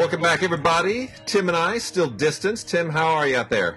Welcome 0.00 0.22
back, 0.22 0.42
everybody. 0.42 1.10
Tim 1.26 1.48
and 1.48 1.56
I 1.56 1.76
still 1.76 2.08
distance. 2.08 2.64
Tim, 2.64 2.88
how 2.88 3.08
are 3.08 3.28
you 3.28 3.36
out 3.36 3.50
there? 3.50 3.76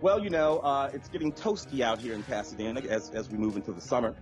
Well, 0.00 0.22
you 0.22 0.30
know, 0.30 0.58
uh, 0.60 0.92
it's 0.94 1.08
getting 1.08 1.32
toasty 1.32 1.80
out 1.80 1.98
here 1.98 2.14
in 2.14 2.22
Pasadena 2.22 2.82
as, 2.82 3.10
as 3.10 3.28
we 3.28 3.36
move 3.36 3.56
into 3.56 3.72
the 3.72 3.80
summer. 3.80 4.14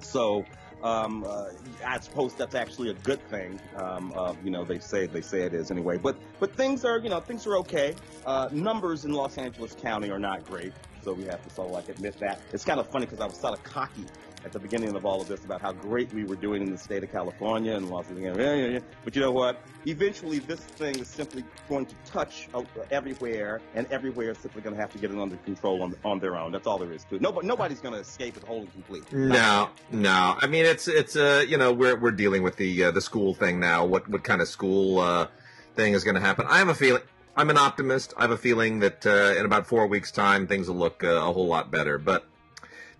So 0.00 0.44
um, 0.82 1.24
uh, 1.26 1.46
I 1.86 1.98
suppose 1.98 2.34
that's 2.34 2.54
actually 2.54 2.90
a 2.90 2.92
good 2.92 3.26
thing. 3.30 3.58
Um, 3.76 4.12
uh, 4.14 4.34
you 4.44 4.50
know, 4.50 4.66
they 4.66 4.78
say 4.80 5.06
they 5.06 5.22
say 5.22 5.44
it 5.44 5.54
is 5.54 5.70
anyway. 5.70 5.96
But 5.96 6.18
but 6.38 6.54
things 6.54 6.84
are 6.84 6.98
you 6.98 7.08
know 7.08 7.20
things 7.20 7.46
are 7.46 7.56
okay. 7.56 7.94
Uh, 8.26 8.50
numbers 8.52 9.06
in 9.06 9.12
Los 9.12 9.38
Angeles 9.38 9.74
County 9.74 10.10
are 10.10 10.18
not 10.18 10.44
great, 10.44 10.74
so 11.02 11.14
we 11.14 11.24
have 11.24 11.42
to 11.42 11.48
sort 11.54 11.68
of 11.68 11.72
like 11.72 11.88
admit 11.88 12.18
that. 12.20 12.42
It's 12.52 12.66
kind 12.66 12.80
of 12.80 12.86
funny 12.90 13.06
because 13.06 13.20
I 13.20 13.24
was 13.24 13.38
sort 13.38 13.54
of 13.54 13.64
cocky 13.64 14.04
at 14.44 14.52
the 14.52 14.58
beginning 14.58 14.94
of 14.94 15.06
all 15.06 15.20
of 15.20 15.28
this 15.28 15.44
about 15.44 15.60
how 15.60 15.72
great 15.72 16.12
we 16.12 16.24
were 16.24 16.36
doing 16.36 16.62
in 16.62 16.70
the 16.70 16.78
state 16.78 17.02
of 17.02 17.10
California 17.10 17.74
and 17.74 17.90
Los 17.90 18.08
Angeles. 18.08 18.82
But 19.04 19.16
you 19.16 19.22
know 19.22 19.32
what? 19.32 19.60
Eventually, 19.86 20.38
this 20.38 20.60
thing 20.60 20.98
is 20.98 21.08
simply 21.08 21.44
going 21.68 21.86
to 21.86 21.94
touch 22.04 22.48
uh, 22.54 22.62
everywhere, 22.90 23.60
and 23.74 23.86
everywhere 23.90 24.30
is 24.30 24.38
simply 24.38 24.62
going 24.62 24.74
to 24.74 24.80
have 24.80 24.92
to 24.92 24.98
get 24.98 25.10
it 25.10 25.18
under 25.18 25.36
control 25.38 25.82
on, 25.82 25.94
on 26.04 26.18
their 26.18 26.36
own. 26.36 26.52
That's 26.52 26.66
all 26.66 26.78
there 26.78 26.92
is 26.92 27.04
to 27.04 27.16
it. 27.16 27.22
Nobody, 27.22 27.46
nobody's 27.46 27.80
going 27.80 27.94
to 27.94 28.00
escape 28.00 28.36
it 28.36 28.44
whole 28.44 28.60
and 28.60 28.72
complete. 28.72 29.10
No, 29.12 29.70
no. 29.90 30.36
I 30.38 30.46
mean, 30.46 30.64
it's 30.64 30.88
it's 30.88 31.16
uh, 31.16 31.44
you 31.46 31.56
know 31.56 31.72
we're 31.72 31.96
we're 31.96 32.12
dealing 32.12 32.42
with 32.42 32.56
the 32.56 32.84
uh, 32.84 32.90
the 32.90 33.00
school 33.00 33.34
thing 33.34 33.60
now. 33.60 33.84
What 33.84 34.08
what 34.08 34.24
kind 34.24 34.40
of 34.42 34.48
school 34.48 35.00
uh, 35.00 35.28
thing 35.74 35.94
is 35.94 36.04
going 36.04 36.16
to 36.16 36.20
happen? 36.20 36.46
I 36.48 36.58
have 36.58 36.68
a 36.68 36.74
feeling. 36.74 37.02
I'm 37.36 37.50
an 37.50 37.58
optimist. 37.58 38.14
I 38.16 38.22
have 38.22 38.30
a 38.30 38.36
feeling 38.36 38.78
that 38.80 39.04
uh, 39.04 39.34
in 39.38 39.44
about 39.44 39.66
four 39.66 39.86
weeks' 39.88 40.12
time, 40.12 40.46
things 40.46 40.68
will 40.68 40.76
look 40.76 41.02
uh, 41.02 41.08
a 41.08 41.32
whole 41.32 41.48
lot 41.48 41.70
better. 41.70 41.98
But 41.98 42.26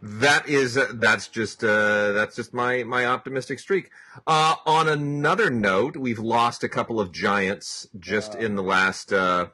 that 0.04 0.46
is 0.46 0.76
uh, 0.76 0.88
that's 0.94 1.28
just 1.28 1.64
uh, 1.64 2.12
that's 2.12 2.36
just 2.36 2.52
my 2.52 2.84
my 2.84 3.06
optimistic 3.06 3.58
streak. 3.58 3.90
Uh, 4.26 4.56
on 4.66 4.86
another 4.86 5.50
note, 5.50 5.96
we've 5.96 6.18
lost 6.18 6.62
a 6.62 6.68
couple 6.68 7.00
of 7.00 7.10
giants 7.10 7.88
just 7.98 8.34
in 8.34 8.54
the 8.54 8.62
last 8.62 9.14
uh, 9.14 9.46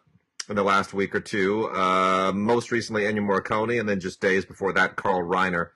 in 0.49 0.57
the 0.57 0.65
last 0.65 0.93
week 0.93 1.15
or 1.15 1.21
two. 1.21 1.69
Uh, 1.71 2.33
most 2.35 2.73
recently, 2.73 3.05
Ennio 3.05 3.21
Morricone, 3.21 3.79
and 3.79 3.89
then 3.89 4.01
just 4.01 4.21
days 4.21 4.45
before 4.45 4.73
that, 4.73 4.97
Carl 4.97 5.23
Reiner. 5.23 5.69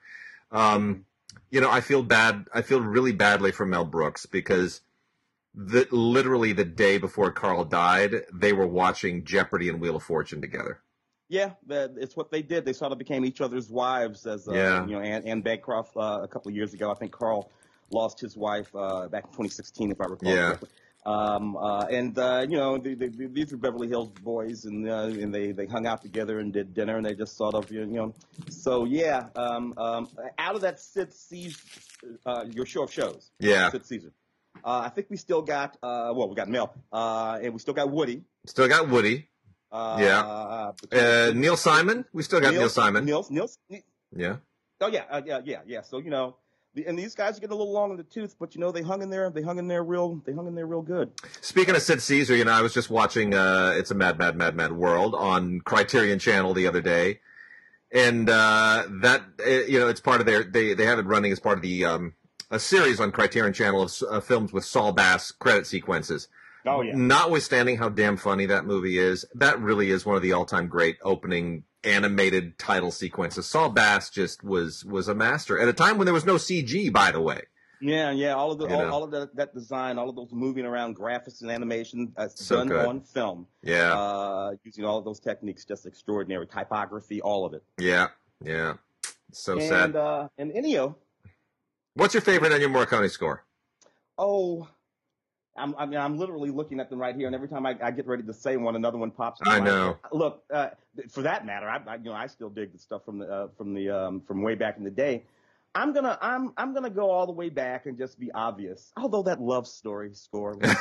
Um, 0.51 1.05
you 1.49 1.61
know, 1.61 1.71
I 1.71 1.79
feel 1.79 2.03
bad. 2.03 2.47
I 2.53 2.61
feel 2.61 2.81
really 2.81 3.13
badly 3.13 3.53
for 3.53 3.65
Mel 3.65 3.85
Brooks 3.85 4.25
because 4.25 4.81
the 5.53 5.87
literally 5.89 6.51
the 6.51 6.65
day 6.65 6.97
before 6.97 7.31
Carl 7.31 7.63
died, 7.63 8.23
they 8.33 8.51
were 8.51 8.67
watching 8.67 9.23
Jeopardy 9.23 9.69
and 9.69 9.79
Wheel 9.79 9.95
of 9.95 10.03
Fortune 10.03 10.41
together. 10.41 10.81
Yeah, 11.27 11.51
that, 11.67 11.93
it's 11.97 12.15
what 12.15 12.29
they 12.31 12.41
did. 12.41 12.65
They 12.65 12.73
sort 12.73 12.91
of 12.91 12.97
became 12.97 13.25
each 13.25 13.41
other's 13.41 13.69
wives, 13.69 14.25
as 14.27 14.47
uh, 14.47 14.53
Yeah. 14.53 14.85
you 14.85 14.93
know, 14.93 15.01
Anne, 15.01 15.23
Anne 15.25 15.41
Bancroft 15.41 15.97
uh, 15.97 16.19
a 16.21 16.27
couple 16.27 16.49
of 16.49 16.55
years 16.55 16.73
ago. 16.73 16.91
I 16.91 16.95
think 16.95 17.11
Carl 17.11 17.49
lost 17.91 18.19
his 18.19 18.37
wife 18.37 18.69
uh, 18.75 19.07
back 19.07 19.23
in 19.25 19.29
2016, 19.31 19.91
if 19.91 20.01
I 20.01 20.05
recall 20.05 20.31
Yeah. 20.31 20.45
correctly. 20.47 20.69
Um, 21.07 21.55
uh, 21.55 21.85
and 21.85 22.17
uh, 22.17 22.45
you 22.49 22.57
know, 22.57 22.79
the, 22.79 22.95
the, 22.95 23.07
the, 23.09 23.27
these 23.27 23.53
are 23.53 23.57
Beverly 23.57 23.87
Hills 23.87 24.09
boys, 24.23 24.65
and 24.65 24.89
uh, 24.89 25.03
and 25.03 25.31
they, 25.31 25.51
they 25.51 25.67
hung 25.67 25.85
out 25.85 26.01
together 26.01 26.39
and 26.39 26.51
did 26.51 26.73
dinner, 26.73 26.97
and 26.97 27.05
they 27.05 27.13
just 27.13 27.37
sort 27.37 27.53
of 27.53 27.71
you 27.71 27.85
know. 27.85 28.11
So 28.49 28.85
yeah, 28.85 29.27
um, 29.35 29.75
um, 29.77 30.09
out 30.39 30.55
of 30.55 30.61
that 30.61 30.79
Sid 30.79 31.13
Caesar, 31.13 31.59
uh, 32.25 32.45
your 32.49 32.65
show 32.65 32.81
of 32.83 32.91
shows, 32.91 33.29
Yeah. 33.39 33.69
Sid 33.69 33.85
Caesar. 33.85 34.11
Uh, 34.63 34.81
I 34.85 34.89
think 34.89 35.11
we 35.11 35.17
still 35.17 35.43
got 35.43 35.77
uh, 35.83 36.11
well, 36.15 36.27
we 36.27 36.33
got 36.33 36.49
Mel, 36.49 36.73
uh, 36.91 37.37
and 37.39 37.53
we 37.53 37.59
still 37.59 37.75
got 37.75 37.91
Woody. 37.91 38.23
Still 38.47 38.67
got 38.67 38.89
Woody. 38.89 39.27
Uh, 39.75 39.97
Yeah. 39.99 40.97
Uh, 40.97 41.31
Neil 41.35 41.57
Simon. 41.57 42.05
We 42.13 42.23
still 42.23 42.39
got 42.39 42.53
Neil, 42.53 42.69
Simon. 42.69 43.03
Neil, 43.05 43.25
Neil, 43.29 43.49
Yeah. 44.15 44.37
Oh 44.81 44.87
yeah, 44.87 45.03
uh, 45.09 45.21
yeah, 45.25 45.41
yeah, 45.43 45.61
yeah. 45.65 45.81
So 45.81 45.99
you 45.99 46.09
know, 46.09 46.37
and 46.85 46.97
these 46.99 47.15
guys 47.15 47.37
are 47.37 47.39
getting 47.41 47.53
a 47.53 47.57
little 47.57 47.73
long 47.73 47.91
in 47.91 47.97
the 47.97 48.03
tooth, 48.03 48.35
but 48.39 48.55
you 48.55 48.61
know 48.61 48.71
they 48.71 48.81
hung 48.81 49.01
in 49.01 49.09
there. 49.09 49.29
They 49.29 49.41
hung 49.41 49.57
in 49.57 49.67
there 49.67 49.83
real. 49.83 50.21
They 50.25 50.33
hung 50.33 50.47
in 50.47 50.55
there 50.55 50.67
real 50.67 50.81
good. 50.81 51.11
Speaking 51.41 51.75
of 51.75 51.81
Sid 51.81 52.01
Caesar, 52.01 52.35
you 52.35 52.45
know, 52.45 52.51
I 52.51 52.61
was 52.61 52.73
just 52.73 52.89
watching 52.89 53.33
uh, 53.33 53.73
"It's 53.75 53.91
a 53.91 53.95
Mad, 53.95 54.17
Mad, 54.17 54.35
Mad, 54.35 54.55
Mad 54.55 54.73
World" 54.73 55.15
on 55.15 55.61
Criterion 55.61 56.19
Channel 56.19 56.53
the 56.53 56.67
other 56.67 56.81
day, 56.81 57.19
and 57.91 58.29
uh, 58.29 58.85
that 59.01 59.23
uh, 59.45 59.49
you 59.49 59.79
know, 59.79 59.87
it's 59.87 60.01
part 60.01 60.19
of 60.19 60.25
their 60.25 60.43
they 60.43 60.73
they 60.73 60.85
have 60.85 60.99
it 60.99 61.05
running 61.05 61.31
as 61.31 61.39
part 61.39 61.57
of 61.57 61.61
the 61.61 61.85
um, 61.85 62.13
a 62.51 62.59
series 62.59 62.99
on 62.99 63.11
Criterion 63.11 63.53
Channel 63.53 63.83
of 63.83 63.93
uh, 64.09 64.19
films 64.19 64.51
with 64.51 64.65
Saul 64.65 64.91
Bass 64.91 65.31
credit 65.31 65.67
sequences. 65.67 66.27
Oh 66.65 66.81
yeah. 66.81 66.93
Notwithstanding 66.95 67.77
how 67.77 67.89
damn 67.89 68.17
funny 68.17 68.45
that 68.47 68.65
movie 68.65 68.97
is, 68.97 69.25
that 69.35 69.59
really 69.59 69.91
is 69.91 70.05
one 70.05 70.15
of 70.15 70.21
the 70.21 70.31
all-time 70.33 70.67
great 70.67 70.97
opening 71.03 71.63
animated 71.83 72.57
title 72.57 72.91
sequences. 72.91 73.45
Saul 73.45 73.69
Bass 73.69 74.09
just 74.09 74.43
was 74.43 74.83
was 74.83 75.07
a 75.07 75.13
master 75.15 75.59
at 75.59 75.67
a 75.67 75.73
time 75.73 75.97
when 75.97 76.05
there 76.05 76.13
was 76.13 76.25
no 76.25 76.35
CG, 76.35 76.91
by 76.91 77.11
the 77.11 77.21
way. 77.21 77.41
Yeah, 77.81 78.09
yeah. 78.11 78.33
All 78.33 78.51
of 78.51 78.57
the 78.57 78.65
all, 78.67 78.85
all 78.89 79.03
of 79.03 79.11
that, 79.11 79.35
that 79.35 79.53
design, 79.53 79.99
all 79.99 80.09
of 80.09 80.15
those 80.15 80.29
moving 80.31 80.65
around 80.65 80.95
graphics 80.97 81.41
and 81.41 81.51
animation, 81.51 82.13
So 82.33 82.55
done 82.55 82.69
good. 82.69 82.85
on 82.87 83.01
film, 83.01 83.47
Yeah, 83.61 83.93
uh, 83.93 84.51
using 84.63 84.85
all 84.85 84.97
of 84.97 85.05
those 85.05 85.19
techniques, 85.19 85.65
just 85.65 85.85
extraordinary. 85.85 86.47
Typography, 86.47 87.21
all 87.21 87.45
of 87.45 87.53
it. 87.53 87.63
yeah, 87.77 88.07
yeah. 88.43 88.75
So 89.33 89.53
and 89.53 89.61
sad. 89.61 89.95
uh, 89.95 90.29
and 90.37 90.51
Ennio, 90.51 90.95
What's 91.95 92.13
your 92.13 92.21
favorite 92.21 92.51
Ennio 92.53 92.71
Morricone 92.73 93.09
score? 93.11 93.43
oh. 94.17 94.67
I'm, 95.57 95.73
I 95.77 95.85
mean, 95.85 95.99
I'm 95.99 96.17
literally 96.17 96.49
looking 96.51 96.79
at 96.79 96.89
them 96.89 96.99
right 96.99 97.15
here, 97.15 97.27
and 97.27 97.35
every 97.35 97.47
time 97.47 97.65
I, 97.65 97.77
I 97.81 97.91
get 97.91 98.07
ready 98.07 98.23
to 98.23 98.33
say 98.33 98.57
one, 98.57 98.75
another 98.75 98.97
one 98.97 99.11
pops. 99.11 99.39
in 99.41 99.47
I 99.51 99.59
know. 99.59 99.97
Look, 100.11 100.43
uh, 100.53 100.69
for 101.09 101.21
that 101.21 101.45
matter, 101.45 101.69
I, 101.69 101.79
I, 101.87 101.95
you 101.95 102.05
know, 102.05 102.13
I 102.13 102.27
still 102.27 102.49
dig 102.49 102.73
the 102.73 102.79
stuff 102.79 103.05
from 103.05 103.19
the 103.19 103.31
uh, 103.31 103.47
from 103.57 103.73
the 103.73 103.89
um, 103.89 104.21
from 104.27 104.41
way 104.41 104.55
back 104.55 104.77
in 104.77 104.83
the 104.83 104.89
day. 104.89 105.23
I'm 105.73 105.93
gonna 105.93 106.17
I'm 106.21 106.53
I'm 106.57 106.73
gonna 106.73 106.89
go 106.89 107.09
all 107.09 107.25
the 107.25 107.31
way 107.33 107.49
back 107.49 107.85
and 107.85 107.97
just 107.97 108.19
be 108.19 108.31
obvious. 108.31 108.91
Although 108.97 109.23
that 109.23 109.41
love 109.41 109.67
story 109.67 110.13
score, 110.13 110.55
was, 110.55 110.75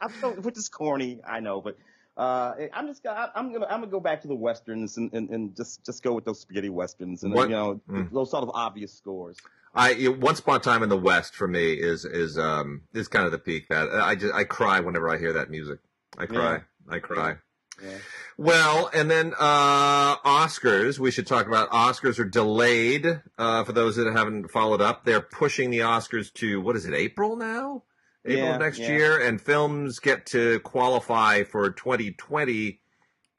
don't- 0.20 0.42
which 0.42 0.56
is 0.56 0.68
corny, 0.68 1.20
I 1.26 1.40
know, 1.40 1.60
but 1.60 1.76
uh, 2.20 2.54
I'm 2.72 2.86
just 2.86 3.02
gonna 3.02 3.32
I'm 3.34 3.52
gonna 3.52 3.66
I'm 3.66 3.80
gonna 3.80 3.90
go 3.90 4.00
back 4.00 4.20
to 4.22 4.28
the 4.28 4.34
westerns 4.34 4.96
and, 4.98 5.12
and, 5.12 5.30
and 5.30 5.56
just 5.56 5.84
just 5.86 6.02
go 6.02 6.12
with 6.12 6.24
those 6.24 6.40
spaghetti 6.40 6.68
westerns 6.68 7.22
and 7.22 7.32
What- 7.32 7.48
you 7.48 7.54
know 7.56 7.80
Mm. 7.88 8.10
those 8.12 8.30
sort 8.30 8.42
of 8.42 8.50
obvious 8.54 8.92
scores. 8.92 9.36
I 9.74 10.08
Once 10.20 10.40
Upon 10.40 10.56
a 10.56 10.58
Time 10.58 10.82
in 10.82 10.88
the 10.88 10.96
West 10.98 11.34
for 11.34 11.46
me 11.48 11.72
is 11.72 12.04
is 12.04 12.36
um 12.38 12.82
is 12.92 13.08
kind 13.08 13.24
of 13.26 13.32
the 13.32 13.38
peak. 13.38 13.68
That 13.68 13.88
I 13.92 14.14
just 14.16 14.34
I 14.34 14.44
cry 14.44 14.80
whenever 14.80 15.08
I 15.08 15.16
hear 15.18 15.32
that 15.34 15.48
music. 15.50 15.78
I 16.18 16.26
cry. 16.26 16.62
I 16.88 16.98
cry. 16.98 17.36
Yeah. 17.82 17.96
Well, 18.36 18.90
and 18.92 19.10
then 19.10 19.32
uh 19.38 20.16
Oscars. 20.18 20.98
We 20.98 21.10
should 21.10 21.26
talk 21.26 21.46
about 21.46 21.70
Oscars 21.70 22.18
are 22.18 22.24
delayed. 22.24 23.06
Uh, 23.38 23.64
for 23.64 23.72
those 23.72 23.96
that 23.96 24.10
haven't 24.12 24.50
followed 24.50 24.80
up, 24.82 25.04
they're 25.04 25.20
pushing 25.22 25.70
the 25.70 25.78
Oscars 25.78 26.32
to 26.34 26.60
what 26.60 26.76
is 26.76 26.84
it? 26.84 26.92
April 26.92 27.36
now. 27.36 27.84
April 28.24 28.44
Yeah, 28.44 28.54
of 28.54 28.60
next 28.60 28.78
yeah. 28.78 28.88
year, 28.88 29.26
and 29.26 29.40
films 29.40 29.98
get 29.98 30.26
to 30.26 30.60
qualify 30.60 31.42
for 31.42 31.70
2020 31.70 32.80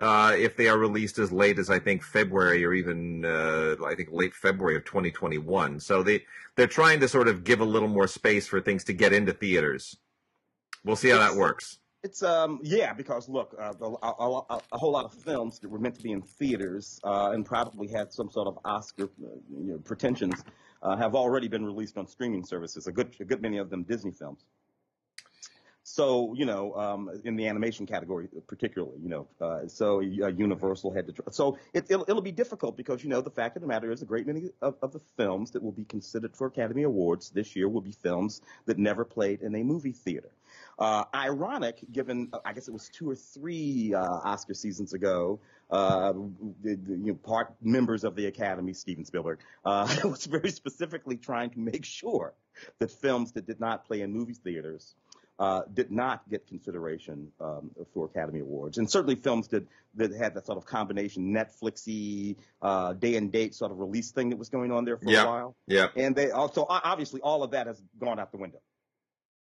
uh, 0.01 0.35
if 0.35 0.57
they 0.57 0.67
are 0.67 0.77
released 0.77 1.19
as 1.19 1.31
late 1.31 1.59
as 1.59 1.69
I 1.69 1.77
think 1.77 2.01
February 2.01 2.65
or 2.65 2.73
even 2.73 3.23
uh, 3.23 3.75
I 3.85 3.93
think 3.93 4.09
late 4.11 4.33
February 4.33 4.75
of 4.75 4.83
2021. 4.85 5.79
So 5.79 6.01
they 6.01 6.25
they're 6.55 6.67
trying 6.67 6.99
to 7.01 7.07
sort 7.07 7.27
of 7.27 7.43
give 7.43 7.61
a 7.61 7.65
little 7.65 7.87
more 7.87 8.07
space 8.07 8.47
for 8.47 8.59
things 8.59 8.83
to 8.85 8.93
get 8.93 9.13
into 9.13 9.31
theaters. 9.31 9.95
We'll 10.83 10.95
see 10.95 11.09
how 11.09 11.19
that 11.19 11.35
works. 11.35 11.77
It's 12.03 12.23
um 12.23 12.59
yeah 12.63 12.93
because 12.93 13.29
look 13.29 13.55
uh, 13.59 13.73
a, 13.79 13.85
a, 13.85 14.61
a, 14.71 14.77
whole 14.79 14.91
lot 14.91 15.05
of 15.05 15.13
films 15.13 15.59
that 15.59 15.69
were 15.69 15.77
meant 15.77 15.93
to 15.95 16.01
be 16.01 16.11
in 16.11 16.23
theaters 16.23 16.99
uh, 17.03 17.29
and 17.31 17.45
probably 17.45 17.87
had 17.87 18.11
some 18.11 18.31
sort 18.31 18.47
of 18.47 18.57
Oscar 18.65 19.03
uh, 19.03 19.27
you 19.51 19.73
know, 19.73 19.77
pretensions 19.77 20.43
uh, 20.81 20.95
have 20.95 21.13
already 21.13 21.47
been 21.47 21.63
released 21.63 21.99
on 21.99 22.07
streaming 22.07 22.43
services. 22.43 22.87
A 22.87 22.91
good 22.91 23.15
a 23.19 23.23
good 23.23 23.43
many 23.43 23.59
of 23.59 23.69
them 23.69 23.83
Disney 23.83 24.11
films. 24.11 24.45
So 25.93 26.33
you 26.35 26.45
know 26.45 26.73
um, 26.75 27.21
in 27.25 27.35
the 27.35 27.47
animation 27.47 27.85
category 27.85 28.29
particularly 28.47 28.97
you 29.03 29.09
know 29.09 29.27
uh, 29.41 29.67
so 29.67 29.97
uh, 29.99 30.27
Universal 30.27 30.93
had 30.93 31.05
to 31.07 31.11
tr- 31.11 31.21
so 31.31 31.57
it, 31.73 31.85
it'll, 31.89 32.05
it'll 32.07 32.21
be 32.21 32.31
difficult 32.31 32.77
because 32.77 33.03
you 33.03 33.09
know 33.09 33.19
the 33.19 33.29
fact 33.29 33.57
of 33.57 33.61
the 33.61 33.67
matter 33.67 33.91
is 33.91 34.01
a 34.01 34.05
great 34.05 34.25
many 34.25 34.51
of, 34.61 34.75
of 34.81 34.93
the 34.93 35.01
films 35.17 35.51
that 35.51 35.61
will 35.61 35.73
be 35.73 35.83
considered 35.83 36.33
for 36.33 36.47
Academy 36.47 36.83
Awards 36.83 37.29
this 37.31 37.57
year 37.57 37.67
will 37.67 37.81
be 37.81 37.91
films 37.91 38.41
that 38.67 38.77
never 38.77 39.03
played 39.03 39.41
in 39.41 39.53
a 39.53 39.63
movie 39.63 39.91
theater. 39.91 40.31
Uh, 40.79 41.03
ironic, 41.13 41.83
given 41.91 42.29
uh, 42.31 42.39
I 42.45 42.53
guess 42.53 42.69
it 42.69 42.73
was 42.73 42.87
two 42.87 43.09
or 43.09 43.15
three 43.15 43.93
uh, 43.93 43.99
Oscar 44.01 44.53
seasons 44.53 44.93
ago, 44.93 45.41
uh, 45.71 46.13
the, 46.63 46.75
the, 46.75 46.93
you 46.93 47.11
know, 47.11 47.15
part 47.15 47.53
members 47.61 48.05
of 48.05 48.15
the 48.15 48.27
Academy, 48.27 48.71
Steven 48.71 49.03
Spielberg, 49.03 49.39
was 49.65 50.25
very 50.25 50.51
specifically 50.51 51.17
trying 51.17 51.49
to 51.49 51.59
make 51.59 51.83
sure 51.83 52.33
that 52.79 52.91
films 52.91 53.33
that 53.33 53.45
did 53.45 53.59
not 53.59 53.85
play 53.85 54.01
in 54.01 54.13
movie 54.13 54.33
theaters 54.33 54.95
uh, 55.41 55.63
did 55.73 55.89
not 55.91 56.21
get 56.29 56.45
consideration 56.45 57.31
um, 57.39 57.71
for 57.93 58.05
Academy 58.05 58.41
Awards, 58.41 58.77
and 58.77 58.87
certainly 58.87 59.15
films 59.15 59.47
that 59.47 59.65
that 59.95 60.11
had 60.13 60.35
that 60.35 60.45
sort 60.45 60.59
of 60.59 60.65
combination 60.65 61.33
Netflixy 61.33 62.35
uh, 62.61 62.93
day 62.93 63.15
and 63.15 63.31
date 63.31 63.55
sort 63.55 63.71
of 63.71 63.79
release 63.79 64.11
thing 64.11 64.29
that 64.29 64.37
was 64.37 64.49
going 64.49 64.71
on 64.71 64.85
there 64.85 64.97
for 64.97 65.09
Yeah. 65.09 65.23
a 65.23 65.27
while 65.27 65.55
Yeah. 65.65 65.87
and 65.95 66.15
they 66.15 66.29
also 66.29 66.65
obviously 66.69 67.21
all 67.21 67.41
of 67.41 67.51
that 67.51 67.65
has 67.65 67.81
gone 67.97 68.19
out 68.19 68.31
the 68.31 68.37
window. 68.37 68.59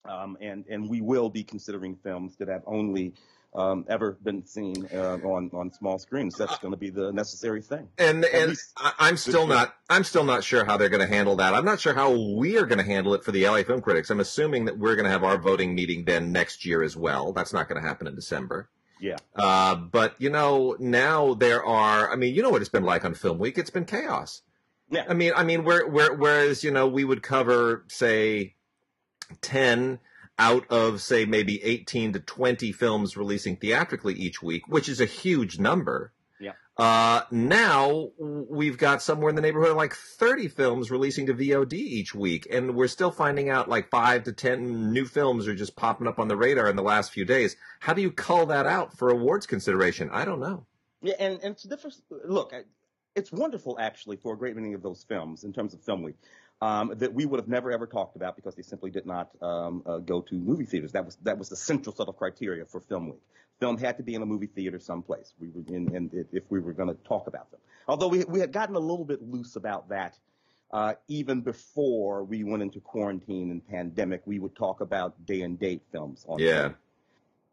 Um, 0.07 0.37
and 0.41 0.65
and 0.69 0.89
we 0.89 1.01
will 1.03 1.29
be 1.31 1.45
considering 1.45 1.97
films 1.97 2.37
that 2.39 2.49
have 2.49 2.63
only 2.67 3.13
um, 3.55 3.85
ever 3.89 4.19
been 4.23 4.45
seen 4.45 4.89
uh, 4.93 5.19
on 5.19 5.51
on 5.53 5.73
small 5.73 5.99
screens. 5.99 6.37
That's 6.37 6.59
going 6.59 6.73
to 6.73 6.79
be 6.79 6.91
the 6.91 7.13
necessary 7.13 7.63
thing. 7.63 7.89
And 7.99 8.25
and 8.25 8.57
I, 8.77 9.09
am 9.09 9.17
still 9.17 9.47
not 9.47 9.75
I'm 9.89 10.05
still 10.05 10.25
not 10.25 10.43
sure 10.43 10.65
how 10.65 10.77
they're 10.77 10.89
going 10.89 11.07
to 11.07 11.15
handle 11.15 11.37
that. 11.37 11.55
I'm 11.55 11.65
not 11.65 11.81
sure 11.81 11.95
how 11.95 12.11
we 12.11 12.59
are 12.59 12.67
going 12.67 12.79
to 12.79 12.85
handle 12.85 13.15
it 13.15 13.23
for 13.23 13.33
the 13.33 13.47
LA 13.47 13.63
Film 13.63 13.81
Critics. 13.81 14.11
I'm 14.11 14.21
assuming 14.21 14.65
that 14.65 14.79
we're 14.79 14.97
going 14.97 15.05
to 15.05 15.11
have 15.11 15.25
our 15.25 15.39
voting 15.39 15.75
meeting 15.75 16.05
then 16.05 16.33
next 16.33 16.65
year 16.65 16.83
as 16.83 16.97
well. 16.97 17.33
That's 17.33 17.53
not 17.53 17.69
going 17.69 17.81
to 17.81 17.87
happen 17.87 18.07
in 18.07 18.15
December. 18.15 18.69
Yeah. 19.01 19.17
Uh, 19.37 19.77
but 19.77 20.15
you 20.19 20.31
know, 20.31 20.77
now 20.81 21.35
there 21.35 21.65
are. 21.65 22.11
I 22.11 22.17
mean, 22.17 22.35
you 22.35 22.43
know 22.43 22.51
what 22.51 22.61
it's 22.61 22.71
been 22.71 22.85
like 22.85 23.05
on 23.05 23.15
Film 23.15 23.39
Week. 23.39 23.57
It's 23.57 23.71
been 23.71 23.85
chaos. 23.85 24.43
Yeah. 24.91 25.05
I 25.09 25.15
mean, 25.15 25.33
I 25.35 25.45
mean, 25.45 25.65
where, 25.65 25.87
where, 25.87 26.13
whereas 26.13 26.65
you 26.65 26.71
know 26.71 26.89
we 26.89 27.05
would 27.05 27.23
cover 27.23 27.85
say 27.89 28.55
ten 29.41 30.01
out 30.39 30.67
of 30.71 31.01
say 31.01 31.25
maybe 31.25 31.63
18 31.63 32.15
to 32.15 32.21
20 32.21 32.73
films 32.73 33.17
releasing 33.17 33.57
theatrically 33.57 34.15
each 34.15 34.43
week, 34.43 34.67
which 34.67 34.89
is 34.89 35.01
a 35.01 35.05
huge 35.05 35.59
number. 35.59 36.13
Yeah. 36.41 36.53
Uh, 36.77 37.23
now 37.31 38.11
we've 38.19 38.77
got 38.77 39.01
somewhere 39.01 39.31
in 39.31 39.37
the 39.37 39.43
neighborhood 39.43 39.71
of 39.71 39.77
like 39.77 39.95
30 39.95 40.49
films 40.49 40.91
releasing 40.91 41.27
to 41.27 41.35
VOD 41.35 41.75
each 41.75 42.15
week, 42.15 42.47
and 42.51 42.75
we're 42.75 42.89
still 42.89 43.13
finding 43.13 43.49
out 43.49 43.69
like 43.69 43.91
five 43.91 44.25
to 44.25 44.33
10 44.33 44.93
new 44.93 45.05
films 45.05 45.47
are 45.47 45.55
just 45.55 45.77
popping 45.77 46.09
up 46.09 46.19
on 46.19 46.29
the 46.29 46.37
radar 46.37 46.69
in 46.69 46.77
the 46.77 46.83
last 46.83 47.13
few 47.13 47.25
days. 47.25 47.57
How 47.81 47.93
do 47.93 48.03
you 48.03 48.11
cull 48.11 48.47
that 48.47 48.67
out 48.67 48.97
for 48.97 49.11
awards 49.11 49.47
consideration? 49.47 50.11
I 50.13 50.25
don't 50.25 50.41
know. 50.41 50.67
Yeah, 51.01 51.15
and, 51.19 51.35
and 51.43 51.53
it's 51.53 51.63
different. 51.63 51.97
Look, 52.11 52.53
it's 53.15 53.31
wonderful 53.31 53.79
actually 53.79 54.17
for 54.17 54.35
a 54.35 54.39
great 54.39 54.57
many 54.57 54.73
of 54.73 54.83
those 54.83 55.05
films 55.05 55.45
in 55.45 55.53
terms 55.53 55.75
of 55.75 55.83
film 55.83 56.03
week 56.03 56.17
um, 56.61 56.93
that 56.97 57.13
we 57.13 57.27
would 57.27 57.41
have 57.41 57.49
never 57.49 57.71
ever 57.73 57.87
talked 57.87 58.17
about 58.17 58.37
because 58.37 58.55
they 58.55 58.63
simply 58.63 58.91
did 58.91 59.07
not 59.07 59.31
um, 59.43 59.83
uh, 59.87 59.99
go 59.99 60.21
to 60.23 60.35
movie 60.35 60.65
theaters. 60.65 60.93
That 60.93 61.05
was 61.05 61.17
that 61.23 61.39
was 61.39 61.49
the 61.49 61.57
central 61.57 61.95
sort 61.95 62.09
of 62.09 62.17
criteria 62.17 62.65
for 62.65 62.81
Film 62.81 63.07
Week. 63.07 63.23
Film 63.61 63.79
had 63.79 63.97
to 63.99 64.03
be 64.03 64.15
in 64.15 64.23
a 64.23 64.27
movie 64.27 64.47
theater 64.47 64.79
someplace. 64.79 65.33
We 65.39 65.49
were 65.49 65.63
in, 65.69 65.95
in 65.95 66.27
if 66.33 66.45
we 66.51 66.61
were 66.61 66.73
going 66.73 66.89
to 66.89 67.03
talk 67.05 67.27
about 67.27 67.51
them. 67.51 67.61
Although 67.87 68.09
we 68.09 68.25
we 68.25 68.41
had 68.41 68.53
gotten 68.53 68.77
a 68.77 68.81
little 68.81 69.05
bit 69.05 69.23
loose 69.23 69.57
about 69.57 69.89
that. 69.91 70.19
Uh, 70.71 70.95
even 71.07 71.41
before 71.41 72.25
we 72.25 72.43
went 72.43 72.61
into 72.61 72.81
quarantine 72.81 73.53
and 73.53 73.65
pandemic, 73.69 74.23
we 74.25 74.41
would 74.41 74.57
talk 74.57 74.81
about 74.81 75.15
day 75.25 75.43
and 75.43 75.61
date 75.61 75.83
films 75.93 76.25
on 76.29 76.41
yeah. 76.41 76.71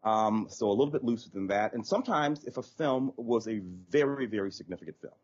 Um, 0.04 0.46
so 0.50 0.68
a 0.68 0.70
little 0.70 0.90
bit 0.90 1.04
looser 1.04 1.30
than 1.30 1.46
that. 1.48 1.74
And 1.74 1.86
sometimes 1.86 2.44
if 2.44 2.56
a 2.56 2.62
film 2.62 3.12
was 3.16 3.46
a 3.46 3.60
very, 3.90 4.26
very 4.26 4.50
significant 4.50 4.96
film, 5.00 5.14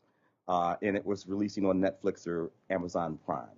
uh, 0.47 0.77
and 0.83 0.97
it 0.97 1.05
was 1.05 1.27
releasing 1.27 1.67
on 1.67 1.81
Netflix 1.81 2.27
or 2.27 2.51
Amazon 2.71 3.19
Prime, 3.27 3.49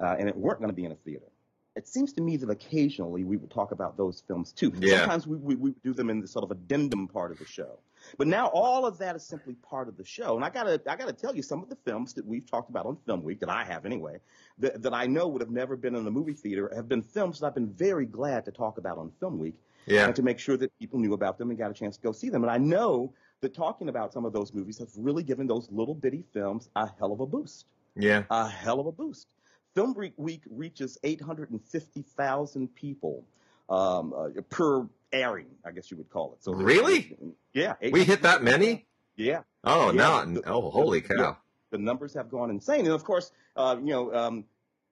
uh, 0.00 0.16
and 0.18 0.28
it 0.28 0.36
weren't 0.36 0.58
going 0.58 0.70
to 0.70 0.76
be 0.76 0.84
in 0.84 0.92
a 0.92 0.96
theater. 0.96 1.26
It 1.74 1.86
seems 1.86 2.14
to 2.14 2.22
me 2.22 2.38
that 2.38 2.48
occasionally 2.48 3.22
we 3.24 3.36
would 3.36 3.50
talk 3.50 3.70
about 3.70 3.98
those 3.98 4.22
films 4.26 4.50
too. 4.50 4.72
Yeah. 4.78 5.00
Sometimes 5.00 5.26
we, 5.26 5.36
we, 5.36 5.54
we 5.56 5.74
do 5.84 5.92
them 5.92 6.08
in 6.08 6.20
the 6.20 6.26
sort 6.26 6.42
of 6.42 6.50
addendum 6.50 7.06
part 7.06 7.30
of 7.32 7.38
the 7.38 7.44
show. 7.44 7.78
But 8.16 8.28
now 8.28 8.46
all 8.46 8.86
of 8.86 8.96
that 8.98 9.14
is 9.14 9.24
simply 9.24 9.54
part 9.56 9.88
of 9.88 9.98
the 9.98 10.04
show. 10.04 10.36
And 10.36 10.44
I 10.44 10.48
gotta, 10.48 10.80
I 10.88 10.96
gotta 10.96 11.12
tell 11.12 11.36
you 11.36 11.42
some 11.42 11.62
of 11.62 11.68
the 11.68 11.76
films 11.76 12.14
that 12.14 12.24
we've 12.24 12.50
talked 12.50 12.70
about 12.70 12.86
on 12.86 12.96
Film 13.04 13.22
Week 13.22 13.40
that 13.40 13.50
I 13.50 13.62
have 13.64 13.84
anyway, 13.84 14.20
that, 14.58 14.80
that 14.82 14.94
I 14.94 15.06
know 15.06 15.28
would 15.28 15.42
have 15.42 15.50
never 15.50 15.76
been 15.76 15.94
in 15.94 16.04
the 16.04 16.10
movie 16.10 16.32
theater 16.32 16.72
have 16.74 16.88
been 16.88 17.02
films 17.02 17.40
that 17.40 17.46
I've 17.48 17.54
been 17.54 17.72
very 17.72 18.06
glad 18.06 18.46
to 18.46 18.52
talk 18.52 18.78
about 18.78 18.96
on 18.96 19.12
Film 19.20 19.38
Week. 19.38 19.56
Yeah. 19.86 20.06
And 20.06 20.16
to 20.16 20.22
make 20.22 20.38
sure 20.38 20.56
that 20.56 20.76
people 20.78 20.98
knew 20.98 21.12
about 21.12 21.38
them 21.38 21.50
and 21.50 21.58
got 21.58 21.70
a 21.70 21.74
chance 21.74 21.96
to 21.96 22.02
go 22.02 22.10
see 22.10 22.28
them. 22.28 22.42
And 22.42 22.50
I 22.50 22.58
know 22.58 23.12
that 23.40 23.54
talking 23.54 23.88
about 23.88 24.12
some 24.12 24.24
of 24.24 24.32
those 24.32 24.52
movies 24.52 24.78
has 24.78 24.96
really 24.98 25.22
given 25.22 25.46
those 25.46 25.68
little 25.70 25.94
bitty 25.94 26.24
films 26.32 26.70
a 26.74 26.90
hell 26.98 27.12
of 27.12 27.20
a 27.20 27.26
boost. 27.26 27.66
Yeah. 27.94 28.24
A 28.30 28.48
hell 28.48 28.80
of 28.80 28.86
a 28.86 28.92
boost. 28.92 29.28
Film 29.76 29.94
Week 30.16 30.42
reaches 30.48 30.96
850,000 31.04 32.74
people 32.74 33.24
um, 33.68 34.14
uh, 34.16 34.28
per 34.48 34.88
airing, 35.12 35.48
I 35.66 35.72
guess 35.72 35.90
you 35.90 35.98
would 35.98 36.08
call 36.08 36.32
it. 36.32 36.42
So 36.42 36.52
really, 36.52 37.18
yeah, 37.52 37.74
we 37.92 38.02
hit 38.02 38.22
that 38.22 38.42
many. 38.42 38.86
Yeah. 39.16 39.42
Oh 39.64 39.92
yeah. 39.92 40.24
no! 40.26 40.42
Oh, 40.46 40.70
holy 40.70 41.02
cow! 41.02 41.36
The, 41.70 41.76
the, 41.76 41.82
numbers 41.82 42.14
have 42.14 42.30
gone 42.30 42.48
insane, 42.48 42.86
and 42.86 42.94
of 42.94 43.04
course, 43.04 43.32
uh, 43.54 43.76
you 43.78 43.90
know, 43.90 44.14
um, 44.14 44.44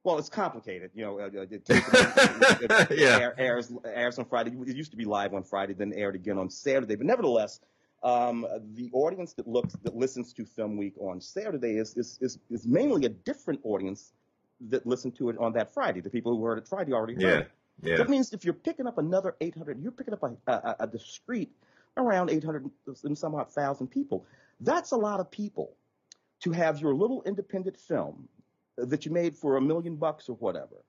well, 0.03 0.19
it's 0.19 0.29
complicated. 0.29 0.91
You 0.95 1.05
know, 1.07 1.19
uh, 1.19 1.31
it, 1.33 1.51
it, 1.51 1.63
it, 1.71 2.99
yeah. 2.99 3.31
airs 3.39 3.73
airs 3.87 4.19
on 4.19 4.27
Friday. 4.27 4.51
It 4.67 4.77
used 4.77 4.91
to 4.91 4.99
be 4.99 5.07
live 5.07 5.33
on 5.33 5.45
Friday, 5.45 5.73
then 5.73 5.95
aired 5.95 6.15
again 6.15 6.37
on 6.37 6.51
Saturday. 6.51 6.97
But 6.97 7.07
nevertheless, 7.07 7.59
um, 8.03 8.47
the 8.75 8.91
audience 8.93 9.33
that 9.35 9.49
looks 9.49 9.75
that 9.83 9.97
listens 9.97 10.35
to 10.35 10.45
Film 10.45 10.77
Week 10.77 10.95
on 10.99 11.23
Saturday 11.23 11.79
is 11.79 11.97
is 11.97 12.19
is, 12.21 12.39
is 12.51 12.67
mainly 12.67 13.07
a 13.07 13.11
different 13.11 13.61
audience 13.65 14.13
that 14.69 14.87
listened 14.87 15.17
to 15.17 15.29
it 15.31 15.39
on 15.39 15.53
that 15.55 15.73
Friday. 15.73 16.01
The 16.01 16.11
people 16.11 16.37
who 16.37 16.45
heard 16.45 16.59
it 16.59 16.69
Friday 16.69 16.93
already 16.93 17.15
heard 17.15 17.23
yeah. 17.23 17.39
it. 17.39 17.51
Yeah. 17.83 17.97
That 17.97 18.09
means 18.09 18.33
if 18.33 18.45
you're 18.45 18.55
picking 18.55 18.87
up 18.87 18.99
another 18.99 19.35
800, 19.41 19.83
you're 19.83 19.93
picking 19.93 20.15
up 20.15 20.23
a, 20.23 20.53
a, 20.53 20.77
a 20.81 20.87
discrete 20.87 21.53
around 21.97 22.31
800 22.31 22.71
and 23.05 23.19
some 23.19 23.35
odd 23.35 23.51
thousand 23.53 23.89
people. 23.89 24.27
That's 24.61 24.93
a 24.93 24.97
lot 24.97 25.21
of 25.21 25.31
people 25.31 25.77
to 26.41 26.53
have 26.53 26.81
your 26.81 26.95
little 26.95 27.23
independent 27.25 27.77
film 27.77 28.29
that 28.77 29.05
you 29.07 29.13
made 29.13 29.37
for 29.37 29.57
a 29.57 29.61
million 29.61 29.97
bucks 29.97 30.29
or 30.29 30.37
whatever, 30.37 30.85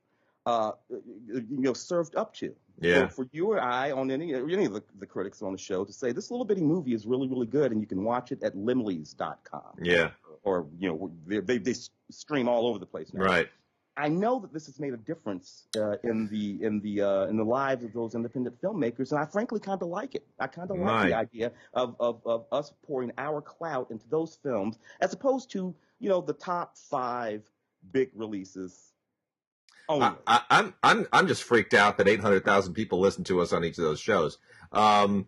uh, 0.45 0.71
you 0.89 1.45
know, 1.49 1.73
served 1.73 2.15
up 2.15 2.33
to. 2.35 2.53
Yeah. 2.79 3.07
For, 3.07 3.23
for, 3.23 3.29
you 3.31 3.51
or 3.51 3.61
I 3.61 3.91
on 3.91 4.11
any 4.11 4.33
any 4.33 4.65
of 4.65 4.73
the, 4.73 4.83
the, 4.99 5.05
critics 5.05 5.41
on 5.41 5.53
the 5.53 5.57
show 5.57 5.85
to 5.85 5.93
say 5.93 6.11
this 6.11 6.29
little 6.29 6.45
bitty 6.45 6.61
movie 6.61 6.93
is 6.93 7.05
really 7.05 7.25
really 7.29 7.45
good 7.47 7.71
and 7.71 7.79
you 7.79 7.87
can 7.87 8.03
watch 8.03 8.33
it 8.33 8.43
at 8.43 8.53
laemmles.com. 8.53 9.77
Yeah. 9.81 10.09
Or 10.43 10.67
you 10.77 10.89
know 10.89 11.11
they, 11.25 11.39
they, 11.39 11.57
they 11.57 11.73
stream 12.11 12.49
all 12.49 12.67
over 12.67 12.79
the 12.79 12.85
place 12.85 13.13
now. 13.13 13.23
Right. 13.23 13.47
I 13.97 14.09
know 14.09 14.39
that 14.39 14.51
this 14.51 14.65
has 14.65 14.79
made 14.79 14.93
a 14.93 14.97
difference 14.97 15.67
uh, 15.77 15.95
in 16.03 16.27
the 16.27 16.61
in 16.61 16.81
the 16.81 17.01
uh, 17.01 17.25
in 17.27 17.37
the 17.37 17.45
lives 17.45 17.83
of 17.83 17.93
those 17.93 18.13
independent 18.13 18.61
filmmakers, 18.61 19.11
and 19.11 19.19
I 19.19 19.25
frankly 19.25 19.59
kind 19.59 19.81
of 19.81 19.87
like 19.87 20.15
it. 20.15 20.25
I 20.39 20.47
kind 20.47 20.69
of 20.69 20.77
like 20.77 20.87
right. 20.87 21.09
the 21.09 21.15
idea 21.15 21.51
of, 21.73 21.95
of 21.99 22.21
of 22.25 22.45
us 22.51 22.73
pouring 22.85 23.11
our 23.17 23.41
clout 23.41 23.91
into 23.91 24.05
those 24.09 24.37
films, 24.43 24.79
as 24.99 25.13
opposed 25.13 25.49
to 25.51 25.73
you 25.99 26.09
know 26.09 26.19
the 26.19 26.33
top 26.33 26.77
five 26.77 27.43
big 27.91 28.09
releases. 28.15 28.91
Only. 29.87 30.09
I, 30.27 30.41
I'm 30.49 30.73
I'm 30.83 31.07
I'm 31.13 31.27
just 31.27 31.43
freaked 31.43 31.73
out 31.73 31.97
that 31.97 32.07
800,000 32.07 32.73
people 32.73 32.99
listen 32.99 33.23
to 33.25 33.39
us 33.41 33.53
on 33.53 33.63
each 33.63 33.77
of 33.77 33.83
those 33.83 33.99
shows. 33.99 34.39
Um, 34.71 35.27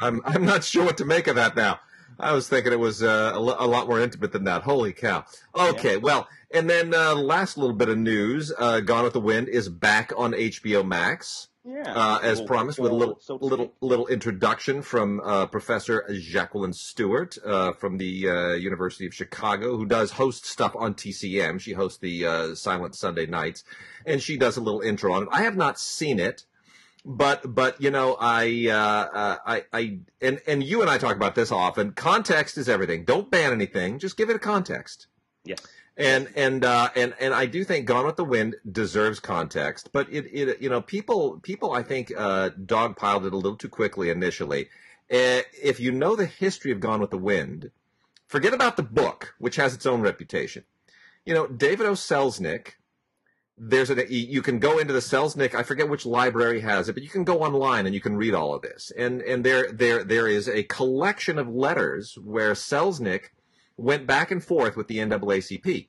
I'm 0.00 0.20
I'm 0.24 0.44
not 0.44 0.64
sure 0.64 0.84
what 0.84 0.96
to 0.98 1.04
make 1.04 1.26
of 1.28 1.36
that 1.36 1.54
now. 1.54 1.78
I 2.18 2.32
was 2.32 2.48
thinking 2.48 2.72
it 2.72 2.78
was 2.78 3.02
uh, 3.02 3.32
a, 3.34 3.38
a, 3.38 3.66
lot 3.66 3.88
more 3.88 4.00
intimate 4.00 4.32
than 4.32 4.44
that. 4.44 4.62
Holy 4.62 4.92
cow! 4.92 5.24
Okay, 5.54 5.94
yeah. 5.94 5.98
well, 5.98 6.28
and 6.50 6.68
then 6.68 6.94
uh, 6.94 7.14
last 7.14 7.58
little 7.58 7.74
bit 7.74 7.88
of 7.88 7.98
news: 7.98 8.52
uh, 8.58 8.80
Gone 8.80 9.04
with 9.04 9.12
the 9.12 9.20
Wind 9.20 9.48
is 9.48 9.68
back 9.68 10.12
on 10.16 10.32
HBO 10.32 10.86
Max. 10.86 11.48
Yeah, 11.66 11.94
uh, 11.94 12.18
as 12.22 12.42
promised, 12.42 12.78
with 12.78 12.92
a 12.92 12.94
little 12.94 13.18
so 13.20 13.36
little 13.36 13.72
little 13.80 14.06
introduction 14.06 14.82
from 14.82 15.20
uh, 15.20 15.46
Professor 15.46 16.04
Jacqueline 16.12 16.74
Stewart 16.74 17.38
uh, 17.44 17.72
from 17.72 17.96
the 17.96 18.28
uh, 18.28 18.52
University 18.52 19.06
of 19.06 19.14
Chicago, 19.14 19.76
who 19.76 19.86
does 19.86 20.12
host 20.12 20.44
stuff 20.44 20.76
on 20.76 20.94
TCM. 20.94 21.58
She 21.58 21.72
hosts 21.72 21.98
the 21.98 22.54
Silent 22.54 22.94
Sunday 22.94 23.24
Nights, 23.24 23.64
and 24.04 24.22
she 24.22 24.36
does 24.36 24.58
a 24.58 24.60
little 24.60 24.82
intro 24.82 25.14
on 25.14 25.22
it. 25.22 25.28
I 25.32 25.42
have 25.42 25.56
not 25.56 25.78
seen 25.78 26.18
it 26.18 26.44
but 27.04 27.54
but 27.54 27.80
you 27.80 27.90
know 27.90 28.16
I 28.18 28.68
uh, 28.68 29.16
uh, 29.16 29.36
I 29.46 29.64
I 29.72 29.98
and 30.20 30.40
and 30.46 30.62
you 30.62 30.80
and 30.80 30.90
I 30.90 30.98
talk 30.98 31.16
about 31.16 31.34
this 31.34 31.52
often. 31.52 31.92
Context 31.92 32.56
is 32.56 32.68
everything. 32.68 33.04
Don't 33.04 33.30
ban 33.30 33.52
anything. 33.52 33.98
Just 33.98 34.16
give 34.16 34.30
it 34.30 34.36
a 34.36 34.40
context. 34.40 35.06
Yeah. 35.44 35.56
And 35.96 36.28
and 36.34 36.64
uh, 36.64 36.88
and 36.96 37.14
and 37.20 37.34
I 37.34 37.46
do 37.46 37.62
think 37.62 37.86
Gone 37.86 38.06
with 38.06 38.16
the 38.16 38.24
Wind 38.24 38.56
deserves 38.70 39.20
context, 39.20 39.90
but 39.92 40.08
it 40.10 40.26
it 40.32 40.60
you 40.60 40.68
know 40.68 40.80
people 40.80 41.38
people 41.42 41.72
I 41.72 41.82
think 41.82 42.12
uh, 42.16 42.50
dogpiled 42.50 43.26
it 43.26 43.32
a 43.32 43.36
little 43.36 43.56
too 43.56 43.68
quickly 43.68 44.10
initially. 44.10 44.68
Uh, 45.10 45.42
if 45.62 45.78
you 45.78 45.92
know 45.92 46.16
the 46.16 46.26
history 46.26 46.72
of 46.72 46.80
Gone 46.80 47.00
with 47.00 47.10
the 47.10 47.18
Wind, 47.18 47.70
forget 48.26 48.54
about 48.54 48.76
the 48.76 48.82
book, 48.82 49.34
which 49.38 49.56
has 49.56 49.74
its 49.74 49.86
own 49.86 50.00
reputation. 50.00 50.64
You 51.24 51.34
know 51.34 51.46
David 51.46 51.86
O. 51.86 51.92
Selznick 51.92 52.72
there's 53.56 53.90
a 53.90 54.12
you 54.12 54.42
can 54.42 54.58
go 54.58 54.78
into 54.78 54.92
the 54.92 55.00
Selznick. 55.00 55.54
I 55.54 55.62
forget 55.62 55.88
which 55.88 56.04
library 56.04 56.60
has 56.60 56.88
it, 56.88 56.94
but 56.94 57.02
you 57.02 57.08
can 57.08 57.24
go 57.24 57.42
online 57.42 57.86
and 57.86 57.94
you 57.94 58.00
can 58.00 58.16
read 58.16 58.34
all 58.34 58.54
of 58.54 58.62
this. 58.62 58.92
And 58.96 59.22
and 59.22 59.44
there 59.44 59.70
there 59.70 60.02
there 60.02 60.26
is 60.26 60.48
a 60.48 60.64
collection 60.64 61.38
of 61.38 61.48
letters 61.48 62.18
where 62.18 62.52
Selznick 62.52 63.30
went 63.76 64.06
back 64.06 64.30
and 64.30 64.42
forth 64.42 64.76
with 64.76 64.88
the 64.88 64.98
NAACP, 64.98 65.88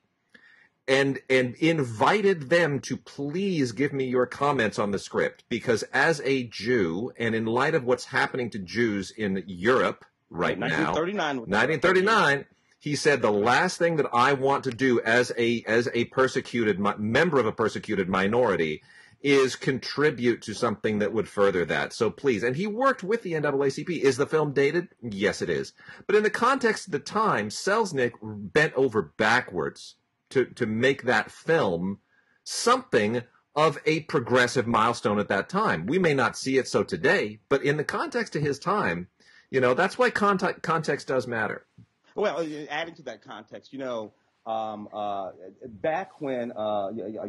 and 0.88 1.20
and 1.28 1.56
invited 1.56 2.50
them 2.50 2.80
to 2.82 2.98
please 2.98 3.72
give 3.72 3.94
me 3.94 4.06
your 4.06 4.28
comments 4.28 4.78
on 4.78 4.92
the 4.92 5.00
script 5.00 5.44
because 5.50 5.84
as 5.92 6.22
a 6.24 6.44
Jew 6.44 7.14
and 7.18 7.34
in 7.34 7.46
light 7.46 7.74
of 7.74 7.84
what's 7.84 8.06
happening 8.06 8.52
to 8.52 8.60
Jews 8.60 9.10
in 9.10 9.44
Europe 9.48 10.06
right, 10.30 10.50
right 10.50 10.60
now, 10.60 10.94
1939, 10.94 11.38
1939 11.38 12.46
he 12.86 12.96
said 12.96 13.24
the 13.24 13.32
last 13.32 13.80
thing 13.80 13.96
that 13.96 14.06
I 14.14 14.34
want 14.34 14.64
to 14.66 14.70
do 14.70 15.02
as 15.02 15.32
a 15.40 15.64
as 15.66 15.90
a 15.96 16.06
persecuted 16.06 16.80
member 17.00 17.40
of 17.40 17.48
a 17.48 17.52
persecuted 17.52 18.08
minority 18.08 18.84
is 19.24 19.56
contribute 19.56 20.44
to 20.44 20.54
something 20.54 21.00
that 21.00 21.12
would 21.12 21.28
further 21.28 21.66
that. 21.66 21.94
So 21.94 22.12
please, 22.12 22.44
and 22.44 22.56
he 22.56 22.68
worked 22.68 23.04
with 23.04 23.24
the 23.24 23.32
NAACP. 23.32 23.90
Is 23.90 24.18
the 24.18 24.28
film 24.28 24.54
dated? 24.54 24.90
Yes, 25.02 25.42
it 25.42 25.50
is. 25.50 25.74
But 26.06 26.16
in 26.16 26.22
the 26.22 26.30
context 26.30 26.86
of 26.86 26.92
the 26.92 27.00
time, 27.00 27.50
Selznick 27.50 28.12
bent 28.22 28.76
over 28.76 29.02
backwards 29.18 29.96
to 30.30 30.46
to 30.46 30.68
make 30.68 31.06
that 31.06 31.32
film 31.32 32.02
something 32.44 33.24
of 33.56 33.80
a 33.88 34.02
progressive 34.02 34.68
milestone 34.68 35.18
at 35.18 35.30
that 35.30 35.50
time. 35.50 35.88
We 35.88 35.98
may 35.98 36.14
not 36.14 36.38
see 36.38 36.60
it 36.60 36.68
so 36.68 36.84
today, 36.84 37.40
but 37.50 37.64
in 37.64 37.78
the 37.78 37.84
context 37.84 38.36
of 38.36 38.44
his 38.44 38.60
time, 38.60 39.08
you 39.50 39.60
know, 39.60 39.74
that's 39.74 39.98
why 39.98 40.12
context, 40.12 40.62
context 40.62 41.08
does 41.08 41.26
matter. 41.26 41.66
Well, 42.16 42.40
uh, 42.40 42.66
adding 42.70 42.96
to 42.96 43.04
that 43.04 43.22
context, 43.22 43.74
you 43.74 43.80
know, 43.80 44.14
um, 44.46 44.88
uh, 44.94 45.32
back 45.66 46.22
when 46.22 46.52
uh, 46.52 46.56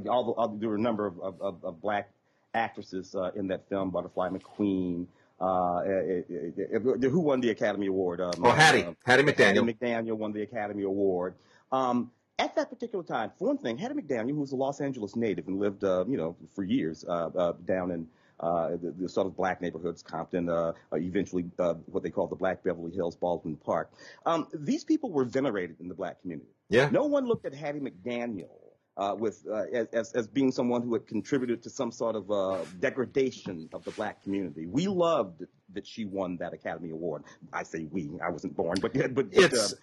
all, 0.08 0.34
all, 0.36 0.56
there 0.58 0.68
were 0.68 0.76
a 0.76 0.80
number 0.80 1.06
of, 1.06 1.18
of, 1.20 1.64
of 1.64 1.80
black 1.80 2.10
actresses 2.54 3.14
uh, 3.14 3.30
in 3.34 3.48
that 3.48 3.68
film, 3.68 3.90
Butterfly 3.90 4.30
McQueen. 4.30 5.06
Uh, 5.40 5.82
it, 5.84 6.26
it, 6.28 6.82
it, 7.02 7.10
who 7.10 7.20
won 7.20 7.40
the 7.40 7.50
Academy 7.50 7.88
Award? 7.88 8.20
Um, 8.20 8.32
oh, 8.42 8.50
Hattie. 8.50 8.84
Uh, 8.84 8.92
Hattie 9.04 9.22
McDaniel. 9.22 9.66
Hattie 9.66 9.74
McDaniel 9.74 10.16
won 10.16 10.32
the 10.32 10.42
Academy 10.42 10.84
Award. 10.84 11.34
Um, 11.72 12.10
at 12.38 12.54
that 12.56 12.70
particular 12.70 13.04
time, 13.04 13.32
for 13.38 13.48
one 13.48 13.58
thing, 13.58 13.78
Hattie 13.78 13.94
McDaniel, 13.94 14.30
who 14.30 14.40
was 14.40 14.52
a 14.52 14.56
Los 14.56 14.80
Angeles 14.80 15.16
native 15.16 15.48
and 15.48 15.58
lived, 15.58 15.84
uh, 15.84 16.04
you 16.06 16.16
know, 16.16 16.36
for 16.54 16.64
years 16.64 17.04
uh, 17.08 17.30
uh, 17.36 17.52
down 17.64 17.90
in 17.90 18.06
uh, 18.40 18.70
the, 18.70 18.94
the, 18.98 19.08
sort 19.08 19.26
of 19.26 19.36
black 19.36 19.60
neighborhoods, 19.60 20.02
Compton, 20.02 20.48
uh, 20.48 20.72
uh, 20.92 20.96
eventually 20.96 21.44
what 21.86 22.02
they 22.02 22.10
call 22.10 22.26
the 22.26 22.36
Black 22.36 22.62
Beverly 22.62 22.92
Hills, 22.92 23.16
Baldwin 23.16 23.56
Park. 23.56 23.90
Um, 24.24 24.46
these 24.52 24.84
people 24.84 25.10
were 25.10 25.24
venerated 25.24 25.76
in 25.80 25.88
the 25.88 25.94
black 25.94 26.20
community. 26.20 26.50
Yeah. 26.68 26.88
No 26.90 27.06
one 27.06 27.26
looked 27.26 27.46
at 27.46 27.54
Hattie 27.54 27.80
McDaniel 27.80 28.50
uh, 28.96 29.14
with 29.18 29.44
uh, 29.50 29.64
as, 29.92 30.12
as 30.12 30.26
being 30.26 30.52
someone 30.52 30.82
who 30.82 30.92
had 30.92 31.06
contributed 31.06 31.62
to 31.62 31.70
some 31.70 31.90
sort 31.90 32.16
of 32.16 32.30
uh, 32.30 32.58
degradation 32.78 33.68
of 33.72 33.84
the 33.84 33.90
black 33.92 34.22
community. 34.22 34.66
We 34.66 34.86
loved 34.88 35.44
that 35.72 35.86
she 35.86 36.04
won 36.04 36.36
that 36.38 36.54
Academy 36.54 36.90
Award. 36.90 37.24
I 37.52 37.62
say 37.62 37.86
we, 37.90 38.10
I 38.24 38.30
wasn't 38.30 38.56
born, 38.56 38.78
but 38.80 38.92
but 39.14 39.26
it's. 39.32 39.74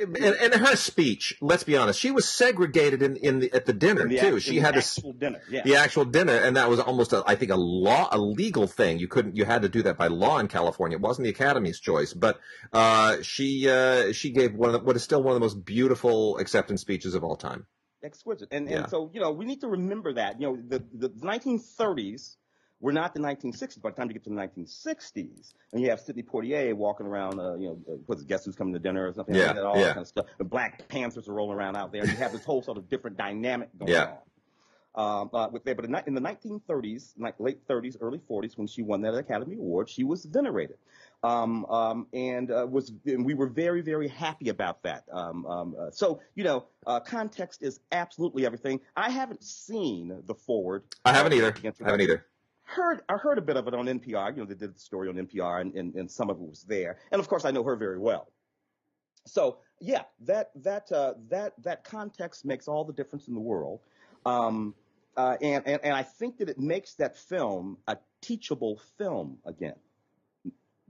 And, 0.00 0.16
and, 0.16 0.54
her 0.54 0.76
speech, 0.76 1.36
let's 1.40 1.64
be 1.64 1.76
honest, 1.76 1.98
she 1.98 2.10
was 2.10 2.28
segregated 2.28 3.02
in, 3.02 3.16
in 3.16 3.40
the, 3.40 3.52
at 3.52 3.66
the 3.66 3.72
dinner 3.72 4.06
the 4.06 4.18
too. 4.18 4.36
Act, 4.36 4.42
she 4.42 4.58
had 4.58 4.74
the 4.74 4.78
actual 4.78 5.12
dinner, 5.12 5.40
yeah. 5.50 5.62
the 5.64 5.76
actual 5.76 6.04
dinner, 6.04 6.34
and 6.34 6.56
that 6.56 6.68
was 6.68 6.78
almost, 6.78 7.12
a, 7.12 7.24
I 7.26 7.34
think, 7.34 7.50
a 7.50 7.56
law, 7.56 8.08
a 8.12 8.18
legal 8.18 8.68
thing. 8.68 8.98
You 9.00 9.08
couldn't, 9.08 9.34
you 9.36 9.44
had 9.44 9.62
to 9.62 9.68
do 9.68 9.82
that 9.82 9.98
by 9.98 10.06
law 10.06 10.38
in 10.38 10.46
California. 10.46 10.96
It 10.96 11.00
wasn't 11.00 11.24
the 11.24 11.30
Academy's 11.30 11.80
choice, 11.80 12.12
but 12.12 12.38
uh, 12.72 13.22
she 13.22 13.68
uh, 13.68 14.12
she 14.12 14.30
gave 14.30 14.54
one 14.54 14.68
of 14.68 14.72
the, 14.74 14.78
what 14.86 14.94
is 14.94 15.02
still 15.02 15.22
one 15.22 15.32
of 15.32 15.40
the 15.40 15.44
most 15.44 15.64
beautiful 15.64 16.38
acceptance 16.38 16.80
speeches 16.80 17.14
of 17.14 17.24
all 17.24 17.36
time 17.36 17.66
exquisite. 18.02 18.48
And 18.52 18.68
yeah. 18.68 18.78
and 18.78 18.90
so 18.90 19.10
you 19.12 19.20
know 19.20 19.30
we 19.32 19.44
need 19.44 19.60
to 19.62 19.68
remember 19.68 20.14
that 20.14 20.40
you 20.40 20.46
know 20.46 20.58
the 20.68 20.84
the 20.94 21.10
1930s 21.10 22.36
were 22.80 22.92
not 22.92 23.14
the 23.14 23.20
1960s. 23.20 23.80
By 23.80 23.90
the 23.90 23.96
time 23.96 24.08
you 24.08 24.14
get 24.14 24.24
to 24.24 24.30
the 24.30 24.36
1960s, 24.36 25.54
and 25.72 25.82
you 25.82 25.90
have 25.90 26.00
Sidney 26.00 26.22
Poitier 26.22 26.74
walking 26.74 27.06
around, 27.06 27.40
uh, 27.40 27.54
you 27.54 27.68
know, 27.68 27.78
uh, 27.88 27.96
what's 28.06 28.22
guess 28.22 28.44
who's 28.44 28.56
coming 28.56 28.72
to 28.74 28.78
dinner 28.78 29.08
or 29.08 29.12
something 29.12 29.34
yeah, 29.34 29.46
like 29.46 29.54
that, 29.56 29.64
all 29.64 29.76
yeah. 29.76 29.84
that 29.84 29.94
kind 29.94 30.02
of 30.02 30.08
stuff. 30.08 30.26
The 30.38 30.44
Black 30.44 30.88
Panthers 30.88 31.28
are 31.28 31.34
rolling 31.34 31.56
around 31.56 31.76
out 31.76 31.92
there, 31.92 32.04
you 32.04 32.16
have 32.16 32.32
this 32.32 32.44
whole 32.44 32.62
sort 32.62 32.78
of 32.78 32.88
different 32.88 33.16
dynamic 33.16 33.70
going 33.78 33.92
yeah. 33.92 34.04
on. 34.04 34.18
Um, 34.94 35.30
uh, 35.32 35.48
with 35.52 35.62
there, 35.62 35.76
but 35.76 35.84
in 35.84 35.92
the 35.92 36.20
1930s, 36.20 37.12
like 37.18 37.38
late 37.38 37.64
30s, 37.68 37.96
early 38.00 38.18
40s, 38.18 38.58
when 38.58 38.66
she 38.66 38.82
won 38.82 39.02
that 39.02 39.14
Academy 39.14 39.54
Award, 39.54 39.88
she 39.88 40.02
was 40.02 40.24
venerated. 40.24 40.76
Um, 41.22 41.66
um, 41.66 42.06
and 42.12 42.50
uh, 42.50 42.66
was 42.68 42.92
and 43.06 43.24
we 43.24 43.34
were 43.34 43.46
very 43.46 43.80
very 43.80 44.08
happy 44.08 44.48
about 44.48 44.82
that. 44.82 45.04
Um, 45.12 45.46
um, 45.46 45.76
uh, 45.78 45.90
so 45.92 46.20
you 46.34 46.42
know, 46.42 46.64
uh, 46.84 46.98
context 46.98 47.62
is 47.62 47.78
absolutely 47.92 48.44
everything. 48.44 48.80
I 48.96 49.10
haven't 49.10 49.44
seen 49.44 50.20
the 50.26 50.34
forward. 50.34 50.82
I 51.04 51.12
haven't 51.12 51.32
either. 51.32 51.54
I 51.62 51.84
haven't 51.84 52.00
either. 52.00 52.26
Heard 52.68 53.00
I 53.08 53.14
heard 53.14 53.38
a 53.38 53.40
bit 53.40 53.56
of 53.56 53.66
it 53.66 53.74
on 53.74 53.86
NPR. 53.86 54.36
You 54.36 54.42
know, 54.42 54.44
they 54.44 54.54
did 54.54 54.74
the 54.74 54.78
story 54.78 55.08
on 55.08 55.14
NPR, 55.14 55.60
and, 55.60 55.74
and, 55.74 55.94
and 55.94 56.10
some 56.10 56.28
of 56.28 56.36
it 56.36 56.46
was 56.46 56.64
there. 56.64 56.98
And 57.10 57.18
of 57.18 57.28
course, 57.28 57.44
I 57.44 57.50
know 57.50 57.62
her 57.64 57.76
very 57.76 57.98
well. 57.98 58.30
So 59.26 59.58
yeah, 59.80 60.02
that 60.20 60.50
that 60.56 60.92
uh, 60.92 61.14
that 61.30 61.54
that 61.62 61.84
context 61.84 62.44
makes 62.44 62.68
all 62.68 62.84
the 62.84 62.92
difference 62.92 63.28
in 63.28 63.34
the 63.34 63.40
world. 63.40 63.80
Um, 64.26 64.74
uh, 65.16 65.36
and, 65.40 65.66
and, 65.66 65.80
and 65.82 65.94
I 65.94 66.02
think 66.02 66.38
that 66.38 66.48
it 66.48 66.58
makes 66.58 66.94
that 66.94 67.16
film 67.16 67.78
a 67.88 67.96
teachable 68.20 68.80
film 68.98 69.38
again 69.44 69.74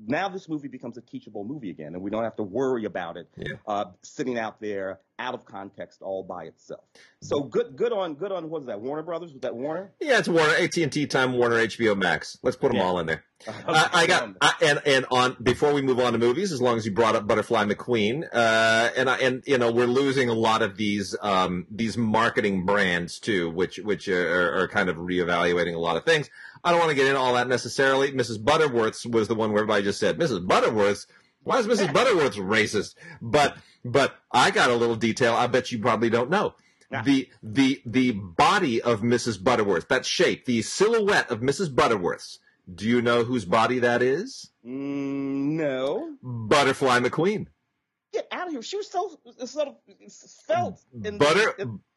now 0.06 0.28
this 0.28 0.48
movie 0.48 0.68
becomes 0.68 0.96
a 0.96 1.00
teachable 1.00 1.44
movie 1.44 1.70
again, 1.70 1.94
and 1.94 2.02
we 2.02 2.10
don't 2.10 2.24
have 2.24 2.36
to 2.36 2.42
worry 2.42 2.84
about 2.84 3.16
it 3.16 3.28
yeah. 3.36 3.54
uh, 3.66 3.86
sitting 4.02 4.38
out 4.38 4.60
there 4.60 5.00
out 5.18 5.34
of 5.34 5.44
context 5.44 6.00
all 6.02 6.22
by 6.22 6.44
itself. 6.44 6.84
So 7.20 7.40
good, 7.40 7.76
good 7.76 7.92
on, 7.92 8.14
good 8.14 8.30
on. 8.30 8.48
What 8.48 8.60
is 8.60 8.66
that? 8.66 8.80
Warner 8.80 9.02
Brothers? 9.02 9.32
Was 9.32 9.40
that 9.42 9.54
Warner? 9.54 9.92
Yeah, 10.00 10.18
it's 10.18 10.28
Warner, 10.28 10.54
AT 10.54 10.76
and 10.76 10.92
T, 10.92 11.06
Time 11.06 11.32
Warner, 11.32 11.56
HBO 11.56 11.96
Max. 11.96 12.38
Let's 12.42 12.56
put 12.56 12.68
them 12.68 12.76
yeah. 12.76 12.84
all 12.84 12.98
in 13.00 13.06
there. 13.06 13.24
I, 13.68 13.90
I 13.92 14.06
got 14.06 14.30
I, 14.40 14.52
and 14.62 14.82
and 14.84 15.06
on 15.10 15.36
before 15.40 15.72
we 15.72 15.80
move 15.80 16.00
on 16.00 16.12
to 16.12 16.18
movies, 16.18 16.50
as 16.50 16.60
long 16.60 16.76
as 16.76 16.84
you 16.84 16.92
brought 16.92 17.14
up 17.14 17.26
Butterfly 17.26 17.64
McQueen, 17.64 18.24
uh, 18.32 18.90
and 18.96 19.08
I, 19.08 19.18
and 19.18 19.44
you 19.46 19.58
know 19.58 19.70
we're 19.70 19.86
losing 19.86 20.28
a 20.28 20.34
lot 20.34 20.62
of 20.62 20.76
these 20.76 21.16
um, 21.22 21.66
these 21.70 21.96
marketing 21.96 22.66
brands 22.66 23.20
too, 23.20 23.50
which 23.50 23.78
which 23.78 24.08
are, 24.08 24.62
are 24.62 24.68
kind 24.68 24.88
of 24.88 24.96
reevaluating 24.96 25.74
a 25.74 25.78
lot 25.78 25.96
of 25.96 26.04
things. 26.04 26.30
I 26.64 26.70
don't 26.70 26.80
want 26.80 26.90
to 26.90 26.96
get 26.96 27.06
into 27.06 27.20
all 27.20 27.34
that 27.34 27.48
necessarily. 27.48 28.10
Mrs. 28.10 28.44
Butterworth's 28.44 29.06
was 29.06 29.28
the 29.28 29.36
one 29.36 29.52
where 29.52 29.62
everybody 29.62 29.84
just 29.84 30.00
said, 30.00 30.18
Mrs. 30.18 30.46
Butterworth's? 30.46 31.06
Why 31.48 31.58
is 31.58 31.66
Mrs. 31.66 31.92
Butterworth's 31.92 32.36
racist? 32.36 32.94
But 33.22 33.56
but 33.84 34.16
I 34.30 34.50
got 34.50 34.70
a 34.70 34.74
little 34.74 34.96
detail 34.96 35.34
I 35.34 35.46
bet 35.46 35.72
you 35.72 35.78
probably 35.78 36.10
don't 36.10 36.30
know. 36.30 36.54
Yeah. 36.90 37.02
The 37.02 37.28
the 37.42 37.82
the 37.84 38.12
body 38.12 38.80
of 38.80 39.00
Mrs. 39.00 39.42
Butterworth, 39.42 39.88
that 39.88 40.06
shape, 40.06 40.44
the 40.44 40.62
silhouette 40.62 41.30
of 41.30 41.40
Mrs. 41.40 41.74
Butterworth's. 41.74 42.38
Do 42.72 42.86
you 42.86 43.00
know 43.00 43.24
whose 43.24 43.46
body 43.46 43.78
that 43.78 44.02
is? 44.02 44.50
Mm, 44.64 45.56
no. 45.56 46.16
Butterfly 46.22 47.00
McQueen. 47.00 47.46
Get 48.12 48.28
out 48.30 48.48
of 48.48 48.52
here. 48.52 48.62
She 48.62 48.76
was 48.76 48.90
so 48.90 49.18
sort 49.46 49.68
of 49.68 49.76
felt. 50.46 50.84
Butter, 50.92 51.54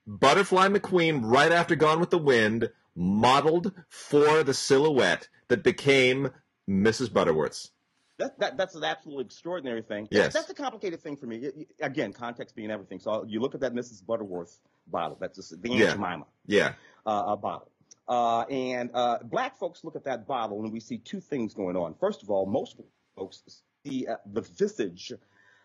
Butterfly 0.08 0.70
McQueen, 0.70 1.22
right 1.24 1.52
after 1.52 1.76
Gone 1.76 2.00
with 2.00 2.10
the 2.10 2.18
Wind, 2.18 2.70
modeled 2.96 3.74
for 3.90 4.44
the 4.44 4.54
silhouette 4.54 5.28
that 5.50 5.64
became 5.64 6.32
Mrs. 6.70 7.12
Butterworth's. 7.12 7.72
That, 8.22 8.40
that, 8.40 8.58
that's 8.58 8.76
an 8.76 8.84
absolutely 8.84 9.26
extraordinary 9.26 9.82
thing. 9.82 10.08
Yes. 10.12 10.34
That's 10.34 10.50
a 10.50 10.54
complicated 10.54 11.02
thing 11.02 11.18
for 11.18 11.26
me. 11.26 11.68
Again, 11.82 12.14
context 12.14 12.56
being 12.56 12.72
everything. 12.72 13.00
So 13.00 13.26
you 13.28 13.40
look 13.40 13.56
at 13.56 13.62
that 13.62 13.74
Mrs. 13.74 14.06
Butterworth 14.06 14.60
bottle. 14.88 15.18
That's 15.20 15.38
just 15.38 15.62
the 15.62 15.70
Aunt 15.70 15.80
yeah. 15.80 15.92
Jemima 15.92 16.26
yeah. 16.46 16.74
Uh, 17.06 17.36
bottle. 17.36 17.70
Uh, 18.08 18.42
and 18.50 18.90
uh, 18.94 19.20
black 19.24 19.58
folks 19.58 19.84
look 19.84 19.96
at 19.96 20.04
that 20.06 20.28
bottle 20.28 20.64
and 20.64 20.74
we 20.74 20.80
see 20.80 20.98
two 20.98 21.20
things 21.20 21.54
going 21.54 21.76
on. 21.76 21.94
First 21.94 22.24
of 22.24 22.30
all, 22.30 22.46
most 22.46 22.80
folks 23.16 23.62
see 23.86 24.08
uh, 24.08 24.18
the 24.26 24.42
visage 24.42 25.14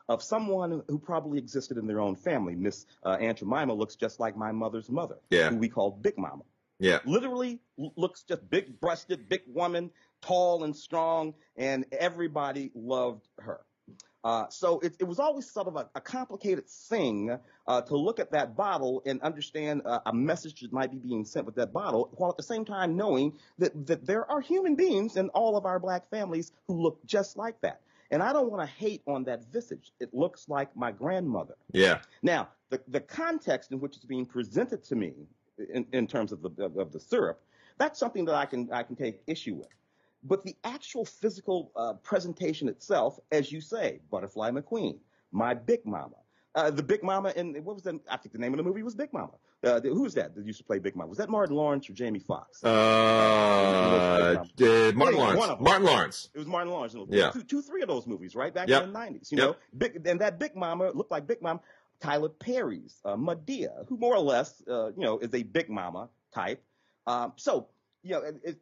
of 0.09 0.23
someone 0.23 0.83
who 0.89 0.99
probably 0.99 1.39
existed 1.39 1.77
in 1.77 1.87
their 1.87 2.01
own 2.01 2.15
family. 2.15 2.55
Miss 2.55 2.87
uh, 3.05 3.17
Aunt 3.21 3.39
Jemima 3.39 3.75
looks 3.75 3.97
just 3.97 4.21
like 4.21 4.37
my 4.37 4.53
mother's 4.53 4.89
mother, 4.89 5.17
yeah. 5.31 5.51
who 5.51 5.57
we 5.57 5.69
call 5.69 5.91
Big 5.91 6.17
Mama. 6.17 6.43
Yeah. 6.79 6.99
Literally 7.05 7.61
looks 7.97 8.23
just 8.23 8.49
big 8.49 8.79
breasted, 8.81 9.29
big 9.29 9.43
woman, 9.49 9.91
tall 10.23 10.65
and 10.65 10.77
strong, 10.77 11.35
and 11.57 11.85
everybody 11.93 12.71
loved 12.75 13.29
her. 13.39 13.61
Uh, 14.27 14.49
so 14.49 14.81
it, 14.81 14.93
it, 14.99 15.05
was 15.05 15.21
always 15.21 15.49
sort 15.49 15.69
of 15.69 15.77
a, 15.77 15.89
a 15.95 16.01
complicated 16.01 16.69
thing 16.69 17.39
uh, 17.69 17.81
to 17.83 17.97
look 17.97 18.19
at 18.19 18.33
that 18.33 18.57
bottle 18.57 19.01
and 19.07 19.23
understand 19.23 19.81
uh, 19.85 20.01
a 20.07 20.13
message 20.13 20.63
that 20.63 20.73
might 20.73 20.91
be 20.91 20.97
being 20.97 21.25
sent 21.25 21.47
with 21.47 21.55
that 21.55 21.73
bottle, 21.73 22.11
while 22.17 22.31
at 22.31 22.37
the 22.37 22.43
same 22.43 22.65
time 22.65 22.97
knowing 22.97 23.33
that, 23.59 23.87
that 23.87 24.05
there 24.05 24.29
are 24.29 24.41
human 24.41 24.75
beings 24.75 25.17
in 25.17 25.29
all 25.29 25.57
of 25.57 25.65
our 25.65 25.79
black 25.79 26.11
families 26.11 26.51
who 26.67 26.75
look 26.75 26.99
just 27.07 27.37
like 27.37 27.61
that. 27.61 27.81
And 28.11 28.21
I 28.21 28.33
don't 28.33 28.51
want 28.51 28.69
to 28.69 28.75
hate 28.77 29.03
on 29.07 29.23
that 29.25 29.45
visage. 29.53 29.93
It 30.01 30.13
looks 30.13 30.49
like 30.49 30.77
my 30.77 30.91
grandmother. 30.91 31.55
Yeah. 31.73 32.01
Now, 32.21 32.49
the, 32.71 32.81
the 32.89 33.01
context 33.01 33.71
in 33.71 33.79
which 33.79 33.95
it's 33.95 34.05
being 34.05 34.27
presented 34.27 34.83
to 34.85 34.97
me 34.97 35.13
in, 35.73 35.87
in 35.93 36.09
terms 36.09 36.33
of 36.33 36.43
the, 36.43 36.51
of, 36.65 36.77
of 36.77 36.93
the 36.93 36.99
syrup, 36.99 37.41
that's 37.79 38.01
something 38.01 38.25
that 38.25 38.35
I 38.35 38.47
can, 38.47 38.71
I 38.73 38.83
can 38.83 38.97
take 38.97 39.21
issue 39.29 39.55
with. 39.55 39.69
But 40.27 40.43
the 40.43 40.57
actual 40.65 41.05
physical 41.05 41.71
uh, 41.77 41.95
presentation 41.95 42.69
itself, 42.69 43.19
as 43.31 43.53
you 43.53 43.61
say, 43.61 44.01
Butterfly 44.11 44.51
McQueen, 44.51 44.99
my 45.31 45.55
Big 45.55 45.87
Mama, 45.87 46.17
uh, 46.55 46.71
the 46.71 46.83
Big 46.83 47.03
Mama, 47.03 47.33
and 47.37 47.55
what 47.65 47.75
was 47.75 47.83
the? 47.83 48.01
I 48.11 48.17
think 48.17 48.33
the 48.33 48.39
name 48.39 48.53
of 48.53 48.57
the 48.57 48.65
movie 48.65 48.83
was 48.83 48.95
Big 48.95 49.13
Mama. 49.13 49.35
Uh, 49.63 49.81
who 49.81 50.03
was 50.03 50.15
that 50.15 50.35
that 50.35 50.47
used 50.47 50.59
to 50.59 50.65
play 50.65 50.79
Big 50.79 50.97
Mama? 50.97 51.09
Was 51.09 51.19
that 51.19 51.29
Martin 51.29 51.55
Lawrence 51.55 51.89
or 51.89 51.93
Jamie 51.93 52.19
Foxx? 52.19 52.65
Uh, 52.65 54.45
Martin 54.95 55.19
Lawrence. 55.19 55.61
Martin 55.61 55.87
Lawrence. 55.87 56.31
It 56.35 56.39
was 56.39 56.47
Martin 56.47 56.73
Lawrence. 56.73 56.95
Yeah. 57.09 57.31
Two, 57.31 57.43
two, 57.43 57.63
three 57.63 57.83
of 57.83 57.89
those 57.89 58.07
movies, 58.07 58.35
right 58.35 58.53
back 58.55 58.69
yep. 58.69 58.85
in 58.85 58.93
the 58.93 58.99
nineties. 58.99 59.31
You 59.31 59.39
yep. 59.39 59.47
know, 59.47 59.57
big, 59.77 60.07
and 60.07 60.21
that 60.21 60.39
Big 60.39 60.57
Mama 60.57 60.91
looked 60.93 61.11
like 61.11 61.27
Big 61.27 61.43
Mama. 61.43 61.61
Tyler 62.01 62.29
Perry's 62.29 63.01
uh, 63.05 63.17
Madea, 63.17 63.87
who 63.89 63.97
more 63.97 64.15
or 64.15 64.21
less, 64.21 64.63
uh, 64.69 64.89
you 64.89 65.03
know, 65.03 65.19
is 65.19 65.33
a 65.33 65.43
Big 65.43 65.71
Mama 65.71 66.09
type. 66.35 66.63
Um, 67.07 67.33
so 67.37 67.69
you 68.07 68.13
know, 68.13 68.21
it, 68.21 68.37
it, 68.45 68.57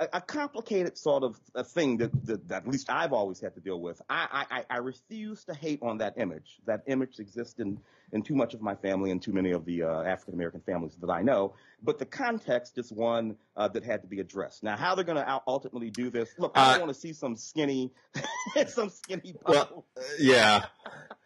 a, 0.00 0.08
a, 0.14 0.20
complicated 0.20 0.98
sort 0.98 1.22
of 1.22 1.38
a 1.54 1.62
thing 1.62 1.98
that, 1.98 2.10
that, 2.26 2.48
that, 2.48 2.62
at 2.62 2.68
least 2.68 2.90
I've 2.90 3.12
always 3.12 3.40
had 3.40 3.54
to 3.54 3.60
deal 3.60 3.80
with. 3.80 4.02
I, 4.10 4.44
I, 4.50 4.64
I 4.68 4.78
refuse 4.78 5.44
to 5.44 5.54
hate 5.54 5.78
on 5.82 5.98
that 5.98 6.14
image. 6.16 6.58
That 6.66 6.82
image 6.86 7.20
exists 7.20 7.60
in, 7.60 7.78
in 8.12 8.22
too 8.22 8.34
much 8.34 8.54
of 8.54 8.60
my 8.60 8.74
family 8.74 9.12
and 9.12 9.22
too 9.22 9.32
many 9.32 9.52
of 9.52 9.64
the 9.64 9.84
uh, 9.84 10.02
African 10.02 10.34
American 10.34 10.60
families 10.60 10.96
that 11.00 11.10
I 11.10 11.22
know. 11.22 11.54
But 11.82 11.98
the 11.98 12.06
context 12.06 12.76
is 12.76 12.90
one 12.90 13.36
uh, 13.56 13.68
that 13.68 13.84
had 13.84 14.02
to 14.02 14.08
be 14.08 14.18
addressed. 14.18 14.64
Now, 14.64 14.76
how 14.76 14.96
they're 14.96 15.04
going 15.04 15.24
to 15.24 15.42
ultimately 15.46 15.90
do 15.90 16.10
this? 16.10 16.30
Look, 16.38 16.52
I 16.56 16.74
uh, 16.74 16.80
want 16.80 16.92
to 16.92 16.98
see 17.00 17.12
some 17.12 17.36
skinny, 17.36 17.92
some 18.66 18.90
skinny. 18.90 19.36
Well, 19.46 19.84
yeah. 20.18 20.64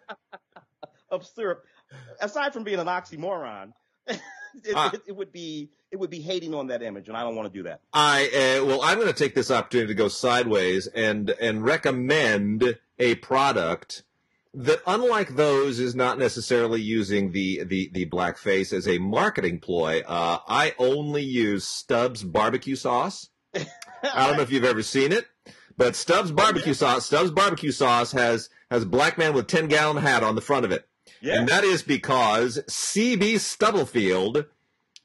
of 1.10 1.26
syrup. 1.26 1.64
Aside 2.20 2.52
from 2.52 2.64
being 2.64 2.78
an 2.78 2.86
oxymoron. 2.86 3.72
it, 4.64 4.74
uh, 4.74 4.90
it, 4.92 5.02
it, 5.08 5.16
would 5.16 5.32
be 5.32 5.70
it 5.90 5.96
would 5.98 6.10
be 6.10 6.20
hating 6.20 6.54
on 6.54 6.68
that 6.68 6.82
image, 6.82 7.08
and 7.08 7.16
I 7.16 7.22
don't 7.22 7.36
want 7.36 7.52
to 7.52 7.58
do 7.58 7.64
that. 7.64 7.80
I 7.92 8.26
uh, 8.26 8.64
well, 8.64 8.82
I'm 8.82 8.98
going 8.98 9.12
to 9.12 9.14
take 9.14 9.34
this 9.34 9.50
opportunity 9.50 9.88
to 9.88 9.94
go 9.94 10.08
sideways 10.08 10.86
and 10.86 11.30
and 11.30 11.64
recommend 11.64 12.78
a 12.98 13.14
product 13.16 14.02
that, 14.54 14.80
unlike 14.86 15.36
those, 15.36 15.78
is 15.78 15.94
not 15.94 16.18
necessarily 16.18 16.80
using 16.80 17.32
the 17.32 17.64
the 17.64 17.90
the 17.92 18.06
blackface 18.06 18.72
as 18.72 18.86
a 18.86 18.98
marketing 18.98 19.60
ploy. 19.60 20.02
Uh, 20.06 20.38
I 20.46 20.74
only 20.78 21.22
use 21.22 21.66
Stubb's 21.66 22.22
barbecue 22.22 22.76
sauce. 22.76 23.28
I 23.54 24.26
don't 24.26 24.36
know 24.36 24.42
if 24.42 24.50
you've 24.50 24.64
ever 24.64 24.82
seen 24.82 25.12
it, 25.12 25.26
but 25.76 25.96
Stubb's 25.96 26.32
barbecue 26.32 26.74
sauce. 26.74 27.06
Stubb's 27.06 27.30
barbecue 27.30 27.72
sauce 27.72 28.12
has 28.12 28.50
has 28.70 28.82
a 28.82 28.86
black 28.86 29.18
man 29.18 29.34
with 29.34 29.46
ten 29.46 29.68
gallon 29.68 29.96
hat 29.96 30.22
on 30.22 30.34
the 30.34 30.40
front 30.40 30.64
of 30.64 30.72
it. 30.72 30.86
Yeah. 31.22 31.38
And 31.38 31.48
that 31.48 31.64
is 31.64 31.82
because 31.82 32.60
C.B. 32.68 33.38
Stubblefield 33.38 34.46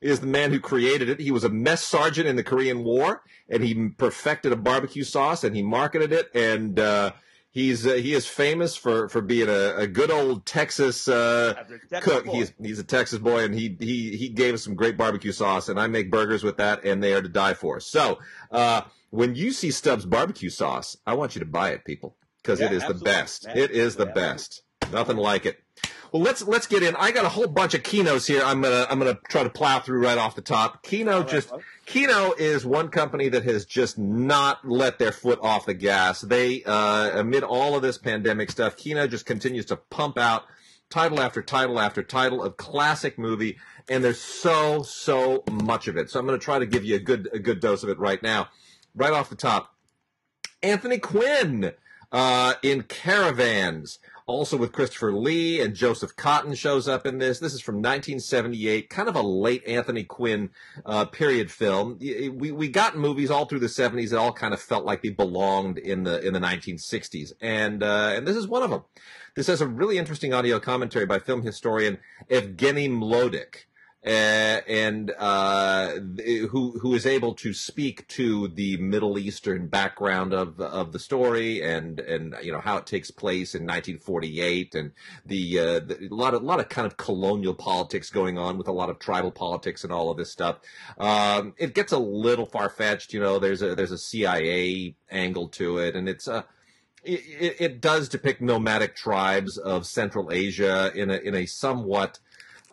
is 0.02 0.20
the 0.20 0.28
man 0.28 0.52
who 0.52 0.60
created 0.60 1.10
it. 1.10 1.20
He 1.20 1.32
was 1.32 1.44
a 1.44 1.50
mess 1.50 1.84
sergeant 1.84 2.28
in 2.28 2.36
the 2.36 2.44
Korean 2.44 2.84
War, 2.84 3.22
and 3.50 3.64
he 3.64 3.90
perfected 3.90 4.52
a 4.52 4.56
barbecue 4.56 5.04
sauce, 5.04 5.44
and 5.44 5.56
he 5.56 5.62
marketed 5.62 6.12
it, 6.12 6.30
and 6.34 6.80
uh, 6.80 7.12
he's 7.50 7.86
uh, 7.86 7.94
he 7.94 8.14
is 8.14 8.28
famous 8.28 8.76
for, 8.76 9.10
for 9.10 9.22
being 9.22 9.50
a, 9.50 9.76
a 9.76 9.88
good 9.88 10.12
old 10.12 10.46
Texas, 10.46 11.08
uh, 11.08 11.54
Texas 11.90 12.04
cook. 12.04 12.26
Boy. 12.26 12.34
He's 12.34 12.54
he's 12.62 12.80
a 12.80 12.84
Texas 12.84 13.20
boy, 13.20 13.44
and 13.44 13.54
he 13.54 13.76
he 13.80 14.16
he 14.18 14.30
gave 14.30 14.54
us 14.54 14.64
some 14.64 14.76
great 14.76 14.98
barbecue 14.98 15.32
sauce, 15.32 15.70
and 15.70 15.80
I 15.80 15.88
make 15.88 16.12
burgers 16.12 16.44
with 16.44 16.58
that, 16.58 16.84
and 16.84 17.02
they 17.02 17.14
are 17.14 17.22
to 17.22 17.30
die 17.30 17.54
for. 17.54 17.80
So 17.80 18.20
uh, 18.52 18.82
when 19.10 19.36
you 19.36 19.52
see 19.52 19.72
Stubb's 19.72 20.06
barbecue 20.06 20.50
sauce, 20.50 20.98
I 21.06 21.14
want 21.14 21.36
you 21.36 21.40
to 21.40 21.46
buy 21.46 21.72
it, 21.72 21.86
people, 21.86 22.16
because 22.42 22.60
yeah, 22.60 22.68
it 22.68 22.74
is 22.74 22.84
absolutely. 22.84 23.00
the 23.00 23.06
best. 23.06 23.46
Absolutely. 23.48 23.76
It 23.76 23.82
is 23.82 23.96
the 23.96 24.08
absolutely. 24.08 24.34
best. 24.34 24.62
Nothing 24.92 25.18
like 25.18 25.46
it. 25.46 25.64
Well, 26.18 26.26
let's 26.26 26.42
let's 26.48 26.66
get 26.66 26.82
in. 26.82 26.96
I 26.96 27.12
got 27.12 27.26
a 27.26 27.30
whole 27.30 27.46
bunch 27.46 27.76
of 27.76 27.84
Kino's 27.84 28.26
here. 28.26 28.42
I'm 28.44 28.60
gonna 28.60 28.88
I'm 28.90 28.98
gonna 28.98 29.20
try 29.30 29.44
to 29.44 29.52
plow 29.52 29.80
through 29.80 30.04
right 30.04 30.18
off 30.18 30.34
the 30.34 30.42
top. 30.42 30.82
Kino 30.82 31.20
right, 31.20 31.28
just 31.28 31.52
Kino 31.86 32.34
is 32.34 32.66
one 32.66 32.90
company 32.90 33.30
that 33.30 33.44
has 33.44 33.66
just 33.68 34.00
not 34.00 34.68
let 34.68 34.98
their 34.98 35.12
foot 35.12 35.38
off 35.44 35.68
the 35.68 35.76
gas. 35.76 36.22
They 36.22 36.64
uh, 36.64 37.20
amid 37.20 37.44
all 37.44 37.76
of 37.76 37.84
this 37.84 38.00
pandemic 38.00 38.50
stuff, 38.50 38.76
Kino 38.78 39.06
just 39.06 39.28
continues 39.28 39.66
to 39.66 39.76
pump 39.76 40.18
out 40.18 40.46
title 40.90 41.20
after 41.20 41.44
title 41.44 41.80
after 41.80 42.02
title 42.02 42.42
of 42.42 42.58
classic 42.58 43.20
movie, 43.20 43.60
and 43.88 44.04
there's 44.04 44.20
so 44.20 44.82
so 44.82 45.44
much 45.52 45.88
of 45.88 45.98
it. 45.98 46.10
So 46.10 46.20
I'm 46.20 46.26
to 46.40 46.44
try 46.44 46.58
to 46.58 46.66
give 46.66 46.84
you 46.84 46.96
a 46.96 47.00
good 47.00 47.30
a 47.32 47.38
good 47.38 47.60
dose 47.60 47.84
of 47.84 47.90
it 47.90 48.00
right 48.00 48.24
now. 48.24 48.48
Right 48.96 49.14
off 49.14 49.30
the 49.30 49.36
top, 49.36 49.76
Anthony 50.64 50.98
Quinn 50.98 51.74
uh, 52.12 52.56
in 52.64 52.82
Caravans 52.82 54.00
also 54.28 54.58
with 54.58 54.74
Christopher 54.74 55.14
Lee 55.14 55.62
and 55.62 55.74
Joseph 55.74 56.16
Cotten 56.18 56.56
shows 56.56 56.88
up 56.88 57.08
in 57.08 57.18
this. 57.18 57.40
This 57.40 57.54
is 57.54 57.62
from 57.62 57.76
1978, 57.76 58.90
kind 58.90 59.08
of 59.08 59.16
a 59.16 59.22
late 59.22 59.66
Anthony 59.66 60.04
Quinn 60.04 60.50
uh, 60.86 61.06
period 61.06 61.50
film. 61.50 61.98
We 62.00 62.52
we 62.52 62.68
got 62.68 62.98
movies 62.98 63.32
all 63.32 63.46
through 63.46 63.60
the 63.60 63.68
70s 63.68 64.10
that 64.10 64.20
all 64.20 64.34
kind 64.34 64.54
of 64.54 64.62
felt 64.62 64.86
like 64.86 65.02
they 65.02 65.10
belonged 65.10 65.78
in 65.78 66.04
the 66.04 66.20
in 66.26 66.34
the 66.34 66.40
1960s, 66.40 67.32
and 67.42 67.82
uh, 67.82 68.12
and 68.16 68.28
this 68.28 68.36
is 68.36 68.48
one 68.48 68.64
of 68.64 68.70
them. 68.70 68.84
This 69.36 69.48
has 69.48 69.62
a 69.62 69.68
really 69.68 69.98
interesting 69.98 70.34
audio 70.34 70.60
commentary 70.60 71.06
by 71.06 71.20
film 71.20 71.44
historian 71.44 72.00
Evgeny 72.30 72.90
Mlodek 72.90 73.56
uh, 73.56 73.77
and 74.08 75.12
uh, 75.18 75.92
who 76.50 76.80
who 76.80 76.94
is 76.94 77.06
able 77.06 77.34
to 77.34 77.54
speak 77.54 78.08
to 78.08 78.48
the 78.48 78.78
Middle 78.78 79.18
Eastern 79.20 79.68
background 79.68 80.34
of 80.34 80.60
of 80.62 80.94
the 80.94 81.00
story 81.00 81.62
and 81.62 82.00
and 82.00 82.36
you 82.42 82.52
know 82.52 82.62
how 82.62 82.78
it 82.78 82.86
takes 82.86 83.12
place 83.12 83.54
in 83.54 83.64
1948 83.64 84.76
and 84.76 84.92
the, 85.26 85.60
uh, 85.60 85.80
the 85.80 86.08
a 86.10 86.16
lot 86.16 86.34
of 86.34 86.42
a 86.42 86.46
lot 86.46 86.60
of 86.60 86.70
kind 86.70 86.88
of 86.88 86.96
colonial 86.96 87.54
politics 87.54 88.10
going 88.10 88.38
on 88.38 88.58
with 88.58 88.68
a 88.68 88.72
lot 88.72 88.90
of 88.90 88.98
tribal 88.98 89.32
politics 89.32 89.84
and 89.84 89.92
all 89.92 90.10
of 90.10 90.18
this 90.18 90.32
stuff. 90.32 90.60
Um, 90.98 91.54
it 91.58 91.74
gets 91.74 91.92
a 91.92 92.00
little 92.00 92.46
far 92.46 92.70
fetched, 92.70 93.14
you 93.14 93.20
know. 93.20 93.40
There's 93.40 93.62
a 93.62 93.76
there's 93.76 93.92
a 93.92 93.98
CIA 93.98 94.96
angle 95.12 95.50
to 95.50 95.80
it, 95.80 95.96
and 95.96 96.08
it's 96.08 96.28
a 96.28 96.46
it, 97.04 97.56
it, 97.60 97.82
does 97.82 98.10
depict 98.10 98.42
nomadic 98.42 98.96
tribes 98.96 99.58
of 99.58 99.86
Central 99.86 100.32
Asia 100.32 100.92
in 100.94 101.10
a 101.10 101.18
in 101.18 101.36
a 101.36 101.46
somewhat 101.46 102.20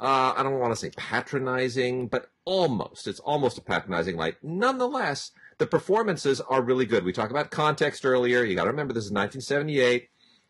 uh, 0.00 0.34
I 0.36 0.42
don't 0.42 0.58
want 0.58 0.72
to 0.72 0.76
say 0.76 0.90
patronizing, 0.96 2.08
but 2.08 2.30
almost. 2.44 3.06
It's 3.06 3.20
almost 3.20 3.58
a 3.58 3.62
patronizing 3.62 4.16
light. 4.16 4.36
Nonetheless, 4.42 5.32
the 5.58 5.66
performances 5.66 6.40
are 6.40 6.62
really 6.62 6.86
good. 6.86 7.04
We 7.04 7.12
talked 7.12 7.30
about 7.30 7.50
context 7.50 8.04
earlier. 8.04 8.44
You 8.44 8.56
got 8.56 8.64
to 8.64 8.70
remember 8.70 8.92
this 8.92 9.04
is 9.04 9.12
1978. 9.12 10.08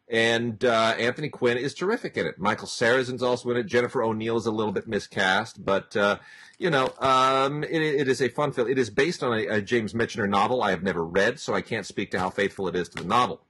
And 0.08 0.62
uh, 0.64 0.94
Anthony 0.98 1.30
Quinn 1.30 1.56
is 1.56 1.74
terrific 1.74 2.16
in 2.16 2.26
it. 2.26 2.38
Michael 2.38 2.68
Sarrazin's 2.68 3.22
also 3.22 3.50
in 3.50 3.56
it. 3.56 3.64
Jennifer 3.64 4.02
O'Neill 4.02 4.36
is 4.36 4.44
a 4.44 4.50
little 4.50 4.72
bit 4.72 4.86
miscast, 4.86 5.64
but 5.64 5.96
uh, 5.96 6.18
you 6.58 6.68
know, 6.68 6.92
um, 6.98 7.64
it, 7.64 7.80
it 7.80 8.08
is 8.08 8.20
a 8.20 8.28
fun 8.28 8.52
film. 8.52 8.68
It 8.68 8.78
is 8.78 8.90
based 8.90 9.22
on 9.22 9.32
a, 9.32 9.46
a 9.46 9.62
James 9.62 9.94
Michener 9.94 10.28
novel 10.28 10.62
I 10.62 10.70
have 10.70 10.82
never 10.82 11.04
read, 11.04 11.40
so 11.40 11.54
I 11.54 11.62
can't 11.62 11.86
speak 11.86 12.10
to 12.10 12.18
how 12.18 12.28
faithful 12.28 12.68
it 12.68 12.76
is 12.76 12.90
to 12.90 13.02
the 13.02 13.08
novel. 13.08 13.40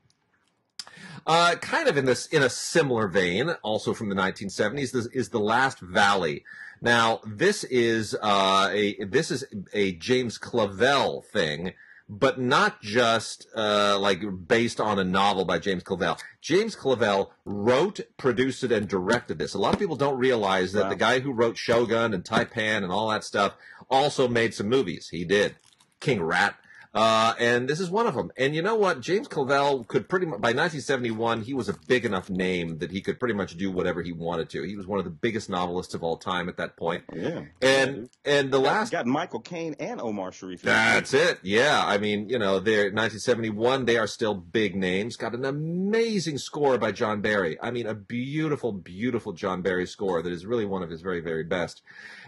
Uh, 1.26 1.56
kind 1.56 1.88
of 1.88 1.96
in 1.96 2.04
this 2.04 2.26
in 2.26 2.42
a 2.42 2.50
similar 2.50 3.08
vein, 3.08 3.50
also 3.62 3.94
from 3.94 4.08
the 4.08 4.14
1970s, 4.14 4.92
this 4.92 5.06
is 5.06 5.30
the 5.30 5.40
Last 5.40 5.80
Valley. 5.80 6.44
Now, 6.80 7.20
this 7.26 7.64
is 7.64 8.14
uh, 8.22 8.68
a 8.70 9.04
this 9.04 9.30
is 9.30 9.44
a 9.72 9.92
James 9.92 10.38
Clavell 10.38 11.24
thing, 11.24 11.72
but 12.08 12.38
not 12.38 12.82
just 12.82 13.46
uh, 13.56 13.98
like 13.98 14.22
based 14.46 14.80
on 14.80 14.98
a 14.98 15.04
novel 15.04 15.44
by 15.44 15.58
James 15.58 15.82
Clavell. 15.82 16.20
James 16.42 16.76
Clavell 16.76 17.30
wrote, 17.46 18.00
produced 18.18 18.64
it, 18.64 18.72
and 18.72 18.86
directed 18.86 19.38
this. 19.38 19.54
A 19.54 19.58
lot 19.58 19.72
of 19.72 19.80
people 19.80 19.96
don't 19.96 20.18
realize 20.18 20.72
that 20.72 20.84
wow. 20.84 20.88
the 20.90 20.96
guy 20.96 21.20
who 21.20 21.32
wrote 21.32 21.56
Shogun 21.56 22.12
and 22.12 22.24
Tai-Pan 22.24 22.82
and 22.82 22.92
all 22.92 23.08
that 23.08 23.24
stuff 23.24 23.54
also 23.88 24.28
made 24.28 24.52
some 24.52 24.68
movies. 24.68 25.08
He 25.08 25.24
did. 25.24 25.56
King 26.00 26.22
Rat 26.22 26.56
uh, 26.94 27.34
and 27.40 27.68
this 27.68 27.80
is 27.80 27.90
one 27.90 28.06
of 28.06 28.14
them. 28.14 28.30
And 28.36 28.54
you 28.54 28.62
know 28.62 28.76
what? 28.76 29.00
James 29.00 29.26
Clavell 29.26 29.86
could 29.86 30.08
pretty 30.08 30.26
much, 30.26 30.40
by 30.40 30.50
1971, 30.50 31.42
he 31.42 31.52
was 31.52 31.68
a 31.68 31.74
big 31.88 32.04
enough 32.04 32.30
name 32.30 32.78
that 32.78 32.92
he 32.92 33.00
could 33.00 33.18
pretty 33.18 33.34
much 33.34 33.56
do 33.56 33.70
whatever 33.70 34.00
he 34.00 34.12
wanted 34.12 34.48
to. 34.50 34.62
He 34.62 34.76
was 34.76 34.86
one 34.86 35.00
of 35.00 35.04
the 35.04 35.10
biggest 35.10 35.50
novelists 35.50 35.94
of 35.94 36.04
all 36.04 36.16
time 36.16 36.48
at 36.48 36.56
that 36.58 36.76
point. 36.76 37.02
Yeah. 37.12 37.46
And, 37.60 38.08
and 38.24 38.52
the 38.52 38.60
got, 38.60 38.66
last. 38.66 38.92
Got 38.92 39.06
Michael 39.06 39.40
Caine 39.40 39.74
and 39.80 40.00
Omar 40.00 40.30
Sharif. 40.30 40.62
That's 40.62 41.12
it. 41.14 41.40
Yeah. 41.42 41.82
I 41.84 41.98
mean, 41.98 42.28
you 42.28 42.38
know, 42.38 42.60
they're 42.60 42.92
1971, 42.92 43.86
they 43.86 43.96
are 43.96 44.06
still 44.06 44.34
big 44.34 44.76
names. 44.76 45.16
Got 45.16 45.34
an 45.34 45.44
amazing 45.44 46.38
score 46.38 46.78
by 46.78 46.92
John 46.92 47.20
Barry. 47.20 47.58
I 47.60 47.72
mean, 47.72 47.86
a 47.86 47.94
beautiful, 47.94 48.70
beautiful 48.70 49.32
John 49.32 49.62
Barry 49.62 49.86
score 49.86 50.22
that 50.22 50.32
is 50.32 50.46
really 50.46 50.64
one 50.64 50.84
of 50.84 50.90
his 50.90 51.00
very, 51.00 51.20
very 51.20 51.42
best. 51.42 51.82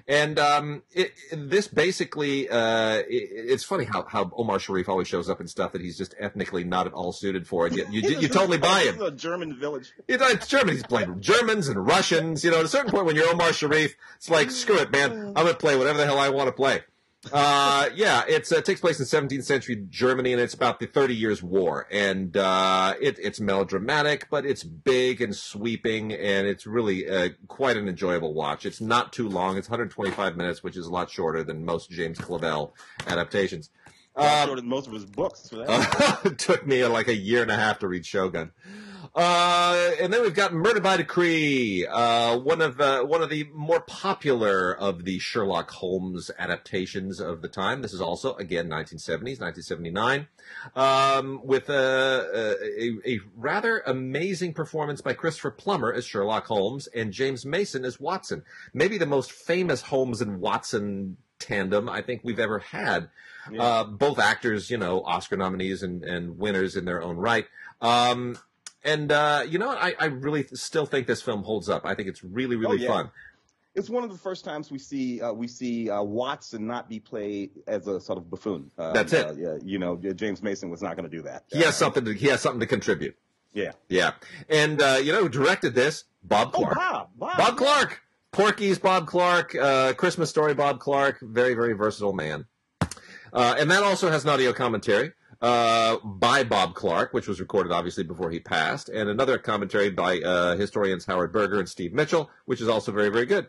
And 0.09 0.39
um, 0.39 0.83
it, 0.93 1.15
this 1.33 1.67
basically, 1.67 2.49
uh, 2.49 2.99
it, 2.99 3.07
it's 3.09 3.65
funny 3.65 3.85
how, 3.85 4.05
how 4.05 4.31
Omar 4.37 4.61
Sharif 4.61 4.89
always 4.89 5.09
shows 5.09 5.29
up 5.29 5.41
in 5.41 5.49
stuff 5.49 5.73
that 5.73 5.81
he's 5.81 5.99
just 5.99 6.15
ethnically 6.21 6.63
not 6.63 6.87
at 6.87 6.93
all 6.93 7.13
suited 7.13 7.49
for. 7.49 7.67
And 7.67 7.77
you, 7.77 7.87
you, 7.91 8.21
you 8.21 8.29
totally 8.29 8.59
buy 8.59 8.83
him. 8.83 9.01
a 9.03 9.11
German 9.11 9.59
village. 9.59 9.93
You 10.07 10.19
know, 10.19 10.29
it's 10.29 10.47
German. 10.47 10.75
He's 10.75 10.85
playing 10.85 11.21
Germans 11.21 11.69
and 11.69 11.85
Russians. 11.85 12.45
You 12.45 12.53
know, 12.53 12.61
at 12.61 12.65
a 12.65 12.69
certain 12.69 12.91
point 12.91 13.07
when 13.07 13.17
you're 13.17 13.29
Omar 13.29 13.53
Sharif, 13.53 13.97
it's 14.17 14.31
like, 14.31 14.51
screw 14.51 14.79
it, 14.79 14.93
man. 14.93 15.13
I'm 15.13 15.35
going 15.35 15.49
to 15.49 15.55
play 15.55 15.77
whatever 15.77 15.99
the 15.99 16.07
hell 16.07 16.19
I 16.19 16.29
want 16.29 16.49
to 16.49 16.53
play 16.53 16.83
uh, 17.33 17.89
yeah, 17.95 18.21
uh, 18.21 18.25
it 18.29 18.65
takes 18.65 18.81
place 18.81 19.01
in 19.01 19.07
17th 19.07 19.45
century 19.45 19.85
Germany, 19.89 20.33
and 20.33 20.41
it's 20.41 20.55
about 20.55 20.81
the 20.81 20.87
Thirty 20.87 21.15
Years' 21.15 21.43
War. 21.43 21.87
And 21.91 22.37
uh, 22.37 22.95
it, 23.01 23.19
it's 23.19 23.41
melodramatic, 23.41 24.29
but 24.31 24.47
it's 24.47 24.65
big 24.65 25.21
and 25.21 25.35
sweeping, 25.35 26.13
and 26.13 26.47
it's 26.47 26.67
really 26.67 27.09
uh, 27.09 27.31
quite 27.49 27.77
an 27.77 27.89
enjoyable 27.89 28.35
watch. 28.35 28.67
It's 28.67 28.81
not 28.81 29.13
too 29.13 29.29
long; 29.29 29.57
it's 29.57 29.69
125 29.69 30.37
minutes, 30.37 30.63
which 30.63 30.77
is 30.77 30.87
a 30.87 30.91
lot 30.91 31.11
shorter 31.11 31.43
than 31.43 31.65
most 31.65 31.91
James 31.91 32.19
Clavell 32.19 32.73
adaptations. 33.07 33.71
Uh, 34.15 34.47
shorter 34.47 34.63
than 34.63 34.71
most 34.71 34.87
of 34.87 34.93
his 34.95 35.05
books. 35.05 35.49
For 35.49 35.57
that. 35.57 36.21
it 36.25 36.39
took 36.39 36.67
me 36.67 36.85
like 36.87 37.09
a 37.09 37.17
year 37.17 37.43
and 37.43 37.51
a 37.51 37.57
half 37.57 37.81
to 37.81 37.89
read 37.89 38.07
Shogun. 38.07 38.53
Uh, 39.17 39.93
and 39.99 40.13
then 40.13 40.21
we've 40.21 40.35
got 40.35 40.53
Murder 40.53 40.81
by 40.81 40.99
Decree, 40.99 41.87
uh, 41.87 42.37
one 42.37 42.61
of 42.61 42.79
uh, 42.79 43.03
one 43.03 43.23
of 43.23 43.31
the 43.31 43.49
more 43.55 43.81
popular 43.81 44.77
of 44.77 45.05
the 45.05 45.19
Sherlock 45.19 45.71
Holmes 45.71 46.31
adaptations 46.39 47.19
of 47.19 47.41
the 47.41 47.49
time. 47.49 47.81
This 47.81 47.95
is 47.95 48.01
also 48.03 48.35
again 48.35 48.69
1970s, 48.69 49.41
1979, 49.41 50.29
um, 50.75 51.41
with 51.43 51.71
a, 51.71 52.59
a, 52.79 53.11
a, 53.11 53.21
rather 53.35 53.83
amazing 53.87 54.53
performance 54.53 55.01
by 55.01 55.15
Christopher 55.15 55.51
Plummer 55.51 55.91
as 55.91 56.05
Sherlock 56.05 56.45
Holmes 56.45 56.87
and 56.89 57.11
James 57.11 57.47
Mason 57.47 57.87
as 57.87 57.99
Watson. 57.99 58.43
Maybe 58.75 58.99
the 58.99 59.07
most 59.07 59.33
famous 59.33 59.81
Holmes 59.81 60.21
and 60.21 60.43
Watson 60.43 61.17
tandem 61.39 61.89
I 61.89 62.03
think 62.03 62.21
we've 62.23 62.39
ever 62.39 62.59
had. 62.59 63.09
Yeah. 63.51 63.63
Uh, 63.63 63.85
both 63.85 64.19
actors, 64.19 64.71
you 64.71 64.77
know, 64.77 65.03
Oscar 65.05 65.39
nominees 65.39 65.83
and, 65.83 66.05
and 66.05 66.39
winners 66.39 66.77
in 66.77 66.85
their 66.85 67.03
own 67.03 67.17
right. 67.17 67.47
Um, 67.81 68.37
and 68.87 69.13
uh, 69.13 69.45
you 69.47 69.59
know 69.59 69.67
what? 69.67 69.79
I, 69.79 69.95
I 69.99 70.07
really 70.07 70.47
still 70.55 70.87
think 70.87 71.07
this 71.07 71.21
film 71.21 71.43
holds 71.43 71.69
up. 71.69 71.85
I 71.85 71.95
think 71.95 72.09
it's 72.09 72.25
really, 72.25 72.57
really 72.57 72.79
oh, 72.79 72.83
yeah. 72.83 72.89
fun. 72.89 73.11
It's 73.75 73.91
one 73.91 74.05
of 74.05 74.11
the 74.11 74.17
first 74.17 74.45
times 74.45 74.71
we 74.71 74.79
see 74.79 75.21
uh, 75.21 75.33
we 75.33 75.49
see 75.49 75.91
uh, 75.91 76.03
Watson 76.03 76.67
not 76.67 76.89
be 76.89 76.99
played 76.99 77.51
as 77.67 77.87
a 77.87 78.01
sort 78.01 78.17
of 78.19 78.31
buffoon. 78.31 78.71
Um, 78.79 78.95
That's 78.95 79.13
it. 79.13 79.27
Uh, 79.27 79.33
yeah, 79.35 79.57
you 79.63 79.79
know, 79.79 79.97
James 79.97 80.43
Mason 80.43 80.71
was 80.71 80.81
not 80.81 80.97
going 80.97 81.09
to 81.09 81.15
do 81.15 81.23
that. 81.25 81.45
He 81.49 81.59
has 81.59 81.77
something. 81.77 82.05
To, 82.05 82.13
he 82.13 82.29
has 82.29 82.41
something 82.41 82.61
to 82.61 82.67
contribute. 82.67 83.17
Yeah, 83.53 83.73
yeah. 83.89 84.13
And 84.49 84.81
uh, 84.81 84.99
you 85.03 85.13
know 85.13 85.23
who 85.23 85.29
directed 85.29 85.75
this? 85.75 86.05
Bob 86.23 86.53
oh, 86.55 86.59
Clark. 86.59 86.77
Oh, 86.79 86.83
Bob. 86.83 87.09
Bob, 87.17 87.37
Bob 87.37 87.57
Clark. 87.57 88.01
Porky's 88.33 88.79
Bob 88.79 89.07
Clark, 89.07 89.55
uh, 89.55 89.95
Christmas 89.95 90.29
Story 90.29 90.53
Bob 90.53 90.79
Clark, 90.79 91.19
very 91.23 91.55
very 91.55 91.73
versatile 91.73 92.13
man. 92.13 92.45
Uh, 93.33 93.55
and 93.59 93.71
that 93.71 93.83
also 93.83 94.11
has 94.11 94.25
an 94.25 94.31
audio 94.31 94.53
commentary 94.53 95.13
uh, 95.41 95.97
by 96.05 96.45
Bob 96.45 96.75
Clark, 96.75 97.13
which 97.13 97.29
was 97.29 97.41
recorded 97.41 97.73
obviously 97.73 98.05
before 98.05 98.31
he 98.31 98.41
passed, 98.41 98.89
and 98.89 99.09
another 99.09 99.39
commentary 99.39 99.91
by 99.91 100.21
uh, 100.21 100.57
historians 100.57 101.05
Howard 101.05 101.33
Berger 101.33 101.59
and 101.59 101.69
Steve 101.69 101.93
Mitchell, 101.93 102.31
which 102.47 102.61
is 102.61 102.69
also 102.69 102.93
very, 102.93 103.11
very 103.11 103.27
good. 103.27 103.49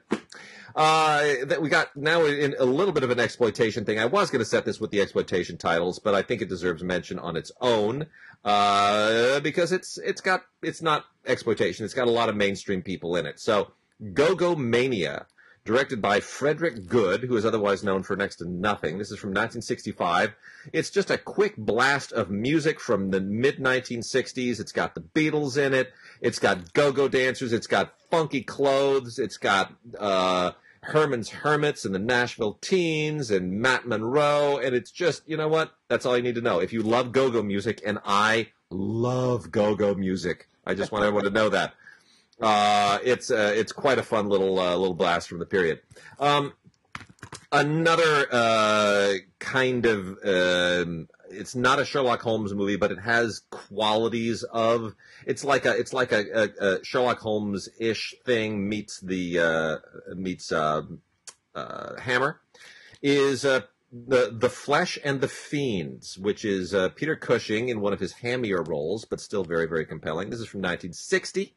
Uh, 0.76 1.45
that 1.45 1.60
we 1.60 1.69
got 1.69 1.95
now 1.95 2.23
in 2.23 2.56
a 2.60 2.65
little 2.65 2.93
bit 2.93 3.04
of 3.04 3.10
an 3.10 3.19
exploitation 3.19 3.84
thing. 3.84 3.97
I 3.97 4.06
was 4.06 4.30
going 4.30 4.39
to 4.39 4.45
set 4.45 4.63
this 4.63 4.80
with 4.80 4.91
the 4.91 5.02
exploitation 5.02 5.58
titles, 5.58 5.97
but 5.97 6.13
I 6.13 6.21
think 6.21 6.41
it 6.41 6.50
deserves 6.50 6.84
mention 6.84 7.17
on 7.17 7.36
its 7.36 7.52
own 7.62 8.06
uh, 8.45 9.39
because 9.39 9.71
it's 9.71 9.97
it's 9.97 10.21
got 10.21 10.43
it's 10.62 10.82
not 10.82 11.06
exploitation. 11.26 11.84
It's 11.84 11.95
got 11.95 12.08
a 12.08 12.12
lot 12.12 12.30
of 12.30 12.36
mainstream 12.36 12.84
people 12.84 13.15
in 13.15 13.26
it. 13.26 13.39
So, 13.39 13.71
Go 14.13 14.36
Go 14.36 14.56
Mania 14.56 15.26
directed 15.67 16.01
by 16.01 16.21
Frederic 16.21 16.88
Goode, 16.88 17.23
who 17.23 17.36
is 17.36 17.45
otherwise 17.45 17.84
known 17.84 18.01
for 18.01 18.15
next 18.15 18.38
to 18.38 18.49
nothing. 18.49 18.97
This 18.97 19.12
is 19.12 19.19
from 19.19 19.32
1965. 19.32 20.34
It's 20.71 20.89
just 20.89 21.12
a 21.12 21.17
quick 21.17 21.58
blast 21.58 22.13
of 22.13 22.32
music 22.32 22.80
from 22.80 23.12
the 23.12 23.19
mid 23.19 23.58
1960s. 23.58 24.60
It's 24.62 24.71
got 24.71 24.95
the 24.95 25.01
Beatles 25.01 25.58
in 25.58 25.73
it. 25.73 25.91
It's 26.21 26.39
got 26.39 26.73
go-go 26.73 27.10
dancers. 27.10 27.51
It's 27.51 27.67
got 27.67 27.93
funky 28.10 28.41
clothes. 28.41 29.19
It's 29.19 29.36
got 29.38 29.73
uh, 29.99 30.53
Herman's 30.82 31.30
Hermits 31.30 31.84
and 31.84 31.93
the 31.93 31.99
Nashville 31.99 32.58
Teens 32.62 33.30
and 33.30 33.60
Matt 33.60 33.86
Monro. 33.86 34.58
And 34.58 34.73
it's 34.73 34.89
just, 34.89 35.27
you 35.27 35.36
know 35.36 35.49
what? 35.49 35.73
That's 35.89 36.06
all 36.06 36.15
you 36.15 36.23
need 36.23 36.36
to 36.36 36.41
know. 36.41 36.60
If 36.60 36.71
you 36.71 36.82
love 36.82 37.12
go-go 37.12 37.43
music, 37.43 37.82
and 37.86 37.99
I 38.06 38.51
love 38.69 39.51
go-go 39.51 39.95
music, 39.95 40.47
I 40.65 40.73
just 40.73 40.93
want 40.93 41.03
everyone 41.03 41.25
to 41.25 41.30
know 41.30 41.49
that. 41.49 41.73
Uh, 42.39 43.00
it's 43.04 43.32
uh, 43.32 43.52
it's 43.56 43.71
quite 43.71 43.97
a 43.97 44.04
fun 44.04 44.30
little 44.30 44.60
uh, 44.60 44.76
little 44.76 44.93
blast 44.93 45.28
from 45.28 45.39
the 45.39 45.45
period. 45.45 45.82
Um, 46.19 46.54
another 47.52 48.28
uh, 48.32 49.13
kind 49.39 49.86
of 49.86 50.17
um, 50.23 51.08
it's 51.32 51.56
not 51.56 51.80
a 51.80 51.86
Sherlock 51.86 52.21
Holmes 52.21 52.54
movie, 52.54 52.76
but 52.76 52.91
it 52.91 53.00
has 53.00 53.41
qualities 53.50 54.43
of 54.43 54.93
it's 55.26 55.43
like 55.43 55.65
a 55.65 55.76
it's 55.76 55.93
like 55.93 56.12
a, 56.12 56.26
a, 56.32 56.65
a 56.65 56.86
Sherlock 56.86 57.19
Holmes 57.19 57.69
ish 57.80 58.13
thing 58.23 58.69
meets 58.69 59.00
the 59.00 59.39
uh, 59.39 59.78
meets 60.15 60.52
um, 60.52 61.02
Hammer 61.56 62.39
is 63.02 63.41
the 63.41 63.67
the 63.91 64.50
Flesh 64.50 65.00
and 65.04 65.21
the 65.21 65.28
Fiends, 65.28 66.19
which 66.19 66.45
is 66.45 66.76
Peter 66.93 67.15
Cushing 67.15 67.69
in 67.69 67.82
one 67.82 67.93
of 67.93 68.00
his 68.00 68.13
hammier 68.13 68.62
roles, 68.62 69.06
but 69.06 69.19
still 69.19 69.43
very 69.43 69.65
very 69.65 69.88
compelling. 69.88 70.30
This 70.30 70.39
is 70.39 70.47
from 70.47 70.60
1960 70.60 71.56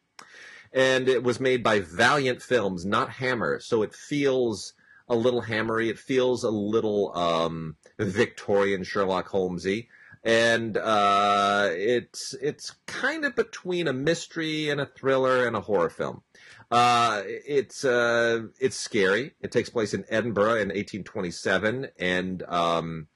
and 0.73 1.09
it 1.09 1.23
was 1.23 1.41
made 1.41 1.63
by 1.63 1.81
Valiant 1.81 2.43
Films, 2.43 2.85
not 2.85 3.11
Hammer. 3.11 3.61
So 3.61 3.83
it 3.83 3.95
feels 3.95 4.75
a 5.09 5.17
little 5.17 5.41
hammery. 5.41 5.89
It 5.89 5.99
feels 5.99 6.45
a 6.45 6.51
little 6.51 7.17
um, 7.17 7.77
Victorian 7.99 8.85
Sherlock 8.85 9.29
Holmesy, 9.29 9.89
and 10.23 10.77
uh, 10.77 11.69
it's 11.73 12.35
it's 12.41 12.77
kind 12.87 13.25
of 13.25 13.35
between 13.35 13.89
a 13.89 13.93
mystery 13.93 14.71
and 14.71 14.81
a 14.81 14.87
thriller 14.87 15.47
and 15.47 15.57
a 15.57 15.61
horror 15.61 15.91
film. 15.91 16.23
Uh, 16.71 17.23
it's 17.27 17.85
uh, 17.85 18.43
it's 18.61 18.77
scary. 18.77 19.33
It 19.41 19.51
takes 19.51 19.69
place 19.69 19.93
in 19.93 20.05
Edinburgh 20.09 20.55
in 20.55 20.69
1827, 20.69 21.89
and 21.99 22.43
um, 22.45 23.09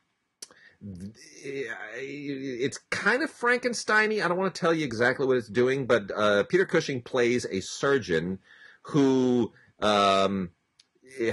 it's 1.43 2.79
kind 2.91 3.23
of 3.23 3.31
Frankensteiny. 3.31 4.23
I 4.25 4.29
don't 4.29 4.37
want 4.37 4.55
to 4.55 4.61
tell 4.61 4.75
you 4.75 4.85
exactly 4.85 5.27
what 5.27 5.37
it's 5.37 5.49
doing, 5.49 5.87
but 5.87 6.11
uh, 6.15 6.45
Peter 6.45 6.67
Cushing 6.67 7.03
plays 7.03 7.47
a 7.51 7.61
surgeon 7.61 8.39
who 8.83 9.53
um, 9.81 10.51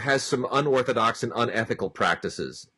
has 0.01 0.23
some 0.23 0.47
unorthodox 0.51 1.23
and 1.23 1.33
unethical 1.35 1.89
practices. 1.89 2.69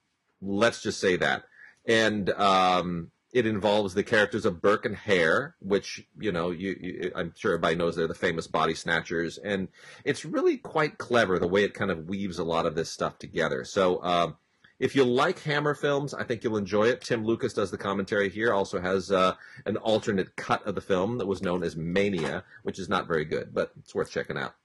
Let's 0.41 0.81
just 0.81 0.99
say 0.99 1.15
that, 1.17 1.43
and 1.85 2.29
um, 2.31 3.11
it 3.33 3.45
involves 3.45 3.93
the 3.93 4.03
characters 4.03 4.45
of 4.45 4.61
Burke 4.61 4.85
and 4.85 4.95
Hare, 4.95 5.55
which 5.59 6.07
you 6.19 6.31
know, 6.31 6.49
you, 6.51 6.75
you, 6.79 7.11
I'm 7.15 7.33
sure 7.35 7.51
everybody 7.51 7.75
knows 7.75 7.95
they're 7.95 8.07
the 8.07 8.15
famous 8.15 8.47
body 8.47 8.73
snatchers, 8.73 9.37
and 9.37 9.67
it's 10.03 10.25
really 10.25 10.57
quite 10.57 10.97
clever 10.97 11.37
the 11.39 11.47
way 11.47 11.63
it 11.63 11.73
kind 11.73 11.91
of 11.91 12.09
weaves 12.09 12.39
a 12.39 12.43
lot 12.43 12.65
of 12.65 12.75
this 12.75 12.89
stuff 12.89 13.19
together. 13.19 13.63
So. 13.63 14.03
Um, 14.03 14.37
if 14.83 14.97
you 14.97 15.05
like 15.05 15.39
Hammer 15.43 15.75
films, 15.75 16.13
I 16.13 16.25
think 16.25 16.43
you'll 16.43 16.57
enjoy 16.57 16.89
it. 16.89 16.99
Tim 16.99 17.23
Lucas 17.23 17.53
does 17.53 17.71
the 17.71 17.77
commentary 17.77 18.27
here. 18.27 18.53
Also 18.53 18.81
has 18.81 19.11
uh, 19.11 19.35
an 19.65 19.77
alternate 19.77 20.35
cut 20.35 20.67
of 20.67 20.75
the 20.75 20.81
film 20.81 21.19
that 21.19 21.25
was 21.25 21.41
known 21.41 21.63
as 21.63 21.77
Mania, 21.77 22.43
which 22.63 22.79
is 22.79 22.89
not 22.89 23.07
very 23.07 23.23
good, 23.23 23.53
but 23.53 23.71
it's 23.79 23.95
worth 23.95 24.11
checking 24.11 24.37
out. 24.37 24.55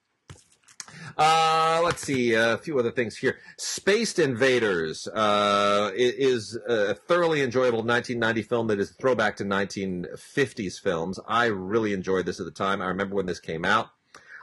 Uh, 1.17 1.81
let's 1.85 2.03
see 2.03 2.35
a 2.35 2.59
few 2.59 2.81
other 2.81 2.91
things 2.91 3.17
here. 3.17 3.39
Spaced 3.59 4.19
Invaders 4.19 5.07
uh, 5.07 5.93
is 5.95 6.59
a 6.69 6.95
thoroughly 6.95 7.41
enjoyable 7.41 7.85
1990 7.85 8.43
film 8.43 8.67
that 8.67 8.81
is 8.81 8.91
a 8.91 8.95
throwback 8.95 9.37
to 9.37 9.45
1950s 9.45 10.81
films. 10.81 11.21
I 11.29 11.47
really 11.47 11.93
enjoyed 11.93 12.27
this 12.27 12.41
at 12.41 12.47
the 12.47 12.51
time. 12.51 12.83
I 12.83 12.87
remember 12.87 13.15
when 13.15 13.27
this 13.27 13.39
came 13.39 13.65
out. 13.65 13.91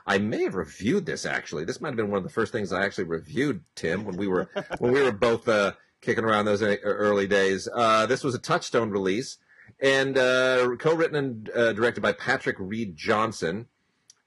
I 0.05 0.19
may 0.19 0.43
have 0.43 0.55
reviewed 0.55 1.05
this 1.05 1.25
actually. 1.25 1.65
This 1.65 1.81
might 1.81 1.89
have 1.89 1.95
been 1.95 2.11
one 2.11 2.19
of 2.19 2.23
the 2.23 2.29
first 2.29 2.51
things 2.51 2.71
I 2.71 2.85
actually 2.85 3.05
reviewed, 3.05 3.63
Tim, 3.75 4.05
when 4.05 4.17
we 4.17 4.27
were 4.27 4.49
when 4.79 4.91
we 4.91 5.01
were 5.01 5.11
both 5.11 5.47
uh, 5.47 5.73
kicking 6.01 6.23
around 6.23 6.45
those 6.45 6.61
early 6.61 7.27
days. 7.27 7.67
Uh, 7.73 8.05
this 8.05 8.23
was 8.23 8.35
a 8.35 8.39
Touchstone 8.39 8.91
release 8.91 9.37
and 9.79 10.17
uh, 10.17 10.75
co-written 10.77 11.15
and 11.15 11.49
uh, 11.49 11.73
directed 11.73 12.01
by 12.01 12.13
Patrick 12.13 12.55
Read 12.59 12.95
Johnson. 12.95 13.67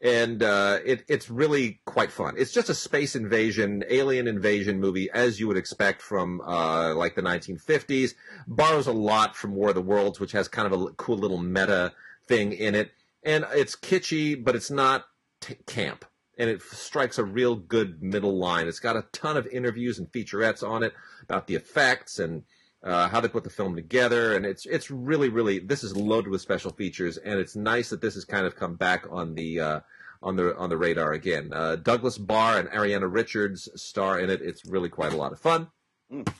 And 0.00 0.44
uh, 0.44 0.78
it, 0.84 1.04
it's 1.08 1.28
really 1.28 1.80
quite 1.84 2.12
fun. 2.12 2.36
It's 2.38 2.52
just 2.52 2.68
a 2.68 2.74
space 2.74 3.16
invasion, 3.16 3.82
alien 3.88 4.28
invasion 4.28 4.78
movie, 4.78 5.10
as 5.10 5.40
you 5.40 5.48
would 5.48 5.56
expect 5.56 6.02
from 6.02 6.40
uh, 6.42 6.94
like 6.94 7.16
the 7.16 7.22
1950s. 7.22 8.14
Borrows 8.46 8.86
a 8.86 8.92
lot 8.92 9.34
from 9.34 9.56
War 9.56 9.70
of 9.70 9.74
the 9.74 9.82
Worlds, 9.82 10.20
which 10.20 10.32
has 10.32 10.46
kind 10.46 10.72
of 10.72 10.80
a 10.80 10.86
cool 10.92 11.18
little 11.18 11.38
meta 11.38 11.94
thing 12.28 12.52
in 12.52 12.76
it. 12.76 12.92
And 13.24 13.44
it's 13.50 13.74
kitschy, 13.74 14.42
but 14.42 14.54
it's 14.54 14.70
not 14.70 15.07
t- 15.40 15.56
camp 15.66 16.04
and 16.38 16.48
it 16.48 16.62
strikes 16.62 17.18
a 17.18 17.24
real 17.24 17.56
good 17.56 18.02
middle 18.02 18.38
line. 18.38 18.68
It's 18.68 18.78
got 18.80 18.96
a 18.96 19.06
ton 19.12 19.36
of 19.36 19.46
interviews 19.48 19.98
and 19.98 20.10
featurettes 20.10 20.66
on 20.66 20.82
it 20.82 20.94
about 21.22 21.48
the 21.48 21.56
effects 21.56 22.18
and 22.18 22.44
uh, 22.82 23.08
how 23.08 23.20
they 23.20 23.28
put 23.28 23.42
the 23.42 23.50
film 23.50 23.74
together, 23.74 24.36
and 24.36 24.46
it's 24.46 24.64
it's 24.66 24.88
really 24.90 25.28
really 25.28 25.58
this 25.58 25.82
is 25.82 25.96
loaded 25.96 26.30
with 26.30 26.40
special 26.40 26.70
features, 26.70 27.16
and 27.16 27.40
it's 27.40 27.56
nice 27.56 27.90
that 27.90 28.00
this 28.00 28.14
has 28.14 28.24
kind 28.24 28.46
of 28.46 28.54
come 28.54 28.76
back 28.76 29.04
on 29.10 29.34
the 29.34 29.58
uh, 29.58 29.80
on 30.22 30.36
the 30.36 30.56
on 30.56 30.70
the 30.70 30.76
radar 30.76 31.12
again. 31.12 31.50
Uh, 31.52 31.74
Douglas 31.74 32.18
Barr 32.18 32.58
and 32.58 32.68
Ariana 32.68 33.12
Richards 33.12 33.68
star 33.74 34.20
in 34.20 34.30
it. 34.30 34.40
It's 34.40 34.64
really 34.64 34.88
quite 34.88 35.12
a 35.12 35.16
lot 35.16 35.32
of 35.32 35.40
fun. 35.40 35.68
Mm. 36.12 36.32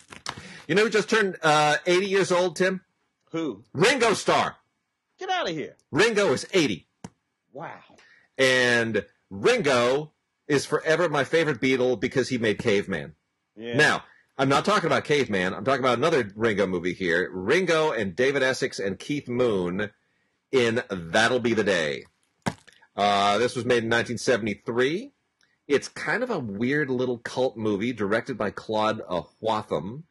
You 0.68 0.76
know 0.76 0.84
who 0.84 0.90
just 0.90 1.10
turned 1.10 1.36
uh, 1.42 1.76
80 1.86 2.06
years 2.06 2.30
old, 2.30 2.54
Tim? 2.54 2.82
Who? 3.32 3.64
Ringo 3.72 4.14
Starr. 4.14 4.56
Get 5.18 5.30
out 5.30 5.48
of 5.48 5.56
here. 5.56 5.76
Ringo 5.90 6.32
is 6.32 6.46
80. 6.52 6.86
Wow. 7.52 7.80
And 8.38 9.04
Ringo 9.28 10.12
is 10.46 10.64
forever 10.64 11.08
my 11.08 11.24
favorite 11.24 11.60
Beatle 11.60 12.00
because 12.00 12.28
he 12.28 12.38
made 12.38 12.58
Caveman. 12.58 13.14
Yeah. 13.56 13.76
Now, 13.76 14.04
I'm 14.38 14.48
not 14.48 14.64
talking 14.64 14.86
about 14.86 15.04
Caveman. 15.04 15.52
I'm 15.52 15.64
talking 15.64 15.80
about 15.84 15.98
another 15.98 16.30
Ringo 16.36 16.66
movie 16.66 16.94
here. 16.94 17.28
Ringo 17.32 17.90
and 17.90 18.14
David 18.14 18.42
Essex 18.42 18.78
and 18.78 18.98
Keith 18.98 19.28
Moon 19.28 19.90
in 20.52 20.82
That'll 20.90 21.40
Be 21.40 21.54
the 21.54 21.64
Day. 21.64 22.04
Uh, 22.96 23.38
this 23.38 23.56
was 23.56 23.64
made 23.64 23.84
in 23.84 23.90
1973. 23.90 25.12
It's 25.66 25.88
kind 25.88 26.22
of 26.22 26.30
a 26.30 26.38
weird 26.38 26.88
little 26.88 27.18
cult 27.18 27.56
movie 27.56 27.92
directed 27.92 28.38
by 28.38 28.50
Claude 28.50 29.00
Whatham. 29.40 30.04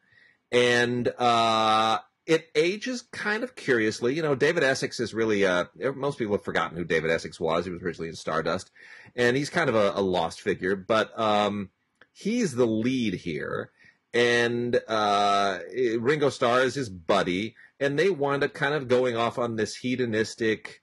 And 0.52 1.08
uh, 1.18 1.98
it 2.28 2.50
ages 2.54 3.02
kind 3.10 3.42
of 3.42 3.56
curiously. 3.56 4.14
You 4.14 4.20
know, 4.20 4.34
David 4.34 4.62
Essex 4.62 5.00
is 5.00 5.14
really, 5.14 5.46
uh, 5.46 5.64
most 5.96 6.18
people 6.18 6.34
have 6.34 6.44
forgotten 6.44 6.76
who 6.76 6.84
David 6.84 7.10
Essex 7.10 7.40
was. 7.40 7.64
He 7.64 7.72
was 7.72 7.82
originally 7.82 8.10
in 8.10 8.14
Stardust, 8.14 8.70
and 9.16 9.34
he's 9.34 9.48
kind 9.48 9.70
of 9.70 9.74
a, 9.74 9.92
a 9.94 10.02
lost 10.02 10.42
figure, 10.42 10.76
but 10.76 11.18
um, 11.18 11.70
he's 12.12 12.54
the 12.54 12.66
lead 12.66 13.14
here. 13.14 13.70
And 14.12 14.78
uh, 14.86 15.60
Ringo 15.98 16.28
Starr 16.28 16.60
is 16.60 16.74
his 16.74 16.90
buddy, 16.90 17.56
and 17.80 17.98
they 17.98 18.10
wind 18.10 18.44
up 18.44 18.52
kind 18.52 18.74
of 18.74 18.88
going 18.88 19.16
off 19.16 19.38
on 19.38 19.56
this 19.56 19.76
hedonistic 19.76 20.82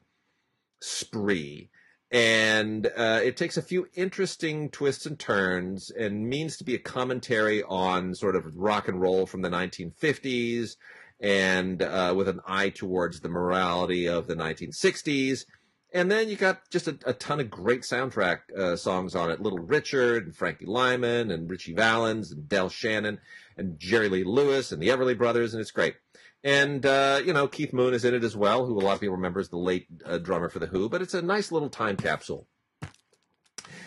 spree. 0.81 1.69
And 2.09 2.87
uh, 2.87 3.19
it 3.23 3.37
takes 3.37 3.57
a 3.57 3.61
few 3.61 3.87
interesting 3.93 4.69
twists 4.69 5.05
and 5.05 5.19
turns 5.19 5.91
and 5.91 6.27
means 6.27 6.57
to 6.57 6.63
be 6.63 6.73
a 6.73 6.79
commentary 6.79 7.61
on 7.63 8.15
sort 8.15 8.35
of 8.35 8.55
rock 8.55 8.87
and 8.87 8.99
roll 8.99 9.25
from 9.27 9.41
the 9.41 9.49
1950s 9.49 10.77
and 11.19 11.81
uh, 11.81 12.13
with 12.15 12.27
an 12.27 12.41
eye 12.45 12.69
towards 12.69 13.19
the 13.19 13.29
morality 13.29 14.07
of 14.07 14.27
the 14.27 14.35
1960s. 14.35 15.45
And 15.93 16.11
then 16.11 16.27
you 16.27 16.35
got 16.35 16.69
just 16.69 16.87
a, 16.87 16.97
a 17.05 17.13
ton 17.13 17.39
of 17.39 17.49
great 17.49 17.81
soundtrack 17.81 18.39
uh, 18.57 18.75
songs 18.75 19.15
on 19.15 19.31
it. 19.31 19.41
Little 19.41 19.59
Richard 19.59 20.25
and 20.25 20.35
Frankie 20.35 20.65
Lymon 20.65 21.31
and 21.31 21.49
Ritchie 21.49 21.73
Valens 21.73 22.31
and 22.31 22.49
Del 22.49 22.69
Shannon 22.69 23.19
and 23.57 23.79
Jerry 23.79 24.09
Lee 24.09 24.23
Lewis 24.25 24.71
and 24.71 24.81
the 24.81 24.89
Everly 24.89 25.17
Brothers, 25.17 25.53
and 25.53 25.61
it's 25.61 25.71
great. 25.71 25.95
And, 26.43 26.85
uh, 26.85 27.21
you 27.25 27.33
know, 27.33 27.47
Keith 27.47 27.73
Moon 27.73 27.93
is 27.93 28.05
in 28.05 28.13
it 28.13 28.23
as 28.23 28.35
well, 28.35 28.65
who 28.65 28.77
a 28.77 28.81
lot 28.81 28.93
of 28.93 28.99
people 28.99 29.15
remember 29.15 29.39
as 29.39 29.49
the 29.49 29.57
late 29.57 29.87
uh, 30.05 30.17
drummer 30.17 30.49
for 30.49 30.59
The 30.59 30.67
Who, 30.67 30.89
but 30.89 31.01
it's 31.01 31.13
a 31.13 31.21
nice 31.21 31.51
little 31.51 31.69
time 31.69 31.95
capsule. 31.95 32.47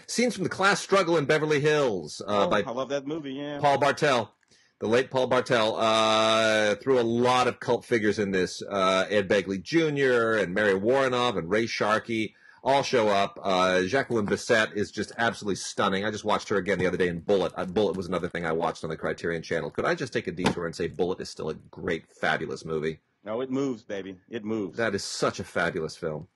Scenes 0.08 0.34
from 0.34 0.44
the 0.44 0.50
Class 0.50 0.80
Struggle 0.80 1.18
in 1.18 1.26
Beverly 1.26 1.60
Hills 1.60 2.22
uh, 2.26 2.46
oh, 2.46 2.48
by 2.48 2.62
I 2.62 2.70
love 2.70 2.88
that 2.88 3.06
movie. 3.06 3.34
Yeah. 3.34 3.58
Paul 3.60 3.78
Bartel. 3.78 4.34
The 4.80 4.86
late 4.86 5.10
Paul 5.10 5.26
Bartel 5.26 5.74
uh, 5.76 6.76
threw 6.76 7.00
a 7.00 7.02
lot 7.02 7.48
of 7.48 7.58
cult 7.58 7.84
figures 7.84 8.18
in 8.20 8.30
this. 8.30 8.62
Uh, 8.62 9.06
Ed 9.10 9.28
Begley 9.28 9.60
Jr. 9.60 10.38
and 10.40 10.54
Mary 10.54 10.74
Woronov 10.74 11.36
and 11.36 11.50
Ray 11.50 11.66
Sharkey 11.66 12.36
all 12.62 12.84
show 12.84 13.08
up. 13.08 13.40
Uh, 13.42 13.82
Jacqueline 13.82 14.26
Bisset 14.26 14.76
is 14.76 14.92
just 14.92 15.10
absolutely 15.18 15.56
stunning. 15.56 16.04
I 16.04 16.12
just 16.12 16.24
watched 16.24 16.48
her 16.50 16.56
again 16.56 16.78
the 16.78 16.86
other 16.86 16.96
day 16.96 17.08
in 17.08 17.18
Bullitt. 17.18 17.52
Uh, 17.56 17.64
Bullitt 17.64 17.96
was 17.96 18.06
another 18.06 18.28
thing 18.28 18.46
I 18.46 18.52
watched 18.52 18.84
on 18.84 18.90
the 18.90 18.96
Criterion 18.96 19.42
Channel. 19.42 19.70
Could 19.70 19.84
I 19.84 19.96
just 19.96 20.12
take 20.12 20.28
a 20.28 20.32
detour 20.32 20.66
and 20.66 20.76
say 20.76 20.86
Bullitt 20.86 21.20
is 21.20 21.28
still 21.28 21.50
a 21.50 21.54
great, 21.54 22.04
fabulous 22.12 22.64
movie? 22.64 23.00
No, 23.24 23.40
it 23.40 23.50
moves, 23.50 23.82
baby. 23.82 24.18
It 24.30 24.44
moves. 24.44 24.76
That 24.76 24.94
is 24.94 25.02
such 25.02 25.40
a 25.40 25.44
fabulous 25.44 25.96
film. 25.96 26.28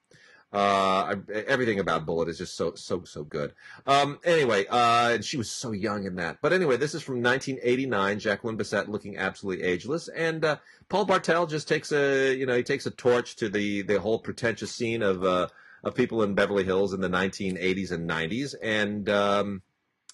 Uh, 0.52 1.16
everything 1.46 1.78
about 1.78 2.04
Bullitt 2.04 2.28
is 2.28 2.38
just 2.38 2.56
so 2.56 2.74
so 2.74 3.04
so 3.04 3.24
good. 3.24 3.54
Um, 3.86 4.18
anyway, 4.22 4.66
uh, 4.68 5.20
she 5.22 5.38
was 5.38 5.50
so 5.50 5.72
young 5.72 6.04
in 6.04 6.16
that. 6.16 6.38
But 6.42 6.52
anyway, 6.52 6.76
this 6.76 6.94
is 6.94 7.02
from 7.02 7.22
1989. 7.22 8.18
Jacqueline 8.18 8.58
Bisset 8.58 8.88
looking 8.88 9.16
absolutely 9.16 9.64
ageless, 9.64 10.08
and 10.08 10.44
uh, 10.44 10.56
Paul 10.90 11.06
Bartel 11.06 11.46
just 11.46 11.68
takes 11.68 11.90
a 11.90 12.34
you 12.34 12.44
know 12.44 12.54
he 12.54 12.62
takes 12.62 12.84
a 12.84 12.90
torch 12.90 13.36
to 13.36 13.48
the 13.48 13.82
the 13.82 13.98
whole 13.98 14.18
pretentious 14.18 14.72
scene 14.72 15.02
of 15.02 15.24
uh, 15.24 15.48
of 15.84 15.94
people 15.94 16.22
in 16.22 16.34
Beverly 16.34 16.64
Hills 16.64 16.92
in 16.92 17.00
the 17.00 17.08
1980s 17.08 17.90
and 17.90 18.08
90s, 18.08 18.54
and 18.62 19.08
um, 19.08 19.62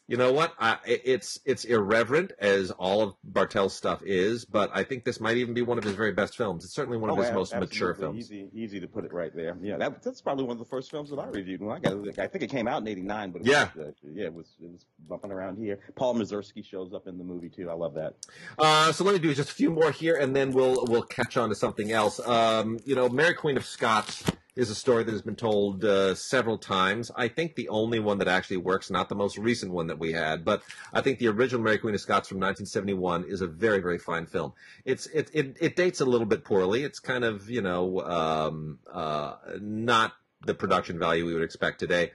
you 0.08 0.16
know 0.16 0.32
what? 0.32 0.54
I, 0.58 0.78
it's 0.84 1.38
it's 1.44 1.64
irreverent 1.66 2.32
as 2.40 2.70
all 2.72 3.02
of 3.02 3.14
Bartel's 3.30 3.74
stuff 3.74 4.02
is, 4.02 4.44
but 4.46 4.70
I 4.74 4.82
think 4.82 5.04
this 5.04 5.20
might 5.20 5.36
even 5.36 5.52
be 5.54 5.60
one 5.62 5.76
of 5.78 5.84
his 5.84 5.94
very 5.94 6.12
best 6.12 6.36
films. 6.36 6.64
It's 6.64 6.74
certainly 6.74 6.96
one 6.98 7.10
of 7.10 7.18
Oh, 7.18 7.22
his 7.22 7.30
most 7.32 7.54
mature 7.54 7.94
films. 7.94 8.18
Easy, 8.18 8.48
easy 8.54 8.80
to 8.80 8.88
put 8.88 9.04
it 9.04 9.12
right 9.12 9.34
there. 9.36 9.56
Yeah, 9.60 9.76
that, 9.76 10.02
that's 10.02 10.20
probably 10.22 10.44
one 10.44 10.54
of 10.54 10.58
the 10.58 10.64
first 10.70 10.90
films 10.90 11.10
that 11.10 11.18
I 11.18 11.26
reviewed. 11.26 11.60
When 11.60 11.76
I 11.76 11.78
got. 11.78 12.18
I 12.18 12.26
think 12.26 12.42
it 12.42 12.50
came 12.50 12.66
out 12.66 12.80
in 12.82 12.88
'89, 12.88 13.30
but 13.32 13.42
it 13.42 13.48
Yeah. 13.48 13.68
was, 13.76 13.86
uh, 13.88 13.92
yeah, 14.14 14.24
it 14.24 14.34
was 14.34 14.46
it 14.62 14.70
was 14.70 14.86
bumping 15.08 15.30
around 15.30 15.58
here. 15.58 15.78
Paul 15.94 16.14
Mazursky 16.14 16.64
shows 16.64 16.94
up 16.94 17.06
in 17.06 17.18
the 17.18 17.24
movie 17.24 17.50
too. 17.50 17.68
I 17.68 17.74
love 17.74 17.92
that. 17.94 18.14
Uh, 18.58 18.90
so 18.92 19.04
let 19.04 19.12
me 19.12 19.18
do 19.20 19.34
just 19.34 19.50
a 19.50 19.54
few 19.54 19.70
more 19.70 19.92
here, 19.92 20.16
and 20.16 20.34
then 20.34 20.52
we'll 20.52 20.86
we'll 20.86 21.02
catch 21.02 21.36
on 21.36 21.50
to 21.50 21.54
something 21.54 21.92
else. 21.92 22.18
Um, 22.26 22.78
you 22.86 22.94
know, 22.94 23.10
Mary 23.10 23.34
Queen 23.34 23.58
of 23.58 23.66
Scots 23.66 24.24
is 24.58 24.70
a 24.70 24.74
story 24.74 25.04
that 25.04 25.12
has 25.12 25.22
been 25.22 25.36
told 25.36 25.84
uh, 25.84 26.16
several 26.16 26.58
times. 26.58 27.12
I 27.14 27.28
think 27.28 27.54
the 27.54 27.68
only 27.68 28.00
one 28.00 28.18
that 28.18 28.26
actually 28.26 28.56
works, 28.56 28.90
not 28.90 29.08
the 29.08 29.14
most 29.14 29.38
recent 29.38 29.72
one 29.72 29.86
that 29.86 30.00
we 30.00 30.10
had, 30.12 30.44
but 30.44 30.62
I 30.92 31.00
think 31.00 31.20
the 31.20 31.28
original 31.28 31.62
Mary 31.62 31.78
Queen 31.78 31.94
of 31.94 32.00
Scots 32.00 32.28
from 32.28 32.38
1971 32.38 33.24
is 33.28 33.40
a 33.40 33.46
very 33.46 33.78
very 33.80 33.98
fine 33.98 34.26
film. 34.26 34.52
It's 34.84 35.06
it 35.06 35.30
it, 35.32 35.56
it 35.60 35.76
dates 35.76 36.00
a 36.00 36.04
little 36.04 36.26
bit 36.26 36.44
poorly. 36.44 36.82
It's 36.82 36.98
kind 36.98 37.22
of 37.22 37.48
you 37.48 37.62
know 37.62 38.00
um, 38.00 38.80
uh, 38.92 39.36
not 39.60 40.14
the 40.44 40.54
production 40.54 40.98
value 40.98 41.24
we 41.24 41.34
would 41.34 41.44
expect 41.44 41.78
today. 41.78 42.10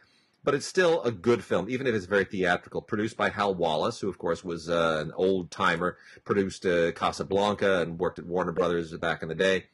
But 0.46 0.54
it's 0.54 0.66
still 0.66 1.02
a 1.04 1.12
good 1.12 1.42
film, 1.42 1.70
even 1.70 1.88
if 1.88 1.96
it's 1.96 2.06
very 2.06 2.26
theatrical. 2.26 2.82
Produced 2.82 3.16
by 3.16 3.30
Hal 3.30 3.56
Wallis, 3.56 4.02
who 4.02 4.10
of 4.10 4.18
course 4.18 4.44
was 4.44 4.70
uh, 4.70 5.02
an 5.02 5.14
old 5.16 5.50
timer, 5.50 5.96
produced 6.26 6.66
uh, 6.66 6.92
Casablanca 6.92 7.82
and 7.82 7.98
worked 7.98 8.20
at 8.20 8.26
Warner 8.26 8.52
Brothers 8.52 8.92
back 8.98 9.24
in 9.24 9.30
the 9.30 9.36
day. 9.36 9.68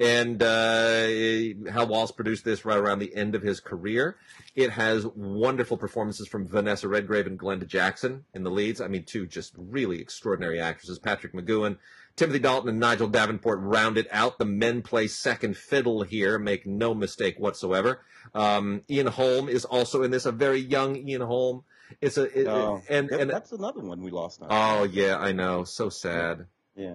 And 0.00 0.42
uh, 0.42 1.70
Hal 1.70 1.86
Wallis 1.86 2.10
produced 2.10 2.42
this 2.44 2.64
right 2.64 2.78
around 2.78 3.00
the 3.00 3.14
end 3.14 3.34
of 3.34 3.42
his 3.42 3.60
career. 3.60 4.16
It 4.54 4.70
has 4.70 5.04
wonderful 5.06 5.76
performances 5.76 6.26
from 6.26 6.48
Vanessa 6.48 6.88
Redgrave 6.88 7.26
and 7.26 7.38
Glenda 7.38 7.66
Jackson 7.66 8.24
in 8.32 8.42
the 8.42 8.50
leads. 8.50 8.80
I 8.80 8.88
mean, 8.88 9.04
two 9.04 9.26
just 9.26 9.52
really 9.58 10.00
extraordinary 10.00 10.58
actresses. 10.58 10.98
Patrick 10.98 11.34
McGoohan, 11.34 11.76
Timothy 12.16 12.38
Dalton, 12.38 12.70
and 12.70 12.80
Nigel 12.80 13.08
Davenport 13.08 13.60
round 13.60 13.98
it 13.98 14.08
out. 14.10 14.38
The 14.38 14.46
men 14.46 14.80
play 14.80 15.06
second 15.06 15.58
fiddle 15.58 16.02
here, 16.02 16.38
make 16.38 16.66
no 16.66 16.94
mistake 16.94 17.38
whatsoever. 17.38 18.00
Um, 18.34 18.82
Ian 18.88 19.08
Holm 19.08 19.50
is 19.50 19.66
also 19.66 20.02
in 20.02 20.10
this, 20.10 20.24
a 20.24 20.32
very 20.32 20.60
young 20.60 20.96
Ian 20.96 21.20
Holm. 21.22 21.64
It's 22.00 22.16
a 22.16 22.22
it, 22.40 22.46
Oh, 22.46 22.80
and 22.88 23.10
and 23.10 23.28
that's 23.28 23.52
another 23.52 23.80
one 23.80 24.00
we 24.00 24.10
lost. 24.12 24.40
Now. 24.40 24.46
oh 24.50 24.84
yeah, 24.84 25.18
I 25.18 25.32
know, 25.32 25.64
so 25.64 25.88
sad. 25.90 26.46
yeah. 26.76 26.94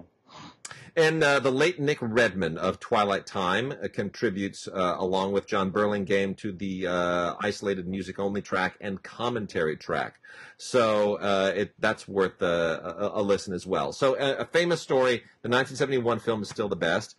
And 0.96 1.22
uh, 1.22 1.40
the 1.40 1.52
late 1.52 1.78
Nick 1.78 1.98
Redman 2.00 2.56
of 2.56 2.80
Twilight 2.80 3.26
Time 3.26 3.70
uh, 3.70 3.88
contributes, 3.92 4.66
uh, 4.66 4.96
along 4.98 5.32
with 5.32 5.46
John 5.46 5.70
Burlingame, 5.70 6.34
to 6.36 6.52
the 6.52 6.86
uh, 6.86 7.34
isolated 7.40 7.86
music 7.86 8.18
only 8.18 8.40
track 8.40 8.78
and 8.80 9.02
commentary 9.02 9.76
track. 9.76 10.20
So 10.56 11.16
uh, 11.16 11.52
it, 11.54 11.74
that's 11.78 12.08
worth 12.08 12.40
a, 12.40 13.10
a, 13.14 13.20
a 13.20 13.22
listen 13.22 13.52
as 13.52 13.66
well. 13.66 13.92
So 13.92 14.14
a 14.14 14.46
famous 14.46 14.80
story. 14.80 15.18
The 15.42 15.50
1971 15.50 16.20
film 16.20 16.40
is 16.40 16.48
still 16.48 16.70
the 16.70 16.76
best. 16.76 17.14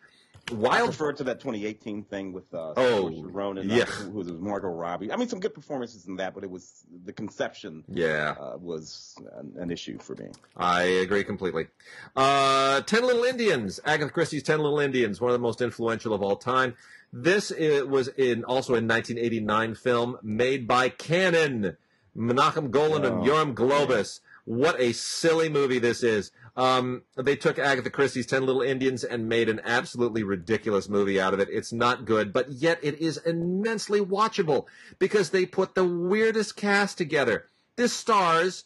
Wild. 0.52 0.89
prefer 0.89 1.13
to 1.13 1.23
that 1.26 1.39
2018 1.39 2.04
thing 2.04 2.34
with 2.34 2.54
uh, 2.54 2.73
Oh, 2.78 3.21
Ronan, 3.23 3.69
yeah. 3.69 3.86
who, 3.86 4.12
was 4.12 4.28
Margot 4.32 4.69
Robbie. 4.69 5.12
I 5.12 5.15
mean, 5.17 5.28
some 5.28 5.39
good 5.39 5.54
performances 5.54 6.06
in 6.08 6.15
that, 6.17 6.34
but 6.34 6.43
it 6.43 6.50
was 6.50 6.84
the 7.06 7.13
conception 7.13 7.84
Yeah, 7.88 8.36
uh, 8.39 8.58
was 8.60 9.15
an, 9.38 9.54
an 9.58 9.71
issue 9.71 9.97
for 10.00 10.15
me. 10.15 10.28
I 10.56 10.84
agree 10.84 11.23
completely. 11.23 11.67
Uh, 12.15 12.82
Ten 12.82 13.04
Little 13.06 13.23
Indians, 13.23 13.80
Agatha 13.86 14.12
Christie's 14.12 14.43
Ten 14.43 14.60
Little 14.60 14.80
Indians, 14.80 15.19
one 15.21 15.30
of 15.32 15.34
the 15.34 15.39
most 15.39 15.62
influential 15.62 16.13
of 16.13 16.21
all 16.23 16.36
time. 16.38 16.76
This 17.13 17.52
was 17.52 18.10
in 18.10 18.43
also 18.43 18.73
a 18.73 18.82
1989 18.84 19.76
film 19.76 20.17
made 20.21 20.67
by 20.67 20.89
Cannon, 20.89 21.78
Menachem 22.15 22.69
Golan 22.71 23.06
and 23.06 23.21
Oh, 23.21 23.23
Yoram 23.23 23.54
Globus. 23.54 24.19
What 24.45 24.80
a 24.80 24.93
silly 24.93 25.50
movie 25.50 25.80
this 25.80 26.04
is. 26.04 26.32
Um, 26.57 27.03
they 27.15 27.35
took 27.35 27.59
Agatha 27.59 27.91
Christie's 27.91 28.25
Ten 28.25 28.43
Little 28.43 28.63
Indians 28.63 29.03
and 29.03 29.29
made 29.29 29.47
an 29.47 29.61
absolutely 29.63 30.23
ridiculous 30.23 30.89
movie 30.89 31.21
out 31.21 31.35
of 31.35 31.39
it. 31.39 31.49
It's 31.51 31.71
not 31.71 32.03
good, 32.03 32.33
but 32.33 32.51
yet 32.51 32.79
it 32.81 32.99
is 32.99 33.17
immensely 33.17 33.99
watchable 33.99 34.65
because 34.97 35.29
they 35.29 35.45
put 35.45 35.75
the 35.75 35.85
weirdest 35.85 36.55
cast 36.55 36.97
together. 36.97 37.45
This 37.75 37.93
stars 37.93 38.63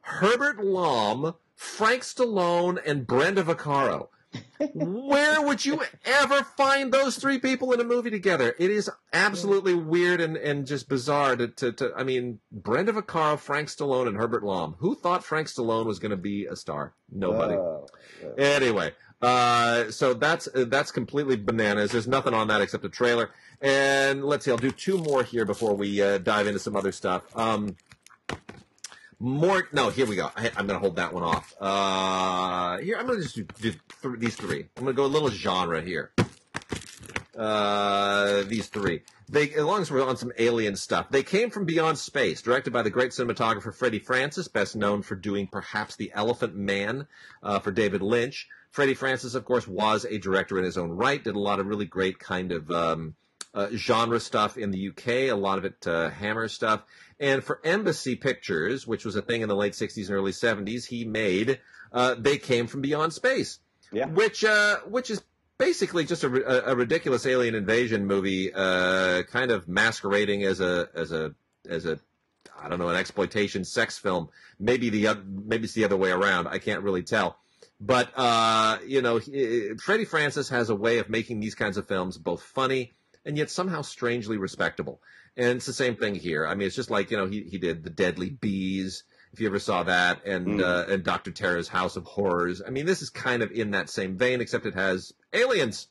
Herbert 0.00 0.64
Lom, 0.64 1.34
Frank 1.54 2.04
Stallone, 2.04 2.80
and 2.86 3.06
Brenda 3.06 3.42
Vaccaro. 3.44 4.08
Where 4.74 5.42
would 5.42 5.64
you 5.64 5.80
ever 6.04 6.42
find 6.42 6.92
those 6.92 7.16
three 7.16 7.38
people 7.38 7.72
in 7.72 7.80
a 7.80 7.84
movie 7.84 8.10
together? 8.10 8.54
It 8.58 8.70
is 8.70 8.90
absolutely 9.12 9.74
weird 9.74 10.20
and, 10.20 10.36
and 10.36 10.66
just 10.66 10.88
bizarre 10.88 11.36
to, 11.36 11.48
to, 11.48 11.72
to, 11.72 11.92
I 11.96 12.04
mean, 12.04 12.40
Brenda 12.50 12.92
Vaccaro, 12.92 13.38
Frank 13.38 13.68
Stallone, 13.68 14.08
and 14.08 14.16
Herbert 14.16 14.44
Lom. 14.44 14.76
Who 14.78 14.94
thought 14.94 15.24
Frank 15.24 15.48
Stallone 15.48 15.86
was 15.86 15.98
going 15.98 16.10
to 16.10 16.16
be 16.16 16.46
a 16.46 16.56
star? 16.56 16.94
Nobody. 17.10 17.54
Uh, 17.54 17.86
Anyway, 18.38 18.92
uh, 19.22 19.90
so 19.90 20.14
that's 20.14 20.48
uh, 20.54 20.64
that's 20.68 20.90
completely 20.90 21.36
bananas. 21.36 21.90
There's 21.92 22.08
nothing 22.08 22.34
on 22.34 22.48
that 22.48 22.60
except 22.60 22.84
a 22.84 22.88
trailer. 22.88 23.30
And 23.60 24.24
let's 24.24 24.44
see, 24.44 24.50
I'll 24.50 24.56
do 24.56 24.70
two 24.70 24.98
more 24.98 25.22
here 25.22 25.44
before 25.44 25.74
we 25.74 26.02
uh, 26.02 26.18
dive 26.18 26.46
into 26.46 26.58
some 26.58 26.76
other 26.76 26.92
stuff. 26.92 27.24
Um, 27.36 27.76
more, 29.18 29.68
no, 29.72 29.88
here 29.88 30.06
we 30.06 30.16
go. 30.16 30.30
I, 30.36 30.48
I'm 30.56 30.66
going 30.66 30.78
to 30.78 30.78
hold 30.78 30.96
that 30.96 31.12
one 31.12 31.22
off. 31.22 31.54
Uh, 31.60 32.78
here, 32.78 32.96
I'm 32.98 33.06
going 33.06 33.18
to 33.18 33.24
just 33.24 33.36
do, 33.36 33.44
th- 33.60 33.78
these 34.18 34.36
three. 34.36 34.68
I'm 34.76 34.84
going 34.84 34.94
to 34.94 34.96
go 34.96 35.04
a 35.04 35.06
little 35.06 35.30
genre 35.30 35.80
here. 35.80 36.12
Uh, 37.36 38.42
these 38.44 38.68
three. 38.68 39.02
They, 39.28 39.50
as 39.50 39.64
long 39.64 39.82
as 39.82 39.90
we're 39.90 40.06
on 40.06 40.16
some 40.16 40.32
alien 40.38 40.76
stuff, 40.76 41.10
they 41.10 41.22
came 41.22 41.50
from 41.50 41.64
beyond 41.64 41.98
space, 41.98 42.42
directed 42.42 42.72
by 42.72 42.82
the 42.82 42.90
great 42.90 43.10
cinematographer 43.10 43.74
Freddie 43.74 43.98
Francis, 43.98 44.48
best 44.48 44.76
known 44.76 45.02
for 45.02 45.16
doing 45.16 45.46
perhaps 45.46 45.96
The 45.96 46.12
Elephant 46.14 46.54
Man 46.54 47.06
uh, 47.42 47.58
for 47.58 47.72
David 47.72 48.02
Lynch. 48.02 48.48
Freddie 48.70 48.94
Francis, 48.94 49.34
of 49.34 49.44
course, 49.44 49.66
was 49.66 50.04
a 50.04 50.18
director 50.18 50.58
in 50.58 50.64
his 50.64 50.78
own 50.78 50.90
right, 50.90 51.22
did 51.22 51.34
a 51.34 51.40
lot 51.40 51.60
of 51.60 51.66
really 51.66 51.86
great 51.86 52.18
kind 52.18 52.52
of 52.52 52.70
um, 52.70 53.14
uh, 53.54 53.68
genre 53.74 54.20
stuff 54.20 54.58
in 54.58 54.70
the 54.70 54.88
UK, 54.88 55.08
a 55.08 55.32
lot 55.32 55.58
of 55.58 55.64
it 55.64 55.86
uh, 55.86 56.10
Hammer 56.10 56.46
stuff. 56.46 56.82
And 57.18 57.42
for 57.42 57.60
Embassy 57.64 58.14
Pictures, 58.14 58.86
which 58.86 59.04
was 59.04 59.16
a 59.16 59.22
thing 59.22 59.40
in 59.42 59.48
the 59.48 59.56
late 59.56 59.72
60s 59.72 60.08
and 60.08 60.16
early 60.16 60.32
70s, 60.32 60.86
he 60.86 61.04
made 61.04 61.60
uh, 61.92 62.14
They 62.18 62.36
Came 62.36 62.66
from 62.66 62.82
Beyond 62.82 63.12
Space, 63.12 63.58
Yeah. 63.90 64.06
which 64.06 64.44
uh, 64.44 64.78
which 64.86 65.10
is 65.10 65.22
basically 65.58 66.04
just 66.04 66.24
a, 66.24 66.70
a, 66.70 66.74
ridiculous 66.74 67.24
alien 67.24 67.54
invasion 67.54 68.06
movie, 68.06 68.52
uh, 68.52 69.22
kind 69.24 69.50
of 69.50 69.66
masquerading 69.66 70.42
as 70.44 70.60
a 70.60 70.88
as 70.94 71.12
a 71.12 71.34
as 71.68 71.86
a 71.86 71.98
I 72.60 72.68
don't 72.68 72.78
know 72.78 72.88
an 72.88 72.96
exploitation 72.96 73.64
sex 73.64 73.98
film. 73.98 74.28
Maybe 74.58 74.90
the 74.90 75.14
maybe 75.24 75.64
it's 75.64 75.74
the 75.74 75.84
other 75.84 75.96
way 75.96 76.10
around. 76.10 76.48
I 76.48 76.58
can't 76.58 76.82
really 76.82 77.02
tell. 77.02 77.38
But 77.80 78.10
uh, 78.16 78.78
you 78.86 79.02
know, 79.02 79.18
he, 79.18 79.72
Freddie 79.78 80.04
Francis 80.04 80.48
has 80.50 80.70
a 80.70 80.74
way 80.74 80.98
of 80.98 81.08
making 81.08 81.40
these 81.40 81.54
kinds 81.54 81.76
of 81.76 81.86
films 81.86 82.18
both 82.18 82.42
funny 82.42 82.92
and 83.24 83.36
yet 83.36 83.50
somehow 83.50 83.82
strangely 83.82 84.36
respectable. 84.36 85.00
And 85.36 85.56
it's 85.56 85.66
the 85.66 85.72
same 85.72 85.96
thing 85.96 86.14
here. 86.14 86.46
I 86.46 86.54
mean, 86.54 86.66
it's 86.66 86.76
just 86.76 86.90
like 86.90 87.10
you 87.10 87.16
know 87.16 87.26
he 87.26 87.42
he 87.42 87.58
did 87.58 87.84
the 87.84 87.90
Deadly 87.90 88.30
Bees. 88.30 89.04
If 89.32 89.40
you 89.40 89.48
ever 89.48 89.58
saw 89.58 89.82
that, 89.82 90.24
and 90.24 90.46
Mm. 90.46 90.62
uh, 90.62 90.92
and 90.92 91.02
Doctor 91.04 91.30
Terror's 91.30 91.68
House 91.68 91.96
of 91.96 92.04
Horrors. 92.04 92.62
I 92.66 92.70
mean, 92.70 92.86
this 92.86 93.02
is 93.02 93.10
kind 93.10 93.42
of 93.42 93.50
in 93.52 93.72
that 93.72 93.90
same 93.90 94.16
vein, 94.16 94.40
except 94.40 94.64
it 94.64 94.74
has 94.74 95.12
aliens, 95.34 95.88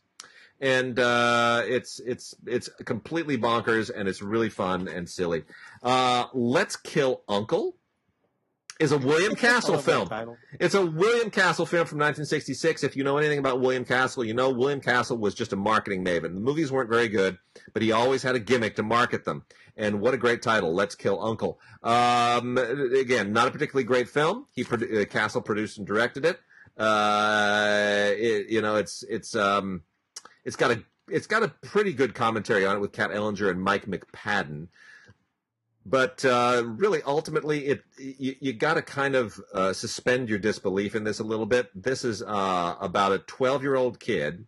and 0.59 0.97
uh, 0.99 1.61
it's 1.65 1.99
it's 1.99 2.33
it's 2.47 2.69
completely 2.85 3.37
bonkers, 3.37 3.91
and 3.95 4.07
it's 4.07 4.21
really 4.23 4.49
fun 4.49 4.87
and 4.87 5.07
silly. 5.07 5.43
Uh, 5.83 6.25
Let's 6.33 6.75
Kill 6.75 7.21
Uncle 7.29 7.75
is 8.79 8.91
a 8.91 8.97
William 8.97 9.35
Castle 9.35 9.77
film. 9.77 10.09
It's 10.59 10.75
a 10.75 10.85
William 10.85 11.31
Castle 11.31 11.65
film 11.65 11.85
from 11.85 11.97
1966. 11.97 12.83
If 12.83 12.95
you 12.95 13.03
know 13.03 13.17
anything 13.17 13.39
about 13.39 13.61
William 13.61 13.85
Castle, 13.85 14.23
you 14.23 14.33
know 14.33 14.49
William 14.49 14.81
Castle 14.81 15.17
was 15.17 15.33
just 15.33 15.53
a 15.53 15.55
marketing 15.55 16.03
maven. 16.03 16.33
The 16.33 16.41
movies 16.41 16.71
weren't 16.71 16.89
very 16.89 17.07
good, 17.07 17.37
but 17.73 17.81
he 17.81 17.91
always 17.91 18.23
had 18.23 18.35
a 18.35 18.39
gimmick 18.39 18.75
to 18.75 18.83
market 18.83 19.23
them. 19.23 19.45
And 19.77 20.01
what 20.01 20.13
a 20.13 20.17
great 20.17 20.41
title, 20.41 20.73
Let's 20.73 20.95
Kill 20.95 21.23
Uncle. 21.23 21.59
Um, 21.83 22.57
again, 22.57 23.33
not 23.33 23.47
a 23.47 23.51
particularly 23.51 23.85
great 23.85 24.09
film. 24.09 24.47
He 24.51 24.65
uh, 24.65 25.05
Castle 25.05 25.41
produced 25.41 25.77
and 25.77 25.87
directed 25.87 26.25
it. 26.25 26.39
Uh, 26.77 28.11
it, 28.11 28.49
you 28.49 28.61
know, 28.61 28.75
it's 28.75 29.03
it's 29.03 29.35
um, 29.35 29.83
it's 30.43 30.55
got 30.55 30.71
a 30.71 30.83
it's 31.07 31.27
got 31.27 31.43
a 31.43 31.49
pretty 31.49 31.93
good 31.93 32.13
commentary 32.13 32.65
on 32.65 32.75
it 32.75 32.79
with 32.79 32.91
Kat 32.91 33.11
Ellinger 33.11 33.49
and 33.49 33.61
Mike 33.61 33.85
McPadden 33.85 34.67
but 35.85 36.25
uh, 36.25 36.63
really 36.65 37.01
ultimately 37.03 37.67
it 37.67 37.83
you, 37.97 38.35
you 38.39 38.53
got 38.53 38.73
to 38.73 38.81
kind 38.81 39.15
of 39.15 39.39
uh, 39.53 39.71
suspend 39.71 40.29
your 40.29 40.39
disbelief 40.39 40.95
in 40.95 41.03
this 41.03 41.19
a 41.19 41.23
little 41.23 41.45
bit. 41.45 41.69
This 41.75 42.03
is 42.03 42.23
uh, 42.23 42.75
about 42.79 43.11
a 43.11 43.19
12 43.19 43.61
year 43.61 43.75
old 43.75 43.99
kid 43.99 44.45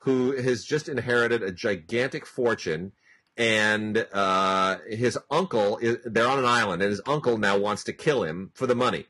who 0.00 0.36
has 0.36 0.64
just 0.64 0.88
inherited 0.88 1.42
a 1.42 1.50
gigantic 1.50 2.26
fortune 2.26 2.92
and 3.36 4.06
uh, 4.12 4.78
his 4.88 5.18
uncle 5.30 5.78
is, 5.78 5.98
they're 6.04 6.28
on 6.28 6.38
an 6.38 6.44
island 6.44 6.82
and 6.82 6.90
his 6.90 7.02
uncle 7.06 7.38
now 7.38 7.58
wants 7.58 7.84
to 7.84 7.92
kill 7.92 8.22
him 8.22 8.50
for 8.54 8.66
the 8.66 8.74
money. 8.74 9.06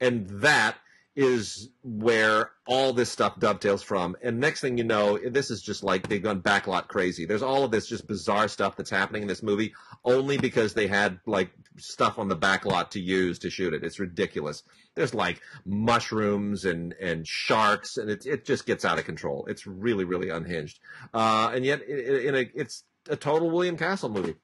And 0.00 0.28
that 0.28 0.76
is 1.20 1.70
where 1.82 2.52
all 2.64 2.92
this 2.92 3.10
stuff 3.10 3.40
dovetails 3.40 3.82
from. 3.82 4.16
And 4.22 4.38
next 4.38 4.60
thing 4.60 4.78
you 4.78 4.84
know, 4.84 5.18
this 5.18 5.50
is 5.50 5.60
just 5.60 5.82
like 5.82 6.06
they've 6.06 6.22
gone 6.22 6.42
backlot 6.42 6.86
crazy. 6.86 7.26
There's 7.26 7.42
all 7.42 7.64
of 7.64 7.72
this 7.72 7.88
just 7.88 8.06
bizarre 8.06 8.46
stuff 8.46 8.76
that's 8.76 8.88
happening 8.88 9.22
in 9.22 9.28
this 9.28 9.42
movie 9.42 9.74
only 10.04 10.38
because 10.38 10.74
they 10.74 10.86
had 10.86 11.18
like 11.26 11.50
stuff 11.76 12.20
on 12.20 12.28
the 12.28 12.36
backlot 12.36 12.90
to 12.90 13.00
use 13.00 13.40
to 13.40 13.50
shoot 13.50 13.74
it. 13.74 13.82
It's 13.82 13.98
ridiculous. 13.98 14.62
There's 14.94 15.12
like 15.12 15.40
mushrooms 15.66 16.64
and, 16.64 16.92
and 17.00 17.26
sharks 17.26 17.96
and 17.96 18.08
it, 18.08 18.24
it 18.24 18.44
just 18.44 18.64
gets 18.64 18.84
out 18.84 19.00
of 19.00 19.04
control. 19.04 19.44
It's 19.48 19.66
really, 19.66 20.04
really 20.04 20.28
unhinged. 20.28 20.78
Uh, 21.12 21.50
and 21.52 21.64
yet 21.64 21.82
in, 21.82 22.36
a, 22.36 22.48
it's 22.54 22.84
a 23.10 23.16
total 23.16 23.50
William 23.50 23.76
Castle 23.76 24.08
movie. 24.08 24.36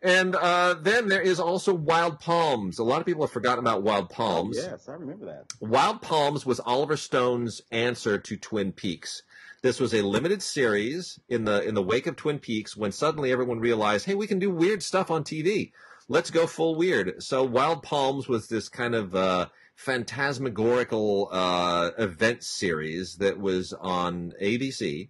And 0.00 0.34
uh, 0.36 0.74
then 0.80 1.08
there 1.08 1.20
is 1.20 1.40
also 1.40 1.74
Wild 1.74 2.20
Palms. 2.20 2.78
A 2.78 2.84
lot 2.84 3.00
of 3.00 3.06
people 3.06 3.22
have 3.22 3.32
forgotten 3.32 3.64
about 3.64 3.82
Wild 3.82 4.10
Palms. 4.10 4.58
Oh, 4.58 4.70
yes, 4.70 4.88
I 4.88 4.92
remember 4.92 5.26
that. 5.26 5.46
Wild 5.60 6.02
Palms 6.02 6.46
was 6.46 6.60
Oliver 6.60 6.96
Stone's 6.96 7.62
answer 7.72 8.18
to 8.18 8.36
Twin 8.36 8.72
Peaks. 8.72 9.22
This 9.60 9.80
was 9.80 9.92
a 9.92 10.02
limited 10.02 10.40
series 10.40 11.18
in 11.28 11.44
the 11.44 11.66
in 11.66 11.74
the 11.74 11.82
wake 11.82 12.06
of 12.06 12.14
Twin 12.14 12.38
Peaks 12.38 12.76
when 12.76 12.92
suddenly 12.92 13.32
everyone 13.32 13.58
realized, 13.58 14.06
hey, 14.06 14.14
we 14.14 14.28
can 14.28 14.38
do 14.38 14.50
weird 14.50 14.84
stuff 14.84 15.10
on 15.10 15.24
TV. 15.24 15.72
Let's 16.08 16.30
go 16.30 16.46
full 16.46 16.76
weird. 16.76 17.22
So 17.22 17.42
Wild 17.42 17.82
Palms 17.82 18.28
was 18.28 18.48
this 18.48 18.68
kind 18.68 18.94
of 18.94 19.16
uh, 19.16 19.48
phantasmagorical 19.74 21.28
uh, 21.32 21.90
event 21.98 22.44
series 22.44 23.16
that 23.16 23.38
was 23.38 23.72
on 23.72 24.32
ABC. 24.40 25.08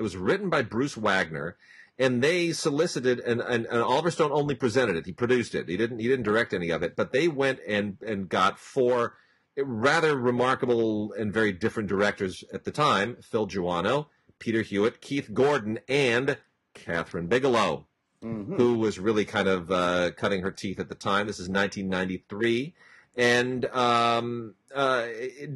It 0.00 0.02
was 0.02 0.16
written 0.16 0.48
by 0.48 0.62
Bruce 0.62 0.96
Wagner 0.96 1.58
and 1.98 2.22
they 2.22 2.52
solicited 2.52 3.20
and, 3.20 3.42
and, 3.42 3.66
and, 3.66 3.82
Oliver 3.82 4.10
Stone 4.10 4.32
only 4.32 4.54
presented 4.54 4.96
it. 4.96 5.04
He 5.04 5.12
produced 5.12 5.54
it. 5.54 5.68
He 5.68 5.76
didn't 5.76 5.98
he 5.98 6.08
didn't 6.08 6.24
direct 6.24 6.54
any 6.54 6.70
of 6.70 6.82
it. 6.82 6.96
But 6.96 7.12
they 7.12 7.28
went 7.28 7.60
and 7.68 7.98
and 8.04 8.26
got 8.26 8.58
four 8.58 9.18
rather 9.58 10.16
remarkable 10.16 11.12
and 11.12 11.34
very 11.34 11.52
different 11.52 11.90
directors 11.90 12.42
at 12.50 12.64
the 12.64 12.70
time: 12.70 13.18
Phil 13.20 13.46
Joanou, 13.46 14.06
Peter 14.38 14.62
Hewitt, 14.62 15.02
Keith 15.02 15.34
Gordon, 15.34 15.80
and 15.86 16.38
Kathryn 16.74 17.28
Bigelow, 17.28 17.86
mm-hmm. 18.24 18.56
who 18.56 18.78
was 18.78 18.98
really 18.98 19.26
kind 19.26 19.48
of 19.48 19.70
uh, 19.70 20.12
cutting 20.16 20.40
her 20.40 20.50
teeth 20.50 20.80
at 20.80 20.88
the 20.88 20.94
time. 20.94 21.26
This 21.26 21.38
is 21.38 21.50
1993. 21.50 22.72
And 23.16 23.64
um, 23.66 24.54
uh, 24.74 25.06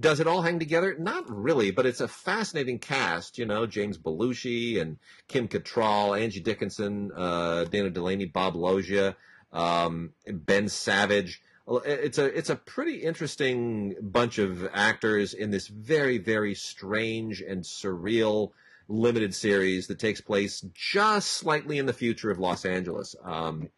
does 0.00 0.20
it 0.20 0.26
all 0.26 0.42
hang 0.42 0.58
together? 0.58 0.96
Not 0.98 1.24
really, 1.28 1.70
but 1.70 1.86
it's 1.86 2.00
a 2.00 2.08
fascinating 2.08 2.78
cast. 2.78 3.38
You 3.38 3.46
know, 3.46 3.66
James 3.66 3.96
Belushi 3.96 4.80
and 4.80 4.98
Kim 5.28 5.48
Cattrall, 5.48 6.20
Angie 6.20 6.40
Dickinson, 6.40 7.12
uh, 7.16 7.64
Dana 7.64 7.90
Delany, 7.90 8.26
Bob 8.26 8.56
Loggia, 8.56 9.16
um, 9.52 10.12
Ben 10.26 10.68
Savage. 10.68 11.42
It's 11.86 12.18
a 12.18 12.26
it's 12.26 12.50
a 12.50 12.56
pretty 12.56 12.96
interesting 12.96 13.94
bunch 14.02 14.38
of 14.38 14.68
actors 14.74 15.32
in 15.32 15.50
this 15.50 15.68
very 15.68 16.18
very 16.18 16.54
strange 16.54 17.40
and 17.40 17.62
surreal 17.62 18.50
limited 18.86 19.34
series 19.34 19.86
that 19.86 19.98
takes 19.98 20.20
place 20.20 20.60
just 20.74 21.28
slightly 21.28 21.78
in 21.78 21.86
the 21.86 21.94
future 21.94 22.30
of 22.30 22.38
Los 22.38 22.66
Angeles. 22.66 23.16
Um, 23.24 23.70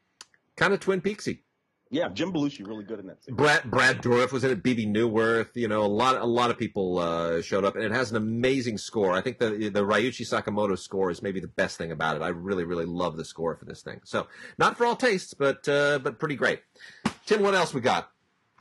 kind 0.57 0.73
of 0.73 0.81
Twin 0.81 1.01
Peaksy. 1.01 1.41
Yeah, 1.91 2.09
Jim 2.09 2.33
Belushi 2.33 2.67
really 2.67 2.85
good 2.85 2.99
in 2.99 3.07
that. 3.07 3.23
Scene. 3.23 3.37
Brad 3.37 3.71
Brad 3.71 4.03
Dourif 4.03 4.33
was 4.33 4.43
in 4.43 4.51
it. 4.51 4.63
Bebe 4.63 4.87
Neuwirth, 4.87 5.51
you 5.55 5.69
know, 5.69 5.85
a 5.85 5.87
lot 5.87 6.17
a 6.17 6.27
lot 6.27 6.51
of 6.51 6.59
people 6.59 6.99
uh, 6.99 7.41
showed 7.43 7.65
up, 7.65 7.77
and 7.77 7.85
it 7.85 7.93
has 7.93 8.11
an 8.11 8.17
amazing 8.17 8.77
score. 8.79 9.13
I 9.13 9.21
think 9.21 9.39
the 9.39 9.69
the 9.69 9.85
Ryuichi 9.85 10.27
Sakamoto 10.27 10.77
score 10.77 11.11
is 11.11 11.23
maybe 11.23 11.39
the 11.39 11.49
best 11.49 11.79
thing 11.79 11.93
about 11.93 12.17
it. 12.17 12.23
I 12.23 12.29
really 12.29 12.65
really 12.65 12.87
love 12.87 13.17
the 13.17 13.25
score 13.25 13.55
for 13.57 13.67
this 13.67 13.83
thing. 13.83 14.01
So 14.05 14.27
not 14.59 14.77
for 14.77 14.85
all 14.85 14.97
tastes, 14.97 15.33
but 15.35 15.69
uh, 15.69 16.01
but 16.01 16.19
pretty 16.19 16.35
great. 16.35 16.61
Tim, 17.25 17.43
what 17.43 17.55
else 17.55 17.73
we 17.73 17.81
got? 17.81 18.11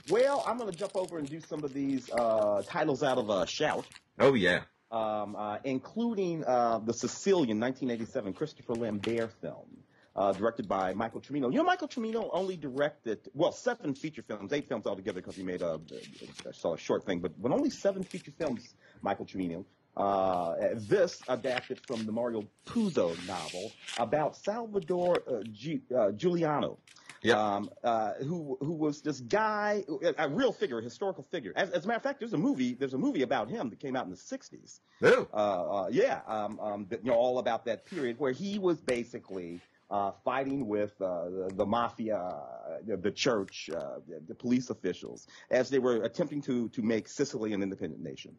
Well, 0.10 0.44
I'm 0.46 0.58
going 0.60 0.72
to 0.72 0.78
jump 0.78 0.96
over 0.96 1.18
and 1.18 1.28
do 1.28 1.40
some 1.40 1.64
of 1.64 1.74
these 1.74 2.12
uh, 2.12 2.62
titles 2.68 3.02
out 3.02 3.18
of 3.18 3.32
uh, 3.32 3.46
Shout. 3.46 3.88
Oh 4.20 4.36
yeah. 4.36 4.62
Um, 4.92 5.36
uh, 5.36 5.58
including 5.64 6.46
uh, 6.46 6.78
the 6.78 6.94
Sicilian 6.94 7.60
1987 7.60 8.34
Christopher 8.34 8.76
Lambert 8.76 9.32
film 9.42 9.66
uh, 10.16 10.32
directed 10.32 10.68
by 10.68 10.94
Michael 10.94 11.22
Cimino. 11.22 11.52
You 11.52 11.58
know, 11.58 11.64
Michael 11.64 11.88
Cimino 11.88 12.30
only 12.32 12.56
directed, 12.56 13.20
well, 13.34 13.52
seven 13.52 13.94
feature 13.94 14.22
films, 14.22 14.54
eight 14.54 14.68
films 14.68 14.88
altogether 14.88 15.22
because 15.22 15.36
he 15.36 15.44
made 15.44 15.62
a, 15.62 15.80
a, 16.46 16.70
a, 16.70 16.78
short 16.78 17.06
thing, 17.06 17.20
but, 17.20 17.40
but 17.42 17.52
only 17.52 17.70
seven 17.70 18.04
feature 18.04 18.32
films, 18.32 18.76
Michael 19.02 19.26
Cimino. 19.26 19.66
Uh, 19.98 20.56
this 20.74 21.22
adapted 21.30 21.80
from 21.88 22.06
the 22.06 22.12
Mario 22.12 22.44
Puzo 22.66 23.16
novel 23.28 23.72
about 23.98 24.36
Salvador 24.36 25.24
uh, 25.28 25.42
G, 25.52 25.82
uh, 25.96 26.12
Giuliano. 26.12 26.78
Yep. 27.22 27.38
Um, 27.38 27.70
uh, 27.84 28.14
who 28.16 28.56
who 28.60 28.74
was 28.74 29.02
this 29.02 29.20
guy, 29.20 29.84
a 30.20 30.30
real 30.30 30.52
figure, 30.52 30.78
a 30.78 30.84
historical 30.84 31.24
figure. 31.24 31.54
As, 31.56 31.72
as, 31.72 31.86
a 31.86 31.88
matter 31.88 31.98
of 31.98 32.04
fact, 32.04 32.20
there's 32.20 32.34
a 32.34 32.38
movie 32.38 32.76
there's 32.76 32.94
a 32.94 33.00
movie 33.00 33.24
about 33.24 33.50
him 33.50 33.72
that 33.72 33.80
came 33.80 33.96
out 33.96 34.06
in 34.06 34.12
the 34.12 34.18
'60s. 34.18 34.80
Oh. 35.02 35.28
Uh, 35.34 35.38
uh, 35.38 35.88
yeah, 35.92 36.20
um, 36.28 36.60
um, 36.60 36.86
that, 36.90 37.04
you 37.04 37.10
know, 37.10 37.18
all 37.18 37.40
about 37.40 37.66
that 37.66 37.86
period 37.86 38.20
where 38.20 38.32
he 38.32 38.60
was 38.60 38.80
basically 38.80 39.60
uh, 39.90 40.12
fighting 40.24 40.68
with 40.68 41.00
uh, 41.02 41.26
the, 41.26 41.52
the, 41.56 41.66
mafia, 41.66 42.18
uh, 42.18 42.96
the 43.02 43.12
church, 43.12 43.70
uh, 43.76 44.00
the 44.28 44.36
police 44.36 44.70
officials, 44.70 45.28
as 45.52 45.70
they 45.70 45.80
were 45.80 46.04
attempting 46.04 46.42
to 46.42 46.70
to 46.70 46.82
make 46.82 47.08
Sicily 47.08 47.54
an 47.54 47.62
independent 47.62 48.02
nation. 48.02 48.36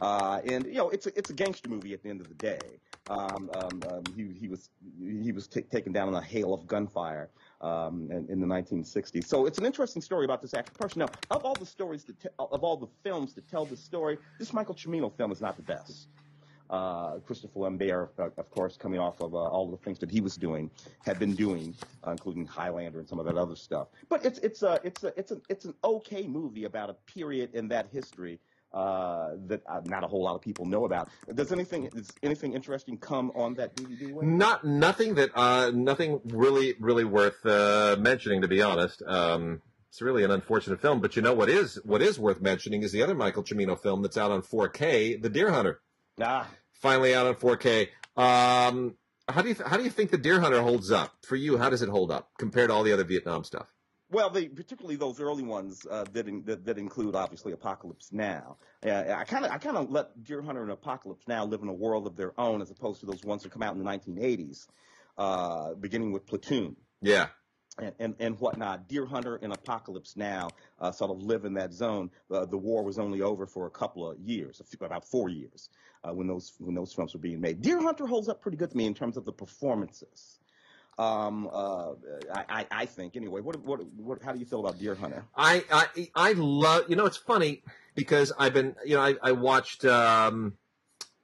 Uh, 0.00 0.40
and 0.46 0.66
you 0.66 0.74
know, 0.74 0.90
it's 0.90 1.06
a, 1.06 1.16
it's 1.16 1.30
a 1.30 1.32
gangster 1.32 1.68
movie 1.68 1.92
at 1.94 2.02
the 2.02 2.10
end 2.10 2.20
of 2.20 2.28
the 2.28 2.34
day. 2.34 2.58
Um, 3.08 3.50
um, 3.54 3.82
um, 3.90 4.02
he, 4.16 4.32
he 4.38 4.48
was 4.48 4.70
he 4.98 5.32
was 5.32 5.48
t- 5.48 5.62
taken 5.62 5.92
down 5.92 6.08
in 6.08 6.14
a 6.14 6.22
hail 6.22 6.54
of 6.54 6.66
gunfire 6.66 7.30
um, 7.60 8.08
in, 8.10 8.28
in, 8.28 8.40
the 8.40 8.46
1960s. 8.46 9.24
So 9.24 9.46
it's 9.46 9.58
an 9.58 9.64
interesting 9.64 10.02
story 10.02 10.24
about 10.24 10.40
this 10.40 10.54
actual 10.54 10.76
person. 10.78 11.00
Now, 11.00 11.08
of 11.30 11.44
all 11.44 11.54
the 11.54 11.66
stories 11.66 12.06
of 12.38 12.64
all 12.64 12.76
the 12.76 12.86
films 13.02 13.32
to 13.34 13.40
tell 13.40 13.64
this 13.64 13.80
story, 13.80 14.18
this 14.38 14.52
Michael 14.52 14.74
Cimino 14.74 15.14
film 15.16 15.32
is 15.32 15.40
not 15.40 15.56
the 15.56 15.62
best. 15.62 16.08
Uh, 16.72 17.18
Christopher 17.26 17.58
Lambert, 17.58 18.14
uh, 18.18 18.30
of 18.38 18.50
course, 18.50 18.78
coming 18.78 18.98
off 18.98 19.20
of 19.20 19.34
uh, 19.34 19.38
all 19.38 19.70
the 19.70 19.76
things 19.76 19.98
that 19.98 20.10
he 20.10 20.22
was 20.22 20.36
doing, 20.36 20.70
had 21.04 21.18
been 21.18 21.34
doing, 21.34 21.74
uh, 22.02 22.12
including 22.12 22.46
Highlander 22.46 22.98
and 22.98 23.06
some 23.06 23.18
of 23.18 23.26
that 23.26 23.36
other 23.36 23.56
stuff. 23.56 23.88
But 24.08 24.24
it's 24.24 24.38
it's 24.38 24.62
a 24.62 24.80
it's 24.82 25.04
a 25.04 25.12
it's 25.18 25.30
an 25.32 25.42
it's 25.50 25.66
an 25.66 25.74
okay 25.84 26.26
movie 26.26 26.64
about 26.64 26.88
a 26.88 26.94
period 26.94 27.54
in 27.54 27.68
that 27.68 27.88
history 27.92 28.40
uh, 28.72 29.32
that 29.48 29.62
uh, 29.66 29.82
not 29.84 30.02
a 30.02 30.06
whole 30.06 30.22
lot 30.22 30.34
of 30.34 30.40
people 30.40 30.64
know 30.64 30.86
about. 30.86 31.10
Does 31.34 31.52
anything 31.52 31.90
does 31.90 32.10
anything 32.22 32.54
interesting 32.54 32.96
come 32.96 33.30
on 33.34 33.54
that 33.56 33.76
DVD? 33.76 34.10
Way? 34.10 34.24
Not 34.24 34.64
nothing 34.64 35.16
that 35.16 35.30
uh, 35.34 35.70
nothing 35.74 36.20
really 36.24 36.74
really 36.80 37.04
worth 37.04 37.44
uh, 37.44 37.96
mentioning, 37.98 38.40
to 38.40 38.48
be 38.48 38.62
honest. 38.62 39.02
Um, 39.06 39.60
it's 39.90 40.00
really 40.00 40.24
an 40.24 40.30
unfortunate 40.30 40.80
film, 40.80 41.00
but 41.00 41.16
you 41.16 41.22
know 41.22 41.34
what 41.34 41.50
is 41.50 41.78
what 41.84 42.00
is 42.00 42.18
worth 42.18 42.40
mentioning 42.40 42.82
is 42.82 42.92
the 42.92 43.02
other 43.02 43.14
Michael 43.14 43.42
Cimino 43.42 43.78
film 43.78 44.00
that's 44.00 44.16
out 44.16 44.30
on 44.30 44.40
4K, 44.40 45.20
The 45.20 45.28
Deer 45.28 45.50
Hunter. 45.50 45.80
Ah, 46.18 46.48
finally 46.82 47.14
out 47.14 47.26
on 47.26 47.34
4K. 47.36 47.88
Um, 48.16 48.96
how 49.28 49.40
do 49.40 49.48
you 49.48 49.54
th- 49.54 49.66
how 49.66 49.78
do 49.78 49.84
you 49.84 49.90
think 49.90 50.10
the 50.10 50.18
Deer 50.18 50.40
Hunter 50.40 50.60
holds 50.60 50.90
up 50.90 51.12
for 51.22 51.36
you? 51.36 51.56
How 51.56 51.70
does 51.70 51.80
it 51.80 51.88
hold 51.88 52.10
up 52.10 52.30
compared 52.38 52.68
to 52.68 52.74
all 52.74 52.82
the 52.82 52.92
other 52.92 53.04
Vietnam 53.04 53.44
stuff? 53.44 53.72
Well, 54.10 54.28
they, 54.28 54.48
particularly 54.48 54.96
those 54.96 55.20
early 55.20 55.42
ones 55.42 55.86
uh, 55.90 56.04
that, 56.12 56.28
in, 56.28 56.44
that, 56.44 56.66
that 56.66 56.76
include 56.76 57.14
obviously 57.14 57.52
Apocalypse 57.52 58.12
Now. 58.12 58.58
Uh, 58.84 58.90
I 58.90 59.24
kind 59.24 59.46
of 59.46 59.52
I 59.52 59.56
kind 59.56 59.78
of 59.78 59.90
let 59.90 60.22
Deer 60.22 60.42
Hunter 60.42 60.62
and 60.62 60.72
Apocalypse 60.72 61.26
Now 61.26 61.46
live 61.46 61.62
in 61.62 61.68
a 61.68 61.72
world 61.72 62.06
of 62.06 62.16
their 62.16 62.38
own, 62.38 62.60
as 62.60 62.70
opposed 62.70 63.00
to 63.00 63.06
those 63.06 63.24
ones 63.24 63.44
that 63.44 63.52
come 63.52 63.62
out 63.62 63.74
in 63.74 63.82
the 63.82 63.90
1980s, 63.90 64.66
uh, 65.16 65.74
beginning 65.74 66.12
with 66.12 66.26
Platoon. 66.26 66.76
Yeah 67.00 67.28
and, 67.78 67.92
and, 67.98 68.14
and, 68.18 68.38
whatnot. 68.38 68.88
Deer 68.88 69.06
Hunter 69.06 69.36
and 69.42 69.52
Apocalypse 69.52 70.16
Now 70.16 70.50
uh, 70.80 70.92
sort 70.92 71.10
of 71.10 71.22
live 71.22 71.44
in 71.44 71.54
that 71.54 71.72
zone. 71.72 72.10
Uh, 72.30 72.44
the 72.44 72.58
war 72.58 72.82
was 72.82 72.98
only 72.98 73.22
over 73.22 73.46
for 73.46 73.66
a 73.66 73.70
couple 73.70 74.08
of 74.08 74.18
years, 74.18 74.60
about 74.80 75.04
four 75.04 75.28
years, 75.28 75.70
uh, 76.04 76.12
when 76.12 76.26
those 76.26 76.52
when 76.58 76.74
those 76.74 76.92
films 76.92 77.14
were 77.14 77.20
being 77.20 77.40
made. 77.40 77.62
Deer 77.62 77.80
Hunter 77.80 78.06
holds 78.06 78.28
up 78.28 78.40
pretty 78.40 78.56
good 78.56 78.70
to 78.70 78.76
me 78.76 78.86
in 78.86 78.94
terms 78.94 79.16
of 79.16 79.24
the 79.24 79.32
performances. 79.32 80.38
Um, 80.98 81.48
uh, 81.50 81.92
I, 82.34 82.66
I, 82.70 82.86
think 82.86 83.16
anyway. 83.16 83.40
What, 83.40 83.64
what, 83.64 83.80
what, 83.96 84.22
how 84.22 84.32
do 84.32 84.38
you 84.38 84.44
feel 84.44 84.60
about 84.60 84.78
Deer 84.78 84.94
Hunter? 84.94 85.24
I, 85.34 85.64
I, 85.72 86.10
I 86.14 86.32
love. 86.32 86.84
You 86.88 86.96
know, 86.96 87.06
it's 87.06 87.16
funny 87.16 87.62
because 87.94 88.30
I've 88.38 88.52
been. 88.52 88.76
You 88.84 88.96
know, 88.96 89.02
I, 89.02 89.14
I 89.22 89.32
watched 89.32 89.86
um, 89.86 90.58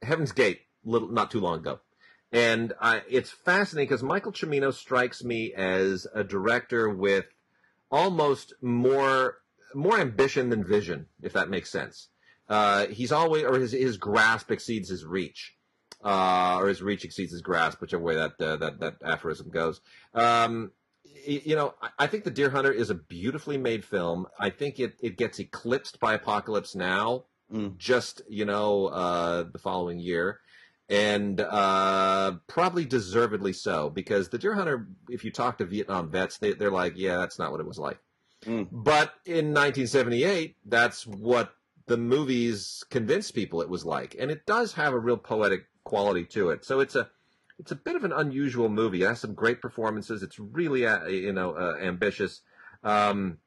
Heaven's 0.01 0.33
Gate 0.33 0.63
little 0.85 1.09
not 1.09 1.31
too 1.31 1.41
long 1.41 1.59
ago, 1.59 1.81
and 2.33 2.73
I, 2.81 3.03
it's 3.09 3.31
fascinating 3.31 3.89
because 3.89 4.03
Michael 4.03 4.33
Cimino 4.33 4.73
strikes 4.73 5.25
me 5.25 5.53
as 5.55 6.07
a 6.15 6.23
director 6.25 6.89
with 6.89 7.27
almost 7.91 8.55
more 8.61 9.39
more 9.75 9.99
ambition 9.99 10.51
than 10.51 10.65
vision, 10.65 11.07
if 11.23 11.33
that 11.35 11.51
makes 11.51 11.71
sense. 11.71 12.09
Uh, 12.49 12.87
he's 12.87 13.13
always, 13.13 13.45
or 13.45 13.59
his 13.59 13.73
his 13.73 13.97
grasp 13.97 14.51
exceeds 14.51 14.89
his 14.89 15.05
reach, 15.05 15.55
uh, 16.05 16.57
or 16.59 16.69
his 16.69 16.83
reach 16.83 17.05
exceeds 17.05 17.33
his 17.33 17.43
grasp, 17.43 17.81
whichever 17.81 18.03
way 18.03 18.17
that 18.17 18.41
uh, 18.41 18.57
that 18.57 18.81
that 18.81 18.97
aphorism 19.05 19.51
goes. 19.51 19.81
Um, 20.15 20.73
you 21.27 21.57
know, 21.57 21.75
I 21.99 22.07
think 22.07 22.25
The 22.25 22.31
Deer 22.31 22.51
Hunter 22.51 22.73
is 22.73 22.91
a 22.91 22.95
beautifully 22.95 23.59
made 23.59 23.85
film. 23.85 24.27
I 24.39 24.51
think 24.51 24.79
it, 24.79 24.95
it 25.01 25.17
gets 25.17 25.39
eclipsed 25.39 26.01
by 26.01 26.15
Apocalypse 26.15 26.75
Now, 26.75 27.25
mm. 27.53 27.77
just 27.77 28.23
you 28.29 28.45
know, 28.45 28.87
uh, 28.87 29.45
the 29.51 29.59
following 29.59 29.99
year, 29.99 30.41
and 30.89 31.41
uh, 31.41 32.33
probably 32.47 32.85
deservedly 32.85 33.53
so 33.53 33.91
because 33.91 34.29
The 34.29 34.39
Deer 34.39 34.55
Hunter. 34.55 34.87
If 35.09 35.25
you 35.25 35.31
talk 35.31 35.59
to 35.59 35.65
Vietnam 35.65 36.11
vets, 36.11 36.39
they, 36.39 36.55
they're 36.55 36.71
like, 36.71 36.95
yeah, 36.97 37.19
that's 37.19 37.39
not 37.39 37.51
what 37.51 37.61
it 37.61 37.67
was 37.67 37.79
like. 37.79 37.99
Mm. 38.45 38.69
But 38.71 39.15
in 39.25 39.53
1978, 39.53 40.57
that's 40.65 41.07
what 41.07 41.53
the 41.87 41.97
movies 41.97 42.85
convinced 42.91 43.35
people 43.35 43.61
it 43.61 43.69
was 43.69 43.85
like, 43.85 44.17
and 44.19 44.31
it 44.31 44.47
does 44.47 44.75
have 44.75 44.93
a 44.93 44.99
real 44.99 45.17
poetic 45.17 45.67
quality 45.85 46.25
to 46.25 46.51
it. 46.51 46.65
So 46.65 46.81
it's 46.81 46.95
a 46.95 47.11
it's 47.59 47.73
a 47.73 47.77
bit 47.77 47.97
of 47.97 48.05
an 48.05 48.13
unusual 48.13 48.69
movie. 48.69 49.03
It 49.03 49.09
has 49.09 49.21
some 49.21 49.35
great 49.35 49.61
performances. 49.61 50.23
It's 50.23 50.39
really 50.39 50.87
uh, 50.87 51.07
you 51.07 51.33
know 51.33 51.53
uh, 51.53 51.77
ambitious. 51.83 52.43
Um, 52.85 53.39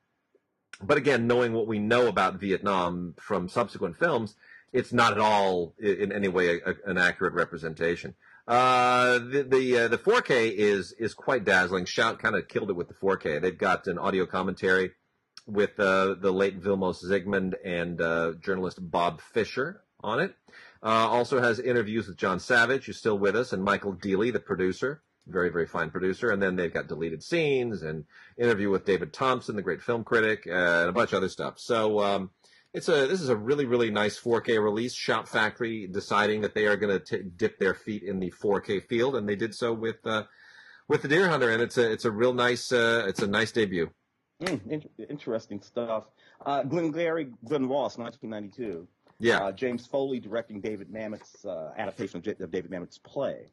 but 0.84 0.98
again, 0.98 1.28
knowing 1.28 1.54
what 1.54 1.68
we 1.68 1.80
know 1.80 2.08
about 2.08 2.40
Vietnam 2.40 3.14
from 3.20 3.48
subsequent 3.48 3.98
films, 3.98 4.36
it's 4.74 4.94
not 4.94 5.14
at 5.14 5.20
all 5.20 5.76
in 5.80 6.12
any 6.12 6.28
way 6.28 6.60
a, 6.60 6.72
a, 6.72 6.74
an 6.86 6.98
accurate 6.98 7.34
representation. 7.34 8.16
Uh, 8.48 9.20
the 9.20 9.46
the, 9.50 9.78
uh, 9.78 9.88
the 9.88 9.98
4K 9.98 10.52
is 10.52 10.94
is 10.94 11.14
quite 11.14 11.46
dazzling. 11.46 11.86
Shout 11.86 12.20
kind 12.20 12.36
of 12.36 12.48
killed 12.48 12.70
it 12.70 12.76
with 12.76 12.88
the 12.88 12.94
4K. 12.96 13.42
They've 13.42 13.58
got 13.58 13.88
an 13.88 13.98
audio 13.98 14.26
commentary 14.26 14.92
with 15.46 15.80
uh, 15.80 16.16
the 16.20 16.32
late 16.32 16.62
Vilmos 16.62 17.04
Zsigmond 17.04 17.56
and 17.64 18.02
uh, 18.02 18.34
journalist 18.40 18.80
Bob 18.82 19.22
Fisher 19.22 19.82
on 20.02 20.20
it. 20.20 20.36
Uh, 20.84 21.08
also 21.08 21.42
has 21.42 21.60
interviews 21.60 22.08
with 22.08 22.18
John 22.18 22.40
Savage, 22.40 22.86
who's 22.86 22.98
still 22.98 23.18
with 23.18 23.36
us, 23.36 23.54
and 23.54 23.64
Michael 23.64 23.94
Deeley, 23.94 24.34
the 24.34 24.40
producer, 24.40 25.04
very 25.28 25.50
very 25.50 25.68
fine 25.68 25.92
producer. 25.92 26.32
And 26.32 26.42
then 26.42 26.56
they've 26.56 26.74
got 26.74 26.88
deleted 26.88 27.22
scenes 27.22 27.84
and 27.84 28.06
interview 28.38 28.72
with 28.72 28.86
David 28.86 29.14
Thomson, 29.14 29.56
the 29.56 29.62
great 29.62 29.82
film 29.82 30.04
critic, 30.04 30.48
and 30.48 30.90
a 30.90 30.92
bunch 30.94 31.12
of 31.12 31.18
other 31.18 31.30
stuff. 31.30 31.60
So. 31.60 32.00
Um, 32.00 32.32
it's 32.74 32.88
a 32.88 33.08
this 33.08 33.22
is 33.22 33.30
a 33.30 33.36
really 33.36 33.66
really 33.66 33.92
nice 33.92 34.20
4K 34.20 34.62
release. 34.64 34.94
Shout 34.94 35.28
Factory 35.28 35.88
deciding 35.88 36.42
that 36.42 36.56
they 36.56 36.68
are 36.68 36.78
going 36.78 37.00
to 37.00 37.24
dip 37.24 37.60
their 37.60 37.74
feet 37.74 38.04
in 38.04 38.20
the 38.20 38.32
4K 38.32 38.88
field, 38.88 39.16
and 39.16 39.28
they 39.28 39.36
did 39.36 39.54
so 39.54 39.74
with 39.74 40.06
uh, 40.06 40.24
with 40.88 41.02
the 41.02 41.08
Deer 41.08 41.30
Hunter, 41.30 41.50
and 41.50 41.62
it's 41.62 41.78
a 41.78 41.92
it's 41.92 42.06
a 42.06 42.12
real 42.12 42.34
nice 42.34 42.72
uh, 42.72 43.06
it's 43.08 43.22
a 43.22 43.28
nice 43.28 43.52
debut. 43.52 43.90
Mm, 44.42 44.88
interesting 45.10 45.62
stuff. 45.62 46.06
Uh, 46.44 46.64
Glengarry 46.64 47.32
Glen 47.46 47.68
Ross, 47.68 47.98
1992. 47.98 48.88
Yeah. 49.20 49.38
Uh, 49.38 49.52
James 49.52 49.86
Foley 49.86 50.20
directing 50.20 50.62
David 50.62 50.90
Mamet's 50.90 51.46
uh, 51.46 51.74
adaptation 51.78 52.18
of, 52.18 52.24
J- 52.24 52.44
of, 52.44 52.50
David 52.50 52.72
Mamet's 52.72 52.98
play. 52.98 53.52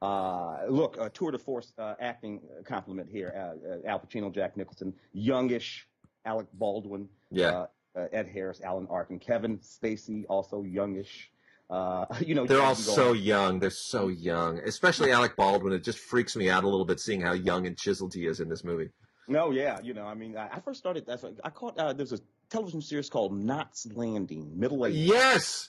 Uh, 0.00 0.60
look, 0.66 0.96
a 0.98 1.10
tour 1.10 1.30
de 1.30 1.36
force 1.36 1.74
uh, 1.76 1.92
acting 2.00 2.40
compliment 2.64 3.10
here. 3.10 3.34
Uh, 3.36 3.86
Al 3.86 4.00
Pacino, 4.00 4.32
Jack 4.32 4.56
Nicholson, 4.56 4.94
youngish 5.12 5.86
Alec 6.24 6.46
Baldwin. 6.54 7.06
Yeah 7.30 7.66
uh, 7.96 8.06
Ed 8.12 8.28
Harris, 8.28 8.60
Alan 8.62 8.86
Arkin, 8.90 9.18
Kevin 9.18 9.58
Spacey, 9.58 10.24
also 10.28 10.62
youngish. 10.62 11.30
Uh, 11.68 12.06
you 12.26 12.34
know, 12.34 12.46
they're 12.46 12.62
all 12.62 12.74
so 12.74 13.12
young. 13.12 13.58
They're 13.58 13.70
so 13.70 14.08
young, 14.08 14.58
especially 14.58 15.12
Alec 15.12 15.36
Baldwin. 15.36 15.72
It 15.72 15.84
just 15.84 15.98
freaks 15.98 16.36
me 16.36 16.50
out 16.50 16.64
a 16.64 16.68
little 16.68 16.84
bit 16.84 17.00
seeing 17.00 17.20
how 17.20 17.32
young 17.32 17.66
and 17.66 17.76
chiseled 17.76 18.14
he 18.14 18.26
is 18.26 18.40
in 18.40 18.48
this 18.48 18.64
movie. 18.64 18.90
No, 19.28 19.52
yeah, 19.52 19.78
you 19.80 19.94
know, 19.94 20.06
I 20.06 20.14
mean, 20.14 20.36
I, 20.36 20.48
I 20.48 20.60
first 20.60 20.80
started. 20.80 21.08
I 21.44 21.50
caught 21.50 21.78
uh, 21.78 21.92
there's 21.92 22.12
a 22.12 22.18
television 22.48 22.82
series 22.82 23.08
called 23.08 23.32
Knots 23.32 23.86
Landing, 23.94 24.58
middle 24.58 24.84
age. 24.86 24.94
Yes, 24.94 25.68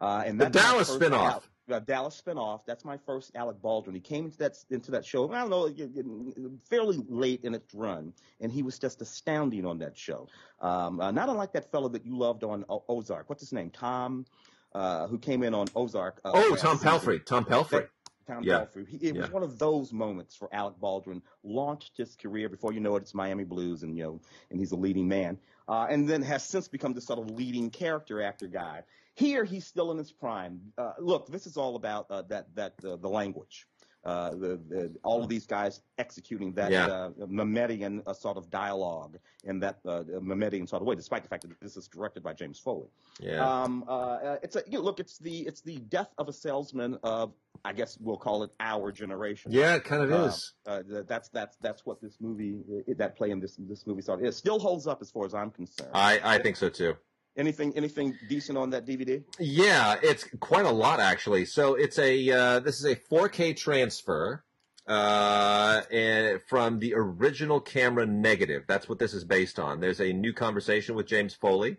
uh, 0.00 0.24
and 0.26 0.40
the 0.40 0.50
Dallas 0.50 0.90
spinoff 0.90 1.42
uh, 1.70 1.80
Dallas 1.80 2.20
spinoff. 2.24 2.60
That's 2.66 2.84
my 2.84 2.96
first 3.06 3.32
Alec 3.34 3.60
Baldwin. 3.60 3.94
He 3.94 4.00
came 4.00 4.26
into 4.26 4.38
that 4.38 4.56
into 4.70 4.90
that 4.92 5.04
show. 5.04 5.30
I 5.32 5.46
don't 5.46 5.50
know, 5.50 6.58
fairly 6.68 7.02
late 7.08 7.44
in 7.44 7.54
its 7.54 7.74
run, 7.74 8.12
and 8.40 8.50
he 8.52 8.62
was 8.62 8.78
just 8.78 9.02
astounding 9.02 9.66
on 9.66 9.78
that 9.78 9.96
show. 9.96 10.28
Um, 10.60 11.00
uh, 11.00 11.10
not 11.10 11.28
unlike 11.28 11.52
that 11.52 11.70
fellow 11.70 11.88
that 11.90 12.04
you 12.04 12.16
loved 12.16 12.44
on 12.44 12.64
o- 12.68 12.84
Ozark. 12.88 13.28
What's 13.28 13.42
his 13.42 13.52
name? 13.52 13.70
Tom, 13.70 14.26
uh, 14.74 15.06
who 15.06 15.18
came 15.18 15.42
in 15.42 15.54
on 15.54 15.66
Ozark. 15.74 16.20
Uh, 16.24 16.32
oh, 16.34 16.56
Tom 16.56 16.78
Pelphrey. 16.78 17.24
Tom 17.24 17.44
Pelphrey. 17.44 17.88
Tom 18.26 18.42
yeah. 18.42 18.60
Pelphrey. 18.60 18.86
He, 18.86 18.96
it 18.98 19.14
yeah. 19.14 19.22
was 19.22 19.30
one 19.30 19.42
of 19.42 19.58
those 19.58 19.92
moments 19.92 20.36
for 20.36 20.52
Alec 20.54 20.74
Baldwin. 20.78 21.22
Launched 21.42 21.96
his 21.96 22.14
career 22.14 22.48
before 22.48 22.72
you 22.72 22.80
know 22.80 22.96
it. 22.96 23.02
It's 23.02 23.14
Miami 23.14 23.44
Blues, 23.44 23.82
and 23.82 23.96
you 23.96 24.04
know, 24.04 24.20
and 24.50 24.60
he's 24.60 24.72
a 24.72 24.76
leading 24.76 25.08
man. 25.08 25.38
Uh, 25.68 25.86
and 25.90 26.08
then 26.08 26.22
has 26.22 26.42
since 26.44 26.68
become 26.68 26.94
this 26.94 27.06
sort 27.06 27.18
of 27.18 27.30
leading 27.30 27.70
character 27.70 28.22
actor 28.22 28.46
guy. 28.46 28.82
Here, 29.18 29.42
he's 29.44 29.66
still 29.66 29.90
in 29.90 29.98
his 29.98 30.12
prime. 30.12 30.60
Uh, 30.78 30.92
look, 31.00 31.26
this 31.26 31.44
is 31.44 31.56
all 31.56 31.74
about 31.74 32.06
uh, 32.08 32.22
that 32.28 32.54
that 32.54 32.74
uh, 32.84 32.94
the 32.96 33.08
language. 33.08 33.66
Uh, 34.04 34.30
the, 34.30 34.60
the, 34.68 34.94
all 35.02 35.20
of 35.24 35.28
these 35.28 35.44
guys 35.44 35.82
executing 35.98 36.52
that 36.52 36.70
yeah. 36.70 36.86
uh, 36.86 37.10
Mametian 37.26 38.00
uh, 38.06 38.12
sort 38.12 38.36
of 38.36 38.48
dialogue 38.48 39.18
in 39.42 39.58
that 39.58 39.80
uh, 39.84 40.04
Mametian 40.20 40.68
sort 40.68 40.82
of 40.82 40.86
way, 40.86 40.94
despite 40.94 41.24
the 41.24 41.28
fact 41.28 41.42
that 41.42 41.60
this 41.60 41.76
is 41.76 41.88
directed 41.88 42.22
by 42.22 42.32
James 42.32 42.60
Foley. 42.60 42.86
Yeah. 43.18 43.44
Um, 43.44 43.84
uh, 43.88 44.36
it's 44.40 44.54
a 44.54 44.62
you 44.68 44.78
know, 44.78 44.84
look, 44.84 45.00
it's 45.00 45.18
the 45.18 45.40
it's 45.40 45.62
the 45.62 45.78
death 45.78 46.14
of 46.16 46.28
a 46.28 46.32
salesman 46.32 46.96
of 47.02 47.32
I 47.64 47.72
guess 47.72 47.98
we'll 48.00 48.16
call 48.16 48.44
it 48.44 48.50
our 48.60 48.92
generation. 48.92 49.50
Yeah, 49.50 49.74
it 49.74 49.82
kind 49.82 50.02
of 50.02 50.12
uh, 50.12 50.26
is. 50.26 50.54
Uh, 50.64 50.82
that's 51.08 51.28
that's 51.30 51.56
that's 51.60 51.84
what 51.84 52.00
this 52.00 52.18
movie, 52.20 52.62
that 52.96 53.16
play 53.16 53.32
in 53.32 53.40
this 53.40 53.56
this 53.58 53.84
movie 53.84 54.02
sort 54.02 54.20
of 54.20 54.26
is. 54.26 54.36
Still 54.36 54.60
holds 54.60 54.86
up 54.86 55.02
as 55.02 55.10
far 55.10 55.26
as 55.26 55.34
I'm 55.34 55.50
concerned. 55.50 55.90
I 55.92 56.20
I 56.22 56.38
think 56.38 56.56
so 56.56 56.68
too. 56.68 56.94
Anything 57.38 57.72
anything 57.76 58.18
decent 58.28 58.58
on 58.58 58.70
that 58.70 58.84
DVD? 58.84 59.22
Yeah, 59.38 59.94
it's 60.02 60.26
quite 60.40 60.66
a 60.66 60.72
lot 60.72 60.98
actually. 60.98 61.44
So 61.44 61.74
it's 61.74 61.98
a 61.98 62.30
uh, 62.30 62.60
this 62.60 62.80
is 62.80 62.84
a 62.84 62.96
4K 62.96 63.56
transfer 63.56 64.44
uh, 64.88 65.82
and 65.92 66.40
from 66.48 66.80
the 66.80 66.94
original 66.94 67.60
camera 67.60 68.06
negative. 68.06 68.64
That's 68.66 68.88
what 68.88 68.98
this 68.98 69.14
is 69.14 69.24
based 69.24 69.58
on. 69.58 69.80
There's 69.80 70.00
a 70.00 70.12
new 70.12 70.32
conversation 70.32 70.96
with 70.96 71.06
James 71.06 71.34
Foley. 71.34 71.76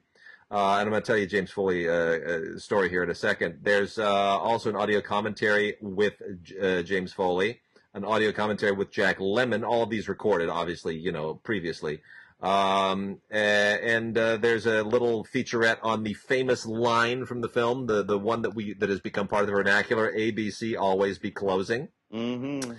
Uh, 0.52 0.78
and 0.80 0.82
I'm 0.82 0.90
going 0.90 1.02
to 1.02 1.06
tell 1.06 1.18
you 1.18 1.28
James 1.28 1.52
Foley 1.52 1.88
uh, 1.88 1.94
uh, 1.94 2.40
story 2.58 2.90
here 2.90 3.04
in 3.04 3.10
a 3.10 3.16
second. 3.16 3.60
There's 3.62 4.00
uh, 4.00 4.10
also 4.40 4.70
an 4.70 4.76
audio 4.76 5.00
commentary 5.00 5.76
with 5.80 6.14
uh, 6.60 6.82
James 6.82 7.14
Foley, 7.14 7.60
an 7.94 8.04
audio 8.04 8.32
commentary 8.32 8.72
with 8.72 8.90
Jack 8.90 9.20
Lemmon. 9.20 9.64
All 9.64 9.84
of 9.84 9.92
these 9.92 10.10
recorded, 10.10 10.50
obviously, 10.50 10.98
you 10.98 11.12
know, 11.12 11.36
previously. 11.36 12.02
Um, 12.42 13.20
and 13.30 14.18
uh, 14.18 14.38
there's 14.38 14.66
a 14.66 14.84
little 14.84 15.26
featurette 15.26 15.80
on 15.84 16.04
the 16.04 16.14
famous 16.14 16.66
line 16.66 17.26
from 17.26 17.42
the 17.42 17.50
film, 17.50 17.88
the 17.88 18.04
the 18.04 18.18
one 18.18 18.44
that 18.44 18.56
we 18.56 18.74
that 18.76 18.90
has 18.90 19.02
become 19.02 19.28
part 19.28 19.42
of 19.42 19.48
the 19.48 19.54
vernacular: 19.54 20.12
"ABC 20.12 20.78
always 20.80 21.18
be 21.18 21.32
closing." 21.32 21.90
Mm-hmm. 22.14 22.72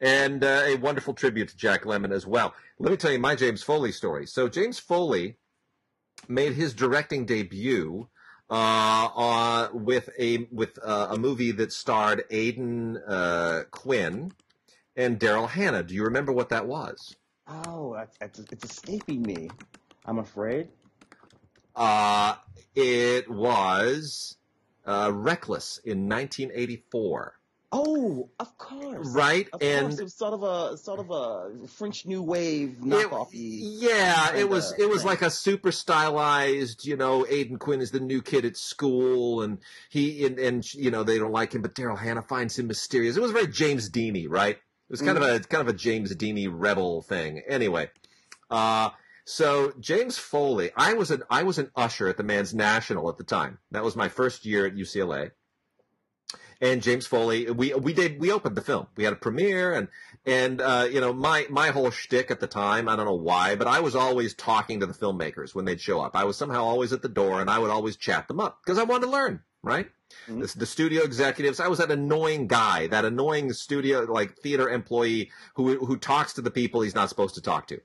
And 0.00 0.44
uh, 0.44 0.64
a 0.66 0.76
wonderful 0.76 1.14
tribute 1.14 1.48
to 1.48 1.56
Jack 1.56 1.84
Lemmon 1.84 2.12
as 2.12 2.26
well. 2.26 2.54
Let 2.78 2.90
me 2.90 2.98
tell 2.98 3.10
you 3.10 3.18
my 3.18 3.34
James 3.34 3.62
Foley 3.62 3.92
story. 3.92 4.26
So 4.26 4.48
James 4.48 4.78
Foley 4.78 5.38
made 6.28 6.52
his 6.52 6.74
directing 6.74 7.24
debut 7.24 8.08
uh, 8.50 9.08
uh, 9.16 9.68
with 9.72 10.10
a 10.18 10.46
with 10.52 10.78
uh, 10.82 11.08
a 11.10 11.18
movie 11.18 11.52
that 11.52 11.72
starred 11.72 12.24
Aidan 12.30 12.98
uh, 12.98 13.62
Quinn 13.70 14.32
and 14.94 15.18
Daryl 15.18 15.48
Hannah. 15.48 15.82
Do 15.82 15.94
you 15.94 16.04
remember 16.04 16.32
what 16.32 16.50
that 16.50 16.66
was? 16.66 17.16
Oh, 17.48 17.96
it's, 18.20 18.38
it's 18.38 18.64
escaping 18.64 19.22
me. 19.22 19.50
I'm 20.04 20.18
afraid. 20.18 20.68
Uh, 21.74 22.34
it 22.74 23.30
was 23.30 24.36
uh, 24.84 25.10
Reckless 25.12 25.78
in 25.84 26.08
1984. 26.08 27.34
Oh, 27.72 28.30
of 28.38 28.56
course. 28.58 29.08
Right, 29.10 29.48
of 29.52 29.60
and 29.60 29.88
course. 29.88 29.98
it 29.98 30.04
was 30.04 30.14
sort 30.14 30.34
of 30.34 30.42
a 30.44 30.78
sort 30.78 31.00
of 31.00 31.10
a 31.10 31.66
French 31.66 32.06
New 32.06 32.22
Wave 32.22 32.76
knockoff. 32.80 33.28
Yeah, 33.32 34.34
it 34.34 34.48
was. 34.48 34.72
It 34.78 34.88
was 34.88 34.98
thing. 34.98 35.08
like 35.08 35.22
a 35.22 35.30
super 35.30 35.72
stylized. 35.72 36.86
You 36.86 36.96
know, 36.96 37.26
Aidan 37.28 37.58
Quinn 37.58 37.80
is 37.80 37.90
the 37.90 38.00
new 38.00 38.22
kid 38.22 38.44
at 38.44 38.56
school, 38.56 39.42
and 39.42 39.58
he 39.90 40.24
and, 40.24 40.38
and 40.38 40.74
you 40.74 40.92
know 40.92 41.02
they 41.02 41.18
don't 41.18 41.32
like 41.32 41.54
him, 41.54 41.60
but 41.60 41.74
Daryl 41.74 41.98
Hannah 41.98 42.22
finds 42.22 42.56
him 42.56 42.68
mysterious. 42.68 43.16
It 43.16 43.20
was 43.20 43.32
very 43.32 43.48
James 43.48 43.90
Deany, 43.90 44.26
right? 44.28 44.58
It 44.88 44.92
was 44.92 45.02
kind 45.02 45.18
mm. 45.18 45.22
of 45.22 45.40
a 45.40 45.40
kind 45.40 45.68
of 45.68 45.74
a 45.74 45.76
James 45.76 46.14
Deany 46.14 46.48
rebel 46.50 47.02
thing. 47.02 47.42
Anyway, 47.48 47.90
uh, 48.50 48.90
so 49.24 49.72
James 49.80 50.18
Foley, 50.18 50.70
I 50.76 50.92
was 50.94 51.10
an 51.10 51.24
I 51.28 51.42
was 51.42 51.58
an 51.58 51.70
usher 51.74 52.08
at 52.08 52.16
the 52.16 52.22
Mann's 52.22 52.54
National 52.54 53.08
at 53.08 53.16
the 53.18 53.24
time. 53.24 53.58
That 53.72 53.82
was 53.82 53.96
my 53.96 54.08
first 54.08 54.46
year 54.46 54.66
at 54.66 54.76
UCLA. 54.76 55.32
and 56.60 56.82
James 56.82 57.06
Foley. 57.06 57.50
We 57.50 57.74
we 57.74 57.92
did 57.92 58.20
we 58.20 58.30
opened 58.30 58.56
the 58.56 58.62
film. 58.62 58.86
We 58.96 59.04
had 59.04 59.12
a 59.12 59.16
premiere, 59.16 59.72
and 59.72 59.88
and 60.24 60.60
uh, 60.60 60.88
you 60.90 61.00
know 61.00 61.12
my 61.12 61.46
my 61.50 61.68
whole 61.68 61.90
shtick 61.90 62.30
at 62.30 62.40
the 62.40 62.46
time. 62.46 62.88
I 62.88 62.96
don't 62.96 63.06
know 63.06 63.14
why, 63.14 63.56
but 63.56 63.66
I 63.66 63.80
was 63.80 63.96
always 63.96 64.34
talking 64.34 64.80
to 64.80 64.86
the 64.86 64.94
filmmakers 64.94 65.54
when 65.54 65.64
they'd 65.64 65.80
show 65.80 66.00
up. 66.00 66.14
I 66.14 66.24
was 66.24 66.36
somehow 66.36 66.64
always 66.64 66.92
at 66.92 67.02
the 67.02 67.08
door, 67.08 67.40
and 67.40 67.50
I 67.50 67.58
would 67.58 67.70
always 67.70 67.96
chat 67.96 68.28
them 68.28 68.40
up 68.40 68.60
because 68.64 68.78
I 68.78 68.84
wanted 68.84 69.06
to 69.06 69.12
learn. 69.12 69.40
Right. 69.62 69.90
Mm-hmm. 70.28 70.40
The, 70.40 70.58
the, 70.58 70.66
studio 70.66 71.02
executives. 71.02 71.60
I 71.60 71.68
was 71.68 71.78
that 71.78 71.90
annoying 71.90 72.46
guy, 72.46 72.86
that 72.88 73.04
annoying 73.04 73.52
studio 73.52 74.00
like 74.00 74.36
theater 74.36 74.68
employee 74.68 75.30
who 75.54 75.84
who 75.84 75.96
talks 75.96 76.34
to 76.34 76.42
the 76.42 76.50
people 76.50 76.80
he's 76.80 76.94
not 76.94 77.08
supposed 77.08 77.34
to 77.36 77.42
talk 77.42 77.68
to. 77.68 77.80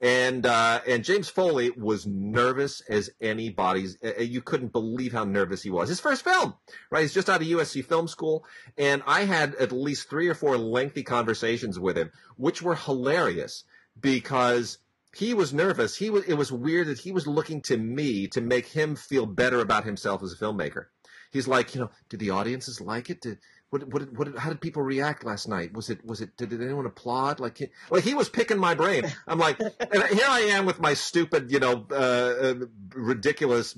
And 0.00 0.44
uh, 0.46 0.80
and 0.86 1.04
James 1.04 1.28
Foley 1.28 1.70
was 1.70 2.06
nervous 2.06 2.82
as 2.88 3.10
anybody's. 3.20 3.96
Uh, 4.02 4.20
you 4.20 4.42
couldn't 4.42 4.72
believe 4.72 5.12
how 5.12 5.24
nervous 5.24 5.62
he 5.62 5.70
was. 5.70 5.88
His 5.88 6.00
first 6.00 6.24
film, 6.24 6.54
right? 6.90 7.02
He's 7.02 7.14
just 7.14 7.30
out 7.30 7.40
of 7.40 7.46
USC 7.46 7.84
Film 7.84 8.08
School, 8.08 8.44
and 8.76 9.02
I 9.06 9.24
had 9.24 9.54
at 9.54 9.72
least 9.72 10.10
three 10.10 10.28
or 10.28 10.34
four 10.34 10.58
lengthy 10.58 11.04
conversations 11.04 11.78
with 11.78 11.96
him, 11.96 12.10
which 12.36 12.62
were 12.62 12.74
hilarious 12.74 13.64
because 13.98 14.78
he 15.14 15.34
was 15.34 15.54
nervous. 15.54 15.96
He 15.96 16.10
was. 16.10 16.24
It 16.24 16.34
was 16.34 16.50
weird 16.50 16.88
that 16.88 16.98
he 16.98 17.12
was 17.12 17.26
looking 17.26 17.62
to 17.62 17.76
me 17.76 18.26
to 18.28 18.40
make 18.40 18.66
him 18.66 18.96
feel 18.96 19.26
better 19.26 19.60
about 19.60 19.84
himself 19.84 20.22
as 20.22 20.32
a 20.32 20.36
filmmaker 20.36 20.86
he's 21.32 21.48
like, 21.48 21.74
you 21.74 21.80
know, 21.80 21.90
did 22.08 22.20
the 22.20 22.30
audiences 22.30 22.80
like 22.80 23.10
it? 23.10 23.20
Did 23.22 23.38
what, 23.70 23.88
what, 23.88 24.12
what, 24.12 24.36
how 24.36 24.50
did 24.50 24.60
people 24.60 24.82
react 24.82 25.24
last 25.24 25.48
night? 25.48 25.72
Was 25.72 25.88
it, 25.88 26.04
was 26.04 26.20
it, 26.20 26.36
did, 26.36 26.50
did 26.50 26.62
anyone 26.62 26.84
applaud? 26.84 27.40
Like, 27.40 27.56
he, 27.56 27.68
like 27.90 28.04
he 28.04 28.14
was 28.14 28.28
picking 28.28 28.58
my 28.58 28.74
brain. 28.74 29.04
I'm 29.26 29.38
like, 29.38 29.58
and 29.80 30.04
here 30.10 30.26
I 30.28 30.40
am 30.50 30.66
with 30.66 30.78
my 30.78 30.92
stupid, 30.92 31.50
you 31.50 31.58
know, 31.58 31.86
uh, 31.90 31.94
uh, 31.94 32.54
ridiculous 32.94 33.76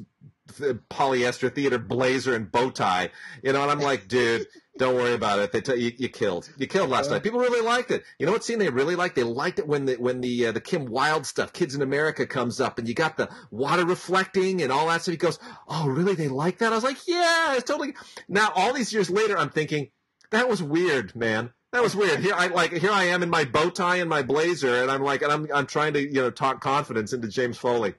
polyester 0.90 1.52
theater 1.54 1.78
blazer 1.78 2.34
and 2.34 2.50
bow 2.50 2.70
tie, 2.70 3.10
you 3.42 3.52
know, 3.52 3.62
and 3.62 3.70
I'm 3.70 3.80
like, 3.80 4.08
dude, 4.08 4.46
don't 4.76 4.96
worry 4.96 5.12
about 5.12 5.38
it. 5.38 5.52
They 5.52 5.60
tell 5.60 5.76
you, 5.76 5.92
you 5.96 6.08
killed. 6.08 6.50
You 6.56 6.66
killed 6.66 6.90
last 6.90 7.10
night. 7.10 7.22
People 7.22 7.38
really 7.38 7.64
liked 7.64 7.92
it. 7.92 8.02
You 8.18 8.26
know 8.26 8.32
what 8.32 8.44
scene 8.44 8.58
they 8.58 8.70
really 8.70 8.96
liked? 8.96 9.14
They 9.14 9.22
liked 9.22 9.60
it 9.60 9.68
when 9.68 9.84
the 9.84 9.94
when 9.94 10.20
the 10.20 10.46
uh, 10.46 10.52
the 10.52 10.60
Kim 10.60 10.86
Wilde 10.86 11.26
stuff, 11.26 11.52
Kids 11.52 11.74
in 11.74 11.82
America, 11.82 12.26
comes 12.26 12.60
up, 12.60 12.78
and 12.78 12.88
you 12.88 12.94
got 12.94 13.16
the 13.16 13.28
water 13.50 13.84
reflecting 13.84 14.62
and 14.62 14.72
all 14.72 14.88
that 14.88 15.02
stuff. 15.02 15.12
He 15.12 15.16
goes, 15.16 15.38
"Oh, 15.68 15.86
really? 15.86 16.14
They 16.14 16.28
like 16.28 16.58
that?" 16.58 16.72
I 16.72 16.74
was 16.74 16.84
like, 16.84 17.06
"Yeah, 17.06 17.54
it's 17.54 17.64
totally." 17.64 17.94
Now, 18.28 18.50
all 18.54 18.72
these 18.72 18.92
years 18.92 19.10
later, 19.10 19.38
I'm 19.38 19.50
thinking 19.50 19.90
that 20.30 20.48
was 20.48 20.62
weird, 20.62 21.14
man. 21.14 21.52
That 21.70 21.82
was 21.82 21.94
weird. 21.94 22.20
Here 22.20 22.34
I 22.36 22.48
like 22.48 22.72
here 22.72 22.90
I 22.90 23.04
am 23.04 23.22
in 23.22 23.30
my 23.30 23.44
bow 23.44 23.70
tie 23.70 23.96
and 23.96 24.10
my 24.10 24.22
blazer, 24.22 24.82
and 24.82 24.90
I'm 24.90 25.02
like, 25.02 25.22
and 25.22 25.32
I'm 25.32 25.48
I'm 25.54 25.66
trying 25.66 25.92
to 25.94 26.00
you 26.00 26.22
know 26.22 26.30
talk 26.30 26.60
confidence 26.60 27.12
into 27.12 27.28
James 27.28 27.58
Foley. 27.58 27.94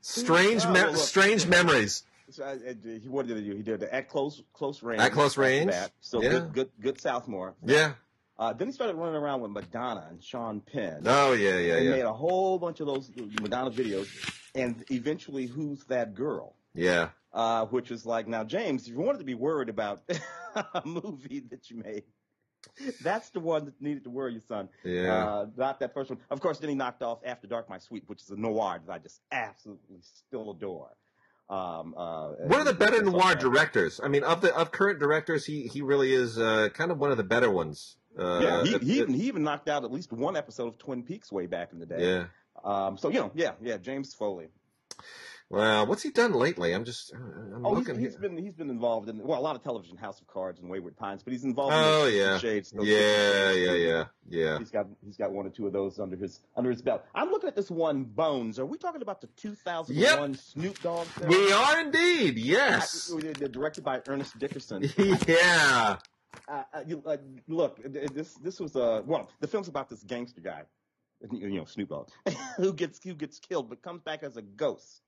Strange, 0.00 0.64
oh, 0.64 0.72
me- 0.72 0.94
strange 0.94 1.46
memories. 1.48 2.04
So, 2.36 2.44
uh, 2.44 2.56
he 2.82 3.08
what 3.08 3.26
did 3.26 3.38
he 3.38 3.44
do? 3.44 3.56
He 3.56 3.62
did 3.62 3.82
at 3.82 4.08
close 4.10 4.42
close 4.52 4.82
range. 4.82 5.00
At 5.00 5.12
close 5.12 5.38
range. 5.38 5.70
That. 5.70 5.92
So 6.00 6.22
yeah. 6.22 6.28
good, 6.30 6.52
good, 6.52 6.70
good 6.80 6.98
Southmore. 6.98 7.54
Yeah. 7.64 7.94
Uh, 8.38 8.52
then 8.52 8.68
he 8.68 8.72
started 8.72 8.96
running 8.96 9.14
around 9.14 9.40
with 9.40 9.50
Madonna 9.50 10.06
and 10.10 10.22
Sean 10.22 10.60
Penn. 10.60 11.02
Oh 11.06 11.32
yeah, 11.32 11.56
yeah, 11.56 11.78
he 11.78 11.86
yeah. 11.86 11.90
made 11.92 12.02
a 12.02 12.12
whole 12.12 12.58
bunch 12.58 12.80
of 12.80 12.86
those 12.86 13.10
Madonna 13.40 13.70
videos, 13.70 14.08
and 14.54 14.84
eventually, 14.90 15.46
who's 15.46 15.82
that 15.84 16.14
girl? 16.14 16.54
Yeah. 16.74 17.08
Uh, 17.32 17.64
which 17.66 17.90
is 17.90 18.04
like 18.04 18.28
now, 18.28 18.44
James, 18.44 18.86
if 18.86 18.92
you 18.92 19.00
wanted 19.00 19.18
to 19.18 19.24
be 19.24 19.34
worried 19.34 19.70
about 19.70 20.02
a 20.54 20.82
movie 20.84 21.40
that 21.50 21.70
you 21.70 21.78
made, 21.78 22.04
that's 23.02 23.30
the 23.30 23.40
one 23.40 23.64
that 23.64 23.80
needed 23.80 24.04
to 24.04 24.10
worry 24.10 24.34
you, 24.34 24.40
son. 24.40 24.68
Yeah. 24.84 25.24
Uh, 25.24 25.46
not 25.56 25.80
that 25.80 25.94
first 25.94 26.10
one. 26.10 26.18
Of 26.30 26.40
course, 26.40 26.58
then 26.58 26.68
he 26.68 26.74
knocked 26.74 27.02
off 27.02 27.20
After 27.24 27.46
Dark, 27.46 27.70
My 27.70 27.78
Sweet, 27.78 28.04
which 28.06 28.22
is 28.22 28.30
a 28.30 28.36
noir 28.36 28.80
that 28.86 28.92
I 28.92 28.98
just 28.98 29.20
absolutely 29.32 30.00
still 30.02 30.50
adore. 30.50 30.90
Um, 31.48 31.94
uh, 31.96 32.30
one 32.38 32.60
of 32.60 32.66
the 32.66 32.74
better 32.74 33.02
noir 33.02 33.34
directors. 33.36 34.00
I 34.02 34.08
mean, 34.08 34.24
of 34.24 34.40
the 34.40 34.54
of 34.54 34.72
current 34.72 34.98
directors, 34.98 35.46
he 35.46 35.68
he 35.68 35.80
really 35.80 36.12
is 36.12 36.38
uh, 36.38 36.70
kind 36.74 36.90
of 36.90 36.98
one 36.98 37.12
of 37.12 37.16
the 37.16 37.24
better 37.24 37.50
ones. 37.50 37.96
Uh, 38.18 38.40
yeah, 38.42 38.64
he, 38.64 38.78
he, 38.78 38.98
even, 38.98 39.14
he 39.14 39.26
even 39.26 39.42
knocked 39.42 39.68
out 39.68 39.84
at 39.84 39.92
least 39.92 40.12
one 40.12 40.36
episode 40.36 40.68
of 40.68 40.78
Twin 40.78 41.02
Peaks 41.02 41.30
way 41.30 41.46
back 41.46 41.72
in 41.72 41.78
the 41.78 41.86
day. 41.86 41.98
Yeah. 42.00 42.24
Um, 42.64 42.96
so 42.98 43.10
you 43.10 43.20
know, 43.20 43.30
yeah, 43.34 43.52
yeah, 43.62 43.76
James 43.76 44.14
Foley. 44.14 44.48
Well, 45.48 45.86
what's 45.86 46.02
he 46.02 46.10
done 46.10 46.32
lately? 46.32 46.72
I'm 46.72 46.84
just. 46.84 47.12
I'm 47.14 47.64
oh, 47.64 47.76
he's, 47.76 47.86
he's 47.96 48.16
been 48.16 48.36
he's 48.36 48.54
been 48.54 48.68
involved 48.68 49.08
in 49.08 49.18
well 49.18 49.38
a 49.38 49.40
lot 49.40 49.54
of 49.54 49.62
television, 49.62 49.96
House 49.96 50.20
of 50.20 50.26
Cards 50.26 50.58
and 50.58 50.68
Wayward 50.68 50.96
Pines, 50.96 51.22
but 51.22 51.32
he's 51.32 51.44
involved. 51.44 51.72
Oh 51.76 52.08
in 52.08 52.16
yeah, 52.16 52.38
Shades. 52.38 52.74
Yeah, 52.76 53.52
yeah, 53.52 53.72
yeah, 53.72 54.04
yeah. 54.28 54.58
He's 54.58 54.72
got 54.72 54.88
he's 55.04 55.16
got 55.16 55.30
one 55.30 55.46
or 55.46 55.50
two 55.50 55.68
of 55.68 55.72
those 55.72 56.00
under 56.00 56.16
his 56.16 56.40
under 56.56 56.70
his 56.70 56.82
belt. 56.82 57.04
I'm 57.14 57.30
looking 57.30 57.48
at 57.48 57.54
this 57.54 57.70
one, 57.70 58.04
Bones. 58.04 58.58
Are 58.58 58.66
we 58.66 58.76
talking 58.76 59.02
about 59.02 59.20
the 59.20 59.28
2001 59.36 60.30
yep. 60.32 60.40
Snoop 60.40 60.82
Dogg 60.82 61.06
film? 61.06 61.28
We 61.28 61.52
are 61.52 61.80
indeed. 61.80 62.38
Yes. 62.38 63.14
Directed 63.52 63.84
by 63.84 64.02
Ernest 64.08 64.36
Dickerson. 64.40 64.90
yeah. 65.28 65.96
Uh, 66.48 66.62
uh, 66.74 66.80
you, 66.84 67.02
uh, 67.06 67.18
look, 67.46 67.80
this 67.84 68.34
this 68.34 68.58
was 68.58 68.74
a 68.74 68.82
uh, 68.82 69.02
well, 69.06 69.30
the 69.38 69.46
film's 69.46 69.68
about 69.68 69.88
this 69.88 70.02
gangster 70.02 70.40
guy, 70.40 70.62
you 71.30 71.50
know, 71.50 71.64
Snoop 71.66 71.90
Dogg, 71.90 72.08
who 72.56 72.72
gets 72.72 73.00
who 73.04 73.14
gets 73.14 73.38
killed 73.38 73.68
but 73.68 73.80
comes 73.80 74.02
back 74.02 74.24
as 74.24 74.36
a 74.36 74.42
ghost 74.42 75.02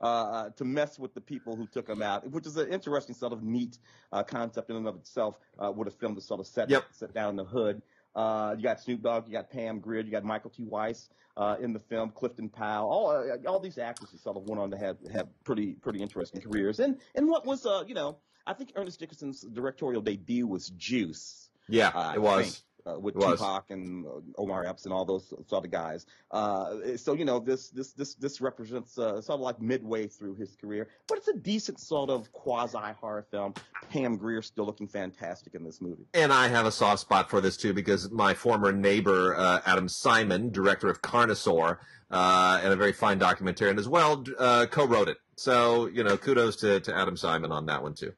uh, 0.00 0.04
uh, 0.04 0.50
to 0.50 0.64
mess 0.64 0.98
with 0.98 1.14
the 1.14 1.20
people 1.20 1.56
who 1.56 1.66
took 1.66 1.88
him 1.88 2.02
out, 2.02 2.28
which 2.30 2.46
is 2.46 2.56
an 2.56 2.68
interesting 2.72 3.14
sort 3.14 3.32
of 3.32 3.42
neat 3.42 3.78
uh, 4.12 4.22
concept 4.22 4.70
in 4.70 4.76
and 4.76 4.86
of 4.86 4.96
itself 4.96 5.36
uh, 5.58 5.70
with 5.70 5.88
a 5.88 5.90
film 5.90 6.14
to 6.14 6.20
sort 6.20 6.40
of 6.40 6.46
set, 6.46 6.70
yep. 6.70 6.84
set 6.92 7.12
down 7.14 7.36
the 7.36 7.44
hood. 7.44 7.82
Uh, 8.14 8.54
you 8.56 8.62
got 8.62 8.80
Snoop 8.80 9.02
Dogg, 9.02 9.26
you 9.26 9.32
got 9.32 9.50
Pam 9.50 9.78
Grier, 9.78 10.00
you 10.00 10.10
got 10.10 10.24
Michael 10.24 10.50
T. 10.50 10.64
Weiss 10.64 11.08
uh, 11.36 11.56
in 11.60 11.72
the 11.72 11.78
film, 11.78 12.10
Clifton 12.10 12.48
Powell, 12.48 12.88
all 12.90 13.10
uh, 13.10 13.48
all 13.48 13.60
these 13.60 13.78
actors 13.78 14.10
who 14.10 14.18
sort 14.18 14.36
of 14.36 14.48
went 14.48 14.60
on 14.60 14.70
to 14.70 14.76
have 14.76 14.96
have 15.12 15.28
pretty 15.44 15.74
pretty 15.74 16.00
interesting 16.00 16.40
careers. 16.40 16.80
And 16.80 16.98
and 17.14 17.28
what 17.28 17.46
was 17.46 17.64
uh 17.64 17.84
you 17.86 17.94
know 17.94 18.18
I 18.46 18.54
think 18.54 18.72
Ernest 18.74 18.98
Dickerson's 18.98 19.42
directorial 19.42 20.02
debut 20.02 20.46
was 20.46 20.70
Juice. 20.70 21.48
Yeah, 21.68 21.88
uh, 21.88 22.14
it 22.14 22.22
was. 22.22 22.62
Uh, 22.86 22.98
with 22.98 23.14
Tupac 23.14 23.70
and 23.70 24.06
uh, 24.06 24.10
Omar 24.38 24.64
Epps 24.64 24.84
and 24.84 24.94
all 24.94 25.04
those 25.04 25.34
sort 25.46 25.64
of 25.64 25.70
guys. 25.70 26.06
Uh, 26.30 26.96
so 26.96 27.12
you 27.12 27.24
know 27.24 27.38
this 27.38 27.70
this 27.70 27.92
this 27.92 28.14
this 28.14 28.40
represents 28.40 28.96
uh, 28.98 29.20
sort 29.20 29.34
of 29.34 29.40
like 29.40 29.60
midway 29.60 30.06
through 30.06 30.34
his 30.36 30.56
career, 30.56 30.88
but 31.06 31.18
it's 31.18 31.28
a 31.28 31.34
decent 31.34 31.80
sort 31.80 32.08
of 32.08 32.32
quasi 32.32 32.78
horror 33.00 33.26
film. 33.30 33.52
Pam 33.90 34.16
Grier 34.16 34.42
still 34.42 34.64
looking 34.64 34.86
fantastic 34.86 35.54
in 35.54 35.64
this 35.64 35.80
movie. 35.80 36.06
And 36.14 36.32
I 36.32 36.48
have 36.48 36.66
a 36.66 36.72
soft 36.72 37.00
spot 37.00 37.28
for 37.28 37.40
this 37.40 37.56
too 37.56 37.74
because 37.74 38.10
my 38.10 38.32
former 38.32 38.72
neighbor 38.72 39.36
uh, 39.36 39.60
Adam 39.66 39.88
Simon, 39.88 40.50
director 40.50 40.88
of 40.88 41.02
Carnosaur. 41.02 41.78
Uh, 42.10 42.58
and 42.62 42.72
a 42.72 42.76
very 42.76 42.94
fine 42.94 43.20
documentarian 43.20 43.78
as 43.78 43.86
well, 43.86 44.24
co-wrote 44.70 45.10
it. 45.10 45.18
So, 45.36 45.88
you 45.88 46.02
know, 46.02 46.16
kudos 46.16 46.56
to, 46.56 46.80
to 46.80 46.96
Adam 46.96 47.18
Simon 47.18 47.52
on 47.52 47.66
that 47.66 47.82
one 47.82 47.92
too. 47.92 48.14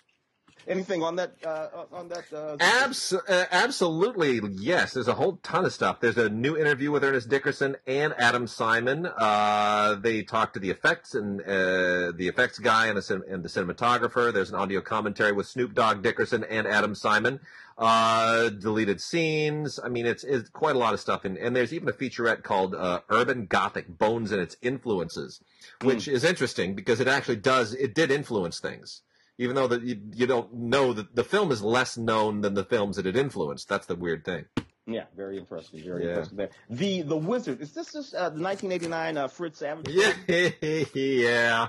Anything 0.70 1.02
on 1.02 1.16
that? 1.16 1.32
Uh, 1.44 1.84
on 1.92 2.08
that? 2.08 2.32
Uh, 2.32 2.56
Abs- 2.60 3.12
uh, 3.12 3.46
absolutely, 3.50 4.40
yes. 4.54 4.94
There's 4.94 5.08
a 5.08 5.14
whole 5.14 5.40
ton 5.42 5.64
of 5.64 5.72
stuff. 5.72 5.98
There's 5.98 6.16
a 6.16 6.28
new 6.28 6.56
interview 6.56 6.92
with 6.92 7.02
Ernest 7.02 7.28
Dickerson 7.28 7.76
and 7.88 8.14
Adam 8.16 8.46
Simon. 8.46 9.06
Uh, 9.06 9.96
they 9.96 10.22
talk 10.22 10.52
to 10.52 10.60
the 10.60 10.70
effects 10.70 11.16
and 11.16 11.40
uh, 11.40 12.12
the 12.14 12.28
effects 12.28 12.60
guy 12.60 12.86
and, 12.86 12.96
a, 12.96 13.14
and, 13.28 13.42
the 13.42 13.48
cinematographer. 13.48 14.32
There's 14.32 14.50
an 14.50 14.54
audio 14.54 14.80
commentary 14.80 15.32
with 15.32 15.48
Snoop 15.48 15.74
Dogg 15.74 16.02
Dickerson 16.02 16.44
and 16.44 16.68
Adam 16.68 16.94
Simon. 16.94 17.40
Uh, 17.76 18.50
deleted 18.50 19.00
scenes. 19.00 19.80
I 19.82 19.88
mean, 19.88 20.06
it's, 20.06 20.22
it's 20.22 20.50
quite 20.50 20.76
a 20.76 20.78
lot 20.78 20.94
of 20.94 21.00
stuff. 21.00 21.24
And, 21.24 21.36
and 21.36 21.56
there's 21.56 21.72
even 21.72 21.88
a 21.88 21.92
featurette 21.92 22.44
called 22.44 22.76
Urban 23.08 23.46
Gothic: 23.46 23.88
Bones 23.88 24.30
and 24.30 24.40
Its 24.40 24.56
Influences, 24.62 25.40
which 25.82 26.04
mm. 26.04 26.12
is 26.12 26.22
interesting 26.22 26.74
because 26.76 27.00
it 27.00 27.08
actually 27.08 27.36
does. 27.36 27.74
It 27.74 27.94
did 27.94 28.12
influence 28.12 28.60
things 28.60 29.02
even 29.40 29.56
though 29.56 29.66
that 29.66 29.82
you, 29.82 29.98
you, 30.14 30.26
don't 30.26 30.52
know 30.52 30.92
that 30.92 31.16
the 31.16 31.24
film 31.24 31.50
is 31.50 31.62
less 31.62 31.96
known 31.96 32.42
than 32.42 32.52
the 32.52 32.62
films 32.62 32.96
that 32.96 33.06
it 33.06 33.16
influenced. 33.16 33.70
That's 33.70 33.86
the 33.86 33.96
weird 33.96 34.22
thing. 34.22 34.44
Yeah, 34.86 35.04
very 35.16 35.38
interesting. 35.38 35.82
Very 35.82 36.04
yeah. 36.04 36.10
interesting. 36.10 36.36
There. 36.36 36.50
The 36.68 37.02
the 37.02 37.16
Wizard 37.16 37.62
is 37.62 37.72
this 37.72 37.92
just 37.92 38.14
uh, 38.14 38.28
the 38.30 38.42
1989 38.42 39.16
uh, 39.16 39.28
Fred 39.28 39.56
Savage? 39.56 39.88
Yeah, 39.88 40.12
yeah. 40.94 41.68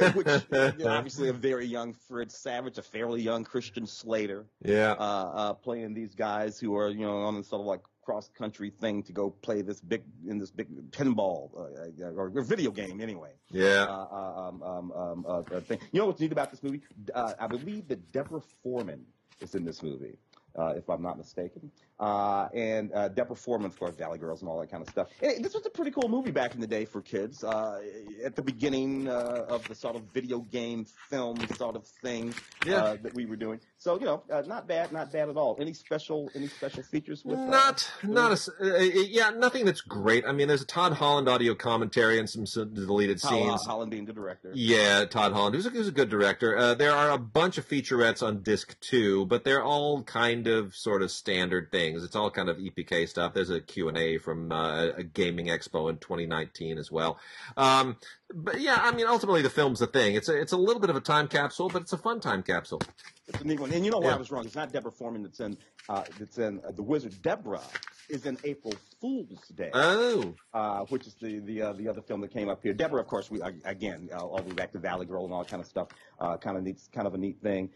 Uh, 0.00 0.12
which 0.12 0.26
you 0.26 0.84
know, 0.84 0.86
obviously 0.86 1.28
a 1.28 1.32
very 1.32 1.66
young 1.66 1.92
Fred 2.08 2.30
Savage, 2.30 2.78
a 2.78 2.82
fairly 2.82 3.20
young 3.20 3.44
Christian 3.44 3.86
Slater. 3.86 4.46
Yeah. 4.64 4.92
Uh, 4.92 5.30
uh, 5.34 5.52
playing 5.54 5.92
these 5.92 6.14
guys 6.14 6.58
who 6.58 6.74
are 6.76 6.88
you 6.88 7.04
know 7.04 7.22
on 7.22 7.36
the 7.36 7.44
sort 7.44 7.60
of 7.60 7.66
like 7.66 7.80
cross 8.10 8.28
country 8.36 8.70
thing 8.70 9.04
to 9.04 9.12
go 9.12 9.30
play 9.30 9.62
this 9.62 9.80
big 9.80 10.02
in 10.26 10.36
this 10.36 10.50
big 10.50 10.66
pinball 10.90 11.48
uh, 11.56 12.04
uh 12.04 12.10
or, 12.16 12.32
or 12.34 12.42
video 12.42 12.72
game 12.72 13.00
anyway. 13.00 13.30
Yeah. 13.50 13.86
Uh, 13.88 14.06
uh 14.10 14.48
um, 14.48 14.62
um, 14.62 14.92
um, 14.92 15.26
uh, 15.28 15.60
thing. 15.60 15.78
You 15.92 16.00
know 16.00 16.06
what's 16.06 16.20
neat 16.20 16.32
about 16.32 16.50
this 16.50 16.60
movie? 16.60 16.80
Uh, 17.14 17.34
I 17.38 17.46
believe 17.46 17.86
that 17.86 18.10
Deborah 18.10 18.42
Foreman 18.64 19.06
is 19.40 19.54
in 19.54 19.64
this 19.64 19.80
movie. 19.84 20.16
if 20.58 20.90
I'm 20.90 21.02
not 21.02 21.18
mistaken, 21.18 21.70
uh, 22.00 22.48
and 22.54 22.92
uh, 22.92 23.08
Deborah 23.08 23.36
Foreman, 23.36 23.66
of 23.66 23.78
course, 23.78 23.94
Valley 23.94 24.18
Girls 24.18 24.40
and 24.40 24.48
all 24.48 24.58
that 24.60 24.70
kind 24.70 24.82
of 24.82 24.88
stuff. 24.88 25.08
And 25.22 25.44
this 25.44 25.54
was 25.54 25.64
a 25.66 25.70
pretty 25.70 25.90
cool 25.92 26.08
movie 26.08 26.30
back 26.32 26.54
in 26.54 26.60
the 26.60 26.66
day 26.66 26.84
for 26.86 27.00
kids. 27.02 27.44
Uh, 27.44 27.80
at 28.24 28.34
the 28.34 28.42
beginning 28.42 29.06
uh, 29.08 29.44
of 29.48 29.66
the 29.68 29.74
sort 29.74 29.94
of 29.96 30.02
video 30.14 30.40
game 30.40 30.86
film 31.10 31.36
sort 31.56 31.76
of 31.76 31.86
thing 31.86 32.34
Yeah. 32.64 32.76
uh, 32.84 32.96
that 33.02 33.14
we 33.14 33.26
were 33.26 33.36
doing. 33.36 33.60
So 33.78 33.98
you 33.98 34.06
know, 34.06 34.22
uh, 34.32 34.42
not 34.46 34.66
bad, 34.66 34.92
not 34.92 35.12
bad 35.12 35.28
at 35.28 35.36
all. 35.36 35.56
Any 35.60 35.72
special, 35.74 36.30
any 36.34 36.48
special 36.48 36.82
features 36.82 37.24
with? 37.24 37.38
uh, 37.38 37.46
not 37.46 37.90
not 38.02 38.32
a 38.60 38.76
uh, 38.76 38.78
yeah 38.82 39.30
nothing 39.30 39.64
that's 39.64 39.80
great. 39.80 40.24
I 40.26 40.32
mean, 40.32 40.48
there's 40.48 40.62
a 40.62 40.66
Todd 40.66 40.92
Holland 40.94 41.28
audio 41.28 41.54
commentary 41.54 42.18
and 42.18 42.28
some, 42.28 42.46
some 42.46 42.74
deleted 42.74 43.20
Hol- 43.22 43.30
scenes. 43.30 43.66
Holland 43.66 43.90
being 43.90 44.04
the 44.06 44.12
director. 44.12 44.52
Yeah, 44.54 45.04
Todd 45.06 45.32
Holland, 45.32 45.54
who's 45.54 45.66
a, 45.66 45.70
who's 45.70 45.88
a 45.88 45.92
good 45.92 46.08
director. 46.10 46.56
Uh, 46.56 46.74
there 46.74 46.92
are 46.92 47.10
a 47.10 47.18
bunch 47.18 47.58
of 47.58 47.66
featurettes 47.68 48.22
on 48.22 48.42
disc 48.42 48.78
two, 48.80 49.26
but 49.26 49.44
they're 49.44 49.62
all 49.62 50.02
kind 50.02 50.46
of 50.46 50.74
sort 50.74 51.02
of 51.02 51.10
standard 51.10 51.70
things. 51.72 51.89
It's 51.96 52.16
all 52.16 52.30
kind 52.30 52.48
of 52.48 52.56
EPK 52.58 53.08
stuff. 53.08 53.34
There's 53.34 53.50
a 53.50 53.60
Q&A 53.60 54.18
from 54.18 54.50
uh, 54.52 54.86
a 54.96 55.02
gaming 55.02 55.46
expo 55.46 55.88
in 55.90 55.98
2019 55.98 56.78
as 56.78 56.90
well. 56.90 57.18
Um, 57.56 57.96
but 58.32 58.60
yeah, 58.60 58.78
I 58.80 58.92
mean, 58.92 59.06
ultimately 59.06 59.42
the 59.42 59.50
film's 59.50 59.80
the 59.80 59.86
thing. 59.86 60.14
It's 60.14 60.28
a, 60.28 60.40
it's 60.40 60.52
a 60.52 60.56
little 60.56 60.80
bit 60.80 60.90
of 60.90 60.96
a 60.96 61.00
time 61.00 61.28
capsule, 61.28 61.68
but 61.68 61.82
it's 61.82 61.92
a 61.92 61.98
fun 61.98 62.20
time 62.20 62.42
capsule. 62.42 62.80
It's 63.28 63.40
a 63.40 63.44
neat 63.44 63.60
one. 63.60 63.72
And 63.72 63.84
you 63.84 63.90
know 63.90 63.98
why 63.98 64.08
Yeah. 64.08 64.14
I 64.14 64.18
was 64.18 64.30
wrong? 64.30 64.44
It's 64.44 64.54
not 64.56 64.72
Deborah 64.72 64.92
Foreman 64.92 65.22
that's 65.22 65.40
in 65.40 65.56
uh, 65.88 66.04
that's 66.18 66.38
in 66.38 66.60
uh, 66.66 66.72
the 66.72 66.82
Wizard. 66.82 67.14
Deborah 67.22 67.60
is 68.08 68.26
in 68.26 68.36
April 68.44 68.74
Fool's 69.00 69.48
Day. 69.54 69.70
Oh, 69.72 70.34
uh, 70.52 70.80
which 70.86 71.06
is 71.06 71.14
the 71.14 71.38
the 71.40 71.62
uh, 71.62 71.72
the 71.74 71.88
other 71.88 72.02
film 72.02 72.20
that 72.22 72.32
came 72.32 72.48
up 72.48 72.60
here. 72.62 72.72
Deborah, 72.72 73.00
of 73.00 73.06
course, 73.06 73.30
we 73.30 73.40
uh, 73.40 73.50
again 73.64 74.08
uh, 74.12 74.18
all 74.18 74.38
the 74.38 74.48
way 74.48 74.54
back 74.54 74.72
to 74.72 74.78
Valley 74.78 75.06
Girl 75.06 75.24
and 75.24 75.32
all 75.32 75.42
that 75.42 75.50
kind 75.50 75.60
of 75.62 75.68
stuff. 75.68 75.88
Uh, 76.18 76.36
kind 76.36 76.56
of 76.56 76.64
neat, 76.64 76.80
kind 76.92 77.06
of 77.06 77.14
a 77.14 77.18
neat 77.18 77.40
thing. 77.40 77.70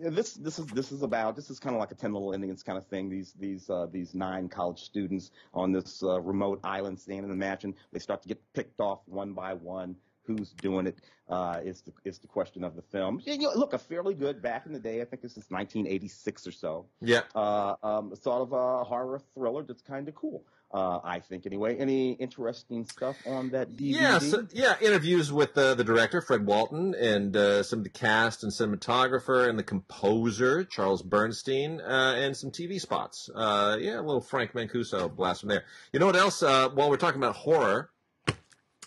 This 0.00 0.34
this 0.34 0.58
is 0.58 0.66
this 0.66 0.92
is 0.92 1.02
about 1.02 1.36
this 1.36 1.50
is 1.50 1.58
kind 1.58 1.74
of 1.74 1.80
like 1.80 1.92
a 1.92 1.94
Ten 1.94 2.12
Little 2.12 2.32
Indians 2.32 2.62
kind 2.62 2.78
of 2.78 2.86
thing. 2.86 3.08
These 3.08 3.32
these 3.38 3.70
uh, 3.70 3.86
these 3.90 4.14
nine 4.14 4.48
college 4.48 4.82
students 4.82 5.30
on 5.52 5.72
this 5.72 6.02
uh, 6.02 6.20
remote 6.20 6.60
island 6.64 6.98
stand 6.98 7.24
in 7.24 7.30
the 7.30 7.36
mansion. 7.36 7.74
They 7.92 7.98
start 7.98 8.22
to 8.22 8.28
get 8.28 8.40
picked 8.52 8.80
off 8.80 9.00
one 9.06 9.32
by 9.32 9.54
one. 9.54 9.96
Who's 10.26 10.52
doing 10.52 10.86
it 10.86 11.00
uh, 11.28 11.60
is 11.62 11.82
the 11.82 11.92
is 12.06 12.18
the 12.18 12.26
question 12.26 12.64
of 12.64 12.76
the 12.76 12.82
film. 12.82 13.20
You 13.24 13.36
know, 13.36 13.52
look, 13.54 13.74
a 13.74 13.78
fairly 13.78 14.14
good 14.14 14.40
back 14.40 14.64
in 14.64 14.72
the 14.72 14.78
day. 14.78 15.02
I 15.02 15.04
think 15.04 15.20
this 15.20 15.32
is 15.32 15.44
1986 15.50 16.46
or 16.46 16.52
so 16.52 16.86
yeah. 17.02 17.20
uh, 17.34 17.74
um, 17.82 18.16
sort 18.16 18.40
of 18.40 18.52
a 18.52 18.84
horror 18.84 19.20
thriller 19.34 19.62
that's 19.64 19.82
kind 19.82 20.08
of 20.08 20.14
cool. 20.14 20.42
Uh, 20.74 20.98
I 21.04 21.20
think 21.20 21.46
anyway. 21.46 21.76
Any 21.76 22.12
interesting 22.14 22.84
stuff 22.84 23.16
on 23.26 23.50
that 23.50 23.76
DVD? 23.76 23.94
Yeah, 23.94 24.18
so, 24.18 24.44
yeah, 24.52 24.74
interviews 24.80 25.32
with 25.32 25.56
uh, 25.56 25.74
the 25.74 25.84
director 25.84 26.20
Fred 26.20 26.44
Walton 26.44 26.96
and 26.96 27.36
uh, 27.36 27.62
some 27.62 27.78
of 27.78 27.84
the 27.84 27.90
cast 27.90 28.42
and 28.42 28.50
cinematographer 28.50 29.48
and 29.48 29.56
the 29.56 29.62
composer 29.62 30.64
Charles 30.64 31.00
Bernstein 31.00 31.80
uh, 31.80 32.16
and 32.16 32.36
some 32.36 32.50
TV 32.50 32.80
spots. 32.80 33.30
Uh, 33.32 33.76
yeah, 33.78 34.00
a 34.00 34.02
little 34.02 34.20
Frank 34.20 34.52
Mancuso 34.52 35.14
blast 35.14 35.42
from 35.42 35.50
there. 35.50 35.62
You 35.92 36.00
know 36.00 36.06
what 36.06 36.16
else? 36.16 36.42
Uh, 36.42 36.68
while 36.70 36.90
we're 36.90 36.96
talking 36.96 37.20
about 37.20 37.36
horror, 37.36 37.90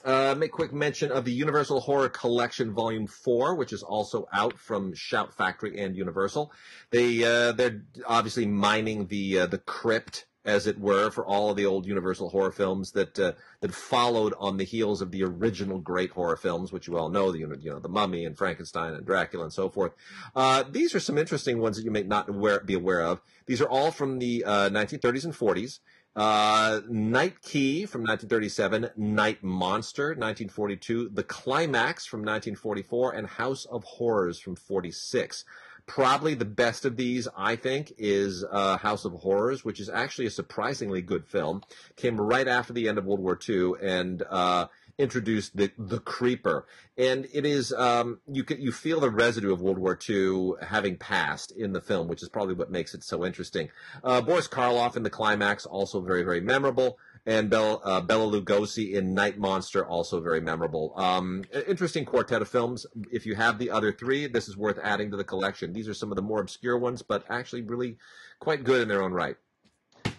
uh, 0.04 0.36
make 0.38 0.52
quick 0.52 0.74
mention 0.74 1.12
of 1.12 1.26
the 1.26 1.32
Universal 1.32 1.82
Horror 1.82 2.10
Collection 2.10 2.74
Volume 2.74 3.08
Four, 3.08 3.56
which 3.56 3.74
is 3.74 3.84
also 3.84 4.28
out 4.34 4.58
from 4.58 4.94
Shout 4.94 5.34
Factory 5.34 5.80
and 5.80 5.96
Universal. 5.96 6.52
They 6.92 7.24
uh, 7.24 7.52
they're 7.54 7.84
obviously 8.06 8.46
mining 8.46 9.08
the 9.08 9.40
uh, 9.40 9.46
the 9.48 9.58
crypt, 9.58 10.26
as 10.48 10.66
it 10.66 10.80
were, 10.80 11.12
for 11.12 11.26
all 11.26 11.52
of 11.52 11.58
the 11.58 11.66
old 11.66 11.86
Universal 11.86 12.30
horror 12.30 12.54
films 12.54 12.94
that 12.94 13.20
uh, 13.20 13.34
that 13.60 13.74
followed 13.74 14.34
on 14.40 14.58
the 14.58 14.64
heels 14.64 15.02
of 15.02 15.12
the 15.12 15.22
original 15.22 15.78
great 15.78 16.10
horror 16.12 16.38
films, 16.38 16.72
which 16.72 16.88
you 16.88 16.98
all 16.98 17.10
know, 17.10 17.32
the 17.32 17.40
you 17.40 17.70
know 17.70 17.80
the 17.80 17.90
Mummy 17.90 18.26
and 18.26 18.38
Frankenstein 18.38 18.94
and 18.94 19.06
Dracula 19.06 19.44
and 19.44 19.54
so 19.54 19.70
forth. 19.70 19.92
Uh, 20.36 20.64
these 20.72 20.96
are 20.96 21.02
some 21.02 21.18
interesting 21.18 21.60
ones 21.60 21.76
that 21.76 21.84
you 21.84 21.92
may 21.92 22.04
not 22.04 22.30
aware, 22.30 22.62
be 22.62 22.74
aware 22.74 23.02
of. 23.02 23.22
These 23.46 23.62
are 23.62 23.70
all 23.70 23.92
from 23.92 24.20
the 24.20 24.44
uh, 24.46 24.70
1930s 24.70 25.26
and 25.26 25.34
40s. 25.34 25.80
Uh, 26.16 26.82
Night 26.90 27.44
Key 27.44 27.86
from 27.86 28.02
1937, 28.02 28.90
Night 28.98 29.44
Monster 29.44 30.08
1942, 30.08 31.10
The 31.14 31.22
Climax 31.22 32.08
from 32.08 32.22
1944, 32.22 33.14
and 33.14 33.28
House 33.28 33.66
of 33.66 33.84
Horrors 33.84 34.40
from 34.40 34.56
46. 34.56 35.46
Probably 35.88 36.36
the 36.36 36.46
best 36.46 36.86
of 36.86 36.98
these, 36.98 37.28
I 37.36 37.56
think, 37.56 37.94
is 37.98 38.44
uh, 38.52 38.78
House 38.78 39.06
of 39.06 39.14
Horrors, 39.14 39.64
which 39.64 39.80
is 39.80 39.90
actually 39.90 40.28
a 40.28 40.32
surprisingly 40.32 41.02
good 41.02 41.26
film. 41.26 41.64
Came 41.96 42.20
right 42.20 42.48
after 42.48 42.74
the 42.74 42.90
end 42.90 42.98
of 42.98 43.06
World 43.06 43.22
War 43.22 43.40
II 43.48 43.72
and 43.82 44.22
uh, 44.30 44.68
introduced 44.98 45.56
the 45.56 45.72
the 45.78 46.00
creeper, 46.00 46.66
and 46.98 47.28
it 47.34 47.46
is 47.46 47.72
um, 47.74 48.20
you 48.28 48.44
you 48.58 48.72
feel 48.72 49.00
the 49.00 49.10
residue 49.10 49.54
of 49.54 49.62
World 49.62 49.78
War 49.78 49.98
II 50.10 50.54
having 50.62 50.98
passed 50.98 51.52
in 51.52 51.74
the 51.74 51.82
film, 51.82 52.08
which 52.08 52.24
is 52.24 52.30
probably 52.30 52.56
what 52.56 52.72
makes 52.72 52.94
it 52.94 53.04
so 53.04 53.26
interesting. 53.26 53.70
Uh, 54.04 54.22
Boris 54.22 54.48
Karloff 54.48 54.98
in 54.98 55.04
the 55.04 55.10
climax, 55.10 55.66
also 55.66 56.02
very 56.02 56.24
very 56.24 56.42
memorable 56.42 56.98
and 57.28 57.50
Bela, 57.50 57.76
uh, 57.84 58.02
Lugosi 58.02 58.94
in 58.94 59.14
Night 59.14 59.38
Monster, 59.38 59.86
also 59.86 60.22
very 60.22 60.40
memorable. 60.40 60.94
Um, 60.96 61.44
interesting 61.68 62.06
quartet 62.06 62.42
of 62.42 62.48
films. 62.48 62.86
If 63.12 63.26
you 63.26 63.36
have 63.36 63.60
the 63.60 63.70
other 63.70 63.92
three, 63.92 64.28
this 64.28 64.48
is 64.48 64.56
worth 64.56 64.80
adding 64.82 65.12
to 65.12 65.18
the 65.18 65.26
collection. 65.26 65.74
These 65.74 65.90
are 65.90 65.94
some 65.94 66.10
of 66.10 66.16
the 66.16 66.22
more 66.22 66.40
obscure 66.40 66.78
ones, 66.78 67.02
but 67.02 67.26
actually 67.30 67.64
really 67.64 67.98
quite 68.40 68.64
good 68.64 68.82
in 68.82 68.88
their 68.88 69.04
own 69.04 69.12
right. 69.12 69.36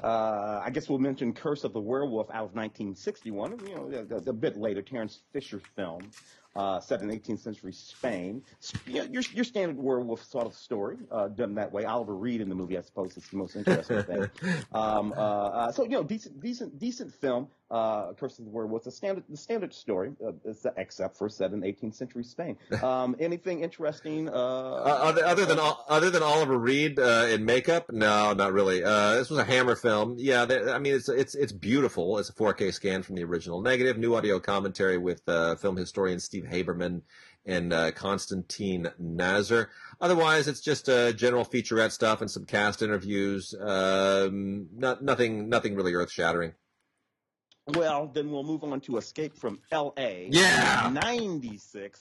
Uh, 0.04 0.60
I 0.62 0.68
guess 0.70 0.90
we'll 0.90 0.98
mention 0.98 1.32
Curse 1.32 1.64
of 1.64 1.72
the 1.72 1.80
Werewolf 1.80 2.28
out 2.28 2.44
of 2.44 2.54
1961. 2.54 3.58
You 3.66 3.74
know, 3.74 4.06
a, 4.10 4.30
a 4.30 4.32
bit 4.34 4.58
later, 4.58 4.82
Terence 4.82 5.20
Fisher 5.32 5.62
film. 5.76 6.10
Uh, 6.58 6.80
set 6.80 7.02
in 7.02 7.08
18th 7.08 7.38
century 7.38 7.72
Spain. 7.72 8.42
You 8.84 8.94
know, 8.94 9.04
your, 9.04 9.22
your 9.32 9.44
standard 9.44 9.76
werewolf 9.78 10.24
sort 10.24 10.44
of 10.44 10.54
story, 10.54 10.96
uh, 11.08 11.28
done 11.28 11.54
that 11.54 11.70
way. 11.70 11.84
Oliver 11.84 12.16
Reed 12.16 12.40
in 12.40 12.48
the 12.48 12.56
movie, 12.56 12.76
I 12.76 12.80
suppose, 12.80 13.16
is 13.16 13.28
the 13.28 13.36
most 13.36 13.54
interesting 13.54 14.02
thing. 14.02 14.28
Um, 14.72 15.14
uh, 15.16 15.20
uh, 15.20 15.72
so 15.72 15.84
you 15.84 15.90
know, 15.90 16.02
decent, 16.02 16.40
decent, 16.40 16.80
decent 16.80 17.14
film. 17.14 17.46
Uh, 17.70 18.14
Curse 18.14 18.38
of 18.38 18.46
the 18.46 18.50
Werewolf, 18.50 18.86
a 18.86 18.90
standard, 18.90 19.24
the 19.28 19.36
standard 19.36 19.74
story, 19.74 20.12
uh, 20.26 20.32
except 20.78 21.18
for 21.18 21.28
set 21.28 21.52
in 21.52 21.60
18th 21.60 21.94
century 21.94 22.24
Spain. 22.24 22.56
Um, 22.82 23.14
anything 23.20 23.60
interesting? 23.62 24.28
Uh, 24.28 24.32
Uh, 24.32 24.98
other, 25.02 25.24
other 25.26 25.44
than 25.44 25.58
other 25.60 26.08
than 26.10 26.22
Oliver 26.22 26.56
Reed 26.58 26.98
uh, 26.98 27.26
in 27.30 27.44
makeup, 27.44 27.92
no, 27.92 28.32
not 28.32 28.52
really. 28.54 28.82
Uh, 28.82 29.16
this 29.16 29.28
was 29.28 29.38
a 29.38 29.44
Hammer 29.44 29.76
film. 29.76 30.14
Yeah, 30.18 30.46
there- 30.46 30.70
I 30.70 30.78
mean 30.78 30.94
it's 30.94 31.08
it's 31.10 31.34
it's 31.34 31.52
beautiful. 31.52 32.18
It's 32.18 32.30
a 32.30 32.32
4K 32.32 32.72
scan 32.72 33.02
from 33.02 33.16
the 33.16 33.24
original 33.24 33.60
negative. 33.60 33.98
New 33.98 34.14
audio 34.14 34.40
commentary 34.40 34.96
with 34.96 35.20
uh, 35.28 35.56
film 35.56 35.76
historian 35.76 36.20
Steve 36.20 36.44
Haberman 36.44 37.02
and 37.44 37.72
uh, 37.72 37.90
Constantine 37.92 38.88
Nasr. 38.98 39.68
Otherwise, 40.00 40.48
it's 40.48 40.60
just 40.60 40.88
uh, 40.88 41.12
general 41.12 41.44
featurette 41.44 41.92
stuff 41.92 42.20
and 42.22 42.30
some 42.30 42.46
cast 42.46 42.80
interviews. 42.82 43.54
Um, 43.60 44.68
not 44.74 45.02
nothing 45.02 45.48
nothing 45.50 45.74
really 45.74 45.92
earth 45.94 46.10
shattering. 46.10 46.52
Well, 47.74 48.10
then 48.12 48.30
we'll 48.30 48.44
move 48.44 48.64
on 48.64 48.80
to 48.82 48.96
Escape 48.96 49.36
from 49.36 49.58
L.A. 49.70 50.28
Yeah. 50.30 50.90
96. 50.92 52.00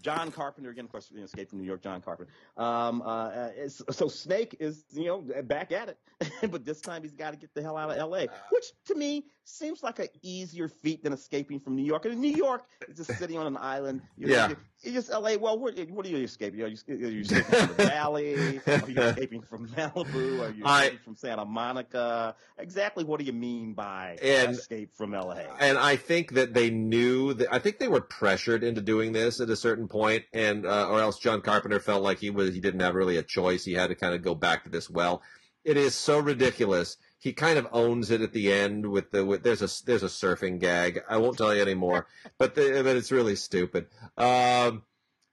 John 0.00 0.30
Carpenter, 0.30 0.70
again, 0.70 0.84
of 0.84 0.92
course, 0.92 1.08
you 1.10 1.18
know, 1.18 1.24
Escape 1.24 1.50
from 1.50 1.58
New 1.58 1.64
York, 1.66 1.82
John 1.82 2.00
Carpenter. 2.00 2.30
Um, 2.56 3.02
uh, 3.02 3.28
uh, 3.28 3.68
so 3.68 4.06
Snake 4.06 4.56
is, 4.60 4.84
you 4.92 5.06
know, 5.06 5.24
back 5.42 5.72
at 5.72 5.88
it. 5.88 5.98
but 6.50 6.64
this 6.64 6.80
time 6.80 7.02
he's 7.02 7.14
got 7.14 7.32
to 7.32 7.36
get 7.36 7.52
the 7.54 7.62
hell 7.62 7.76
out 7.76 7.90
of 7.90 7.96
L.A., 7.96 8.28
which 8.50 8.66
to 8.86 8.94
me 8.94 9.24
seems 9.48 9.82
like 9.82 9.98
an 9.98 10.08
easier 10.22 10.68
feat 10.68 11.02
than 11.02 11.12
escaping 11.12 11.58
from 11.58 11.74
New 11.76 11.84
York. 11.84 12.04
And 12.04 12.20
New 12.20 12.30
York 12.34 12.64
is 12.88 13.00
a 13.00 13.04
city 13.04 13.36
on 13.36 13.46
an 13.46 13.56
island. 13.56 14.02
You 14.16 14.26
know, 14.28 14.34
Yeah. 14.34 14.48
you- 14.50 14.56
you 14.82 14.92
just 14.92 15.10
L.A., 15.10 15.36
well, 15.36 15.58
what, 15.58 15.76
what 15.90 16.06
are 16.06 16.08
you 16.08 16.18
escaping? 16.18 16.62
Are 16.62 16.68
you, 16.68 16.76
are 16.88 16.92
you 16.94 17.20
escaping 17.22 17.44
from 17.66 17.66
the 17.76 17.84
Valley? 17.88 18.34
Are 18.34 18.88
you 18.88 19.00
escaping 19.00 19.42
from 19.42 19.68
Malibu? 19.68 20.40
Are 20.40 20.50
you 20.52 20.62
I- 20.64 20.82
escaping 20.84 20.98
from 21.04 21.16
Santa 21.16 21.44
Monica? 21.44 22.36
Exactly 22.58 23.02
what 23.04 23.18
do 23.18 23.26
you 23.26 23.32
mean 23.32 23.72
by 23.74 24.16
And- 24.22 24.52
escape 24.52 24.94
from 24.94 25.14
L.A.? 25.14 25.44
And 25.58 25.76
I 25.78 25.96
think 25.96 26.34
that 26.34 26.54
they 26.54 26.70
knew 26.70 27.34
that 27.34 27.52
I 27.52 27.58
think 27.58 27.78
they 27.78 27.88
were 27.88 28.00
pressured 28.02 28.62
into 28.62 28.80
doing 28.80 29.12
this 29.12 29.40
at 29.40 29.50
a 29.50 29.56
certain 29.56 29.88
point, 29.88 30.24
and 30.32 30.64
uh, 30.66 30.88
or 30.88 31.00
else 31.00 31.18
John 31.18 31.40
Carpenter 31.40 31.80
felt 31.80 32.02
like 32.02 32.18
he 32.18 32.30
was 32.30 32.54
he 32.54 32.60
didn't 32.60 32.80
have 32.80 32.94
really 32.94 33.16
a 33.16 33.22
choice. 33.22 33.64
He 33.64 33.72
had 33.72 33.88
to 33.88 33.94
kind 33.96 34.14
of 34.14 34.22
go 34.22 34.34
back 34.36 34.64
to 34.64 34.70
this 34.70 34.88
well. 34.88 35.22
It 35.64 35.76
is 35.76 35.94
so 35.94 36.18
ridiculous. 36.20 36.96
He 37.20 37.32
kind 37.32 37.58
of 37.58 37.66
owns 37.72 38.10
it 38.12 38.20
at 38.20 38.32
the 38.32 38.52
end 38.52 38.86
with 38.86 39.10
the 39.10 39.24
with, 39.24 39.42
there's 39.42 39.60
a 39.62 39.84
there's 39.84 40.02
a 40.04 40.06
surfing 40.06 40.60
gag. 40.60 41.00
I 41.08 41.16
won't 41.18 41.36
tell 41.36 41.54
you 41.54 41.60
anymore, 41.62 42.06
but 42.38 42.54
the, 42.54 42.80
but 42.84 42.96
it's 42.96 43.10
really 43.10 43.34
stupid. 43.36 43.86
Um, 44.16 44.84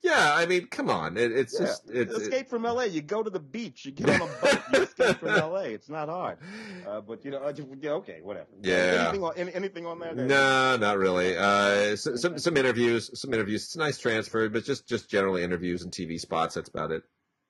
yeah, 0.02 0.34
I 0.36 0.46
mean, 0.46 0.68
come 0.68 0.90
on, 0.90 1.18
it, 1.18 1.32
it's 1.32 1.60
Yeah. 1.60 1.66
just 1.68 1.90
it's, 1.90 2.14
escape 2.14 2.48
from 2.50 2.64
LA. 2.64 2.84
You 2.84 3.02
go 3.02 3.24
to 3.24 3.30
the 3.30 3.40
beach. 3.40 3.86
You 3.86 3.92
get 3.92 4.10
on 4.10 4.30
a 4.30 4.32
boat. 4.42 4.62
You 4.74 4.82
escape 4.84 5.18
from 5.18 5.30
LA. 5.30 5.62
It's 5.62 5.90
not 5.90 6.10
hard. 6.10 6.38
Uh, 6.88 7.02
but 7.02 7.26
you 7.26 7.32
know, 7.32 7.40
uh, 7.40 7.52
just- 7.52 7.68
yeah, 7.82 7.90
okay, 7.94 8.20
whatever. 8.22 8.46
Yeah. 8.62 9.08
Anything 9.08 9.24
on, 9.24 9.34
any, 9.38 9.54
anything 9.56 9.86
on 9.88 9.98
that? 10.02 10.16
No, 10.16 10.78
not 10.78 11.00
really. 11.00 11.36
Uh, 11.36 11.96
so, 11.96 12.16
some 12.16 12.38
some 12.38 12.56
interviews, 12.58 13.10
some 13.20 13.34
interviews. 13.34 13.64
It's 13.64 13.76
a 13.76 13.80
nice 13.80 13.98
transfer, 13.98 14.48
but 14.50 14.64
just 14.66 14.88
just 14.88 15.10
generally 15.10 15.42
interviews 15.42 15.82
and 15.82 15.92
TV 15.92 16.20
spots. 16.20 16.54
That's 16.54 16.70
about 16.70 16.92
it. 16.92 17.02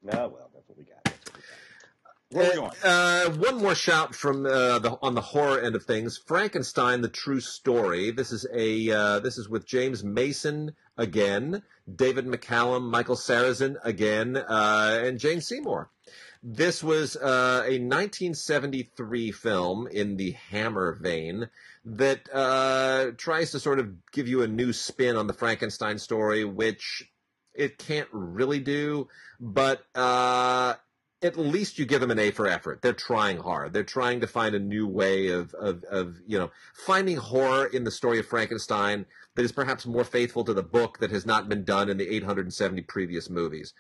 No, 0.02 0.30
well, 0.30 0.50
that's 0.54 0.70
what 0.70 0.78
we 0.78 0.86
got. 0.86 1.04
That's 1.04 1.18
what 1.26 1.36
we 1.36 1.42
got. 1.42 2.25
Where 2.36 2.48
are 2.48 2.50
we 2.50 2.56
going? 2.58 2.72
Uh, 2.84 3.30
one 3.30 3.60
more 3.60 3.76
shout 3.76 4.14
from 4.14 4.46
uh, 4.46 4.80
the 4.80 4.98
on 5.02 5.16
the 5.16 5.22
horror 5.22 5.58
end 5.58 5.74
of 5.74 5.84
things. 5.84 6.18
Frankenstein: 6.18 7.00
The 7.00 7.08
True 7.08 7.40
Story. 7.40 8.12
This 8.12 8.34
is 8.34 8.46
a 8.54 8.92
uh, 8.92 9.20
this 9.20 9.38
is 9.38 9.48
with 9.48 9.66
James 9.66 10.04
Mason 10.04 10.76
again, 10.98 11.64
David 11.94 12.26
McCallum, 12.26 12.90
Michael 12.90 13.16
Sarrazin 13.16 13.78
again, 13.86 14.36
uh, 14.36 15.00
and 15.02 15.18
Jane 15.18 15.40
Seymour. 15.40 15.90
This 16.44 16.84
was 16.84 17.16
uh, 17.16 17.64
a 17.66 17.80
1973 17.80 19.32
film 19.32 19.88
in 19.88 20.18
the 20.18 20.32
Hammer 20.32 20.92
vein 21.02 21.50
that 21.86 22.28
uh, 22.34 23.12
tries 23.18 23.52
to 23.52 23.62
sort 23.62 23.80
of 23.80 24.12
give 24.12 24.28
you 24.28 24.42
a 24.42 24.48
new 24.48 24.74
spin 24.74 25.16
on 25.16 25.28
the 25.28 25.34
Frankenstein 25.34 26.00
story, 26.00 26.44
which 26.44 27.10
it 27.54 27.78
can't 27.78 28.10
really 28.12 28.60
do, 28.60 29.08
but 29.40 29.86
uh, 29.96 30.74
at 31.26 31.38
least 31.38 31.80
you 31.80 31.86
give 31.86 32.01
them 32.01 32.11
an 32.11 32.19
A 32.19 32.32
for 32.32 32.47
effort. 32.47 32.82
They're 32.82 32.93
trying 32.93 33.39
hard. 33.39 33.73
They're 33.73 33.84
trying 33.84 34.21
to 34.21 34.28
find 34.28 34.55
a 34.55 34.59
new 34.59 34.88
way 34.88 35.28
of, 35.28 35.53
of, 35.55 35.84
of, 35.86 36.17
you 36.28 36.38
know, 36.38 36.51
finding 36.73 37.17
horror 37.17 37.65
in 37.65 37.84
the 37.84 37.91
story 37.91 38.19
of 38.19 38.28
Frankenstein 38.28 39.05
that 39.36 39.43
is 39.43 39.51
perhaps 39.51 39.86
more 39.86 40.03
faithful 40.03 40.43
to 40.45 40.53
the 40.53 40.63
book 40.63 40.99
that 40.99 41.11
has 41.11 41.26
not 41.26 41.49
been 41.49 41.63
done 41.63 41.89
in 41.89 41.97
the 41.97 42.07
870 42.07 42.82
previous 42.84 43.30
movies. 43.30 43.73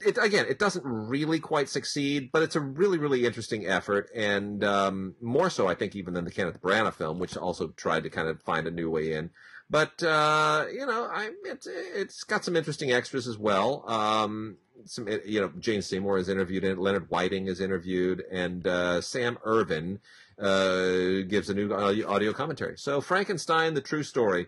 It, 0.00 0.16
again, 0.20 0.46
it 0.48 0.58
doesn't 0.58 0.84
really 0.84 1.40
quite 1.40 1.68
succeed, 1.68 2.30
but 2.32 2.42
it's 2.42 2.54
a 2.54 2.60
really, 2.60 2.98
really 2.98 3.26
interesting 3.26 3.66
effort, 3.66 4.10
and 4.14 4.62
um, 4.62 5.16
more 5.20 5.50
so, 5.50 5.66
I 5.66 5.74
think, 5.74 5.96
even 5.96 6.14
than 6.14 6.24
the 6.24 6.30
Kenneth 6.30 6.62
Branagh 6.62 6.94
film, 6.94 7.18
which 7.18 7.36
also 7.36 7.68
tried 7.68 8.04
to 8.04 8.10
kind 8.10 8.28
of 8.28 8.40
find 8.42 8.68
a 8.68 8.70
new 8.70 8.88
way 8.88 9.12
in. 9.12 9.30
But 9.68 10.02
uh, 10.02 10.66
you 10.70 10.86
know, 10.86 11.08
I, 11.12 11.30
it, 11.44 11.66
it's 11.66 12.22
got 12.24 12.44
some 12.44 12.54
interesting 12.54 12.92
extras 12.92 13.26
as 13.26 13.38
well. 13.38 13.88
Um, 13.88 14.58
some, 14.86 15.08
you 15.24 15.40
know, 15.40 15.52
Jane 15.58 15.82
Seymour 15.82 16.18
is 16.18 16.28
interviewed 16.28 16.78
Leonard 16.78 17.10
Whiting 17.10 17.46
is 17.46 17.60
interviewed, 17.60 18.22
and 18.30 18.66
uh, 18.66 19.00
Sam 19.00 19.38
Irvin 19.44 20.00
uh, 20.38 21.22
gives 21.28 21.50
a 21.50 21.54
new 21.54 21.72
audio 21.72 22.32
commentary. 22.32 22.78
So 22.78 23.00
Frankenstein, 23.00 23.74
the 23.74 23.80
true 23.80 24.02
story, 24.02 24.46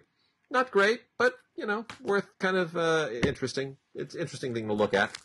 not 0.50 0.70
great, 0.70 1.02
but 1.18 1.34
you 1.56 1.66
know, 1.66 1.86
worth 2.02 2.26
kind 2.38 2.56
of 2.56 2.76
uh, 2.76 3.08
interesting. 3.24 3.76
It's 3.94 4.14
interesting 4.14 4.54
thing 4.54 4.66
to 4.68 4.74
look 4.74 4.94
at. 4.94 5.16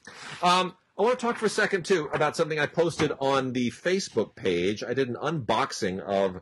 Um, 0.43 0.75
I 0.97 1.01
want 1.01 1.17
to 1.17 1.25
talk 1.25 1.37
for 1.37 1.45
a 1.45 1.49
second 1.49 1.85
too 1.85 2.09
about 2.13 2.35
something 2.35 2.59
I 2.59 2.65
posted 2.65 3.11
on 3.19 3.53
the 3.53 3.71
Facebook 3.71 4.35
page. 4.35 4.83
I 4.83 4.93
did 4.93 5.07
an 5.09 5.15
unboxing 5.15 6.01
of 6.01 6.41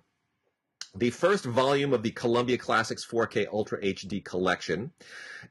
the 0.96 1.12
first 1.12 1.46
volume 1.46 1.94
of 1.94 2.02
the 2.02 2.12
Columbia 2.12 2.58
Classics 2.58 3.06
4K 3.06 3.48
Ultra 3.54 3.80
HD 3.82 4.24
collection, 4.24 4.92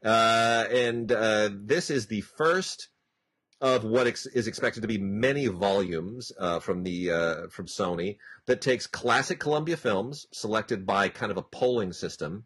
uh, 0.05 0.65
and 0.71 1.13
uh, 1.13 1.51
this 1.53 1.89
is 1.89 2.09
the 2.09 2.23
first 2.23 2.89
of 3.61 3.85
what 3.85 4.07
ex- 4.07 4.27
is 4.27 4.47
expected 4.47 4.83
to 4.83 4.89
be 4.89 4.99
many 4.99 5.47
volumes 5.47 6.31
uh, 6.39 6.61
from 6.61 6.83
the 6.83 7.11
uh, 7.11 7.49
from 7.49 7.67
Sony 7.67 8.19
that 8.47 8.61
takes 8.61 8.87
classic 8.87 9.41
Columbia 9.41 9.77
films 9.77 10.27
selected 10.33 10.87
by 10.87 11.09
kind 11.09 11.33
of 11.33 11.39
a 11.39 11.43
polling 11.43 11.93
system 11.93 12.45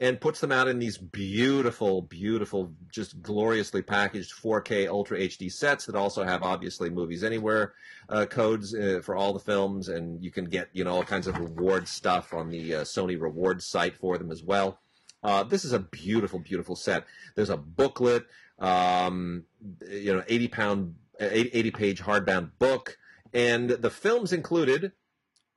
and 0.00 0.20
puts 0.20 0.40
them 0.40 0.52
out 0.52 0.68
in 0.68 0.78
these 0.78 0.98
beautiful, 0.98 2.02
beautiful, 2.02 2.72
just 2.90 3.20
gloriously 3.22 3.82
packaged 3.82 4.32
4K 4.34 4.88
Ultra 4.88 5.18
HD 5.18 5.50
sets 5.52 5.86
that 5.86 5.94
also 5.94 6.24
have 6.24 6.42
obviously 6.42 6.90
Movies 6.90 7.22
Anywhere 7.22 7.74
uh, 8.08 8.26
codes 8.26 8.74
uh, 8.74 9.00
for 9.02 9.16
all 9.16 9.32
the 9.32 9.38
films, 9.38 9.88
and 9.88 10.22
you 10.22 10.30
can 10.30 10.44
get 10.46 10.68
you 10.72 10.84
know 10.84 10.94
all 10.94 11.04
kinds 11.04 11.26
of 11.26 11.38
reward 11.38 11.88
stuff 11.88 12.32
on 12.32 12.50
the 12.50 12.76
uh, 12.76 12.80
Sony 12.82 13.20
Rewards 13.20 13.66
site 13.66 13.96
for 13.96 14.18
them 14.18 14.30
as 14.30 14.42
well. 14.42 14.78
Uh, 15.22 15.44
this 15.44 15.64
is 15.64 15.72
a 15.72 15.78
beautiful, 15.78 16.40
beautiful 16.40 16.74
set. 16.74 17.04
There's 17.36 17.50
a 17.50 17.56
booklet 17.56 18.26
um, 18.62 19.44
you 19.90 20.14
know, 20.14 20.22
80 20.26 20.48
pound, 20.48 20.94
80 21.20 21.70
page 21.72 22.00
hardbound 22.00 22.52
book. 22.58 22.96
And 23.34 23.68
the 23.68 23.90
films 23.90 24.32
included 24.32 24.92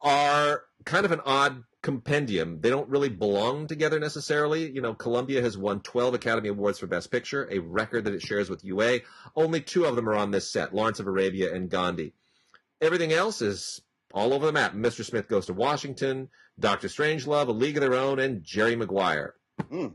are 0.01 0.63
kind 0.85 1.05
of 1.05 1.11
an 1.11 1.21
odd 1.25 1.63
compendium. 1.81 2.61
They 2.61 2.71
don't 2.71 2.89
really 2.89 3.09
belong 3.09 3.67
together 3.67 3.99
necessarily. 3.99 4.71
You 4.71 4.81
know, 4.81 4.95
Columbia 4.95 5.41
has 5.41 5.57
won 5.57 5.81
12 5.81 6.15
Academy 6.15 6.49
Awards 6.49 6.79
for 6.79 6.87
Best 6.87 7.11
Picture, 7.11 7.47
a 7.51 7.59
record 7.59 8.05
that 8.05 8.13
it 8.13 8.23
shares 8.23 8.49
with 8.49 8.63
UA. 8.63 9.01
Only 9.35 9.61
two 9.61 9.85
of 9.85 9.95
them 9.95 10.09
are 10.09 10.15
on 10.15 10.31
this 10.31 10.49
set, 10.49 10.73
Lawrence 10.73 10.99
of 10.99 11.07
Arabia 11.07 11.53
and 11.53 11.69
Gandhi. 11.69 12.13
Everything 12.81 13.13
else 13.13 13.41
is 13.41 13.81
all 14.13 14.33
over 14.33 14.47
the 14.47 14.51
map. 14.51 14.73
Mr. 14.73 15.05
Smith 15.05 15.27
Goes 15.27 15.45
to 15.45 15.53
Washington, 15.53 16.29
Doctor 16.59 16.87
Strangelove, 16.87 17.49
A 17.49 17.51
League 17.51 17.77
of 17.77 17.81
Their 17.81 17.93
Own, 17.93 18.19
and 18.19 18.43
Jerry 18.43 18.75
Maguire. 18.75 19.35
Mm. 19.71 19.93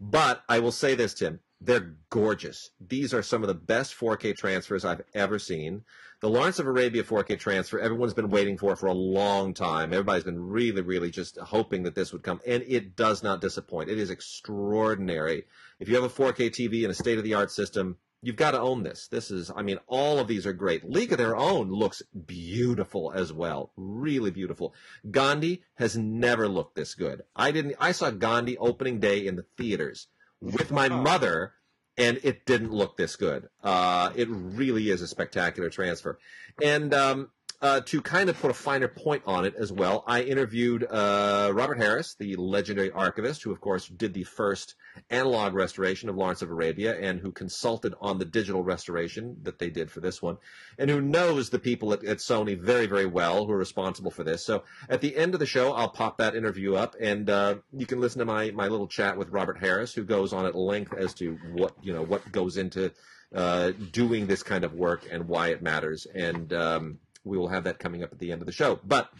But 0.00 0.42
I 0.48 0.60
will 0.60 0.72
say 0.72 0.94
this, 0.94 1.14
Tim. 1.14 1.40
They're 1.62 1.96
gorgeous. 2.08 2.70
These 2.80 3.12
are 3.12 3.22
some 3.22 3.42
of 3.42 3.48
the 3.48 3.54
best 3.54 3.94
4K 3.94 4.34
transfers 4.34 4.82
I've 4.82 5.02
ever 5.12 5.38
seen. 5.38 5.84
The 6.20 6.30
Lawrence 6.30 6.58
of 6.58 6.66
Arabia 6.66 7.02
4K 7.02 7.38
transfer, 7.38 7.78
everyone's 7.78 8.14
been 8.14 8.30
waiting 8.30 8.56
for 8.56 8.76
for 8.76 8.86
a 8.86 8.94
long 8.94 9.52
time. 9.52 9.92
Everybody's 9.92 10.24
been 10.24 10.42
really, 10.42 10.80
really 10.80 11.10
just 11.10 11.36
hoping 11.38 11.82
that 11.82 11.94
this 11.94 12.12
would 12.12 12.22
come, 12.22 12.40
and 12.46 12.62
it 12.66 12.96
does 12.96 13.22
not 13.22 13.42
disappoint. 13.42 13.90
It 13.90 13.98
is 13.98 14.08
extraordinary. 14.08 15.44
If 15.78 15.88
you 15.88 15.96
have 15.96 16.04
a 16.04 16.08
4K 16.08 16.48
TV 16.48 16.82
and 16.82 16.92
a 16.92 16.94
state 16.94 17.18
of 17.18 17.24
the 17.24 17.34
art 17.34 17.50
system, 17.50 17.98
you've 18.22 18.36
got 18.36 18.52
to 18.52 18.60
own 18.60 18.82
this. 18.82 19.08
This 19.08 19.30
is, 19.30 19.50
I 19.54 19.60
mean, 19.60 19.78
all 19.86 20.18
of 20.18 20.28
these 20.28 20.46
are 20.46 20.54
great. 20.54 20.88
League 20.88 21.12
of 21.12 21.18
Their 21.18 21.36
Own 21.36 21.70
looks 21.70 22.02
beautiful 22.26 23.12
as 23.14 23.34
well. 23.34 23.72
Really 23.76 24.30
beautiful. 24.30 24.74
Gandhi 25.10 25.62
has 25.74 25.94
never 25.94 26.48
looked 26.48 26.74
this 26.74 26.94
good. 26.94 27.22
I 27.36 27.50
didn't, 27.50 27.76
I 27.78 27.92
saw 27.92 28.10
Gandhi 28.10 28.56
opening 28.56 28.98
day 28.98 29.26
in 29.26 29.36
the 29.36 29.44
theaters 29.58 30.06
with 30.40 30.70
my 30.70 30.88
mother, 30.88 31.52
and 31.96 32.18
it 32.22 32.46
didn't 32.46 32.72
look 32.72 32.96
this 32.96 33.16
good. 33.16 33.48
Uh, 33.62 34.10
it 34.14 34.28
really 34.30 34.90
is 34.90 35.02
a 35.02 35.06
spectacular 35.06 35.68
transfer. 35.70 36.18
And 36.62 36.94
um, 36.94 37.30
uh, 37.62 37.80
to 37.82 38.00
kind 38.00 38.30
of 38.30 38.40
put 38.40 38.50
a 38.50 38.54
finer 38.54 38.88
point 38.88 39.22
on 39.26 39.44
it 39.44 39.54
as 39.54 39.70
well, 39.70 40.02
I 40.06 40.22
interviewed 40.22 40.84
uh, 40.84 41.50
Robert 41.52 41.78
Harris, 41.78 42.14
the 42.14 42.36
legendary 42.36 42.90
archivist, 42.90 43.42
who 43.42 43.52
of 43.52 43.60
course 43.60 43.86
did 43.86 44.14
the 44.14 44.24
first 44.24 44.76
analog 45.10 45.54
restoration 45.54 46.08
of 46.08 46.16
Lawrence 46.16 46.40
of 46.40 46.50
Arabia 46.50 46.98
and 46.98 47.20
who 47.20 47.32
consulted 47.32 47.94
on 48.00 48.18
the 48.18 48.24
digital 48.24 48.62
restoration 48.62 49.36
that 49.42 49.58
they 49.58 49.68
did 49.68 49.90
for 49.90 50.00
this 50.00 50.22
one, 50.22 50.38
and 50.78 50.88
who 50.88 51.00
knows 51.02 51.50
the 51.50 51.58
people 51.58 51.92
at, 51.92 52.02
at 52.04 52.18
Sony 52.18 52.58
very, 52.58 52.86
very 52.86 53.06
well 53.06 53.44
who 53.44 53.52
are 53.52 53.58
responsible 53.58 54.10
for 54.10 54.24
this. 54.24 54.44
So 54.44 54.64
at 54.88 55.02
the 55.02 55.14
end 55.14 55.34
of 55.34 55.40
the 55.40 55.46
show, 55.46 55.72
I'll 55.72 55.90
pop 55.90 56.16
that 56.18 56.34
interview 56.34 56.74
up, 56.76 56.96
and 56.98 57.28
uh, 57.28 57.56
you 57.72 57.84
can 57.84 58.00
listen 58.00 58.20
to 58.20 58.24
my 58.24 58.50
my 58.52 58.68
little 58.68 58.88
chat 58.88 59.18
with 59.18 59.28
Robert 59.28 59.58
Harris, 59.58 59.92
who 59.92 60.04
goes 60.04 60.32
on 60.32 60.46
at 60.46 60.54
length 60.54 60.94
as 60.94 61.12
to 61.14 61.38
what 61.52 61.74
you 61.82 61.92
know 61.92 62.02
what 62.02 62.32
goes 62.32 62.56
into 62.56 62.90
uh, 63.34 63.72
doing 63.92 64.26
this 64.26 64.42
kind 64.42 64.64
of 64.64 64.74
work 64.74 65.06
and 65.10 65.28
why 65.28 65.48
it 65.48 65.62
matters. 65.62 66.06
And 66.06 66.52
um, 66.52 66.98
we 67.24 67.38
will 67.38 67.48
have 67.48 67.64
that 67.64 67.78
coming 67.78 68.02
up 68.02 68.12
at 68.12 68.18
the 68.18 68.32
end 68.32 68.42
of 68.42 68.46
the 68.46 68.52
show. 68.52 68.78
But 68.84 69.10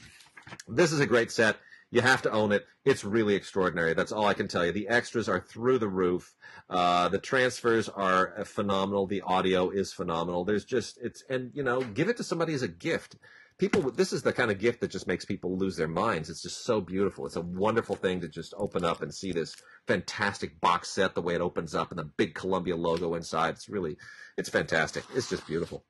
this 0.68 0.92
is 0.92 1.00
a 1.00 1.06
great 1.06 1.30
set. 1.30 1.56
You 1.90 2.02
have 2.02 2.22
to 2.22 2.30
own 2.30 2.52
it. 2.52 2.66
It's 2.84 3.04
really 3.04 3.34
extraordinary. 3.34 3.94
That's 3.94 4.12
all 4.12 4.26
I 4.26 4.34
can 4.34 4.46
tell 4.46 4.64
you. 4.64 4.70
The 4.70 4.88
extras 4.88 5.28
are 5.28 5.40
through 5.40 5.78
the 5.78 5.88
roof. 5.88 6.34
Uh, 6.68 7.08
the 7.08 7.18
transfers 7.18 7.88
are 7.88 8.44
phenomenal. 8.44 9.06
The 9.06 9.22
audio 9.22 9.70
is 9.70 9.92
phenomenal. 9.92 10.44
There's 10.44 10.64
just 10.64 10.98
it's 11.02 11.24
and 11.28 11.50
you 11.52 11.64
know 11.64 11.82
give 11.82 12.08
it 12.08 12.16
to 12.18 12.24
somebody 12.24 12.54
as 12.54 12.62
a 12.62 12.68
gift. 12.68 13.16
People, 13.58 13.90
this 13.90 14.14
is 14.14 14.22
the 14.22 14.32
kind 14.32 14.50
of 14.50 14.58
gift 14.58 14.80
that 14.80 14.90
just 14.90 15.06
makes 15.06 15.26
people 15.26 15.58
lose 15.58 15.76
their 15.76 15.88
minds. 15.88 16.30
It's 16.30 16.40
just 16.40 16.64
so 16.64 16.80
beautiful. 16.80 17.26
It's 17.26 17.36
a 17.36 17.42
wonderful 17.42 17.94
thing 17.94 18.22
to 18.22 18.28
just 18.28 18.54
open 18.56 18.86
up 18.86 19.02
and 19.02 19.12
see 19.12 19.32
this 19.32 19.54
fantastic 19.86 20.58
box 20.62 20.88
set, 20.88 21.14
the 21.14 21.20
way 21.20 21.34
it 21.34 21.42
opens 21.42 21.74
up, 21.74 21.90
and 21.90 21.98
the 21.98 22.04
big 22.04 22.34
Columbia 22.34 22.74
logo 22.74 23.14
inside. 23.16 23.50
It's 23.56 23.68
really, 23.68 23.98
it's 24.38 24.48
fantastic. 24.48 25.04
It's 25.14 25.28
just 25.28 25.46
beautiful. 25.46 25.84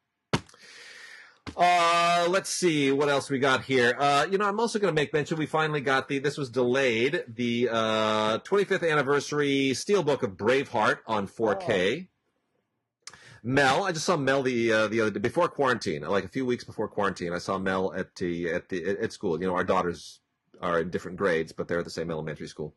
Uh, 1.57 2.27
let's 2.29 2.51
see 2.51 2.93
what 2.93 3.09
else 3.09 3.31
we 3.31 3.39
got 3.39 3.65
here. 3.65 3.97
Uh, 3.99 4.27
you 4.31 4.39
know, 4.39 4.47
I'm 4.47 4.61
also 4.61 4.79
going 4.79 4.95
to 4.95 4.99
make 4.99 5.13
mention. 5.13 5.39
We 5.39 5.47
finally 5.47 5.81
got 5.81 6.09
the. 6.09 6.19
This 6.19 6.39
was 6.39 6.51
delayed. 6.51 7.25
The 7.29 7.69
uh, 7.71 8.39
25th 8.41 8.89
anniversary 8.89 9.71
steelbook 9.73 10.23
of 10.23 10.33
Braveheart 10.33 10.99
on 11.07 11.27
4K. 11.27 12.03
Oh. 12.03 13.17
Mel, 13.43 13.85
I 13.85 13.93
just 13.93 14.05
saw 14.05 14.17
Mel 14.17 14.43
the 14.43 14.73
uh, 14.73 14.87
the 14.89 15.01
other 15.01 15.11
day 15.11 15.19
before 15.19 15.49
quarantine, 15.49 16.03
like 16.03 16.25
a 16.25 16.29
few 16.29 16.45
weeks 16.45 16.65
before 16.65 16.89
quarantine. 16.89 17.33
I 17.33 17.39
saw 17.39 17.59
Mel 17.59 17.93
at 17.95 18.15
the 18.17 18.51
at 18.51 18.69
the 18.69 18.99
at 19.01 19.13
school. 19.13 19.41
You 19.41 19.47
know, 19.47 19.55
our 19.55 19.65
daughters 19.65 20.21
are 20.61 20.81
in 20.81 20.91
different 20.91 21.17
grades, 21.17 21.53
but 21.53 21.67
they're 21.67 21.79
at 21.79 21.87
the 21.87 21.91
same 21.91 22.11
elementary 22.11 22.49
school. 22.49 22.75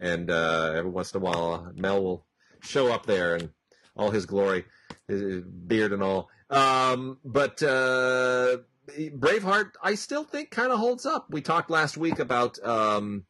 And 0.00 0.30
uh, 0.30 0.72
every 0.74 0.90
once 0.90 1.14
in 1.14 1.20
a 1.20 1.24
while, 1.24 1.70
Mel 1.76 2.02
will 2.02 2.26
show 2.60 2.92
up 2.92 3.06
there 3.06 3.36
and 3.36 3.50
all 3.96 4.10
his 4.10 4.26
glory, 4.26 4.64
his 5.06 5.42
beard 5.42 5.92
and 5.92 6.02
all. 6.02 6.28
Um, 6.50 7.18
but 7.24 7.62
uh, 7.62 8.58
Braveheart, 8.88 9.72
I 9.82 9.94
still 9.94 10.24
think 10.24 10.50
kind 10.50 10.72
of 10.72 10.78
holds 10.78 11.06
up. 11.06 11.26
We 11.30 11.40
talked 11.40 11.70
last 11.70 11.96
week 11.96 12.18
about 12.18 12.62
um, 12.64 13.24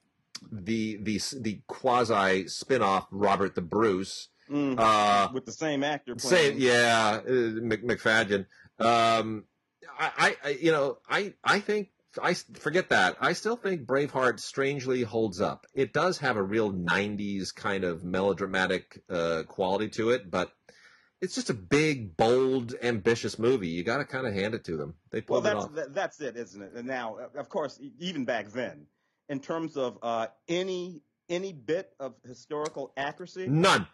the 0.51 0.97
the 0.97 1.21
the 1.39 1.61
quasi 1.67 2.45
spinoff 2.45 3.07
Robert 3.11 3.55
the 3.55 3.63
Bruce. 3.63 4.29
Mm, 4.51 4.77
uh, 4.79 5.29
with 5.33 5.45
the 5.45 5.53
same 5.53 5.85
actor. 5.85 6.17
Playing. 6.17 6.53
Same, 6.53 6.59
yeah, 6.59 7.21
uh, 7.25 7.31
Macfadyen. 7.31 8.47
Um, 8.81 9.45
I, 10.01 10.37
I, 10.43 10.51
you 10.61 10.73
know, 10.73 10.99
I, 11.09 11.35
I 11.45 11.61
think 11.61 11.91
I 12.21 12.35
forget 12.35 12.89
that. 12.89 13.17
I 13.21 13.35
still 13.35 13.57
think 13.57 13.87
Braveheart 13.87 14.41
strangely 14.41 15.03
holds 15.03 15.41
up. 15.41 15.67
It 15.75 15.93
does 15.93 16.19
have 16.19 16.37
a 16.37 16.43
real 16.43 16.73
'90s 16.73 17.55
kind 17.55 17.85
of 17.85 18.03
melodramatic 18.03 19.03
uh, 19.09 19.45
quality 19.47 19.89
to 19.91 20.11
it, 20.11 20.31
but 20.31 20.51
it's 21.21 21.35
just 21.35 21.51
a 21.51 21.55
big, 21.55 22.17
bold, 22.17 22.75
ambitious 22.83 23.39
movie. 23.39 23.69
You 23.69 23.85
got 23.85 23.99
to 23.99 24.05
kind 24.05 24.27
of 24.27 24.35
hand 24.35 24.55
it 24.55 24.65
to 24.65 24.77
them. 24.77 24.95
They 25.11 25.21
pulled 25.21 25.45
well, 25.45 25.55
that's, 25.69 25.79
it 25.79 25.89
off. 25.89 25.95
that's 25.95 26.21
it, 26.21 26.37
isn't 26.37 26.63
it? 26.63 26.73
And 26.75 26.87
now, 26.87 27.19
of 27.37 27.49
course, 27.49 27.79
even 27.99 28.25
back 28.25 28.51
then, 28.53 28.87
in 29.29 29.41
terms 29.41 29.77
of 29.77 29.99
uh, 30.03 30.29
any 30.49 31.03
any 31.29 31.53
bit 31.53 31.93
of 32.01 32.15
historical 32.27 32.93
accuracy, 32.97 33.47
none, 33.47 33.87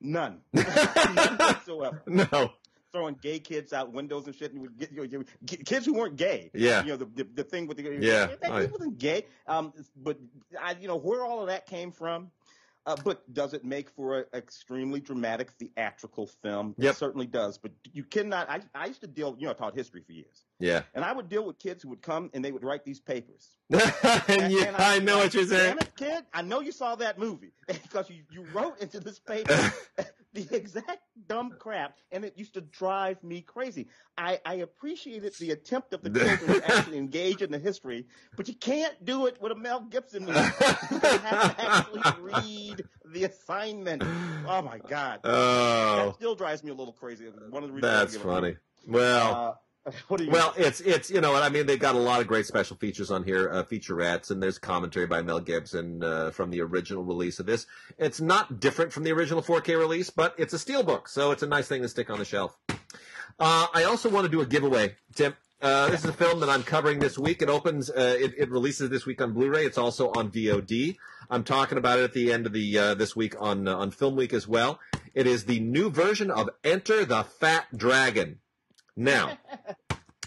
none, 0.00 0.40
none 0.52 1.36
whatsoever. 1.38 2.02
No. 2.06 2.50
throwing 2.92 3.16
gay 3.22 3.38
kids 3.38 3.72
out 3.72 3.90
windows 3.92 4.26
and 4.26 4.34
shit, 4.34 4.52
and 4.52 4.60
you 4.60 4.68
would 4.68 4.76
get, 4.78 4.92
you 4.92 5.18
know, 5.18 5.24
kids 5.64 5.86
who 5.86 5.94
weren't 5.94 6.16
gay. 6.16 6.50
Yeah. 6.52 6.82
You 6.82 6.90
know, 6.90 6.96
the 6.96 7.06
the, 7.06 7.24
the 7.36 7.44
thing 7.44 7.66
with 7.66 7.78
the 7.78 7.84
Yeah. 7.84 8.26
that 8.26 8.38
Oh, 8.50 8.58
yeah. 8.58 8.66
wasn't 8.66 8.98
gay. 8.98 9.24
Um, 9.46 9.72
but 9.96 10.18
I, 10.60 10.76
you 10.78 10.88
know, 10.88 10.96
where 10.98 11.24
all 11.24 11.40
of 11.40 11.46
that 11.46 11.64
came 11.66 11.90
from. 11.92 12.30
Uh, 12.84 12.96
but 13.04 13.32
does 13.32 13.54
it 13.54 13.64
make 13.64 13.88
for 13.90 14.18
an 14.18 14.24
extremely 14.34 14.98
dramatic 14.98 15.52
theatrical 15.52 16.26
film? 16.26 16.74
Yep. 16.78 16.92
It 16.92 16.96
certainly 16.96 17.26
does. 17.26 17.56
But 17.56 17.70
you 17.92 18.02
cannot. 18.02 18.50
I, 18.50 18.60
I 18.74 18.86
used 18.86 19.00
to 19.02 19.06
deal, 19.06 19.36
you 19.38 19.44
know, 19.46 19.52
I 19.52 19.54
taught 19.54 19.74
history 19.74 20.02
for 20.04 20.12
years, 20.12 20.44
Yeah. 20.58 20.82
and 20.94 21.04
I 21.04 21.12
would 21.12 21.28
deal 21.28 21.44
with 21.46 21.58
kids 21.60 21.82
who 21.84 21.90
would 21.90 22.02
come 22.02 22.28
and 22.34 22.44
they 22.44 22.50
would 22.50 22.64
write 22.64 22.84
these 22.84 22.98
papers. 23.00 23.50
and 23.70 23.80
yeah, 24.52 24.64
and 24.64 24.76
I 24.76 24.96
was 24.96 25.04
know 25.04 25.14
like, 25.14 25.24
what 25.24 25.34
you're 25.34 25.46
saying. 25.46 25.76
Damn 25.76 25.78
it, 25.78 25.96
kid! 25.96 26.24
I 26.34 26.42
know 26.42 26.60
you 26.60 26.72
saw 26.72 26.96
that 26.96 27.18
movie 27.18 27.52
because 27.68 28.10
you, 28.10 28.22
you 28.32 28.44
wrote 28.52 28.80
into 28.80 28.98
this 28.98 29.18
paper 29.20 29.72
the 30.48 30.56
exact 30.56 31.00
dumb 31.28 31.54
crap, 31.58 31.98
and 32.10 32.24
it 32.24 32.38
used 32.38 32.54
to 32.54 32.60
drive 32.62 33.22
me 33.22 33.42
crazy. 33.42 33.88
I, 34.16 34.40
I 34.46 34.54
appreciated 34.56 35.34
the 35.38 35.50
attempt 35.50 35.92
of 35.92 36.02
the 36.02 36.10
children 36.18 36.60
to 36.60 36.72
actually 36.74 36.98
engage 36.98 37.42
in 37.42 37.50
the 37.50 37.58
history, 37.58 38.06
but 38.36 38.48
you 38.48 38.54
can't 38.54 39.04
do 39.04 39.26
it 39.26 39.40
with 39.42 39.52
a 39.52 39.54
Mel 39.54 39.80
Gibson 39.82 40.24
movie. 40.26 40.38
You 40.38 40.98
have 40.98 41.56
to 41.56 41.60
actually 41.60 42.02
read 42.20 42.82
the 43.12 43.24
assignment. 43.24 44.02
Oh 44.48 44.62
my 44.62 44.78
god, 44.78 45.20
that 45.22 45.30
Oh, 45.32 46.12
still 46.16 46.34
drives 46.34 46.64
me 46.64 46.70
a 46.70 46.74
little 46.74 46.94
crazy. 46.94 47.26
One 47.50 47.62
of 47.62 47.68
the 47.68 47.74
reasons 47.74 47.82
that's 48.12 48.16
funny. 48.16 48.56
Well, 48.86 49.34
Uh, 49.34 49.44
what 49.44 49.52
do 49.52 49.54
you? 49.54 49.71
Well, 50.08 50.54
it's 50.56 50.80
it's 50.80 51.10
you 51.10 51.20
know, 51.20 51.34
I 51.34 51.48
mean, 51.48 51.66
they've 51.66 51.78
got 51.78 51.94
a 51.94 51.98
lot 51.98 52.20
of 52.20 52.26
great 52.26 52.46
special 52.46 52.76
features 52.76 53.10
on 53.10 53.24
here, 53.24 53.50
uh, 53.50 53.64
featurettes, 53.64 54.30
and 54.30 54.42
there's 54.42 54.58
commentary 54.58 55.06
by 55.06 55.22
Mel 55.22 55.40
Gibson 55.40 56.04
uh, 56.04 56.30
from 56.30 56.50
the 56.50 56.60
original 56.60 57.02
release 57.02 57.40
of 57.40 57.46
this. 57.46 57.66
It's 57.98 58.20
not 58.20 58.60
different 58.60 58.92
from 58.92 59.02
the 59.02 59.12
original 59.12 59.42
4K 59.42 59.78
release, 59.78 60.10
but 60.10 60.34
it's 60.38 60.54
a 60.54 60.58
steelbook, 60.58 61.08
so 61.08 61.32
it's 61.32 61.42
a 61.42 61.46
nice 61.46 61.66
thing 61.66 61.82
to 61.82 61.88
stick 61.88 62.10
on 62.10 62.18
the 62.18 62.24
shelf. 62.24 62.56
Uh, 63.40 63.66
I 63.74 63.84
also 63.84 64.08
want 64.08 64.24
to 64.24 64.30
do 64.30 64.40
a 64.40 64.46
giveaway, 64.46 64.96
Tim. 65.14 65.34
Uh, 65.60 65.88
this 65.90 66.02
is 66.02 66.10
a 66.10 66.12
film 66.12 66.40
that 66.40 66.48
I'm 66.48 66.64
covering 66.64 66.98
this 66.98 67.16
week. 67.16 67.40
It 67.40 67.48
opens, 67.48 67.88
uh, 67.88 68.16
it, 68.18 68.34
it 68.36 68.50
releases 68.50 68.90
this 68.90 69.06
week 69.06 69.22
on 69.22 69.32
Blu-ray. 69.32 69.64
It's 69.64 69.78
also 69.78 70.08
on 70.10 70.30
VOD. 70.30 70.96
I'm 71.30 71.44
talking 71.44 71.78
about 71.78 71.98
it 71.98 72.02
at 72.02 72.12
the 72.12 72.32
end 72.32 72.46
of 72.46 72.52
the 72.52 72.78
uh, 72.78 72.94
this 72.94 73.14
week 73.16 73.40
on 73.40 73.66
uh, 73.66 73.76
on 73.76 73.90
Film 73.90 74.16
Week 74.16 74.32
as 74.32 74.46
well. 74.46 74.80
It 75.14 75.26
is 75.26 75.44
the 75.44 75.60
new 75.60 75.88
version 75.88 76.30
of 76.30 76.50
Enter 76.64 77.04
the 77.04 77.22
Fat 77.22 77.66
Dragon. 77.74 78.40
Now, 78.96 79.38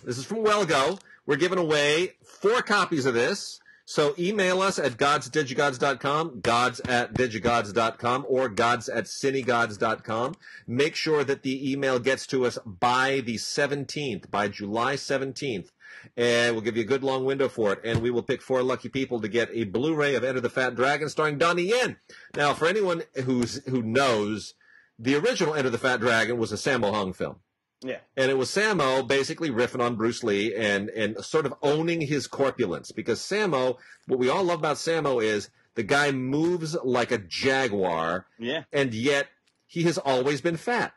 this 0.03 0.17
is 0.17 0.25
from 0.25 0.43
Well 0.43 0.65
Go. 0.65 0.97
We're 1.25 1.35
giving 1.35 1.59
away 1.59 2.13
four 2.23 2.61
copies 2.61 3.05
of 3.05 3.13
this. 3.13 3.59
So 3.87 4.15
email 4.17 4.61
us 4.61 4.79
at 4.79 4.93
godsdigigods.com, 4.93 6.41
gods 6.41 6.79
at 6.81 7.13
digigods.com, 7.13 8.25
or 8.27 8.49
gods 8.49 8.89
at 8.89 9.03
cinegods.com. 9.05 10.33
Make 10.65 10.95
sure 10.95 11.23
that 11.23 11.43
the 11.43 11.71
email 11.71 11.99
gets 11.99 12.25
to 12.27 12.45
us 12.47 12.57
by 12.65 13.21
the 13.23 13.35
17th, 13.35 14.31
by 14.31 14.47
July 14.47 14.95
17th. 14.95 15.69
And 16.17 16.55
we'll 16.55 16.63
give 16.63 16.77
you 16.77 16.83
a 16.83 16.87
good 16.87 17.03
long 17.03 17.25
window 17.25 17.47
for 17.47 17.73
it. 17.73 17.81
And 17.83 18.01
we 18.01 18.09
will 18.09 18.23
pick 18.23 18.41
four 18.41 18.63
lucky 18.63 18.89
people 18.89 19.21
to 19.21 19.27
get 19.27 19.49
a 19.53 19.65
Blu-ray 19.65 20.15
of 20.15 20.23
Enter 20.23 20.41
the 20.41 20.49
Fat 20.49 20.75
Dragon 20.75 21.07
starring 21.07 21.37
Donnie 21.37 21.69
Yen. 21.69 21.97
Now, 22.35 22.55
for 22.55 22.65
anyone 22.65 23.03
who's, 23.23 23.63
who 23.65 23.83
knows, 23.83 24.55
the 24.97 25.15
original 25.15 25.53
Enter 25.53 25.69
the 25.69 25.77
Fat 25.77 25.99
Dragon 25.99 26.39
was 26.39 26.51
a 26.51 26.55
Sammo 26.55 26.91
Hung 26.91 27.13
film 27.13 27.37
yeah, 27.81 27.99
and 28.17 28.31
it 28.31 28.37
was 28.37 28.49
Sammo 28.49 29.07
basically 29.07 29.49
riffing 29.49 29.81
on 29.83 29.95
Bruce 29.95 30.23
Lee 30.23 30.55
and 30.55 30.89
and 30.89 31.17
sort 31.23 31.45
of 31.45 31.53
owning 31.61 32.01
his 32.01 32.27
corpulence 32.27 32.91
because 32.91 33.19
Sammo, 33.19 33.77
what 34.07 34.19
we 34.19 34.29
all 34.29 34.43
love 34.43 34.59
about 34.59 34.77
Sammo 34.77 35.23
is 35.23 35.49
the 35.75 35.83
guy 35.83 36.11
moves 36.11 36.75
like 36.83 37.11
a 37.11 37.17
jaguar, 37.17 38.25
yeah, 38.39 38.63
and 38.71 38.93
yet 38.93 39.27
he 39.67 39.83
has 39.83 39.97
always 39.97 40.41
been 40.41 40.57
fat. 40.57 40.93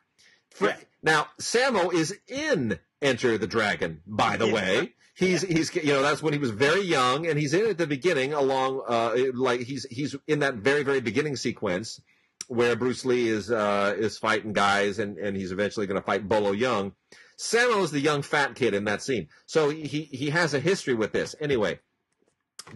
For- 0.50 0.68
Yeah. 0.68 0.76
Now 1.02 1.26
Sammo 1.40 1.92
is 1.92 2.16
in 2.26 2.78
Enter 3.00 3.38
the 3.38 3.46
Dragon, 3.46 4.02
by 4.06 4.36
the 4.36 4.46
Yeah. 4.48 4.52
way. 4.54 4.94
He's 5.14 5.42
he's 5.42 5.74
you 5.74 5.92
know 5.92 6.02
that's 6.02 6.22
when 6.22 6.32
he 6.32 6.38
was 6.38 6.50
very 6.50 6.82
young, 6.82 7.26
and 7.26 7.38
he's 7.38 7.52
in 7.54 7.66
at 7.66 7.76
the 7.78 7.86
beginning 7.88 8.32
along 8.32 8.82
uh 8.88 9.16
like 9.34 9.60
he's 9.62 9.84
he's 9.90 10.14
in 10.28 10.38
that 10.40 10.54
very 10.54 10.84
very 10.84 11.00
beginning 11.00 11.34
sequence 11.36 12.00
where 12.48 12.74
Bruce 12.76 13.04
Lee 13.04 13.28
is 13.28 13.50
uh, 13.50 13.94
is 13.96 14.18
fighting 14.18 14.52
guys, 14.52 14.98
and, 14.98 15.16
and 15.18 15.36
he's 15.36 15.52
eventually 15.52 15.86
going 15.86 16.00
to 16.00 16.04
fight 16.04 16.28
Bolo 16.28 16.52
Yeung. 16.52 16.92
Sammo 17.38 17.84
is 17.84 17.92
the 17.92 18.00
young 18.00 18.22
fat 18.22 18.56
kid 18.56 18.74
in 18.74 18.84
that 18.84 19.02
scene, 19.02 19.28
so 19.46 19.70
he 19.70 20.02
he 20.10 20.30
has 20.30 20.54
a 20.54 20.60
history 20.60 20.94
with 20.94 21.12
this. 21.12 21.36
Anyway, 21.40 21.78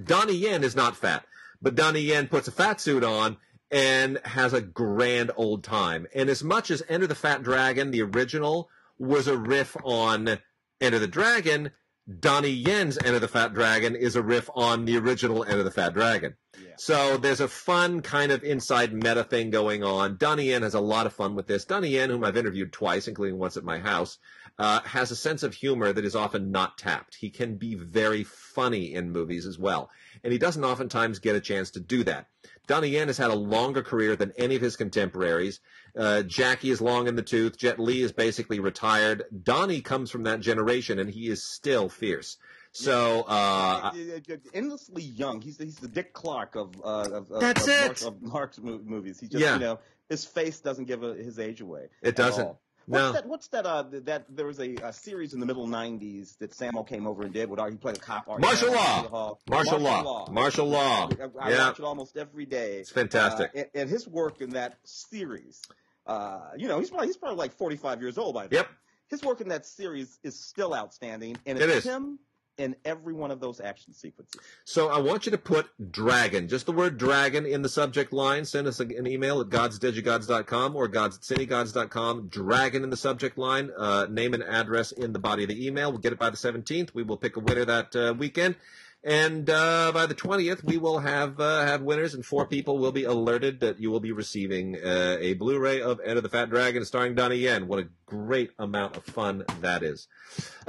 Donnie 0.02 0.36
Yen 0.36 0.62
is 0.62 0.76
not 0.76 0.96
fat, 0.96 1.24
but 1.60 1.74
Donnie 1.74 2.00
Yen 2.00 2.28
puts 2.28 2.46
a 2.46 2.52
fat 2.52 2.80
suit 2.80 3.02
on 3.02 3.38
and 3.70 4.20
has 4.24 4.52
a 4.52 4.60
grand 4.60 5.32
old 5.36 5.64
time. 5.64 6.06
And 6.14 6.28
as 6.28 6.44
much 6.44 6.70
as 6.70 6.82
Enter 6.88 7.06
the 7.06 7.14
Fat 7.14 7.42
Dragon, 7.42 7.90
the 7.90 8.02
original, 8.02 8.68
was 8.98 9.26
a 9.26 9.36
riff 9.36 9.76
on 9.82 10.38
Enter 10.80 10.98
the 10.98 11.08
Dragon, 11.08 11.70
Donnie 12.18 12.50
Yen's 12.50 12.98
Enter 12.98 13.20
the 13.20 13.28
Fat 13.28 13.54
Dragon 13.54 13.94
is 13.94 14.16
a 14.16 14.22
riff 14.22 14.50
on 14.56 14.84
the 14.86 14.96
original 14.98 15.44
Enter 15.44 15.62
the 15.62 15.70
Fat 15.70 15.94
Dragon. 15.94 16.34
yeah. 16.60 16.74
So 16.76 17.16
there's 17.16 17.40
a 17.40 17.46
fun 17.46 18.02
kind 18.02 18.32
of 18.32 18.42
inside 18.42 18.92
meta 18.92 19.22
thing 19.22 19.50
going 19.50 19.84
on. 19.84 20.16
Donnie 20.16 20.48
Yen 20.48 20.62
has 20.62 20.74
a 20.74 20.80
lot 20.80 21.06
of 21.06 21.12
fun 21.12 21.36
with 21.36 21.46
this. 21.46 21.64
Donnie 21.64 21.90
Yen, 21.90 22.10
whom 22.10 22.24
I've 22.24 22.36
interviewed 22.36 22.72
twice, 22.72 23.06
including 23.06 23.38
once 23.38 23.56
at 23.56 23.62
my 23.62 23.78
house, 23.78 24.18
uh, 24.58 24.80
has 24.80 25.12
a 25.12 25.16
sense 25.16 25.44
of 25.44 25.54
humor 25.54 25.92
that 25.92 26.04
is 26.04 26.16
often 26.16 26.50
not 26.50 26.76
tapped. 26.76 27.14
He 27.14 27.30
can 27.30 27.56
be 27.56 27.76
very 27.76 28.24
funny 28.24 28.94
in 28.94 29.12
movies 29.12 29.46
as 29.46 29.58
well. 29.58 29.88
And 30.24 30.32
he 30.32 30.38
doesn't 30.38 30.64
oftentimes 30.64 31.20
get 31.20 31.36
a 31.36 31.40
chance 31.40 31.70
to 31.72 31.80
do 31.80 32.02
that. 32.04 32.26
Donnie 32.66 32.88
Yen 32.88 33.08
has 33.08 33.18
had 33.18 33.30
a 33.30 33.36
longer 33.36 33.82
career 33.82 34.16
than 34.16 34.32
any 34.36 34.56
of 34.56 34.62
his 34.62 34.76
contemporaries. 34.76 35.60
Uh, 35.96 36.22
Jackie 36.22 36.70
is 36.70 36.80
long 36.80 37.06
in 37.06 37.16
the 37.16 37.22
tooth. 37.22 37.58
Jet 37.58 37.78
Li 37.78 38.02
is 38.02 38.12
basically 38.12 38.60
retired. 38.60 39.24
Donnie 39.42 39.80
comes 39.82 40.10
from 40.10 40.22
that 40.24 40.40
generation, 40.40 40.98
and 40.98 41.10
he 41.10 41.28
is 41.28 41.44
still 41.44 41.88
fierce. 41.88 42.38
So, 42.74 43.22
uh, 43.28 43.92
endlessly 44.54 45.02
young. 45.02 45.42
He's 45.42 45.58
he's 45.58 45.76
the 45.76 45.88
Dick 45.88 46.14
Clark 46.14 46.56
of 46.56 46.74
uh, 46.82 47.08
of, 47.12 47.30
of, 47.30 47.40
That's 47.40 47.64
of 47.64 47.68
it. 47.68 47.80
Mark's, 47.86 48.02
of 48.04 48.22
Mark's 48.22 48.58
movies. 48.58 49.20
He 49.20 49.28
just 49.28 49.42
Yeah. 49.42 49.54
you 49.54 49.60
know 49.60 49.78
his 50.08 50.24
face 50.24 50.60
doesn't 50.60 50.86
give 50.86 51.02
a, 51.02 51.14
his 51.14 51.38
age 51.38 51.60
away. 51.60 51.88
It 52.02 52.16
doesn't. 52.16 52.44
all. 52.46 52.60
What's 52.86 53.02
No. 53.02 53.12
that? 53.12 53.26
What's 53.26 53.48
that? 53.48 53.66
Uh, 53.66 53.84
that 54.04 54.24
there 54.34 54.46
was 54.46 54.58
a, 54.58 54.74
a 54.76 54.92
series 54.92 55.34
in 55.34 55.40
the 55.40 55.46
middle 55.46 55.68
'90s 55.68 56.38
that 56.38 56.52
Sammo 56.52 56.88
came 56.88 57.06
over 57.06 57.22
and 57.24 57.32
did. 57.34 57.50
With 57.50 57.60
he 57.70 57.76
played 57.76 57.98
a 57.98 58.00
cop. 58.00 58.26
Martial 58.40 58.72
law. 58.72 59.08
Hall. 59.08 59.40
martial 59.48 59.78
law. 59.78 60.30
Martial 60.30 60.66
law. 60.66 61.08
I, 61.40 61.46
I 61.48 61.50
Yeah. 61.50 61.68
watch 61.68 61.78
it 61.78 61.84
almost 61.84 62.16
every 62.16 62.46
day. 62.46 62.78
It's 62.78 62.90
fantastic. 62.90 63.50
Uh, 63.54 63.58
and, 63.58 63.66
and 63.74 63.90
his 63.90 64.08
work 64.08 64.40
in 64.40 64.50
that 64.50 64.78
series. 64.84 65.60
Uh, 66.06 66.40
you 66.56 66.68
know, 66.68 66.78
he's 66.78 66.90
probably 66.90 67.06
he's 67.08 67.16
probably 67.16 67.38
like 67.38 67.52
45 67.52 68.00
years 68.00 68.18
old 68.18 68.34
by 68.34 68.46
then. 68.46 68.58
Yep. 68.58 68.68
His 69.08 69.22
work 69.22 69.40
in 69.40 69.48
that 69.48 69.66
series 69.66 70.18
is 70.22 70.38
still 70.38 70.74
outstanding, 70.74 71.36
and 71.44 71.58
It 71.58 71.68
it's 71.68 71.86
him 71.86 72.18
in 72.58 72.76
every 72.84 73.14
one 73.14 73.30
of 73.30 73.40
those 73.40 73.60
action 73.60 73.92
sequences. 73.92 74.40
So 74.64 74.88
I 74.88 74.98
want 75.00 75.26
you 75.26 75.32
to 75.32 75.38
put 75.38 75.68
dragon, 75.90 76.48
just 76.48 76.66
the 76.66 76.72
word 76.72 76.98
dragon 76.98 77.46
in 77.46 77.62
the 77.62 77.68
subject 77.68 78.12
line. 78.12 78.44
Send 78.44 78.66
us 78.66 78.78
an 78.80 79.06
email 79.06 79.40
at 79.40 79.48
godsdigigods.com 79.48 80.76
or 80.76 80.88
gods 80.88 81.18
at. 81.18 82.28
Dragon 82.28 82.84
in 82.84 82.90
the 82.90 82.96
subject 82.96 83.38
line. 83.38 83.70
Uh, 83.76 84.06
name 84.08 84.34
and 84.34 84.42
address 84.42 84.92
in 84.92 85.12
the 85.12 85.18
body 85.18 85.44
of 85.44 85.48
the 85.48 85.66
email. 85.66 85.90
We'll 85.90 86.00
get 86.00 86.12
it 86.12 86.18
by 86.18 86.30
the 86.30 86.36
17th. 86.36 86.94
We 86.94 87.02
will 87.02 87.16
pick 87.16 87.36
a 87.36 87.40
winner 87.40 87.64
that 87.64 87.96
uh, 87.96 88.14
weekend. 88.16 88.56
And 89.04 89.50
uh, 89.50 89.90
by 89.92 90.06
the 90.06 90.14
20th, 90.14 90.62
we 90.62 90.78
will 90.78 91.00
have 91.00 91.40
uh, 91.40 91.66
have 91.66 91.82
winners, 91.82 92.14
and 92.14 92.24
four 92.24 92.46
people 92.46 92.78
will 92.78 92.92
be 92.92 93.02
alerted 93.02 93.60
that 93.60 93.80
you 93.80 93.90
will 93.90 94.00
be 94.00 94.12
receiving 94.12 94.76
uh, 94.76 95.16
a 95.18 95.34
Blu-ray 95.34 95.80
of 95.80 96.00
Enter 96.04 96.20
the 96.20 96.28
Fat 96.28 96.50
Dragon 96.50 96.84
starring 96.84 97.16
Donnie 97.16 97.36
Yen. 97.36 97.66
What 97.66 97.80
a 97.80 97.88
great 98.06 98.52
amount 98.60 98.96
of 98.96 99.04
fun 99.04 99.44
that 99.60 99.82
is. 99.82 100.06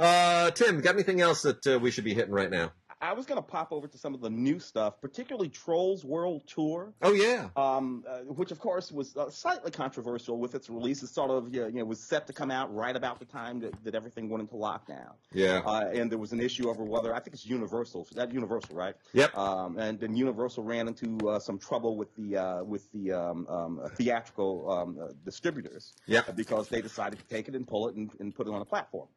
Uh, 0.00 0.50
Tim, 0.50 0.80
got 0.80 0.94
anything 0.94 1.20
else 1.20 1.42
that 1.42 1.64
uh, 1.66 1.78
we 1.78 1.92
should 1.92 2.04
be 2.04 2.14
hitting 2.14 2.32
right 2.32 2.50
now? 2.50 2.72
I 3.04 3.12
was 3.12 3.26
going 3.26 3.36
to 3.36 3.42
pop 3.46 3.70
over 3.70 3.86
to 3.86 3.98
some 3.98 4.14
of 4.14 4.22
the 4.22 4.30
new 4.30 4.58
stuff, 4.58 4.98
particularly 5.02 5.50
Trolls 5.50 6.04
World 6.06 6.42
Tour. 6.46 6.94
Oh, 7.02 7.12
yeah. 7.12 7.48
um, 7.54 8.02
uh, 8.08 8.20
which 8.20 8.50
of 8.50 8.58
course 8.58 8.90
was 8.90 9.14
uh, 9.14 9.28
slightly 9.28 9.70
controversial 9.70 10.38
with 10.38 10.54
its 10.54 10.70
release. 10.70 11.02
It 11.02 11.08
sort 11.08 11.30
of 11.30 11.54
you 11.54 11.70
know 11.70 11.84
was 11.84 12.00
set 12.00 12.26
to 12.28 12.32
come 12.32 12.50
out 12.50 12.74
right 12.74 12.96
about 12.96 13.18
the 13.18 13.26
time 13.26 13.60
that, 13.60 13.74
that 13.84 13.94
everything 13.94 14.30
went 14.30 14.40
into 14.40 14.54
lockdown, 14.54 15.12
Yeah. 15.34 15.60
uh, 15.66 15.90
and 15.92 16.10
there 16.10 16.18
was 16.18 16.32
an 16.32 16.40
issue 16.40 16.70
over 16.70 16.82
whether 16.82 17.14
I 17.14 17.20
think 17.20 17.34
it's 17.34 17.44
Universal, 17.44 18.08
that 18.14 18.32
Universal, 18.32 18.74
right? 18.74 18.94
Yep. 19.12 19.36
Um, 19.36 19.78
and 19.78 20.00
then 20.00 20.16
Universal 20.16 20.64
ran 20.64 20.88
into 20.88 21.18
uh, 21.28 21.38
some 21.40 21.58
trouble 21.58 21.96
with 21.98 22.14
the 22.16 22.38
uh, 22.38 22.64
with 22.64 22.90
the 22.92 23.12
um, 23.12 23.46
um, 23.48 23.80
uh, 23.84 23.88
theatrical 23.90 24.70
um, 24.72 24.98
uh, 24.98 25.08
distributors 25.26 25.92
Yep. 26.06 26.36
because 26.36 26.68
they 26.70 26.80
decided 26.80 27.18
to 27.18 27.24
take 27.26 27.48
it 27.48 27.54
and 27.54 27.66
pull 27.68 27.88
it 27.88 27.96
and, 27.96 28.10
and 28.18 28.34
put 28.34 28.46
it 28.48 28.54
on 28.54 28.62
a 28.62 28.64
platform. 28.64 29.08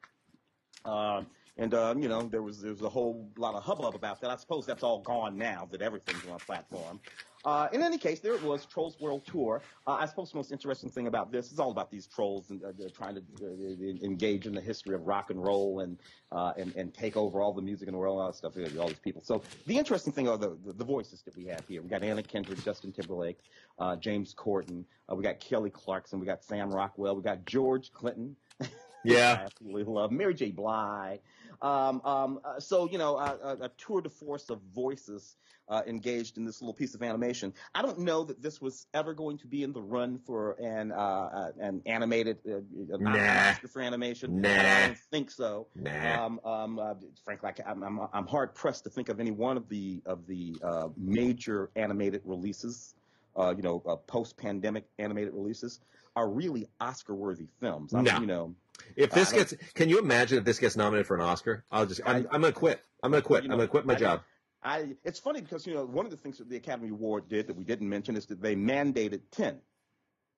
Um, 0.86 1.28
and 1.58 1.74
um, 1.74 2.02
you 2.02 2.10
know 2.10 2.24
there 2.24 2.42
was 2.42 2.62
there 2.62 2.72
was 2.72 2.82
a 2.82 2.90
whole 2.90 3.30
lot 3.38 3.56
of 3.56 3.64
hubbub 3.64 3.96
about 3.96 4.22
that. 4.22 4.30
I 4.30 4.36
suppose 4.36 4.66
that's 4.66 4.84
all 4.84 5.00
gone 5.02 5.38
now 5.38 5.68
that 5.72 5.82
everything's 5.82 6.26
on 6.26 6.36
a 6.36 6.40
platform. 6.40 7.00
Uh, 7.46 7.68
in 7.72 7.82
any 7.82 7.98
case, 7.98 8.20
there 8.20 8.34
it 8.34 8.44
was, 8.44 8.66
Trolls 8.66 9.00
World 9.00 9.26
Tour. 9.26 9.62
Uh, 9.86 9.92
I 9.94 10.06
suppose 10.06 10.32
the 10.32 10.38
most 10.38 10.52
interesting 10.52 10.90
thing 10.90 11.08
about 11.08 11.32
this 11.32 11.52
is 11.52 11.60
all 11.60 11.72
about 11.72 11.90
these 11.90 12.06
trolls 12.06 12.50
and 12.50 12.62
uh, 12.62 12.74
they're 12.78 12.90
trying 12.90 13.16
to 13.16 13.22
uh, 13.42 14.06
engage 14.06 14.48
in 14.48 14.54
the 14.54 14.60
history 14.60 14.96
of 14.96 15.08
rock 15.08 15.30
and 15.30 15.42
roll 15.42 15.80
and, 15.80 15.98
uh, 16.32 16.52
and 16.58 16.76
and 16.76 16.94
take 16.94 17.16
over 17.16 17.40
all 17.42 17.54
the 17.54 17.62
music 17.62 17.88
in 17.88 17.94
the 17.94 17.98
world, 17.98 18.20
all 18.20 18.28
that 18.28 18.36
stuff. 18.36 18.54
All 18.78 18.88
these 18.88 19.00
people. 19.00 19.22
So 19.24 19.44
the 19.66 19.78
interesting 19.78 20.12
thing 20.12 20.28
are 20.28 20.38
the, 20.38 20.58
the, 20.66 20.74
the 20.74 20.84
voices 20.84 21.22
that 21.22 21.38
we 21.38 21.46
have 21.46 21.66
here. 21.68 21.82
We 21.82 21.90
got 21.90 22.04
Anna 22.04 22.24
Kendrick, 22.24 22.64
Justin 22.64 22.92
Timberlake, 22.92 23.40
uh, 23.80 23.96
James 23.96 24.36
Corden. 24.36 24.84
Uh, 25.10 25.16
we 25.16 25.24
got 25.24 25.40
Kelly 25.40 25.70
Clarkson. 25.70 26.20
We 26.20 26.26
got 26.26 26.44
Sam 26.44 26.70
Rockwell. 26.70 27.16
We 27.16 27.22
got 27.22 27.46
George 27.46 27.94
Clinton. 27.94 28.36
Yeah. 29.04 29.38
I 29.40 29.46
absolutely 29.46 29.84
love 29.84 30.12
Mary 30.12 30.34
J. 30.34 30.52
Blige. 30.52 31.20
Um, 31.62 32.02
um, 32.06 32.40
uh, 32.46 32.60
so 32.60 32.88
you 32.90 32.98
know, 32.98 33.16
uh, 33.16 33.56
a, 33.60 33.66
a 33.66 33.70
tour 33.78 34.02
de 34.02 34.10
force 34.10 34.50
of 34.50 34.60
voices 34.74 35.38
uh, 35.70 35.82
engaged 35.86 36.38
in 36.38 36.46
this 36.46 36.62
little 36.62 36.74
piece 36.74 36.96
of 36.96 37.04
animation. 37.04 37.54
I 37.76 37.82
don't 37.82 38.00
know 38.00 38.24
that 38.24 38.42
this 38.42 38.62
was 38.62 38.88
ever 38.94 39.14
going 39.14 39.38
to 39.40 39.48
be 39.48 39.64
in 39.64 39.74
the 39.74 39.82
run 39.82 40.18
for 40.18 40.52
an 40.62 40.92
uh, 40.92 40.96
uh, 40.96 41.52
an 41.60 41.82
animated 41.86 42.38
uh, 42.48 42.58
an 42.96 43.04
Nah. 43.04 43.50
Oscar 43.50 43.68
for 43.68 43.82
animation. 43.82 44.42
Nah. 44.42 44.50
I 44.50 44.88
don't 44.88 44.98
think 45.12 45.30
so. 45.32 45.68
Nah. 45.76 46.26
Um, 46.26 46.40
um, 46.46 46.80
uh, 46.80 46.94
frankly, 47.26 47.52
I'm, 47.66 47.84
I'm, 47.84 48.00
I'm 48.14 48.28
hard 48.28 48.54
pressed 48.56 48.84
to 48.86 48.90
think 48.90 49.10
of 49.10 49.20
any 49.20 49.32
one 49.32 49.58
of 49.58 49.68
the 49.68 50.02
of 50.06 50.26
the 50.28 50.56
uh, 50.64 50.88
major 50.96 51.70
animated 51.76 52.22
releases, 52.24 52.96
uh, 53.36 53.54
you 53.56 53.64
know, 53.64 53.84
uh, 53.88 53.96
post 53.96 54.38
pandemic 54.38 54.86
animated 55.00 55.34
releases 55.34 55.82
are 56.16 56.30
really 56.30 56.68
Oscar 56.80 57.14
worthy 57.14 57.46
films. 57.60 57.94
I 57.94 57.98
mean, 57.98 58.06
No. 58.06 58.20
you 58.22 58.26
know, 58.26 58.56
If 58.96 59.12
this 59.12 59.32
gets, 59.32 59.54
can 59.74 59.90
you 59.90 60.00
imagine 60.00 60.38
if 60.40 60.44
this 60.46 60.60
gets 60.60 60.76
nominated 60.76 61.08
for 61.08 61.16
an 61.16 61.22
Oscar? 61.22 61.66
I'll 61.72 61.86
just, 61.86 62.02
I'm, 62.06 62.16
I- 62.32 62.36
I'm 62.36 62.42
gonna 62.42 62.52
quit. 62.52 62.82
I'm 63.04 63.12
gonna 63.12 63.22
quit. 63.22 63.44
You 63.44 63.52
I'm 63.52 63.58
gonna 63.58 63.68
quit 63.68 63.86
my 63.86 63.94
I- 63.94 63.98
job. 63.98 64.22
I 64.64 64.96
it's 65.04 65.20
funny 65.20 65.42
because 65.42 65.68
you 65.68 65.76
know 65.76 65.86
one 65.86 66.06
of 66.06 66.12
the 66.12 66.18
things 66.18 66.40
that 66.40 66.50
the 66.50 66.58
Academy 66.58 66.90
Award 66.90 67.30
did 67.30 67.48
that 67.48 67.56
we 67.56 67.64
didn't 67.64 67.88
mention 67.88 68.16
is 68.18 68.26
that 68.26 68.42
they 68.42 68.56
mandated 68.56 69.22
ten, 69.32 69.60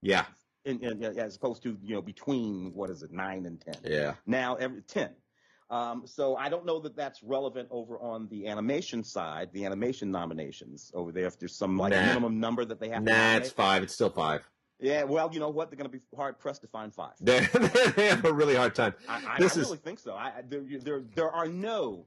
Yeah, 0.01 0.25
in, 0.65 0.79
in, 0.83 1.03
as 1.03 1.37
opposed 1.37 1.63
to 1.63 1.77
you 1.81 1.95
know 1.95 2.01
between 2.01 2.73
what 2.73 2.89
is 2.89 3.01
it 3.01 3.11
nine 3.13 3.45
and 3.45 3.59
ten. 3.61 3.75
yeah. 3.83 4.15
Now 4.27 4.55
every 4.55 4.81
ten. 4.81 5.11
Um, 5.71 6.03
so 6.05 6.35
I 6.35 6.49
don't 6.49 6.65
know 6.65 6.79
that 6.79 6.95
that's 6.95 7.23
relevant 7.23 7.69
over 7.71 7.97
on 7.99 8.27
the 8.27 8.47
animation 8.47 9.03
side, 9.03 9.49
the 9.53 9.65
animation 9.65 10.11
nominations 10.11 10.91
over 10.95 11.11
there. 11.11 11.25
If 11.27 11.39
there's 11.39 11.55
some 11.55 11.77
like 11.77 11.93
Nah. 11.93 12.05
minimum 12.07 12.39
number 12.39 12.65
that 12.65 12.79
they 12.79 12.89
have. 12.89 13.05
to 13.05 13.11
Nah, 13.11 13.35
it's 13.37 13.51
five. 13.51 13.83
It's 13.83 13.93
still 13.93 14.09
five. 14.09 14.47
Yeah, 14.79 15.03
well, 15.03 15.29
you 15.33 15.39
know 15.41 15.49
what? 15.49 15.69
They're 15.69 15.77
going 15.77 15.89
to 15.91 15.97
be 15.97 16.03
hard 16.15 16.39
pressed 16.39 16.61
to 16.61 16.67
find 16.67 16.93
five. 16.93 17.11
They 17.19 17.41
have 18.07 18.23
a 18.25 18.31
really 18.33 18.55
hard 18.55 18.75
time. 18.75 18.93
I, 19.07 19.15
I, 19.25 19.35
I 19.35 19.37
is- 19.45 19.57
really 19.57 19.77
think 19.77 19.99
so. 19.99 20.13
I, 20.13 20.27
I- 20.27 20.43
there, 20.47 20.61
there, 20.61 21.01
there 21.15 21.31
are 21.31 21.47
no 21.47 22.05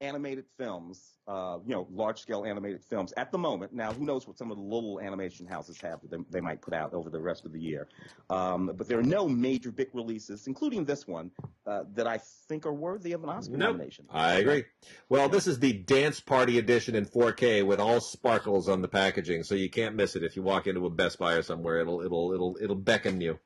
animated 0.00 0.44
films, 0.58 1.18
uh, 1.26 1.58
you 1.66 1.74
know, 1.74 1.86
large 1.90 2.20
scale 2.20 2.44
animated 2.44 2.84
films 2.84 3.12
at 3.16 3.30
the 3.32 3.38
moment. 3.38 3.72
Now, 3.72 3.92
who 3.92 4.04
knows 4.04 4.26
what 4.26 4.36
some 4.36 4.50
of 4.50 4.56
the 4.56 4.62
little 4.62 5.00
animation 5.00 5.46
houses 5.46 5.80
have 5.80 6.00
that 6.02 6.10
they, 6.10 6.18
they 6.30 6.40
might 6.40 6.60
put 6.60 6.74
out 6.74 6.92
over 6.92 7.10
the 7.10 7.20
rest 7.20 7.46
of 7.46 7.52
the 7.52 7.60
year. 7.60 7.88
Um, 8.28 8.72
but 8.76 8.88
there 8.88 8.98
are 8.98 9.04
no 9.04 9.28
major 9.28 9.70
big 9.70 9.88
releases, 9.92 10.46
including 10.46 10.84
this 10.84 11.06
one, 11.06 11.30
uh, 11.66 11.84
that 11.94 12.06
I 12.06 12.18
think 12.48 12.66
are 12.66 12.72
worthy 12.74 13.12
of 13.12 13.22
an 13.22 13.30
Oscar 13.30 13.56
Nope. 13.56 13.70
nomination. 13.76 14.06
I 14.10 14.34
agree. 14.34 14.64
Well, 15.08 15.28
this 15.28 15.46
is 15.46 15.58
the 15.58 15.72
dance 15.72 16.20
party 16.20 16.58
edition 16.58 16.94
in 16.94 17.06
4K 17.06 17.64
with 17.64 17.80
all 17.80 18.00
sparkles 18.00 18.68
on 18.68 18.82
the 18.82 18.88
packaging, 18.88 19.44
so 19.44 19.54
you 19.54 19.70
can't 19.70 19.94
miss 19.94 20.16
it. 20.16 20.22
If 20.22 20.36
you 20.36 20.42
walk 20.42 20.66
into 20.66 20.84
a 20.86 20.90
Best 20.90 21.18
Buy 21.18 21.34
or 21.34 21.42
somewhere, 21.42 21.80
it'll 21.80 22.02
it'll 22.02 22.32
it'll 22.32 22.58
it'll 22.60 22.76
beckon 22.76 23.20
you. 23.20 23.38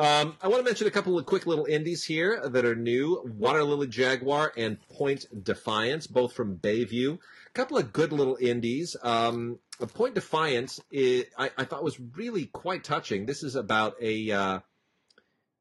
Um, 0.00 0.38
I 0.40 0.48
want 0.48 0.60
to 0.60 0.64
mention 0.64 0.86
a 0.86 0.90
couple 0.90 1.18
of 1.18 1.26
quick 1.26 1.46
little 1.46 1.66
indies 1.66 2.04
here 2.04 2.40
that 2.48 2.64
are 2.64 2.74
new: 2.74 3.22
Water 3.36 3.62
Lily 3.62 3.86
Jaguar 3.86 4.50
and 4.56 4.78
Point 4.88 5.26
Defiance, 5.44 6.06
both 6.06 6.32
from 6.32 6.56
Bayview. 6.56 7.18
A 7.18 7.52
couple 7.52 7.76
of 7.76 7.92
good 7.92 8.10
little 8.10 8.38
indies. 8.40 8.96
Um, 9.02 9.58
Point 9.78 10.14
Defiance, 10.14 10.80
i 10.90 11.26
I, 11.36 11.64
thought 11.64 11.84
was 11.84 12.00
really 12.00 12.46
quite 12.46 12.82
touching. 12.82 13.26
This 13.26 13.42
is 13.42 13.56
about 13.56 13.96
a 14.00 14.30
uh, 14.30 14.60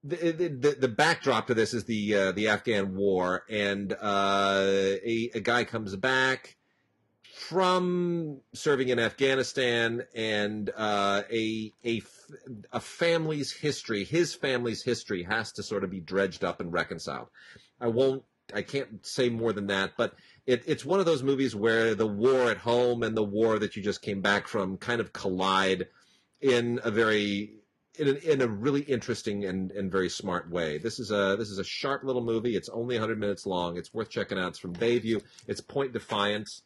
the, 0.05 0.15
the 0.15 0.47
the 0.47 0.77
the 0.79 0.87
backdrop 0.87 1.47
to 1.47 1.53
this 1.53 1.73
is 1.73 1.83
the 1.83 2.15
uh, 2.15 2.31
the 2.31 2.47
Afghan 2.47 2.95
war, 2.95 3.43
and 3.49 3.91
uh, 3.91 4.63
a 5.05 5.31
a 5.33 5.41
guy 5.41 5.65
comes 5.65 5.93
back 5.97 6.55
from 7.39 8.41
serving 8.53 8.89
in 8.89 8.99
Afghanistan, 8.99 10.03
and 10.13 10.69
uh, 10.75 11.23
a 11.31 11.73
a 11.85 12.01
a 12.73 12.79
family's 12.81 13.51
history, 13.51 14.03
his 14.03 14.35
family's 14.35 14.83
history, 14.83 15.23
has 15.23 15.53
to 15.53 15.63
sort 15.63 15.85
of 15.85 15.89
be 15.89 16.01
dredged 16.01 16.43
up 16.43 16.59
and 16.59 16.73
reconciled. 16.73 17.27
I 17.79 17.87
won't. 17.87 18.23
I 18.53 18.61
can't 18.61 19.05
say 19.05 19.29
more 19.29 19.53
than 19.53 19.67
that, 19.67 19.91
but 19.95 20.15
it, 20.47 20.63
it's 20.65 20.83
one 20.83 20.99
of 20.99 21.05
those 21.05 21.23
movies 21.23 21.55
where 21.55 21.95
the 21.95 22.07
war 22.07 22.51
at 22.51 22.57
home 22.57 23.03
and 23.03 23.15
the 23.15 23.23
war 23.23 23.57
that 23.57 23.75
you 23.75 23.83
just 23.83 24.01
came 24.01 24.21
back 24.21 24.47
from 24.47 24.75
kind 24.77 24.99
of 24.99 25.13
collide 25.13 25.87
in 26.41 26.79
a 26.83 26.91
very 26.91 27.53
in 27.97 28.07
a, 28.07 28.11
in 28.31 28.41
a 28.41 28.47
really 28.47 28.81
interesting 28.81 29.45
and, 29.45 29.71
and 29.71 29.91
very 29.91 30.09
smart 30.09 30.49
way. 30.49 30.77
This 30.77 30.99
is 30.99 31.11
a 31.11 31.37
this 31.39 31.49
is 31.49 31.57
a 31.57 31.63
sharp 31.63 32.03
little 32.03 32.23
movie. 32.23 32.57
It's 32.57 32.69
only 32.69 32.95
100 32.95 33.17
minutes 33.17 33.45
long. 33.45 33.77
It's 33.77 33.93
worth 33.93 34.09
checking 34.09 34.37
out. 34.37 34.49
It's 34.49 34.59
from 34.59 34.73
Bayview. 34.73 35.21
It's 35.47 35.61
Point 35.61 35.93
Defiance. 35.93 36.63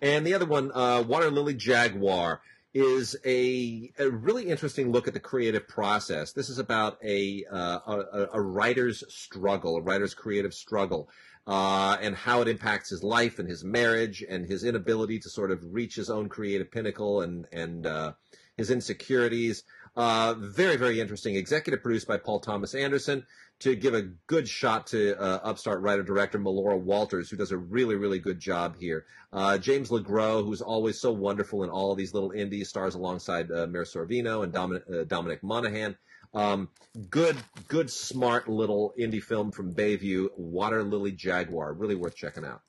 And 0.00 0.26
the 0.26 0.34
other 0.34 0.46
one, 0.46 0.70
uh, 0.74 1.02
Water 1.02 1.30
Lily 1.30 1.54
Jaguar, 1.54 2.40
is 2.74 3.16
a, 3.24 3.90
a 3.98 4.08
really 4.08 4.48
interesting 4.48 4.92
look 4.92 5.08
at 5.08 5.14
the 5.14 5.20
creative 5.20 5.66
process. 5.66 6.32
This 6.32 6.48
is 6.48 6.58
about 6.58 6.98
a 7.02 7.44
uh, 7.50 7.78
a, 7.86 8.28
a 8.34 8.40
writer's 8.40 9.02
struggle, 9.12 9.76
a 9.76 9.80
writer's 9.80 10.14
creative 10.14 10.54
struggle, 10.54 11.08
uh, 11.46 11.96
and 12.00 12.14
how 12.14 12.42
it 12.42 12.48
impacts 12.48 12.90
his 12.90 13.02
life 13.02 13.38
and 13.38 13.48
his 13.48 13.64
marriage 13.64 14.22
and 14.28 14.46
his 14.46 14.64
inability 14.64 15.18
to 15.20 15.30
sort 15.30 15.50
of 15.50 15.64
reach 15.72 15.96
his 15.96 16.10
own 16.10 16.28
creative 16.28 16.70
pinnacle 16.70 17.22
and 17.22 17.46
and 17.52 17.86
uh, 17.86 18.12
his 18.56 18.70
insecurities. 18.70 19.64
Uh, 19.98 20.34
very, 20.38 20.76
very 20.76 21.00
interesting. 21.00 21.34
Executive 21.34 21.82
produced 21.82 22.06
by 22.06 22.16
Paul 22.16 22.38
Thomas 22.38 22.72
Anderson 22.72 23.26
to 23.58 23.74
give 23.74 23.94
a 23.94 24.02
good 24.28 24.48
shot 24.48 24.86
to 24.86 25.20
uh, 25.20 25.40
upstart 25.42 25.80
writer 25.80 26.04
director 26.04 26.38
Melora 26.38 26.78
Walters, 26.78 27.28
who 27.28 27.36
does 27.36 27.50
a 27.50 27.58
really, 27.58 27.96
really 27.96 28.20
good 28.20 28.38
job 28.38 28.76
here. 28.78 29.06
Uh, 29.32 29.58
James 29.58 29.90
LeGros, 29.90 30.44
who's 30.44 30.62
always 30.62 31.00
so 31.00 31.10
wonderful 31.10 31.64
in 31.64 31.70
all 31.70 31.90
of 31.90 31.98
these 31.98 32.14
little 32.14 32.30
indies, 32.30 32.68
stars 32.68 32.94
alongside 32.94 33.50
uh, 33.50 33.66
Mira 33.66 33.84
Sorvino 33.84 34.44
and 34.44 34.52
Dominic, 34.52 34.84
uh, 34.88 35.02
Dominic 35.02 35.42
Monaghan. 35.42 35.96
Um, 36.32 36.68
good, 37.10 37.36
good, 37.66 37.90
smart 37.90 38.48
little 38.48 38.94
indie 38.96 39.20
film 39.20 39.50
from 39.50 39.74
Bayview, 39.74 40.28
Water 40.36 40.84
Lily 40.84 41.10
Jaguar. 41.10 41.72
Really 41.72 41.96
worth 41.96 42.14
checking 42.14 42.44
out. 42.44 42.62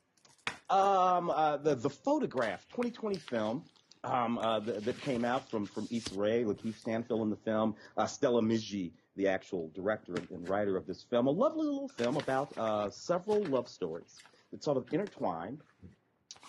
Um, 0.68 1.30
uh, 1.30 1.58
the 1.58 1.76
the 1.76 1.90
photograph 1.90 2.66
2020 2.70 3.18
film 3.18 3.64
um, 4.04 4.38
uh, 4.38 4.60
that, 4.60 4.84
that 4.84 5.00
came 5.00 5.24
out 5.24 5.48
from 5.50 5.66
from 5.66 5.86
Issa 5.90 6.14
Rae, 6.14 6.44
Lakeith 6.44 6.78
Stanfield 6.78 7.22
in 7.22 7.30
the 7.30 7.36
film, 7.36 7.74
uh, 7.96 8.06
Stella 8.06 8.42
Meghie, 8.42 8.92
the 9.16 9.28
actual 9.28 9.70
director 9.74 10.14
and 10.30 10.48
writer 10.48 10.76
of 10.76 10.86
this 10.86 11.02
film. 11.02 11.26
A 11.26 11.30
lovely 11.30 11.66
little 11.66 11.88
film 11.88 12.16
about 12.16 12.56
uh, 12.56 12.90
several 12.90 13.42
love 13.44 13.68
stories 13.68 14.18
that 14.50 14.62
sort 14.62 14.76
of 14.76 14.92
intertwine. 14.92 15.58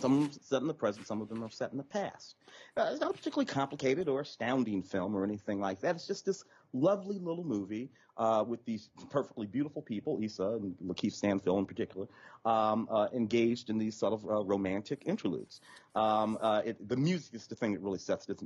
Some 0.02 0.24
of 0.24 0.32
them 0.32 0.42
set 0.42 0.62
in 0.62 0.68
the 0.68 0.74
present, 0.74 1.08
some 1.08 1.22
of 1.22 1.30
them 1.30 1.44
are 1.44 1.50
set 1.50 1.72
in 1.72 1.78
the 1.78 1.84
past. 1.84 2.36
Uh, 2.76 2.90
it's 2.92 3.02
not 3.02 3.12
a 3.12 3.14
particularly 3.14 3.46
complicated 3.46 4.08
or 4.08 4.22
astounding 4.22 4.82
film 4.82 5.16
or 5.16 5.24
anything 5.24 5.60
like 5.60 5.82
that. 5.82 5.96
It's 5.96 6.08
just 6.08 6.26
this 6.26 6.44
lovely 6.74 7.20
little 7.20 7.44
movie 7.44 7.92
uh, 8.18 8.44
with 8.48 8.64
these 8.66 8.90
perfectly 9.10 9.48
beautiful 9.48 9.82
people, 9.82 10.20
Issa 10.22 10.60
and 10.62 10.76
Lakeith 10.84 11.14
Stanfield 11.14 11.60
in 11.60 11.66
particular, 11.66 12.08
um, 12.46 12.88
uh, 12.92 13.08
engaged 13.14 13.70
in 13.70 13.78
these 13.78 13.96
sort 13.96 14.14
of 14.14 14.26
uh, 14.26 14.44
romantic 14.44 15.04
interludes. 15.06 15.62
Um, 15.96 16.38
uh, 16.42 16.62
it, 16.66 16.88
the 16.88 16.98
music 16.98 17.34
is 17.34 17.48
the 17.48 17.56
thing 17.56 17.74
that 17.74 17.82
really 17.82 18.00
sets 18.00 18.26
this 18.26 18.38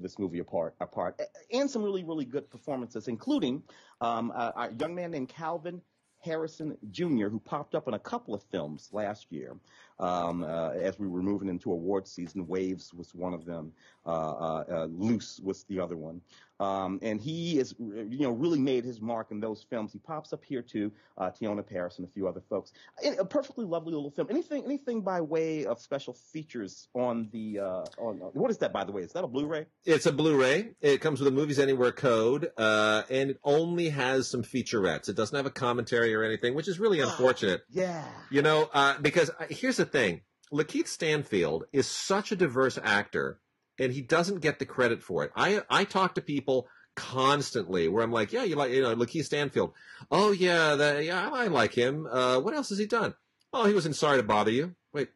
this 0.00 0.18
movie 0.18 0.38
apart, 0.38 0.74
apart, 0.80 1.20
and 1.52 1.70
some 1.70 1.82
really 1.82 2.04
really 2.04 2.24
good 2.24 2.50
performances, 2.50 3.08
including 3.08 3.62
um, 4.00 4.30
a, 4.30 4.52
a 4.56 4.70
young 4.78 4.94
man 4.94 5.10
named 5.10 5.28
Kelvin 5.28 5.82
Harrison 6.22 6.76
Jr., 6.90 7.28
who 7.28 7.40
popped 7.40 7.74
up 7.74 7.88
in 7.88 7.94
a 7.94 7.98
couple 7.98 8.34
of 8.34 8.42
films 8.44 8.88
last 8.92 9.26
year 9.30 9.56
um, 10.02 10.42
uh, 10.42 10.70
as 10.70 10.98
we 10.98 11.06
were 11.06 11.22
moving 11.22 11.48
into 11.48 11.72
award 11.72 12.06
season. 12.08 12.46
Waves 12.46 12.92
was 12.92 13.14
one 13.14 13.32
of 13.32 13.44
them. 13.44 13.72
Uh, 14.04 14.10
uh, 14.10 14.64
uh, 14.70 14.88
Luce 14.90 15.40
was 15.42 15.62
the 15.64 15.78
other 15.78 15.96
one. 15.96 16.20
Um, 16.60 17.00
and 17.02 17.20
he 17.20 17.58
is, 17.58 17.74
you 17.80 18.20
know, 18.20 18.30
really 18.30 18.58
made 18.58 18.84
his 18.84 19.00
mark 19.00 19.32
in 19.32 19.40
those 19.40 19.66
films. 19.68 19.92
He 19.92 19.98
pops 19.98 20.32
up 20.32 20.44
here 20.44 20.62
too, 20.62 20.92
uh, 21.18 21.30
Teyonah 21.30 21.66
Parris 21.66 21.98
and 21.98 22.06
a 22.06 22.10
few 22.12 22.28
other 22.28 22.40
folks. 22.48 22.72
And 23.04 23.18
a 23.18 23.24
perfectly 23.24 23.64
lovely 23.64 23.92
little 23.92 24.12
film. 24.12 24.28
Anything, 24.30 24.64
anything 24.64 25.00
by 25.00 25.20
way 25.22 25.66
of 25.66 25.80
special 25.80 26.14
features 26.14 26.86
on 26.94 27.28
the, 27.32 27.58
uh, 27.58 27.84
on 27.98 28.18
what 28.34 28.52
is 28.52 28.58
that 28.58 28.72
by 28.72 28.84
the 28.84 28.92
way? 28.92 29.02
Is 29.02 29.12
that 29.12 29.24
a 29.24 29.26
Blu-ray? 29.26 29.66
It's 29.84 30.06
a 30.06 30.12
Blu-ray. 30.12 30.70
It 30.80 31.00
comes 31.00 31.18
with 31.18 31.26
a 31.26 31.32
Movies 31.32 31.58
Anywhere 31.58 31.90
code, 31.90 32.52
uh, 32.56 33.02
and 33.10 33.30
it 33.30 33.40
only 33.42 33.88
has 33.88 34.30
some 34.30 34.42
featurettes. 34.42 35.08
It 35.08 35.16
doesn't 35.16 35.36
have 35.36 35.46
a 35.46 35.50
commentary 35.50 36.14
or 36.14 36.22
anything, 36.22 36.54
which 36.54 36.68
is 36.68 36.78
really 36.78 37.00
unfortunate. 37.00 37.62
Yeah. 37.70 38.04
You 38.30 38.42
know, 38.42 38.70
uh, 38.72 38.98
because 39.00 39.32
here's 39.48 39.78
the 39.78 39.84
thing: 39.92 40.22
Lakeith 40.52 40.88
Stanfield 40.88 41.64
is 41.72 41.86
such 41.86 42.32
a 42.32 42.36
diverse 42.36 42.78
actor, 42.82 43.40
and 43.78 43.92
he 43.92 44.02
doesn't 44.02 44.40
get 44.40 44.58
the 44.58 44.66
credit 44.66 45.02
for 45.02 45.24
it. 45.24 45.32
I 45.36 45.62
I 45.70 45.84
talk 45.84 46.14
to 46.14 46.20
people 46.22 46.68
constantly 46.94 47.88
where 47.88 48.02
I'm 48.02 48.12
like, 48.12 48.32
yeah, 48.32 48.44
you 48.44 48.56
like 48.56 48.72
you 48.72 48.82
know 48.82 48.94
Lakeith 48.94 49.24
Stanfield. 49.24 49.72
Oh 50.10 50.32
yeah, 50.32 50.74
the, 50.74 51.04
yeah, 51.04 51.30
I 51.32 51.46
like 51.46 51.74
him. 51.74 52.06
Uh, 52.06 52.40
what 52.40 52.54
else 52.54 52.70
has 52.70 52.78
he 52.78 52.86
done? 52.86 53.14
Oh, 53.52 53.66
he 53.66 53.74
was 53.74 53.86
in 53.86 53.92
Sorry 53.92 54.16
to 54.16 54.22
Bother 54.22 54.50
You. 54.50 54.74
Wait, 54.92 55.08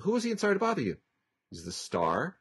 who 0.00 0.12
was 0.12 0.24
he 0.24 0.30
in 0.30 0.38
Sorry 0.38 0.54
to 0.54 0.60
Bother 0.60 0.82
You? 0.82 0.96
He's 1.50 1.64
the 1.64 1.72
star. 1.72 2.36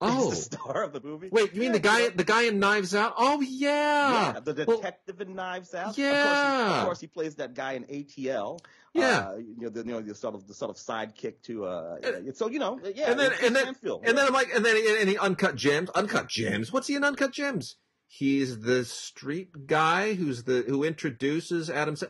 Oh, 0.00 0.30
He's 0.30 0.48
the 0.48 0.56
star 0.56 0.84
of 0.84 0.92
the 0.92 1.00
movie. 1.00 1.28
wait, 1.32 1.52
you 1.54 1.60
mean 1.60 1.68
Yeah, 1.70 1.72
the 1.72 1.78
guy 1.80 1.98
yeah. 2.02 2.08
the 2.14 2.24
guy 2.24 2.42
in 2.42 2.60
Knives 2.60 2.94
Out? 2.94 3.14
Oh 3.16 3.40
yeah, 3.40 4.34
Yeah, 4.34 4.40
the 4.40 4.64
Well, 4.66 4.76
detective 4.76 5.20
in 5.20 5.34
Knives 5.34 5.74
Out. 5.74 5.80
Of 5.80 5.84
course, 5.86 5.96
he, 5.96 6.02
Yeah. 6.04 6.78
of 6.78 6.84
course, 6.84 7.00
he 7.00 7.06
plays 7.08 7.34
that 7.36 7.54
guy 7.54 7.72
in 7.72 7.84
ATL. 7.84 8.60
Yeah. 8.94 9.28
uh, 9.30 9.36
you 9.36 9.56
know, 9.58 9.68
the, 9.70 9.80
you 9.80 9.92
know, 9.92 10.00
the 10.00 10.14
sort 10.14 10.34
of 10.36 10.46
the 10.46 10.54
sort 10.54 10.70
of 10.70 10.76
sidekick 10.76 11.42
to. 11.42 11.64
Uh, 11.66 11.96
so 12.34 12.48
you 12.48 12.58
know, 12.60 12.80
yeah. 12.94 13.10
and 13.10 13.18
then 13.20 13.32
and 13.42 13.54
then 13.56 13.62
Stanfield, 13.64 14.00
and 14.04 14.08
yeah. 14.16 14.20
then 14.22 14.26
I'm 14.28 14.32
like, 14.34 14.54
and 14.54 14.64
then 14.64 14.76
and 15.00 15.08
he 15.08 15.18
uncut 15.18 15.56
gems, 15.56 15.90
uncut 15.90 16.28
gems. 16.28 16.72
What's 16.72 16.86
he 16.86 16.94
in 16.94 17.02
uncut 17.04 17.32
gems? 17.32 17.76
He's 18.06 18.60
the 18.60 18.84
street 18.84 19.66
guy 19.66 20.14
who's 20.14 20.44
the 20.44 20.64
who 20.66 20.84
introduces 20.84 21.68
Adam. 21.68 21.96
Sa- 21.96 22.06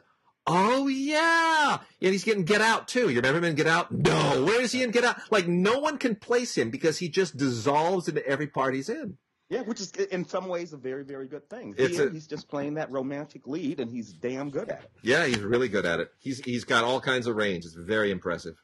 Oh 0.51 0.89
yeah, 0.89 1.79
and 2.01 2.13
he's 2.13 2.25
getting 2.25 2.45
Get 2.45 2.61
Out 2.61 2.89
too. 2.89 3.09
You 3.11 3.17
remember 3.17 3.39
him 3.39 3.45
in 3.45 3.55
Get 3.55 3.67
Out? 3.67 3.93
No, 3.93 4.45
where 4.45 4.61
is 4.63 4.73
he 4.73 4.83
in 4.83 4.91
Get 4.91 5.05
Out? 5.05 5.17
Like 5.31 5.47
no 5.47 5.79
one 5.79 5.99
can 5.99 6.17
place 6.17 6.57
him 6.57 6.71
because 6.71 6.99
he 6.99 7.09
just 7.09 7.37
dissolves 7.37 8.09
into 8.09 8.27
every 8.27 8.47
part 8.47 8.75
he's 8.75 8.89
in. 8.89 9.19
Yeah, 9.51 9.63
which 9.63 9.81
is 9.81 9.91
in 9.93 10.27
some 10.27 10.47
ways 10.49 10.75
a 10.75 10.77
very, 10.77 11.05
very 11.05 11.27
good 11.27 11.49
thing. 11.49 11.75
Here, 11.77 12.09
a- 12.09 12.13
he's 12.13 12.27
just 12.27 12.49
playing 12.49 12.75
that 12.75 12.91
romantic 12.91 13.47
lead, 13.47 13.81
and 13.81 13.91
he's 13.91 14.13
damn 14.13 14.51
good 14.51 14.69
at 14.69 14.83
it. 14.85 14.91
Yeah, 15.03 15.27
he's 15.27 15.41
really 15.41 15.69
good 15.69 15.87
at 15.87 16.01
it. 16.01 16.11
He's 16.19 16.39
he's 16.41 16.65
got 16.65 16.85
all 16.85 17.01
kinds 17.01 17.27
of 17.27 17.37
range. 17.37 17.65
It's 17.65 17.75
very 17.75 18.11
impressive. 18.11 18.57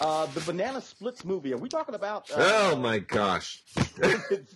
Uh, 0.00 0.26
the 0.26 0.40
Banana 0.40 0.80
Splits 0.80 1.24
movie. 1.24 1.52
Are 1.52 1.58
we 1.58 1.68
talking 1.68 1.94
about? 1.94 2.30
Uh, 2.30 2.70
Oh 2.72 2.76
my 2.76 2.98
gosh. 2.98 3.62
the, 3.74 4.46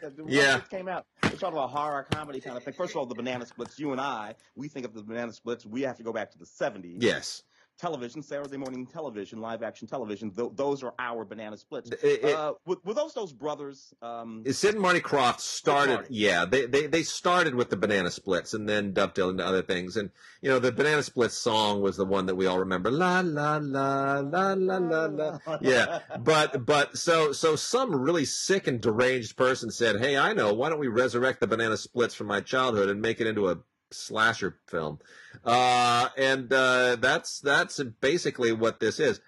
the, 0.00 0.10
the 0.16 0.24
Yeah. 0.28 0.60
came 0.70 0.88
out. 0.88 1.06
It's 1.24 1.40
sort 1.40 1.54
of 1.54 1.58
a 1.58 1.66
horror 1.66 2.06
comedy 2.10 2.40
kind 2.40 2.56
of 2.56 2.62
thing. 2.62 2.74
First 2.74 2.92
of 2.92 2.98
all, 2.98 3.06
the 3.06 3.14
Banana 3.14 3.46
Splits. 3.46 3.78
You 3.78 3.92
and 3.92 4.00
I, 4.00 4.34
we 4.54 4.68
think 4.68 4.86
of 4.86 4.94
the 4.94 5.02
Banana 5.02 5.32
Splits. 5.32 5.66
We 5.66 5.82
have 5.82 5.96
to 5.96 6.02
go 6.02 6.12
back 6.12 6.30
to 6.32 6.38
the 6.38 6.44
'70s. 6.46 6.96
Yes. 7.00 7.42
Television, 7.78 8.22
Saturday 8.22 8.56
morning 8.56 8.86
television, 8.86 9.40
live 9.40 9.62
action 9.62 9.88
television. 9.88 10.30
Th- 10.30 10.50
those 10.54 10.82
are 10.84 10.94
our 10.98 11.24
Banana 11.24 11.56
Splits. 11.56 11.90
It- 11.90 12.24
it- 12.24 12.34
uh, 12.34 12.54
were, 12.64 12.76
were 12.84 12.94
those 12.94 13.14
those 13.14 13.32
brothers? 13.32 13.92
Um, 14.00 14.44
Sid 14.48 14.74
and 14.74 14.82
Marty 14.82 15.00
Krofft 15.00 15.40
started, 15.40 15.94
Marty. 15.94 16.14
yeah, 16.14 16.44
they, 16.44 16.66
they, 16.66 16.86
they 16.86 17.02
started 17.02 17.54
with 17.54 17.70
the 17.70 17.76
Banana 17.76 18.10
Splits 18.12 18.54
and 18.54 18.68
then 18.68 18.92
dovetailed 18.92 19.32
into 19.32 19.44
other 19.44 19.62
things. 19.62 19.96
And, 19.96 20.10
you 20.40 20.50
know, 20.50 20.60
the 20.60 20.70
Banana 20.70 21.02
Splits 21.02 21.34
song 21.34 21.80
was 21.82 21.96
the 21.96 22.04
one 22.04 22.26
that 22.26 22.36
we 22.36 22.46
all 22.46 22.60
remember. 22.60 22.90
La, 22.92 23.20
la, 23.20 23.56
la, 23.60 24.20
la, 24.20 24.54
la, 24.54 24.76
la, 24.78 25.06
la. 25.06 25.38
Yeah. 25.60 25.98
But, 26.20 26.64
but, 26.64 26.96
so, 26.96 27.32
so 27.32 27.56
some 27.56 27.94
really 27.94 28.24
sick 28.24 28.66
and 28.68 28.80
deranged 28.80 29.36
person 29.36 29.70
said, 29.70 30.00
Hey, 30.00 30.16
I 30.16 30.32
know, 30.32 30.52
why 30.54 30.68
don't 30.68 30.78
we 30.78 30.88
resurrect 30.88 31.40
the 31.40 31.48
Banana 31.48 31.76
Splits 31.76 32.14
from 32.14 32.28
my 32.28 32.40
childhood 32.40 32.88
and 32.88 33.02
make 33.02 33.20
it 33.20 33.26
into 33.26 33.48
a 33.48 33.58
slasher 33.94 34.58
film? 34.66 34.98
Uh, 35.44 36.08
and, 36.16 36.52
uh, 36.52 36.96
that's, 36.96 37.40
that's 37.40 37.82
basically 38.00 38.52
what 38.52 38.80
this 38.80 38.98
is. 38.98 39.20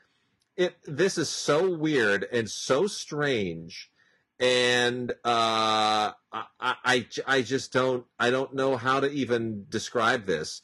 It, 0.57 0.77
this 0.87 1.19
is 1.19 1.29
so 1.29 1.71
weird 1.71 2.27
and 2.33 2.49
so 2.49 2.87
strange 2.87 3.91
and 4.39 5.13
uh, 5.25 6.13
I, 6.33 6.45
I, 6.61 7.07
I 7.27 7.43
just 7.43 7.73
don't 7.73 8.05
I 8.19 8.31
don't 8.31 8.55
know 8.55 8.77
how 8.77 9.01
to 9.01 9.11
even 9.11 9.67
describe 9.69 10.27
this. 10.27 10.63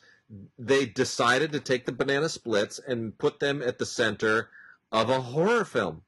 They 0.58 0.86
decided 0.86 1.52
to 1.52 1.60
take 1.60 1.86
the 1.86 1.92
banana 1.92 2.28
splits 2.28 2.78
and 2.78 3.16
put 3.16 3.40
them 3.40 3.62
at 3.62 3.78
the 3.78 3.86
center 3.86 4.50
of 4.90 5.10
a 5.10 5.20
horror 5.20 5.64
film. 5.64 6.02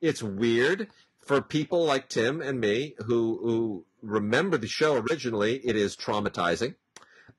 It's 0.00 0.22
weird 0.22 0.88
for 1.20 1.40
people 1.42 1.84
like 1.84 2.08
Tim 2.08 2.40
and 2.40 2.60
me 2.60 2.94
who 3.06 3.38
who 3.42 3.84
remember 4.00 4.56
the 4.56 4.68
show 4.68 4.96
originally. 5.10 5.56
It 5.56 5.76
is 5.76 5.96
traumatizing. 5.96 6.76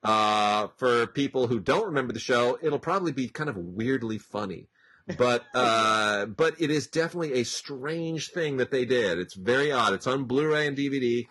Uh, 0.02 0.68
for 0.78 1.08
people 1.08 1.48
who 1.48 1.60
don't 1.60 1.88
remember 1.88 2.14
the 2.14 2.20
show, 2.20 2.58
it'll 2.62 2.80
probably 2.80 3.12
be 3.12 3.28
kind 3.28 3.50
of 3.50 3.58
weirdly 3.58 4.18
funny 4.18 4.70
but 5.18 5.44
uh, 5.54 6.26
but 6.26 6.60
it 6.60 6.70
is 6.72 6.88
definitely 6.88 7.34
a 7.34 7.44
strange 7.44 8.30
thing 8.30 8.58
that 8.58 8.72
they 8.72 8.86
did. 8.86 9.18
It's 9.18 9.36
very 9.36 9.72
odd. 9.72 9.94
It's 9.94 10.08
on 10.08 10.26
Blu-ray 10.26 10.68
and 10.68 10.78
DVD. 10.78 11.28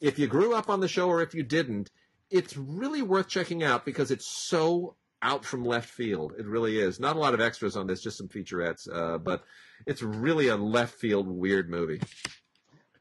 If 0.00 0.18
you 0.18 0.26
grew 0.26 0.54
up 0.54 0.68
on 0.68 0.80
the 0.80 0.88
show 0.88 1.08
or 1.08 1.22
if 1.22 1.34
you 1.34 1.42
didn't, 1.42 1.90
it's 2.30 2.56
really 2.56 3.02
worth 3.02 3.28
checking 3.28 3.62
out 3.62 3.84
because 3.84 4.10
it's 4.10 4.26
so 4.26 4.96
out 5.20 5.44
from 5.44 5.64
left 5.64 5.88
field. 5.88 6.32
It 6.36 6.46
really 6.46 6.78
is. 6.78 6.98
Not 6.98 7.14
a 7.14 7.20
lot 7.20 7.34
of 7.34 7.40
extras 7.40 7.76
on 7.76 7.86
this, 7.86 8.02
just 8.02 8.18
some 8.18 8.28
featurettes, 8.28 8.88
uh, 8.92 9.18
but 9.18 9.44
it's 9.86 10.02
really 10.02 10.48
a 10.48 10.56
left 10.56 10.94
field 10.98 11.28
weird 11.28 11.70
movie. 11.70 12.00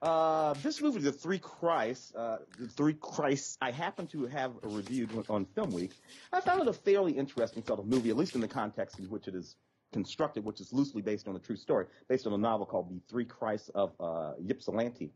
Uh, 0.01 0.53
this 0.63 0.81
movie, 0.81 0.99
The 0.99 1.11
Three 1.11 1.37
Christ, 1.37 2.15
uh, 2.15 2.37
The 2.59 2.67
Three 2.67 2.95
Christ, 2.95 3.57
I 3.61 3.69
happen 3.69 4.07
to 4.07 4.25
have 4.25 4.53
reviewed 4.63 5.11
on 5.29 5.45
Film 5.45 5.71
Week. 5.71 5.91
I 6.33 6.41
found 6.41 6.61
it 6.61 6.67
a 6.67 6.73
fairly 6.73 7.11
interesting 7.11 7.63
sort 7.63 7.79
of 7.79 7.85
movie, 7.85 8.09
at 8.09 8.17
least 8.17 8.33
in 8.33 8.41
the 8.41 8.47
context 8.47 8.97
in 8.97 9.05
which 9.05 9.27
it 9.27 9.35
is 9.35 9.57
constructed, 9.93 10.43
which 10.43 10.59
is 10.59 10.73
loosely 10.73 11.03
based 11.03 11.27
on 11.27 11.35
a 11.35 11.39
true 11.39 11.55
story, 11.55 11.85
based 12.07 12.25
on 12.25 12.33
a 12.33 12.37
novel 12.37 12.65
called 12.65 12.89
The 12.89 12.99
Three 13.09 13.25
Christs 13.25 13.69
of 13.75 13.91
uh, 13.99 14.33
Ypsilanti. 14.49 15.11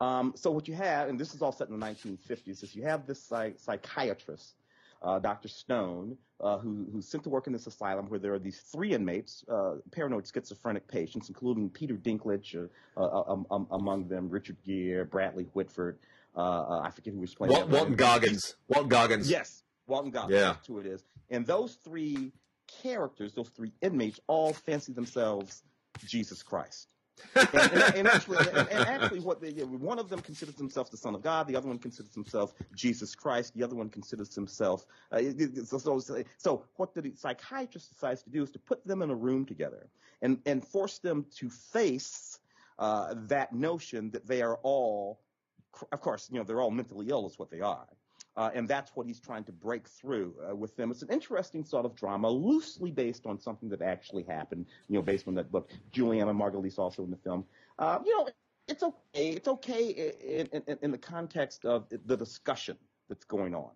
Um, 0.00 0.32
so 0.36 0.50
what 0.50 0.68
you 0.68 0.74
have, 0.74 1.08
and 1.08 1.18
this 1.18 1.34
is 1.34 1.42
all 1.42 1.52
set 1.52 1.68
in 1.68 1.78
the 1.78 1.84
1950s, 1.84 2.62
is 2.62 2.74
you 2.74 2.84
have 2.84 3.06
this 3.06 3.20
psych- 3.22 3.58
psychiatrist, 3.58 4.54
uh, 5.02 5.18
Dr. 5.18 5.48
Stone, 5.48 6.16
uh, 6.40 6.58
who, 6.58 6.86
who's 6.92 7.10
sent 7.10 7.24
to 7.24 7.30
work 7.30 7.46
in 7.46 7.52
this 7.52 7.66
asylum 7.66 8.08
where 8.08 8.18
there 8.18 8.34
are 8.34 8.38
these 8.38 8.60
three 8.72 8.92
inmates, 8.92 9.44
uh, 9.50 9.76
paranoid 9.92 10.26
schizophrenic 10.26 10.86
patients, 10.88 11.28
including 11.28 11.70
Peter 11.70 11.94
Dinklage, 11.94 12.68
uh, 12.96 13.00
uh, 13.00 13.24
um, 13.26 13.46
um, 13.50 13.66
among 13.70 14.08
them 14.08 14.28
Richard 14.28 14.56
Gere, 14.64 15.04
Bradley 15.04 15.44
Whitford, 15.52 15.98
uh, 16.36 16.40
uh, 16.40 16.80
I 16.84 16.90
forget 16.90 17.14
who 17.14 17.20
was 17.20 17.34
playing. 17.34 17.52
Walt, 17.52 17.68
Walton. 17.68 17.96
Goggins. 17.96 18.54
Walton 18.68 18.88
Goggins. 18.88 19.30
Yes, 19.30 19.62
Walton 19.86 20.10
Goggins. 20.10 20.32
Yeah. 20.32 20.52
That's 20.52 20.66
who 20.66 20.78
it 20.78 20.86
is. 20.86 21.02
And 21.28 21.46
those 21.46 21.74
three 21.84 22.32
characters, 22.82 23.34
those 23.34 23.48
three 23.48 23.72
inmates, 23.82 24.20
all 24.26 24.52
fancy 24.52 24.92
themselves 24.92 25.62
Jesus 26.06 26.42
Christ. 26.42 26.89
And, 27.34 27.48
and, 27.54 27.94
and 27.96 28.08
actually, 28.14 28.38
and, 28.38 28.68
and 28.68 28.88
actually, 28.88 29.20
what 29.20 29.40
they, 29.40 29.50
one 29.52 29.98
of 29.98 30.08
them 30.08 30.20
considers 30.20 30.56
himself 30.56 30.90
the 30.90 30.96
Son 30.96 31.14
of 31.14 31.22
God. 31.22 31.46
The 31.46 31.56
other 31.56 31.68
one 31.68 31.78
considers 31.78 32.14
himself 32.14 32.54
Jesus 32.74 33.14
Christ. 33.14 33.54
The 33.54 33.62
other 33.62 33.76
one 33.76 33.88
considers 33.88 34.34
himself. 34.34 34.86
Uh, 35.12 35.20
so, 35.64 35.98
so, 35.98 36.22
so 36.38 36.64
what 36.76 36.94
the 36.94 37.12
psychiatrist 37.16 37.92
decides 37.92 38.22
to 38.22 38.30
do 38.30 38.42
is 38.42 38.50
to 38.50 38.58
put 38.58 38.86
them 38.86 39.02
in 39.02 39.10
a 39.10 39.14
room 39.14 39.44
together 39.44 39.88
and 40.22 40.38
and 40.46 40.64
force 40.64 40.98
them 40.98 41.26
to 41.36 41.48
face 41.48 42.38
uh, 42.80 43.14
that 43.28 43.52
notion 43.52 44.10
that 44.10 44.26
they 44.26 44.40
are 44.42 44.58
all, 44.62 45.20
of 45.92 46.00
course, 46.00 46.28
you 46.32 46.38
know, 46.38 46.44
they're 46.44 46.62
all 46.62 46.70
mentally 46.70 47.06
ill, 47.10 47.26
is 47.26 47.38
what 47.38 47.50
they 47.50 47.60
are. 47.60 47.86
Uh, 48.40 48.50
and 48.54 48.66
that's 48.66 48.96
what 48.96 49.06
he's 49.06 49.20
trying 49.20 49.44
to 49.44 49.52
break 49.52 49.86
through 49.86 50.34
uh, 50.48 50.56
with 50.56 50.74
them. 50.74 50.90
It's 50.90 51.02
an 51.02 51.10
interesting 51.10 51.62
sort 51.62 51.84
of 51.84 51.94
drama, 51.94 52.30
loosely 52.30 52.90
based 52.90 53.26
on 53.26 53.38
something 53.38 53.68
that 53.68 53.82
actually 53.82 54.22
happened, 54.22 54.64
you 54.88 54.94
know, 54.94 55.02
based 55.02 55.28
on 55.28 55.34
that 55.34 55.52
book. 55.52 55.68
Julianna 55.92 56.32
Margulies 56.32 56.78
also 56.78 57.04
in 57.04 57.10
the 57.10 57.18
film. 57.18 57.44
Uh, 57.78 57.98
you 58.02 58.16
know, 58.16 58.28
it's 58.66 58.82
okay. 58.82 59.28
It's 59.28 59.46
okay 59.46 60.14
in, 60.22 60.62
in, 60.66 60.78
in 60.80 60.90
the 60.90 60.96
context 60.96 61.66
of 61.66 61.84
the 62.06 62.16
discussion 62.16 62.78
that's 63.10 63.26
going 63.26 63.54
on. 63.54 63.72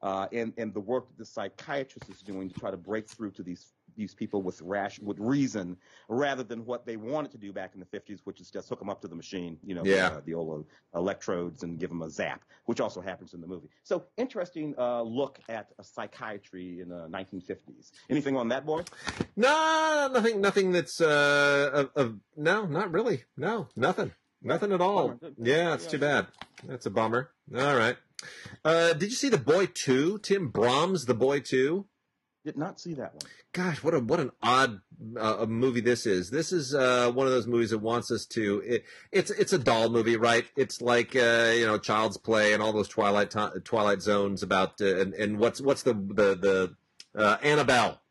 Uh, 0.00 0.28
and, 0.32 0.52
and 0.58 0.72
the 0.72 0.80
work 0.80 1.08
that 1.08 1.18
the 1.18 1.24
psychiatrist 1.24 2.08
is 2.08 2.20
doing 2.20 2.48
to 2.48 2.60
try 2.60 2.70
to 2.70 2.76
break 2.76 3.08
through 3.08 3.32
to 3.32 3.42
these 3.42 3.72
these 3.96 4.14
people 4.14 4.42
with 4.42 4.60
rash 4.62 4.98
with 5.00 5.18
reason 5.18 5.76
rather 6.08 6.42
than 6.42 6.64
what 6.64 6.86
they 6.86 6.96
wanted 6.96 7.32
to 7.32 7.38
do 7.38 7.52
back 7.52 7.72
in 7.74 7.80
the 7.80 7.86
50s, 7.86 8.20
which 8.24 8.40
is 8.40 8.50
just 8.50 8.68
hook 8.68 8.78
them 8.78 8.88
up 8.90 9.00
to 9.02 9.08
the 9.08 9.14
machine, 9.14 9.58
you 9.64 9.74
know, 9.74 9.84
Yeah. 9.84 10.08
uh, 10.08 10.20
the 10.24 10.34
old 10.34 10.66
electrodes 10.94 11.62
and 11.62 11.78
give 11.78 11.90
them 11.90 12.02
a 12.02 12.10
zap, 12.10 12.42
which 12.66 12.80
also 12.80 13.00
happens 13.00 13.34
in 13.34 13.40
the 13.40 13.46
movie. 13.46 13.68
So 13.82 14.04
interesting 14.16 14.74
uh, 14.78 15.02
look 15.02 15.38
at 15.48 15.70
uh, 15.78 15.82
psychiatry 15.82 16.80
in 16.80 16.88
the 16.88 17.08
1950s. 17.08 17.90
Anything 18.10 18.36
on 18.36 18.48
that, 18.48 18.64
boy? 18.66 18.82
No, 19.36 20.10
nothing. 20.12 20.40
Nothing 20.40 20.72
that's 20.72 21.00
uh, 21.00 21.70
of, 21.74 21.90
of 21.96 22.16
no, 22.36 22.66
not 22.66 22.92
really. 22.92 23.24
No, 23.36 23.68
nothing. 23.76 24.12
Nothing 24.42 24.72
at 24.72 24.80
all. 24.80 25.18
Yeah, 25.38 25.72
it's 25.74 25.86
too 25.86 25.98
bad. 25.98 26.26
That's 26.66 26.84
a 26.86 26.90
bummer. 26.90 27.30
All 27.56 27.74
right. 27.76 27.96
Uh, 28.64 28.92
did 28.92 29.10
you 29.10 29.16
see 29.16 29.28
the 29.30 29.38
Boy 29.38 29.66
Two? 29.66 30.18
Tim 30.18 30.48
Brahms, 30.48 31.06
the 31.06 31.14
Boy 31.14 31.40
Two. 31.40 31.86
Did 32.44 32.58
not 32.58 32.78
see 32.78 32.92
that 32.94 33.14
one. 33.14 33.22
Gosh, 33.52 33.82
what 33.82 33.94
a 33.94 34.00
what 34.00 34.20
an 34.20 34.30
odd 34.42 34.80
uh, 35.18 35.46
movie 35.48 35.80
this 35.80 36.04
is. 36.04 36.28
This 36.30 36.52
is 36.52 36.74
uh, 36.74 37.10
one 37.10 37.26
of 37.26 37.32
those 37.32 37.46
movies 37.46 37.70
that 37.70 37.78
wants 37.78 38.10
us 38.10 38.26
to. 38.26 38.62
It, 38.66 38.84
it's 39.12 39.30
it's 39.30 39.54
a 39.54 39.58
doll 39.58 39.88
movie, 39.88 40.16
right? 40.18 40.44
It's 40.54 40.82
like 40.82 41.16
uh, 41.16 41.52
you 41.56 41.66
know 41.66 41.78
Child's 41.78 42.18
Play 42.18 42.52
and 42.52 42.62
all 42.62 42.72
those 42.74 42.88
Twilight 42.88 43.34
Twilight 43.64 44.02
Zones 44.02 44.42
about 44.42 44.78
uh, 44.82 44.96
and, 45.00 45.14
and 45.14 45.38
what's 45.38 45.60
what's 45.62 45.84
the 45.84 45.94
the 45.94 46.34
the 46.36 46.76
uh, 47.18 47.38
Annabelle, 47.42 48.02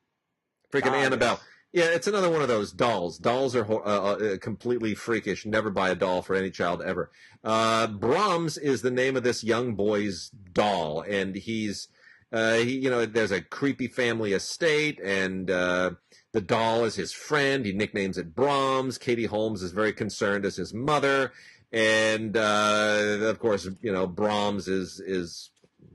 freaking 0.71 0.91
Ah, 0.93 0.95
Annabelle. 1.03 1.39
yes. 1.39 1.85
Yeah, 1.89 1.95
it's 1.95 2.07
another 2.07 2.29
one 2.29 2.41
of 2.43 2.47
those 2.47 2.71
dolls. 2.71 3.17
Dolls 3.17 3.55
are 3.55 3.65
uh, 3.65 3.75
uh, 4.13 4.37
completely 4.37 4.93
freakish. 4.95 5.43
Never 5.45 5.69
buy 5.71 5.89
a 5.89 5.95
doll 5.95 6.21
for 6.21 6.35
any 6.35 6.51
child 6.51 6.81
ever. 6.83 7.11
Uh, 7.43 7.87
Brahms 7.87 8.57
is 8.59 8.81
the 8.83 8.91
name 8.91 9.15
of 9.17 9.23
this 9.23 9.43
young 9.43 9.73
boy's 9.73 10.29
doll, 10.53 11.01
and 11.01 11.35
he's, 11.35 11.87
uh, 12.33 12.55
he, 12.55 12.79
you 12.79 12.89
know, 12.89 13.05
there's 13.05 13.31
a 13.31 13.41
creepy 13.41 13.87
family 13.87 14.33
estate, 14.33 14.99
and 14.99 15.51
uh, 15.51 15.91
the 16.31 16.41
doll 16.41 16.83
is 16.83 16.95
his 16.95 17.13
friend. 17.13 17.63
He 17.63 17.73
nicknames 17.73 18.17
it 18.17 18.33
Brahms. 18.33 18.97
Katie 18.97 19.25
Holmes 19.27 19.61
is 19.61 19.71
very 19.71 19.93
concerned 19.93 20.43
as 20.43 20.55
his 20.55 20.73
mother, 20.73 21.31
and 21.71 22.35
uh, 22.35 23.19
of 23.21 23.37
course, 23.37 23.69
you 23.81 23.91
know, 23.91 24.07
Brahms 24.07 24.67
is 24.67 24.99
is 24.99 25.51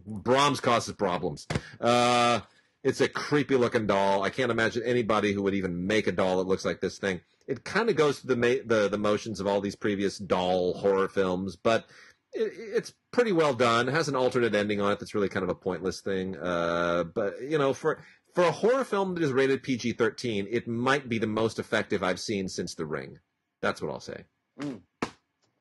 Brahms 0.07 0.61
causes 0.61 0.95
problems. 0.95 1.49
Uh, 1.81 2.41
it's 2.85 3.01
a 3.01 3.09
creepy 3.09 3.57
looking 3.57 3.89
doll. 3.89 4.23
I 4.23 4.31
can't 4.31 4.53
imagine 4.53 4.85
anybody 4.85 5.33
who 5.33 5.43
would 5.43 5.55
even 5.55 5.89
make 5.89 6.07
a 6.07 6.13
doll 6.13 6.39
that 6.39 6.47
looks 6.47 6.65
like 6.65 6.81
this 6.81 6.99
thing. 6.99 7.21
It 7.49 7.65
kind 7.65 7.91
of 7.91 7.97
goes 7.97 8.21
through 8.21 8.37
the, 8.37 8.41
ma- 8.41 8.63
the 8.65 8.89
the 8.89 8.99
motions 8.99 9.41
of 9.41 9.49
all 9.49 9.61
these 9.61 9.75
previous 9.75 10.19
doll 10.19 10.75
horror 10.75 11.09
films, 11.09 11.57
but 11.57 11.87
it, 12.33 12.53
it's 12.57 12.93
pretty 13.11 13.33
well 13.33 13.55
done. 13.55 13.89
It 13.89 13.93
has 13.93 14.09
an 14.09 14.17
alternate 14.17 14.55
ending 14.55 14.81
on 14.81 14.93
it 14.93 14.99
that's 14.99 15.15
really 15.15 15.29
kind 15.29 15.45
of 15.45 15.51
a 15.51 15.55
pointless 15.55 16.01
thing. 16.01 16.37
Uh, 16.37 17.05
but 17.05 17.41
you 17.43 17.59
know, 17.59 17.73
for 17.73 18.03
for 18.35 18.45
a 18.45 18.53
horror 18.53 18.85
film 18.85 19.15
that 19.15 19.23
is 19.23 19.33
rated 19.33 19.63
PG 19.63 19.93
thirteen, 19.95 20.47
it 20.51 20.69
might 20.69 21.09
be 21.09 21.19
the 21.19 21.27
most 21.27 21.59
effective 21.59 22.03
I've 22.03 22.21
seen 22.21 22.49
since 22.49 22.75
The 22.75 22.87
Ring. 22.87 23.19
That's 23.61 23.83
what 23.83 23.91
I'll 23.91 24.01
say. 24.01 24.25
Mm. 24.61 24.81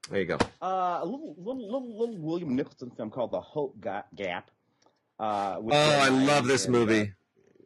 There 0.10 0.20
you 0.22 0.26
go. 0.26 0.38
Uh, 0.62 1.00
a 1.02 1.06
little, 1.06 1.36
little, 1.38 1.66
little, 1.66 2.00
little 2.00 2.18
William 2.18 2.56
Nicholson 2.56 2.92
film 2.92 3.10
called 3.10 3.32
The 3.32 3.42
Hope 3.42 3.76
Gap. 3.82 4.52
Uh, 5.20 5.58
oh, 5.60 5.70
I 5.72 6.10
love 6.10 6.48
this 6.48 6.66
and, 6.66 6.74
movie. 6.74 7.12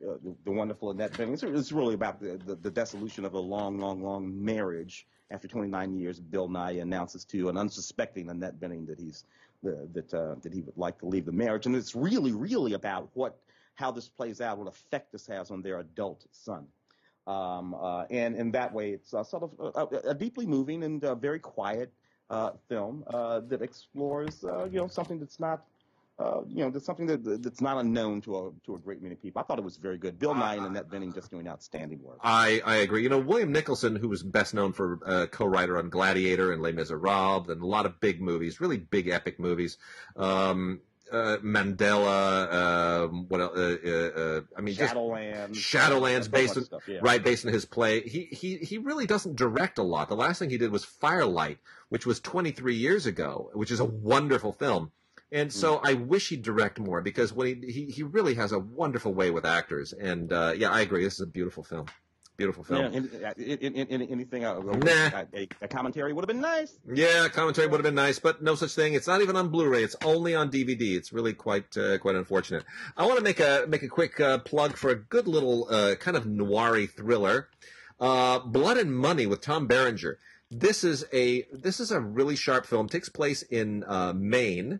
Uh, 0.08 0.14
the, 0.46 0.52
wonderful 0.52 0.90
Annette 0.90 1.14
Bening. 1.14 1.44
It's, 1.44 1.72
really 1.72 1.94
about 1.94 2.20
the, 2.20 2.40
the, 2.46 2.56
the, 2.56 2.72
dissolution 2.72 3.24
of 3.24 3.34
a 3.34 3.40
long, 3.40 3.78
long, 3.78 4.02
long 4.02 4.44
marriage. 4.44 5.06
After 5.30 5.48
29 5.48 5.94
years, 5.94 6.20
Bill 6.20 6.50
Nighy 6.50 6.82
announces 6.82 7.24
to 7.26 7.50
an 7.50 7.58
unsuspecting 7.58 8.30
Annette 8.30 8.60
Bening 8.60 8.88
that 8.88 9.00
he's 9.00 9.26
uh, 9.66 9.72
that 9.94 10.14
uh, 10.14 10.36
that 10.42 10.54
he 10.54 10.62
would 10.62 10.78
like 10.78 10.98
to 11.00 11.06
leave 11.06 11.26
the 11.26 11.32
marriage, 11.32 11.68
and 11.68 11.76
it's 11.76 11.96
really, 11.96 12.32
really 12.32 12.74
about 12.74 13.10
what 13.14 13.38
how 13.76 13.92
this 13.92 14.10
plays 14.10 14.42
out, 14.42 14.58
what 14.58 14.68
effect 14.68 15.12
this 15.12 15.28
has 15.28 15.52
on 15.52 15.62
their 15.62 15.80
adult 15.80 16.26
son. 16.32 16.66
Um, 17.28 17.76
uh, 17.76 18.06
and 18.10 18.36
in 18.36 18.52
that 18.52 18.74
way, 18.74 18.92
it's 18.92 19.14
uh, 19.14 19.24
sort 19.24 19.44
of 19.44 19.76
a, 19.76 20.10
a, 20.10 20.16
deeply 20.16 20.48
moving 20.48 20.84
and 20.84 21.04
uh, 21.04 21.14
very 21.14 21.40
quiet 21.40 21.94
uh, 22.32 22.52
film 22.68 23.04
that 23.12 23.62
explores, 23.62 24.44
you 24.44 24.80
know, 24.80 24.88
something 24.88 25.20
that's 25.20 25.40
not 25.40 25.64
uh, 26.22 26.42
you 26.48 26.64
know, 26.64 26.70
that's 26.70 26.86
something 26.86 27.08
that 27.08 27.42
that's 27.42 27.62
not 27.62 27.78
unknown 27.78 28.22
to 28.22 28.38
a 28.38 28.52
to 28.66 28.76
a 28.76 28.80
great 28.80 29.02
many 29.02 29.16
people. 29.16 29.42
I 29.42 29.44
thought 29.44 29.58
it 29.58 29.64
was 29.64 29.78
very 29.78 29.98
good. 29.98 30.20
Bill 30.20 30.36
Nighy 30.36 30.58
and 30.58 30.68
Annette 30.68 30.90
Bening 30.90 31.16
just 31.16 31.32
doing 31.32 31.48
outstanding 31.48 32.02
work. 32.04 32.20
I, 32.22 32.62
I 32.64 32.76
agree. 32.78 33.02
You 33.02 33.10
know, 33.10 33.18
William 33.18 33.52
Nicholson, 33.52 33.96
who 33.96 34.08
was 34.08 34.22
best 34.22 34.54
known 34.54 34.74
for 34.74 35.00
uh, 35.06 35.26
co-writer 35.28 35.78
on 35.78 35.90
Gladiator 35.90 36.52
and 36.52 36.62
Les 36.62 36.74
Miserables 36.74 37.50
and 37.50 37.62
a 37.62 37.66
lot 37.66 37.88
of 37.88 38.00
big 38.00 38.22
movies, 38.22 38.62
really 38.62 38.78
big 38.78 39.08
epic 39.08 39.40
movies. 39.40 39.78
Um, 40.16 40.82
uh, 41.12 41.38
Mandela, 41.44 42.54
um, 42.54 43.26
what 43.28 43.42
else? 43.42 43.58
Uh, 43.58 43.78
uh, 43.84 44.20
uh 44.22 44.42
I 44.56 44.62
mean, 44.62 44.76
Shadowlands, 44.76 45.56
Shadowlands, 45.56 46.32
based 46.32 46.56
on 46.56 46.64
stuff, 46.66 46.84
yeah. 46.88 47.00
right, 47.02 47.22
based 47.22 47.46
on 47.46 47.52
his 47.52 47.66
play. 47.66 48.02
He 48.02 48.26
he 48.32 48.58
he 48.58 48.78
really 48.78 49.08
doesn't 49.08 49.36
direct 49.36 49.78
a 49.78 49.84
lot. 49.84 50.08
The 50.08 50.16
last 50.16 50.40
thing 50.40 50.50
he 50.50 50.58
did 50.58 50.72
was 50.72 50.86
Firelight, 50.86 51.58
which 51.90 52.06
was 52.06 52.20
23 52.20 52.76
years 52.76 53.06
ago, 53.08 53.50
which 53.54 53.72
is 53.72 53.80
a 53.80 53.86
wonderful 53.86 54.54
film. 54.54 54.92
And 55.32 55.52
so 55.52 55.78
mm. 55.78 55.82
I 55.90 55.94
wish 55.94 56.30
he'd 56.30 56.42
direct 56.42 56.80
more 56.80 57.02
because 57.02 57.32
when 57.32 57.62
he, 57.62 57.72
he, 57.72 57.86
he 57.86 58.04
really 58.04 58.36
has 58.36 58.52
a 58.52 58.60
wonderful 58.60 59.14
way 59.14 59.32
with 59.32 59.46
actors. 59.46 59.94
And 59.94 60.32
uh, 60.34 60.54
yeah, 60.56 60.70
I 60.70 60.82
agree. 60.82 61.04
This 61.04 61.16
is 61.16 61.22
a 61.22 61.28
beautiful 61.28 61.64
film. 61.64 61.86
Beautiful 62.38 62.64
film. 62.64 62.94
Yeah, 62.94 63.34
in, 63.38 63.76
in, 63.76 63.88
in, 63.88 64.02
anything 64.02 64.44
else? 64.44 64.66
Nah. 64.66 65.24
A, 65.34 65.48
a, 65.62 65.68
commentary 65.68 66.12
would 66.12 66.24
have 66.24 66.28
been 66.28 66.42
nice. 66.42 66.74
Yeah, 66.92 67.28
commentary 67.28 67.68
would 67.68 67.78
have 67.78 67.84
been 67.84 67.94
nice, 67.94 68.18
but 68.20 68.42
no 68.42 68.56
such 68.56 68.74
thing. 68.74 68.94
It's 68.94 69.06
not 69.06 69.22
even 69.22 69.36
on 69.36 69.50
Blu-ray. 69.50 69.84
It's 69.84 69.96
only 70.04 70.34
on 70.34 70.50
DVD. 70.50 70.96
It's 70.98 71.14
really 71.14 71.34
quite 71.34 71.78
uh, 71.78 72.00
quite 72.00 72.16
unfortunate. 72.16 72.64
I 72.98 73.06
want 73.06 73.18
to 73.18 73.24
make 73.24 73.40
a 73.40 73.66
make 73.68 73.84
a 73.84 73.88
quick 73.88 74.20
uh, 74.20 74.40
plug 74.40 74.76
for 74.76 74.90
a 74.90 74.96
good 74.96 75.28
little 75.28 75.68
uh, 75.70 75.96
kind 75.96 76.18
of 76.18 76.26
noiry 76.26 76.90
thriller, 76.90 77.50
uh, 78.00 78.40
Blood 78.40 78.78
and 78.78 78.96
Money 78.96 79.28
with 79.28 79.42
Tom 79.42 79.68
Berenger. 79.68 80.18
This 80.50 80.84
is 80.84 81.06
a 81.14 81.44
this 81.54 81.80
is 81.80 81.92
a 81.92 82.00
really 82.00 82.36
sharp 82.36 82.66
film. 82.66 82.88
It 82.88 82.92
takes 82.92 83.10
place 83.10 83.44
in 83.44 83.84
uh, 83.88 84.14
Maine 84.16 84.80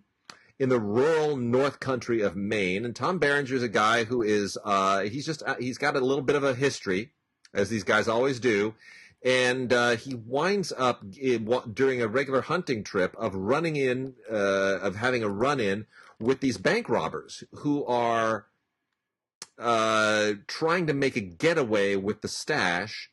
in 0.62 0.70
the 0.70 0.80
rural 0.80 1.38
north 1.38 1.80
country 1.80 2.22
of 2.22 2.36
Maine. 2.36 2.86
And 2.86 2.96
Tom 2.96 3.18
Berenger 3.18 3.56
is 3.56 3.64
a 3.64 3.68
guy 3.68 4.04
who 4.04 4.22
is, 4.22 4.60
uh, 4.64 5.02
he's 5.02 5.26
just, 5.26 5.42
uh, 5.42 5.56
he's 5.60 5.80
got 5.80 5.96
a 5.96 6.00
little 6.00 6.24
bit 6.24 6.36
of 6.36 6.44
a 6.44 6.54
history, 6.54 7.10
as 7.52 7.70
these 7.70 7.84
guys 7.84 8.08
always 8.08 8.40
do. 8.40 8.76
And 9.26 9.74
uh, 9.74 9.96
he 9.96 10.14
winds 10.14 10.72
up 10.78 11.04
in, 11.20 11.52
during 11.74 12.04
a 12.04 12.08
regular 12.08 12.42
hunting 12.42 12.84
trip 12.84 13.16
of 13.18 13.34
running 13.34 13.76
in, 13.76 14.14
uh, 14.32 14.78
of 14.82 14.98
having 14.98 15.24
a 15.24 15.30
run 15.30 15.60
in 15.60 15.88
with 16.20 16.42
these 16.42 16.60
bank 16.60 16.90
robbers 16.90 17.44
who 17.54 17.84
are 17.86 18.46
uh, 19.58 20.34
trying 20.46 20.86
to 20.86 20.94
make 20.94 21.16
a 21.16 21.22
getaway 21.22 21.96
with 21.96 22.22
the 22.22 22.28
stash 22.28 23.10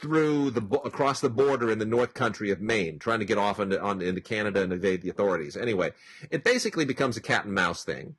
through 0.00 0.50
the 0.50 0.62
across 0.84 1.20
the 1.20 1.30
border 1.30 1.70
in 1.70 1.78
the 1.78 1.84
North 1.84 2.14
Country 2.14 2.50
of 2.50 2.60
Maine, 2.60 2.98
trying 2.98 3.18
to 3.18 3.24
get 3.24 3.38
off 3.38 3.60
into, 3.60 3.80
on, 3.80 4.00
into 4.00 4.20
Canada 4.20 4.62
and 4.62 4.72
evade 4.72 5.02
the 5.02 5.10
authorities. 5.10 5.56
Anyway, 5.56 5.92
it 6.30 6.42
basically 6.42 6.84
becomes 6.84 7.16
a 7.16 7.20
cat 7.20 7.44
and 7.44 7.54
mouse 7.54 7.84
thing. 7.84 8.16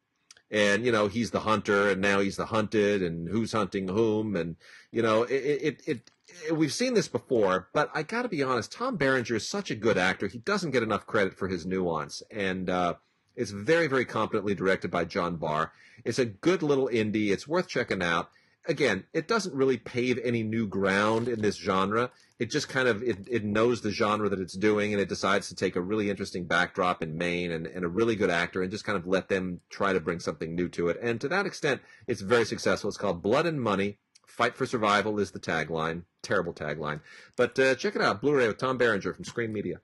And 0.49 0.85
you 0.85 0.91
know 0.91 1.07
he's 1.07 1.31
the 1.31 1.41
hunter, 1.41 1.89
and 1.89 2.01
now 2.01 2.19
he's 2.19 2.35
the 2.35 2.47
hunted, 2.47 3.01
and 3.01 3.29
who's 3.29 3.53
hunting 3.53 3.87
whom, 3.87 4.35
and 4.35 4.57
you 4.91 5.01
know 5.01 5.23
it, 5.23 5.31
it, 5.31 5.81
it, 5.87 6.11
it 6.27 6.57
we've 6.57 6.73
seen 6.73 6.93
this 6.93 7.07
before, 7.07 7.69
but 7.73 7.89
I 7.93 8.03
got 8.03 8.23
to 8.23 8.27
be 8.27 8.43
honest. 8.43 8.71
Tom 8.71 8.97
Berenger 8.97 9.37
is 9.37 9.47
such 9.47 9.71
a 9.71 9.75
good 9.75 9.97
actor; 9.97 10.27
he 10.27 10.39
doesn't 10.39 10.71
get 10.71 10.83
enough 10.83 11.07
credit 11.07 11.37
for 11.37 11.47
his 11.47 11.65
nuance, 11.65 12.21
and 12.29 12.69
uh, 12.69 12.95
it's 13.35 13.51
very, 13.51 13.87
very 13.87 14.03
competently 14.03 14.53
directed 14.53 14.91
by 14.91 15.05
John 15.05 15.37
Barr. 15.37 15.71
It's 16.03 16.19
a 16.19 16.25
good 16.25 16.61
little 16.61 16.89
indie. 16.89 17.31
It's 17.31 17.47
worth 17.47 17.69
checking 17.69 18.03
out 18.03 18.29
again, 18.67 19.05
it 19.13 19.27
doesn't 19.27 19.55
really 19.55 19.77
pave 19.77 20.19
any 20.23 20.43
new 20.43 20.67
ground 20.67 21.27
in 21.27 21.41
this 21.41 21.55
genre. 21.55 22.11
It 22.39 22.49
just 22.49 22.69
kind 22.69 22.87
of 22.87 23.03
it, 23.03 23.27
it 23.29 23.43
knows 23.43 23.81
the 23.81 23.91
genre 23.91 24.29
that 24.29 24.39
it's 24.39 24.57
doing, 24.57 24.93
and 24.93 25.01
it 25.01 25.09
decides 25.09 25.47
to 25.49 25.55
take 25.55 25.75
a 25.75 25.81
really 25.81 26.09
interesting 26.09 26.45
backdrop 26.45 27.03
in 27.03 27.17
Maine 27.17 27.51
and, 27.51 27.67
and 27.67 27.85
a 27.85 27.89
really 27.89 28.15
good 28.15 28.29
actor, 28.29 28.61
and 28.61 28.71
just 28.71 28.83
kind 28.83 28.97
of 28.97 29.05
let 29.07 29.29
them 29.29 29.61
try 29.69 29.93
to 29.93 29.99
bring 29.99 30.19
something 30.19 30.55
new 30.55 30.69
to 30.69 30.89
it. 30.89 30.97
And 31.01 31.21
to 31.21 31.27
that 31.29 31.45
extent, 31.45 31.81
it's 32.07 32.21
very 32.21 32.45
successful. 32.45 32.87
It's 32.87 32.97
called 32.97 33.21
Blood 33.21 33.45
and 33.45 33.61
Money. 33.61 33.97
Fight 34.25 34.55
for 34.55 34.65
Survival 34.65 35.19
is 35.19 35.31
the 35.31 35.39
tagline. 35.39 36.03
Terrible 36.23 36.53
tagline, 36.53 37.01
but 37.35 37.57
uh, 37.59 37.75
check 37.75 37.95
it 37.95 38.01
out. 38.01 38.21
Blu-ray 38.21 38.47
with 38.47 38.57
Tom 38.57 38.77
Berenger 38.77 39.13
from 39.13 39.25
Screen 39.25 39.51
Media. 39.51 39.81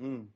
Mm. 0.00 0.26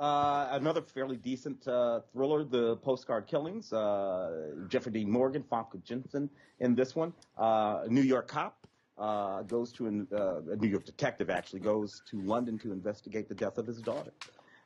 Uh, 0.00 0.48
another 0.52 0.80
fairly 0.80 1.18
decent 1.18 1.68
uh, 1.68 2.00
thriller, 2.10 2.42
The 2.42 2.76
Postcard 2.76 3.26
Killings. 3.26 3.70
Uh, 3.70 4.54
Jeffrey 4.66 4.92
Dean 4.92 5.10
Morgan, 5.10 5.44
Famke 5.52 5.84
Janssen 5.84 6.30
in 6.58 6.74
this 6.74 6.96
one. 6.96 7.12
Uh, 7.36 7.82
New 7.86 8.00
York 8.00 8.26
cop 8.26 8.66
uh, 8.96 9.42
goes 9.42 9.72
to 9.72 9.86
an, 9.88 10.08
a 10.10 10.56
New 10.56 10.68
York 10.68 10.86
detective 10.86 11.28
actually 11.28 11.60
goes 11.60 12.00
to 12.10 12.18
London 12.22 12.58
to 12.60 12.72
investigate 12.72 13.28
the 13.28 13.34
death 13.34 13.58
of 13.58 13.66
his 13.66 13.82
daughter. 13.82 14.12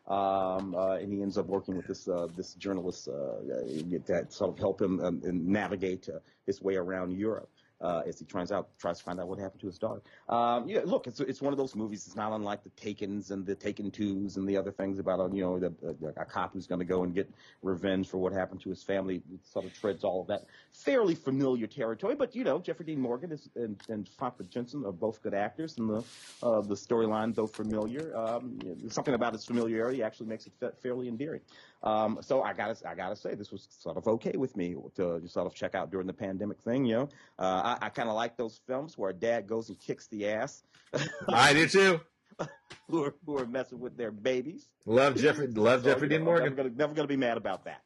Um, 0.06 0.74
and 0.76 1.12
he 1.12 1.20
ends 1.20 1.36
up 1.36 1.46
working 1.46 1.76
with 1.76 1.88
this 1.88 2.08
this 2.36 2.54
journalist 2.54 3.06
that 3.06 4.26
sort 4.28 4.50
of 4.50 4.58
help 4.58 4.80
him 4.80 5.00
um, 5.00 5.20
navigate 5.24 6.08
his 6.46 6.62
way 6.62 6.76
around 6.76 7.10
Europe 7.18 7.50
uh, 7.80 8.02
as 8.06 8.18
he 8.18 8.24
tries 8.24 8.52
out 8.52 8.68
tries 8.78 8.98
to 8.98 9.04
find 9.04 9.20
out 9.20 9.28
what 9.28 9.38
happened 9.38 9.60
to 9.60 9.66
his 9.66 9.78
daughter. 9.78 10.02
Um, 10.28 10.68
yeah, 10.68 10.80
look, 10.84 11.06
it's 11.06 11.20
it's 11.20 11.42
one 11.42 11.52
of 11.52 11.58
those 11.58 11.74
movies. 11.74 12.06
It's 12.06 12.16
not 12.16 12.32
unlike 12.32 12.60
the 12.64 12.70
Takens 12.70 13.30
and 13.30 13.44
the 13.44 13.54
Taken 13.54 13.90
Twos 13.90 14.36
and 14.36 14.48
the 14.48 14.56
other 14.56 14.70
things 14.70 14.98
about 14.98 15.20
a 15.20 15.34
you 15.34 15.42
know 15.42 15.58
the, 15.58 15.72
the, 15.80 16.12
a 16.16 16.24
cop 16.24 16.52
who's 16.52 16.66
going 16.66 16.78
to 16.78 16.84
go 16.84 17.02
and 17.02 17.14
get 17.14 17.30
revenge 17.62 18.08
for 18.08 18.18
what 18.18 18.32
happened 18.32 18.60
to 18.62 18.70
his 18.70 18.82
family. 18.82 19.16
It 19.32 19.46
sort 19.46 19.64
of 19.64 19.74
treads 19.78 20.04
all 20.04 20.22
of 20.22 20.26
that 20.28 20.44
fairly 20.72 21.14
familiar 21.14 21.66
territory. 21.66 22.14
But 22.14 22.34
you 22.34 22.44
know, 22.44 22.58
Jeffrey 22.58 22.86
Dean 22.86 23.00
Morgan 23.00 23.32
is, 23.32 23.48
and, 23.56 23.80
and 23.88 24.08
Famke 24.20 24.48
Janssen 24.48 24.84
are 24.84 24.92
both 24.92 25.22
good 25.22 25.34
actors, 25.34 25.78
and 25.78 25.88
the 25.88 26.04
uh, 26.42 26.60
the 26.60 26.74
storyline, 26.74 27.34
though 27.34 27.46
familiar, 27.46 28.16
um, 28.16 28.58
you 28.62 28.70
know, 28.70 28.88
something 28.88 29.14
about 29.14 29.34
its 29.34 29.44
familiarity 29.44 30.02
actually 30.02 30.26
makes 30.26 30.46
it 30.46 30.52
fairly 30.82 31.08
endearing. 31.08 31.40
Um, 31.82 32.18
so 32.22 32.42
I 32.42 32.54
gotta 32.54 32.76
I 32.88 32.94
gotta 32.94 33.14
say 33.14 33.34
this 33.34 33.52
was 33.52 33.68
sort 33.70 33.98
of 33.98 34.08
okay 34.08 34.36
with 34.36 34.56
me 34.56 34.74
to 34.96 35.20
sort 35.28 35.46
of 35.46 35.54
check 35.54 35.74
out 35.74 35.90
during 35.90 36.06
the 36.06 36.14
pandemic 36.14 36.60
thing. 36.60 36.86
You 36.86 36.94
know, 36.94 37.08
uh, 37.38 37.73
I 37.80 37.88
kind 37.88 38.08
of 38.08 38.14
like 38.14 38.36
those 38.36 38.60
films 38.66 38.96
where 38.98 39.10
a 39.10 39.14
dad 39.14 39.46
goes 39.46 39.68
and 39.68 39.78
kicks 39.78 40.06
the 40.08 40.28
ass. 40.28 40.62
I 41.28 41.52
do 41.52 41.66
too. 41.68 42.00
who 42.88 43.04
are 43.04 43.14
who 43.26 43.38
are 43.38 43.46
messing 43.46 43.80
with 43.80 43.96
their 43.96 44.10
babies. 44.10 44.68
Love 44.86 45.16
Jeffrey. 45.16 45.48
Love 45.48 45.82
so, 45.82 45.90
Jeffrey 45.90 46.08
Dean 46.08 46.24
Morgan. 46.24 46.50
Never 46.50 46.68
gonna, 46.68 46.76
never 46.76 46.94
gonna 46.94 47.08
be 47.08 47.16
mad 47.16 47.36
about 47.36 47.64
that. 47.64 47.82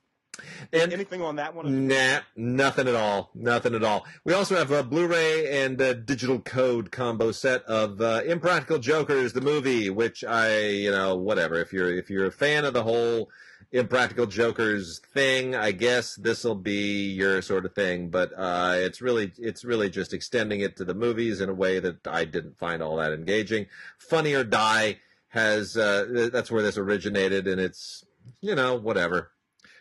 And 0.73 0.93
anything 0.93 1.21
on 1.21 1.37
that 1.37 1.55
one? 1.55 1.89
Nah, 1.89 2.21
nothing 2.37 2.87
at 2.87 2.95
all. 2.95 3.31
Nothing 3.35 3.75
at 3.75 3.83
all. 3.83 4.07
We 4.25 4.35
also 4.35 4.57
have 4.57 4.71
a 4.71 4.85
Blu-ray 4.85 5.65
and 5.65 5.81
a 5.81 5.95
digital 5.95 6.39
code 6.39 6.93
combo 6.93 7.33
set 7.33 7.65
of 7.65 8.01
uh, 8.01 8.23
Impractical 8.25 8.79
Jokers, 8.79 9.33
the 9.33 9.41
movie, 9.41 9.91
which 9.91 10.23
I, 10.23 10.61
you 10.69 10.93
know, 10.93 11.17
whatever. 11.17 11.57
If 11.57 11.73
you're 11.73 11.93
if 11.93 12.09
you're 12.09 12.27
a 12.27 12.33
fan 12.33 12.65
of 12.65 12.73
the 12.73 12.85
whole 12.85 13.31
Impractical 13.71 14.27
Jokers 14.27 15.01
thing. 15.13 15.55
I 15.55 15.73
guess 15.73 16.15
this 16.17 16.43
will 16.43 16.55
be 16.55 17.11
your 17.11 17.43
sort 17.43 17.67
of 17.67 17.75
thing, 17.75 18.09
but 18.09 18.33
uh, 18.37 18.75
it's 18.77 19.03
really 19.03 19.33
it's 19.37 19.65
really 19.65 19.91
just 19.91 20.15
extending 20.15 20.61
it 20.61 20.77
to 20.77 20.85
the 20.85 20.95
movies 20.95 21.41
in 21.41 21.51
a 21.51 21.55
way 21.55 21.79
that 21.79 22.07
I 22.07 22.25
didn't 22.25 22.59
find 22.59 22.83
all 22.83 22.97
that 22.97 23.13
engaging. 23.13 23.67
Funny 23.99 24.33
or 24.33 24.45
Die 24.45 24.99
has 25.29 25.77
uh, 25.77 26.29
that's 26.33 26.51
where 26.51 26.63
this 26.63 26.79
originated, 26.79 27.47
and 27.47 27.61
it's 27.61 28.07
you 28.41 28.55
know 28.55 28.77
whatever. 28.77 29.33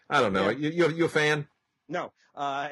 I 0.09 0.21
don't 0.21 0.33
know. 0.33 0.49
Yeah. 0.49 0.69
You, 0.69 0.69
you 0.69 0.89
you 0.89 1.05
a 1.05 1.09
fan? 1.09 1.47
No, 1.87 2.11
uh, 2.37 2.69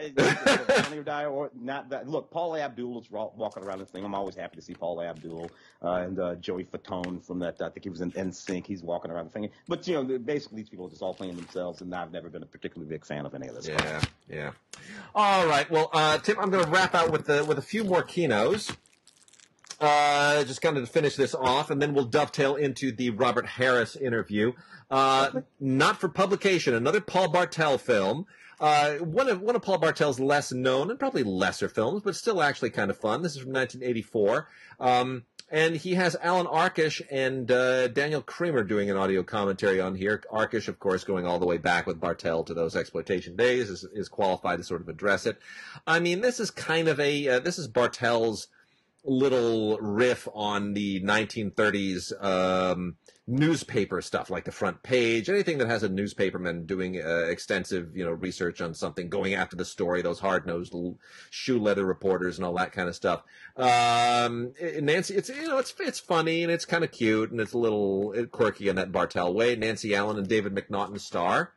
or 0.95 1.03
Die 1.03 1.25
or 1.25 1.51
not 1.59 1.89
that. 1.89 2.07
Look, 2.07 2.29
Paula 2.31 2.61
Abdul 2.61 3.01
is 3.01 3.09
walking 3.09 3.63
around 3.63 3.79
this 3.79 3.89
thing. 3.89 4.05
I'm 4.05 4.13
always 4.15 4.35
happy 4.35 4.55
to 4.55 4.61
see 4.61 4.73
Paula 4.73 5.07
Abdul 5.07 5.49
uh, 5.83 5.91
and 5.93 6.19
uh, 6.19 6.35
Joey 6.35 6.63
Fatone 6.65 7.23
from 7.25 7.39
that. 7.39 7.61
I 7.61 7.69
think 7.69 7.83
he 7.83 7.89
was 7.89 8.01
in 8.01 8.11
NSYNC. 8.11 8.65
He's 8.67 8.83
walking 8.83 9.11
around 9.11 9.25
the 9.25 9.31
thing. 9.31 9.49
But 9.67 9.87
you 9.87 9.95
know, 9.95 10.17
basically 10.19 10.57
these 10.57 10.69
people 10.69 10.85
are 10.85 10.89
just 10.89 11.01
all 11.01 11.13
playing 11.13 11.35
themselves, 11.35 11.81
and 11.81 11.93
I've 11.93 12.11
never 12.11 12.29
been 12.29 12.43
a 12.43 12.45
particularly 12.45 12.89
big 12.89 13.05
fan 13.05 13.25
of 13.25 13.33
any 13.33 13.47
of 13.47 13.55
this. 13.55 13.67
Yeah, 13.67 14.01
yeah. 14.29 14.51
All 15.13 15.47
right. 15.47 15.69
Well, 15.69 15.89
uh, 15.93 16.19
Tim, 16.19 16.37
I'm 16.39 16.51
going 16.51 16.63
to 16.63 16.69
wrap 16.69 16.93
out 16.93 17.11
with 17.11 17.25
the 17.25 17.43
with 17.43 17.57
a 17.57 17.63
few 17.63 17.83
more 17.83 18.03
kinos. 18.03 18.75
uh, 19.79 20.43
just 20.45 20.61
kind 20.61 20.77
of 20.77 20.85
to 20.85 20.91
finish 20.91 21.15
this 21.15 21.35
off, 21.35 21.69
and 21.69 21.81
then 21.81 21.93
we'll 21.93 22.05
dovetail 22.05 22.55
into 22.55 22.91
the 22.91 23.09
Robert 23.09 23.45
Harris 23.45 23.95
interview. 23.95 24.53
Uh, 24.89 25.41
not 25.59 25.99
for 25.99 26.07
publication, 26.07 26.73
another 26.73 27.01
Paul 27.01 27.29
Bartel 27.29 27.77
film. 27.77 28.25
Uh, 28.59 28.95
one 28.95 29.29
of 29.29 29.41
one 29.41 29.55
of 29.55 29.61
Paul 29.61 29.79
Bartel's 29.79 30.19
less 30.19 30.51
known 30.51 30.89
and 30.89 30.99
probably 30.99 31.23
lesser 31.23 31.67
films, 31.67 32.01
but 32.03 32.15
still 32.15 32.41
actually 32.41 32.69
kind 32.69 32.89
of 32.89 32.97
fun. 32.97 33.21
This 33.21 33.35
is 33.35 33.41
from 33.41 33.53
1984, 33.53 34.47
um, 34.79 35.23
and 35.51 35.75
he 35.75 35.95
has 35.95 36.15
Allan 36.21 36.47
Arkush 36.47 37.01
and 37.11 37.51
uh, 37.51 37.87
Daniel 37.89 38.21
Kremer 38.21 38.63
doing 38.63 38.89
an 38.89 38.97
audio 38.97 39.23
commentary 39.23 39.81
on 39.81 39.95
here. 39.95 40.21
Arkish, 40.31 40.67
of 40.67 40.79
course, 40.79 41.03
going 41.03 41.25
all 41.25 41.39
the 41.39 41.45
way 41.45 41.57
back 41.57 41.85
with 41.85 41.99
Bartel 41.99 42.43
to 42.45 42.53
those 42.53 42.75
exploitation 42.75 43.35
days, 43.35 43.69
is, 43.69 43.83
is 43.93 44.07
qualified 44.07 44.59
to 44.59 44.63
sort 44.63 44.81
of 44.81 44.89
address 44.89 45.25
it. 45.25 45.37
I 45.85 45.99
mean, 45.99 46.21
this 46.21 46.39
is 46.39 46.49
kind 46.49 46.87
of 46.87 46.99
a 46.99 47.27
uh, 47.27 47.39
this 47.39 47.59
is 47.59 47.67
Bartel's 47.67 48.47
little 49.05 49.77
riff 49.77 50.27
on 50.33 50.73
the 50.73 51.01
1930s 51.01 52.23
um, 52.23 52.95
newspaper 53.27 54.01
stuff, 54.01 54.29
like 54.29 54.45
the 54.45 54.51
front 54.51 54.83
page, 54.83 55.29
anything 55.29 55.57
that 55.57 55.67
has 55.67 55.83
a 55.83 55.89
newspaperman 55.89 56.65
doing 56.65 57.01
uh, 57.01 57.25
extensive, 57.27 57.95
you 57.95 58.03
know, 58.03 58.11
research 58.11 58.61
on 58.61 58.73
something, 58.73 59.09
going 59.09 59.33
after 59.33 59.55
the 59.55 59.65
story, 59.65 60.01
those 60.01 60.19
hard-nosed 60.19 60.73
shoe 61.29 61.59
leather 61.59 61.85
reporters 61.85 62.37
and 62.37 62.45
all 62.45 62.55
that 62.55 62.71
kind 62.71 62.89
of 62.89 62.95
stuff. 62.95 63.23
Um, 63.55 64.53
Nancy, 64.81 65.15
it's 65.15 65.29
you 65.29 65.47
know, 65.47 65.57
it's 65.57 65.73
it's 65.79 65.99
funny 65.99 66.43
and 66.43 66.51
it's 66.51 66.65
kind 66.65 66.83
of 66.83 66.91
cute 66.91 67.31
and 67.31 67.39
it's 67.39 67.53
a 67.53 67.57
little 67.57 68.13
quirky 68.31 68.69
in 68.69 68.75
that 68.75 68.91
Bartel 68.91 69.33
way. 69.33 69.55
Nancy 69.55 69.95
Allen 69.95 70.17
and 70.17 70.27
David 70.27 70.53
McNaughton 70.53 70.99
star. 70.99 71.53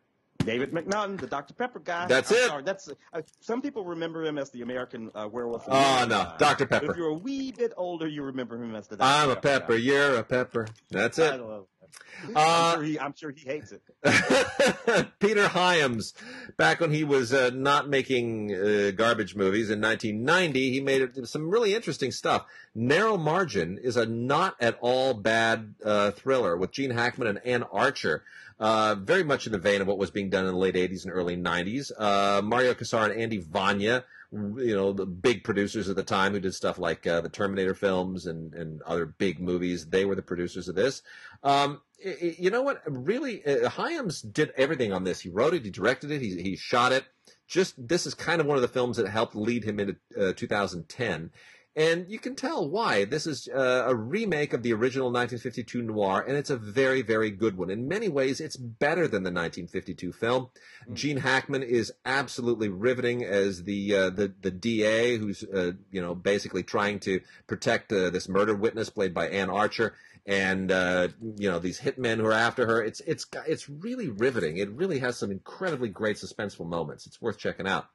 David 0.48 0.72
McNaughton, 0.72 1.20
the 1.20 1.26
Dr. 1.26 1.52
Pepper 1.52 1.78
guy. 1.78 2.06
That's 2.06 2.30
I'm 2.30 2.38
it. 2.38 2.46
Sorry, 2.46 2.62
that's 2.62 2.88
uh, 3.12 3.20
some 3.40 3.60
people 3.60 3.84
remember 3.84 4.24
him 4.24 4.38
as 4.38 4.48
the 4.48 4.62
American 4.62 5.10
uh, 5.14 5.28
Werewolf. 5.30 5.64
Oh 5.68 6.06
no. 6.08 6.32
Dr. 6.38 6.64
Pepper. 6.64 6.90
If 6.90 6.96
you're 6.96 7.08
a 7.08 7.14
wee 7.14 7.52
bit 7.52 7.74
older, 7.76 8.08
you 8.08 8.22
remember 8.22 8.56
him 8.56 8.74
as 8.74 8.88
the. 8.88 8.96
Dr. 8.96 9.06
I'm 9.06 9.28
Pepper 9.28 9.38
a 9.38 9.42
pepper. 9.42 9.72
Guy. 9.74 9.78
You're 9.80 10.14
a 10.16 10.24
pepper. 10.24 10.68
That's 10.90 11.18
it. 11.18 11.34
I'm, 11.34 12.32
uh, 12.34 12.74
sure 12.74 12.82
he, 12.82 12.98
I'm, 12.98 13.14
sure 13.14 13.30
he, 13.30 13.46
hates 13.46 13.72
it. 13.72 15.08
Peter 15.20 15.48
Hyams, 15.48 16.14
back 16.56 16.80
when 16.80 16.92
he 16.92 17.04
was 17.04 17.32
uh, 17.32 17.50
not 17.54 17.88
making 17.88 18.54
uh, 18.54 18.90
garbage 18.94 19.34
movies 19.34 19.70
in 19.70 19.80
1990, 19.80 20.70
he 20.70 20.80
made 20.80 21.26
some 21.26 21.48
really 21.48 21.74
interesting 21.74 22.10
stuff. 22.10 22.46
Narrow 22.74 23.16
Margin 23.16 23.78
is 23.78 23.96
a 23.96 24.06
not 24.06 24.56
at 24.60 24.78
all 24.80 25.14
bad 25.14 25.74
uh, 25.84 26.10
thriller 26.10 26.56
with 26.56 26.72
Gene 26.72 26.90
Hackman 26.90 27.28
and 27.28 27.40
Anne 27.44 27.64
Archer. 27.64 28.24
Uh, 28.60 28.96
very 28.96 29.22
much 29.22 29.46
in 29.46 29.52
the 29.52 29.58
vein 29.58 29.80
of 29.80 29.86
what 29.86 29.98
was 29.98 30.10
being 30.10 30.30
done 30.30 30.44
in 30.44 30.52
the 30.52 30.58
late 30.58 30.74
80s 30.74 31.04
and 31.04 31.12
early 31.12 31.36
90s. 31.36 31.92
Uh, 31.96 32.42
Mario 32.42 32.74
Kassar 32.74 33.10
and 33.10 33.20
Andy 33.20 33.40
Vajna, 33.40 34.02
you 34.32 34.74
know, 34.74 34.92
the 34.92 35.06
big 35.06 35.44
producers 35.44 35.88
at 35.88 35.94
the 35.94 36.02
time 36.02 36.32
who 36.32 36.40
did 36.40 36.54
stuff 36.54 36.78
like 36.78 37.06
uh, 37.06 37.20
the 37.20 37.28
Terminator 37.28 37.74
films 37.74 38.26
and, 38.26 38.52
and 38.54 38.82
other 38.82 39.06
big 39.06 39.38
movies, 39.38 39.86
they 39.86 40.04
were 40.04 40.16
the 40.16 40.22
producers 40.22 40.68
of 40.68 40.74
this. 40.74 41.02
Um, 41.44 41.80
you 42.00 42.50
know 42.50 42.62
what? 42.62 42.82
Really, 42.86 43.44
uh, 43.44 43.68
Hyams 43.68 44.22
did 44.22 44.52
everything 44.56 44.92
on 44.92 45.04
this. 45.04 45.20
He 45.20 45.28
wrote 45.28 45.54
it, 45.54 45.64
he 45.64 45.70
directed 45.70 46.10
it, 46.10 46.20
he, 46.20 46.40
he 46.42 46.56
shot 46.56 46.92
it. 46.92 47.04
Just 47.46 47.88
this 47.88 48.06
is 48.06 48.14
kind 48.14 48.40
of 48.40 48.46
one 48.46 48.56
of 48.56 48.62
the 48.62 48.68
films 48.68 48.98
that 48.98 49.08
helped 49.08 49.34
lead 49.34 49.64
him 49.64 49.80
into 49.80 49.96
uh, 50.18 50.32
2010. 50.34 51.30
And 51.78 52.10
you 52.10 52.18
can 52.18 52.34
tell 52.34 52.68
why. 52.68 53.04
This 53.04 53.24
is 53.24 53.48
uh, 53.54 53.84
a 53.86 53.94
remake 53.94 54.52
of 54.52 54.64
the 54.64 54.72
original 54.72 55.12
1952 55.12 55.80
noir, 55.80 56.24
and 56.26 56.36
it's 56.36 56.50
a 56.50 56.56
very, 56.56 57.02
very 57.02 57.30
good 57.30 57.56
one. 57.56 57.70
In 57.70 57.86
many 57.86 58.08
ways, 58.08 58.40
it's 58.40 58.56
better 58.56 59.06
than 59.06 59.22
the 59.22 59.30
1952 59.30 60.12
film. 60.12 60.48
Mm. 60.90 60.94
Gene 60.94 61.16
Hackman 61.18 61.62
is 61.62 61.92
absolutely 62.04 62.68
riveting 62.68 63.22
as 63.24 63.62
the 63.62 63.94
uh, 63.94 64.10
the 64.10 64.34
the 64.42 64.50
DA, 64.50 65.18
who's 65.18 65.44
uh, 65.44 65.72
you 65.92 66.02
know 66.02 66.16
basically 66.16 66.64
trying 66.64 66.98
to 66.98 67.20
protect 67.46 67.92
uh, 67.92 68.10
this 68.10 68.28
murder 68.28 68.56
witness, 68.56 68.90
played 68.90 69.14
by 69.14 69.28
Anne 69.28 69.48
Archer, 69.48 69.94
and 70.26 70.72
uh, 70.72 71.06
you 71.36 71.48
know 71.48 71.60
these 71.60 71.78
hitmen 71.78 72.16
who 72.16 72.26
are 72.26 72.32
after 72.32 72.66
her. 72.66 72.82
It's 72.82 73.00
it's 73.06 73.24
it's 73.46 73.68
really 73.68 74.08
riveting. 74.08 74.56
It 74.56 74.72
really 74.72 74.98
has 74.98 75.16
some 75.16 75.30
incredibly 75.30 75.90
great 75.90 76.16
suspenseful 76.16 76.66
moments. 76.66 77.06
It's 77.06 77.22
worth 77.22 77.38
checking 77.38 77.68
out. 77.68 77.86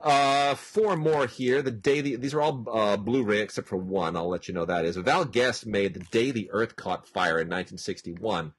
Uh, 0.00 0.54
four 0.56 0.96
more 0.96 1.26
here. 1.26 1.62
The 1.62 1.70
day 1.70 2.00
the, 2.00 2.16
these 2.16 2.34
are 2.34 2.40
all 2.40 2.66
uh, 2.70 2.96
Blu-ray 2.96 3.40
except 3.40 3.68
for 3.68 3.76
one. 3.76 4.16
I'll 4.16 4.28
let 4.28 4.48
you 4.48 4.54
know 4.54 4.64
that 4.64 4.84
is. 4.84 4.96
Val 4.96 5.24
Guest 5.24 5.66
made 5.66 5.94
the 5.94 6.00
day 6.00 6.30
the 6.30 6.50
Earth 6.50 6.76
caught 6.76 7.06
fire 7.06 7.38
in 7.40 7.48
1961. 7.48 8.52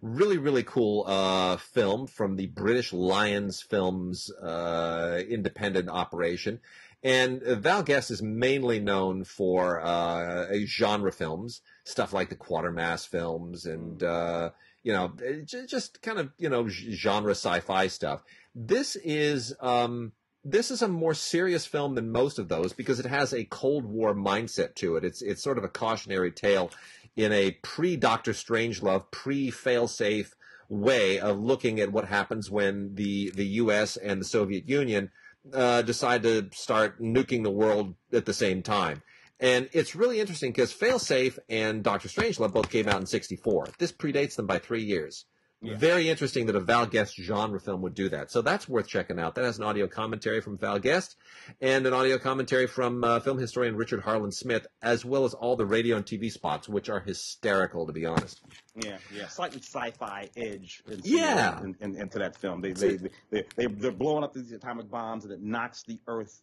Really, 0.00 0.38
really 0.38 0.62
cool 0.62 1.04
uh, 1.06 1.56
film 1.56 2.06
from 2.06 2.36
the 2.36 2.46
British 2.46 2.92
Lions 2.92 3.62
Films 3.62 4.30
uh, 4.32 5.20
independent 5.28 5.88
operation. 5.88 6.60
And 7.02 7.42
Val 7.42 7.82
Guest 7.82 8.10
is 8.10 8.22
mainly 8.22 8.80
known 8.80 9.24
for 9.24 9.78
uh, 9.84 10.46
genre 10.64 11.12
films, 11.12 11.60
stuff 11.84 12.14
like 12.14 12.30
the 12.30 12.36
Quatermass 12.36 13.06
films 13.06 13.66
and, 13.66 14.02
uh, 14.02 14.50
you 14.82 14.92
know, 14.92 15.12
just 15.44 16.00
kind 16.00 16.18
of, 16.18 16.32
you 16.38 16.48
know, 16.48 16.66
genre 16.66 17.32
sci-fi 17.32 17.88
stuff. 17.88 18.22
This 18.54 18.96
is 18.96 19.54
um, 19.60 20.12
this 20.44 20.70
is 20.70 20.82
a 20.82 20.88
more 20.88 21.14
serious 21.14 21.66
film 21.66 21.94
than 21.94 22.12
most 22.12 22.38
of 22.38 22.48
those 22.48 22.72
because 22.72 23.00
it 23.00 23.06
has 23.06 23.32
a 23.32 23.44
Cold 23.44 23.84
War 23.84 24.14
mindset 24.14 24.74
to 24.76 24.96
it. 24.96 25.04
It's 25.04 25.22
it's 25.22 25.42
sort 25.42 25.58
of 25.58 25.64
a 25.64 25.68
cautionary 25.68 26.30
tale 26.30 26.70
in 27.16 27.32
a 27.32 27.52
pre 27.62 27.96
Doctor 27.96 28.32
Strangelove, 28.32 29.10
pre 29.10 29.50
failsafe 29.50 30.32
way 30.68 31.18
of 31.18 31.38
looking 31.38 31.80
at 31.80 31.92
what 31.92 32.06
happens 32.06 32.50
when 32.50 32.94
the 32.94 33.30
the 33.34 33.46
U.S. 33.46 33.96
and 33.96 34.20
the 34.20 34.24
Soviet 34.26 34.68
Union 34.68 35.10
uh, 35.52 35.82
decide 35.82 36.22
to 36.22 36.48
start 36.52 37.00
nuking 37.00 37.42
the 37.42 37.50
world 37.50 37.94
at 38.12 38.26
the 38.26 38.32
same 38.32 38.62
time. 38.62 39.02
And 39.40 39.68
it's 39.72 39.94
really 39.94 40.20
interesting 40.20 40.52
because 40.52 40.72
Failsafe 40.72 41.38
and 41.48 41.82
Doctor 41.82 42.08
Strangelove 42.08 42.52
both 42.52 42.70
came 42.70 42.88
out 42.88 43.00
in 43.00 43.06
'64. 43.06 43.68
This 43.78 43.92
predates 43.92 44.36
them 44.36 44.46
by 44.46 44.58
three 44.58 44.84
years. 44.84 45.24
Yeah. 45.64 45.76
Very 45.76 46.08
interesting 46.08 46.46
that 46.46 46.56
a 46.56 46.60
Val 46.60 46.86
Guest 46.86 47.16
genre 47.16 47.58
film 47.58 47.82
would 47.82 47.94
do 47.94 48.08
that. 48.10 48.30
So 48.30 48.42
that's 48.42 48.68
worth 48.68 48.86
checking 48.86 49.18
out. 49.18 49.34
That 49.34 49.44
has 49.44 49.58
an 49.58 49.64
audio 49.64 49.86
commentary 49.86 50.40
from 50.40 50.58
Val 50.58 50.78
Guest 50.78 51.16
and 51.60 51.86
an 51.86 51.94
audio 51.94 52.18
commentary 52.18 52.66
from 52.66 53.02
uh, 53.02 53.20
film 53.20 53.38
historian 53.38 53.76
Richard 53.76 54.02
Harland 54.02 54.34
Smith, 54.34 54.66
as 54.82 55.04
well 55.04 55.24
as 55.24 55.34
all 55.34 55.56
the 55.56 55.66
radio 55.66 55.96
and 55.96 56.04
TV 56.04 56.30
spots, 56.30 56.68
which 56.68 56.88
are 56.88 57.00
hysterical, 57.00 57.86
to 57.86 57.92
be 57.92 58.04
honest. 58.04 58.42
Yeah, 58.76 58.98
yeah, 59.14 59.28
slightly 59.28 59.60
sci-fi 59.60 60.28
edge. 60.36 60.82
yeah, 61.02 61.60
in, 61.62 61.76
in, 61.80 61.96
into 61.96 62.18
that 62.18 62.36
film, 62.36 62.60
they 62.60 62.72
they, 62.72 62.98
they 63.30 63.44
they 63.56 63.66
they're 63.66 63.92
blowing 63.92 64.24
up 64.24 64.34
these 64.34 64.52
atomic 64.52 64.90
bombs, 64.90 65.24
and 65.24 65.32
it 65.32 65.42
knocks 65.42 65.82
the 65.84 65.98
Earth 66.06 66.42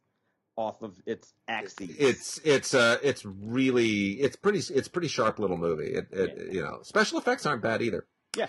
off 0.56 0.82
of 0.82 0.96
its 1.06 1.34
axis. 1.48 1.90
It's 1.98 2.40
it's 2.44 2.74
uh 2.74 2.98
it's 3.04 3.26
really 3.26 4.14
it's 4.14 4.36
pretty 4.36 4.60
it's 4.74 4.88
pretty 4.88 5.08
sharp 5.08 5.40
little 5.40 5.58
movie. 5.58 5.92
It, 5.94 6.08
it 6.12 6.34
yeah. 6.38 6.54
you 6.54 6.62
know 6.62 6.80
special 6.84 7.20
effects 7.20 7.46
aren't 7.46 7.62
bad 7.62 7.82
either. 7.82 8.06
Yeah. 8.36 8.48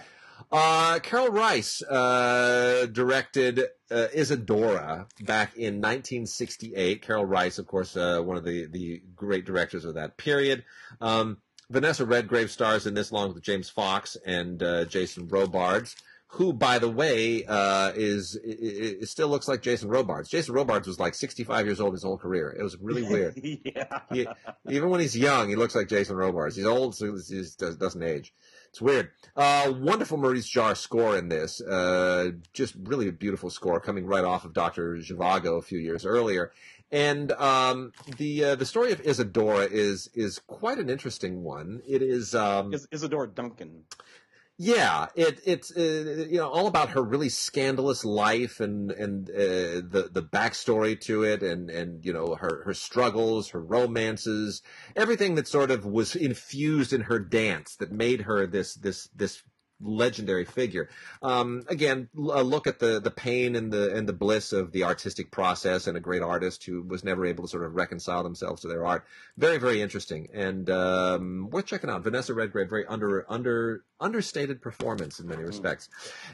Uh, 0.50 0.98
Karel 1.00 1.30
Reisz 1.30 1.82
uh, 1.88 2.86
directed 2.86 3.60
uh, 3.90 4.08
Isadora 4.14 5.06
back 5.20 5.56
in 5.56 5.76
1968. 5.80 7.02
Karel 7.02 7.26
Reisz, 7.26 7.58
of 7.58 7.66
course, 7.66 7.96
uh, 7.96 8.20
one 8.20 8.36
of 8.36 8.44
the, 8.44 8.66
the 8.66 9.02
great 9.16 9.44
directors 9.44 9.84
of 9.84 9.94
that 9.94 10.16
period. 10.18 10.64
Um, 11.00 11.38
Vanessa 11.70 12.04
Redgrave 12.04 12.50
stars 12.50 12.86
in 12.86 12.94
this 12.94 13.10
along 13.10 13.34
with 13.34 13.42
James 13.42 13.70
Fox 13.70 14.16
and 14.26 14.62
uh, 14.62 14.84
Jason 14.84 15.26
Robards, 15.28 15.96
who, 16.26 16.52
by 16.52 16.78
the 16.78 16.88
way, 16.88 17.44
uh, 17.46 17.92
is 17.94 18.38
it, 18.44 19.08
still 19.08 19.28
looks 19.28 19.48
like 19.48 19.62
Jason 19.62 19.88
Robards. 19.88 20.28
Jason 20.28 20.54
Robards 20.54 20.86
was 20.86 21.00
like 21.00 21.14
65 21.14 21.66
years 21.66 21.80
old 21.80 21.92
his 21.94 22.02
whole 22.02 22.18
career. 22.18 22.50
It 22.50 22.62
was 22.62 22.76
really 22.78 23.02
weird. 23.08 23.38
yeah. 23.42 24.00
He, 24.12 24.26
even 24.68 24.90
when 24.90 25.00
he's 25.00 25.16
young, 25.16 25.48
he 25.48 25.56
looks 25.56 25.74
like 25.74 25.88
Jason 25.88 26.16
Robards. 26.16 26.56
He's 26.56 26.66
old, 26.66 26.94
so 26.94 27.16
he 27.16 27.42
doesn't 27.78 28.02
age. 28.02 28.34
It's 28.72 28.80
weird. 28.80 29.10
Uh, 29.36 29.70
wonderful 29.76 30.16
Maurice 30.16 30.50
Jarre 30.50 30.74
score 30.74 31.18
in 31.18 31.28
this. 31.28 31.60
Uh, 31.60 32.30
just 32.54 32.74
really 32.84 33.06
a 33.06 33.12
beautiful 33.12 33.50
score 33.50 33.78
coming 33.80 34.06
right 34.06 34.24
off 34.24 34.46
of 34.46 34.54
Dr. 34.54 34.96
Zhivago 34.96 35.58
a 35.58 35.62
few 35.62 35.78
years 35.78 36.06
earlier. 36.06 36.52
And 36.90 37.32
um, 37.32 37.92
the 38.16 38.44
uh, 38.44 38.54
the 38.54 38.64
story 38.64 38.92
of 38.92 39.06
Isadora 39.06 39.66
is 39.70 40.08
is 40.14 40.38
quite 40.38 40.78
an 40.78 40.88
interesting 40.88 41.42
one. 41.42 41.82
It 41.86 42.00
is 42.00 42.34
um, 42.34 42.72
is 42.72 42.88
Isadora 42.90 43.28
Duncan. 43.28 43.84
Yeah, 44.58 45.06
it, 45.16 45.40
it's 45.44 45.74
uh, 45.74 46.26
you 46.30 46.36
know 46.36 46.48
all 46.48 46.66
about 46.66 46.90
her 46.90 47.02
really 47.02 47.30
scandalous 47.30 48.04
life 48.04 48.60
and 48.60 48.92
and 48.92 49.28
uh, 49.30 49.34
the 49.34 50.10
the 50.12 50.22
backstory 50.22 51.00
to 51.02 51.24
it 51.24 51.42
and 51.42 51.70
and 51.70 52.04
you 52.04 52.12
know 52.12 52.34
her 52.34 52.62
her 52.64 52.74
struggles, 52.74 53.48
her 53.50 53.60
romances, 53.60 54.62
everything 54.94 55.34
that 55.36 55.48
sort 55.48 55.70
of 55.70 55.84
was 55.86 56.14
infused 56.14 56.92
in 56.92 57.02
her 57.02 57.18
dance 57.18 57.76
that 57.76 57.90
made 57.92 58.22
her 58.22 58.46
this 58.46 58.74
this 58.74 59.08
this 59.16 59.42
legendary 59.82 60.44
figure. 60.44 60.88
Um, 61.22 61.64
again, 61.68 62.08
a 62.16 62.42
look 62.42 62.66
at 62.66 62.78
the 62.78 63.00
the 63.00 63.10
pain 63.10 63.56
and 63.56 63.72
the 63.72 63.94
and 63.94 64.08
the 64.08 64.12
bliss 64.12 64.52
of 64.52 64.72
the 64.72 64.84
artistic 64.84 65.30
process 65.30 65.86
and 65.86 65.96
a 65.96 66.00
great 66.00 66.22
artist 66.22 66.64
who 66.64 66.82
was 66.82 67.04
never 67.04 67.26
able 67.26 67.44
to 67.44 67.48
sort 67.48 67.64
of 67.64 67.74
reconcile 67.74 68.22
themselves 68.22 68.62
to 68.62 68.68
their 68.68 68.86
art. 68.86 69.04
Very 69.36 69.58
very 69.58 69.80
interesting 69.80 70.28
and 70.32 70.68
um, 70.70 71.48
worth 71.50 71.66
checking 71.66 71.90
out. 71.90 72.02
Vanessa 72.02 72.34
Redgrave, 72.34 72.68
very 72.68 72.86
under 72.86 73.24
under 73.30 73.84
understated 74.00 74.60
performance 74.60 75.20
in 75.20 75.26
many 75.26 75.42
hmm. 75.42 75.48
respects. 75.48 75.88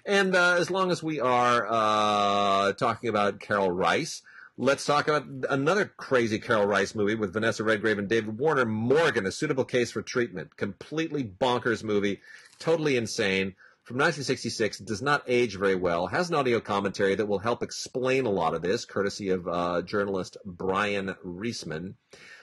And 0.07 0.35
uh, 0.35 0.57
as 0.59 0.71
long 0.71 0.91
as 0.91 1.03
we 1.03 1.21
are 1.21 1.67
uh, 1.69 2.73
talking 2.73 3.09
about 3.09 3.41
Karel 3.41 3.71
Reisz. 3.71 4.23
Let's 4.61 4.85
talk 4.85 5.07
about 5.07 5.25
another 5.49 5.85
crazy 5.85 6.41
Karel 6.41 6.67
Reisz 6.67 6.93
movie 6.93 7.15
with 7.15 7.33
Vanessa 7.33 7.63
Redgrave 7.63 7.97
and 7.97 8.09
David 8.09 8.41
Warner, 8.41 8.65
Morgan, 8.65 9.25
A 9.25 9.31
Suitable 9.31 9.65
Case 9.65 9.93
for 9.93 10.03
Treatment. 10.03 10.57
Completely 10.57 11.23
bonkers 11.23 11.85
movie, 11.85 12.21
totally 12.59 12.97
insane. 12.97 13.55
From 13.85 13.97
1966, 13.97 14.81
does 14.81 15.01
not 15.01 15.23
age 15.27 15.57
very 15.57 15.75
well. 15.75 16.07
Has 16.09 16.29
an 16.29 16.35
audio 16.37 16.61
commentary 16.61 17.15
that 17.15 17.27
will 17.27 17.39
help 17.39 17.63
explain 17.63 18.27
a 18.27 18.31
lot 18.31 18.53
of 18.53 18.61
this, 18.61 18.85
courtesy 18.85 19.31
of 19.31 19.49
uh, 19.49 19.81
journalist 19.81 20.37
Brian 20.45 21.15
Reisman. 21.25 21.95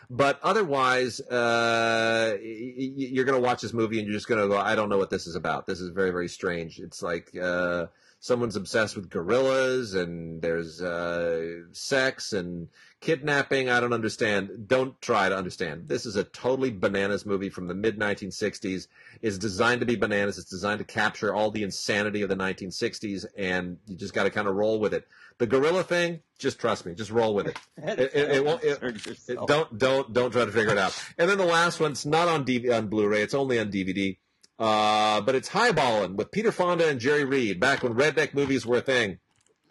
But 0.09 0.39
otherwise, 0.41 1.19
uh, 1.21 2.37
you're 2.41 3.25
going 3.25 3.39
to 3.39 3.45
watch 3.45 3.61
this 3.61 3.73
movie 3.73 3.99
and 3.99 4.07
you're 4.07 4.15
just 4.15 4.27
going 4.27 4.41
to 4.41 4.47
go, 4.47 4.57
I 4.57 4.75
don't 4.75 4.89
know 4.89 4.97
what 4.97 5.09
this 5.09 5.27
is 5.27 5.35
about. 5.35 5.67
This 5.67 5.81
is 5.81 5.89
very, 5.89 6.11
very 6.11 6.27
strange. 6.27 6.79
It's 6.79 7.01
like 7.01 7.29
uh, 7.39 7.87
someone's 8.25 8.55
obsessed 8.55 8.95
with 8.95 9.07
gorillas 9.07 9.93
and 9.93 10.41
there's 10.41 10.81
uh, 10.81 11.59
sex 11.71 12.33
and 12.33 12.67
kidnapping. 12.99 13.69
I 13.69 13.79
don't 13.79 13.93
understand. 13.93 14.67
Don't 14.67 14.99
try 14.99 15.29
to 15.29 15.37
understand. 15.37 15.87
This 15.87 16.07
is 16.07 16.15
a 16.15 16.23
totally 16.23 16.71
bananas 16.71 17.23
movie 17.23 17.51
from 17.51 17.67
the 17.67 17.75
mid 17.75 17.99
1960s. 17.99 18.87
It's 19.21 19.37
designed 19.37 19.81
to 19.81 19.85
be 19.85 19.95
bananas. 19.95 20.39
It's 20.39 20.49
designed 20.49 20.79
to 20.79 20.85
capture 20.85 21.35
all 21.35 21.51
the 21.51 21.61
insanity 21.61 22.23
of 22.23 22.29
the 22.29 22.35
1960s, 22.35 23.27
and 23.37 23.77
you 23.85 23.95
just 23.95 24.15
got 24.15 24.23
to 24.23 24.31
kind 24.31 24.47
of 24.47 24.55
roll 24.55 24.79
with 24.79 24.95
it. 24.95 25.07
The 25.37 25.45
gorilla 25.45 25.83
thing, 25.83 26.21
just 26.39 26.57
trust 26.57 26.83
me, 26.87 26.95
just 26.95 27.11
roll 27.11 27.35
with 27.35 27.45
it. 27.45 27.59
it, 27.77 27.99
it, 27.99 28.31
it 28.31 28.43
won't, 28.43 29.47
don't 29.47 29.77
don't 29.77 30.13
don't 30.13 30.31
try 30.31 30.45
to 30.45 30.51
figure 30.51 30.71
it 30.71 30.79
out. 30.79 30.99
And 31.19 31.29
then 31.29 31.37
the 31.37 31.45
last 31.45 31.79
one, 31.79 31.91
it's 31.91 32.07
not 32.07 32.27
on 32.27 32.43
DVD, 32.43 32.75
on 32.75 32.87
Blu-ray. 32.87 33.21
It's 33.21 33.35
only 33.35 33.59
on 33.59 33.71
DVD. 33.71 34.17
Uh, 34.57 35.21
but 35.21 35.35
it's 35.35 35.49
Highballin' 35.49 36.15
with 36.15 36.31
Peter 36.31 36.51
Fonda 36.51 36.87
and 36.87 36.99
Jerry 36.99 37.25
Reed 37.25 37.59
back 37.59 37.83
when 37.83 37.93
redneck 37.93 38.33
movies 38.33 38.65
were 38.65 38.77
a 38.77 38.81
thing. 38.81 39.19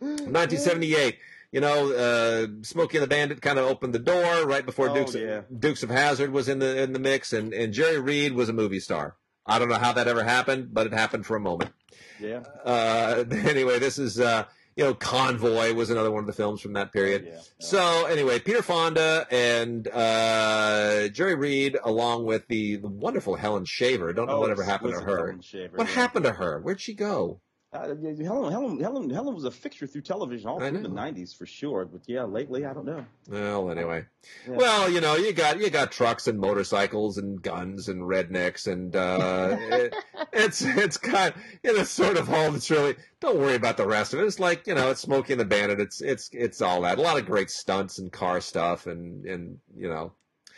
1978. 0.01 1.19
You 1.52 1.61
know, 1.61 1.93
uh, 1.93 2.47
Smokey 2.62 2.98
and 2.98 3.05
the 3.05 3.09
Bandit 3.09 3.40
kind 3.40 3.59
of 3.61 3.66
opened 3.66 3.94
the 3.94 4.01
door 4.01 4.44
right 4.44 4.66
before 4.66 4.90
Oh, 4.90 4.94
Dukes, 4.94 5.15
yeah. 5.15 5.43
Dukes 5.56 5.85
of 5.85 5.89
Hazzard 5.90 6.32
was 6.32 6.48
in 6.48 6.59
the 6.59 6.82
in 6.82 6.93
the 6.93 6.98
mix, 6.98 7.32
and, 7.32 7.55
and 7.55 7.73
Jerry 7.73 8.01
Reed 8.01 8.32
was 8.32 8.48
a 8.48 8.52
movie 8.52 8.81
star. 8.81 9.16
I 9.47 9.59
don't 9.61 9.69
know 9.69 9.78
how 9.78 9.93
that 9.93 10.09
ever 10.09 10.24
happened, 10.24 10.74
but 10.74 10.86
it 10.89 10.93
happened 10.93 11.27
for 11.27 11.36
a 11.36 11.40
moment. 11.40 11.70
Yeah. 12.19 12.43
Uh, 12.65 13.24
anyway, 13.31 13.78
this 13.78 13.98
is 14.01 14.19
uh, 14.19 14.44
you 14.77 14.85
know 14.85 14.95
Convoy 14.95 15.73
was 15.75 15.91
another 15.91 16.11
one 16.11 16.21
of 16.21 16.27
the 16.27 16.33
films 16.33 16.61
from 16.61 16.73
that 16.75 16.93
period. 16.93 17.27
Yeah. 17.27 17.39
So 17.61 18.07
anyway, 18.07 18.39
Peter 18.41 18.63
Fonda 18.63 19.27
and 19.31 19.87
uh, 19.89 21.09
Jerry 21.09 21.35
Reed, 21.35 21.77
along 21.85 22.25
with 22.25 22.47
the, 22.49 22.77
the 22.77 22.89
wonderful 22.89 23.37
Helen 23.37 23.65
Shaver. 23.65 24.13
Don't 24.13 24.27
know 24.27 24.35
Oh, 24.37 24.41
whatever 24.41 24.63
happened 24.65 24.95
to 24.95 25.01
her. 25.01 25.37
Shaver, 25.41 25.77
What 25.77 25.87
yeah. 25.89 25.95
happened 25.95 26.25
to 26.25 26.33
her? 26.33 26.61
Where'd 26.61 26.81
she 26.81 26.95
go? 26.95 27.41
Uh, 27.75 27.89
Helen, 28.23 28.53
Helen, 28.53 28.79
Helen, 28.81 29.11
Helen 29.11 29.35
was 29.35 29.45
a 29.45 29.51
fixture 29.51 29.89
through 29.89 30.03
television 30.03 30.49
all 30.49 30.61
through 30.61 30.79
the 30.79 30.89
'90s 30.89 31.37
for 31.37 31.45
sure. 31.45 31.85
But 31.85 32.03
yeah, 32.07 32.23
lately 32.23 32.65
I 32.65 32.73
don't 32.73 32.87
know. 32.87 33.05
Well, 33.29 33.69
anyway. 33.69 34.05
Yeah. 34.49 34.57
Well, 34.57 34.91
you 34.91 35.01
know, 35.01 35.17
you 35.17 35.33
got 35.33 35.59
you 35.59 35.71
got 35.71 35.91
trucks 35.91 36.29
and 36.29 36.39
motorcycles 36.39 37.19
and 37.19 37.43
guns 37.43 37.89
and 37.89 38.03
rednecks 38.03 38.71
and 38.71 38.95
uh, 38.95 39.57
it, 39.61 39.95
it's 40.33 40.63
it's 40.63 40.97
kind 40.99 41.35
you 41.65 41.77
know 41.77 41.83
sort 41.83 42.17
of 42.17 42.33
all 42.33 42.53
that's 42.53 42.71
really. 42.71 42.95
Don't 43.19 43.39
worry 43.39 43.55
about 43.55 43.77
the 43.77 43.87
rest 43.87 44.15
of 44.15 44.21
it. 44.21 44.27
It's 44.27 44.39
like 44.39 44.69
you 44.69 44.75
know, 44.75 44.91
it's 44.91 45.01
Smokey 45.01 45.33
and 45.33 45.41
the 45.41 45.45
Bandit. 45.45 45.81
It's 45.81 46.01
it's 46.01 46.31
it's 46.33 46.63
all 46.63 46.83
that. 46.83 46.99
A 46.99 47.03
lot 47.03 47.19
of 47.19 47.27
great 47.27 47.51
stunts 47.51 47.99
and 47.99 48.13
car 48.13 48.41
stuff 48.41 48.87
and 48.87 49.25
and 49.27 49.59
you 49.77 49.89
know. 49.89 50.13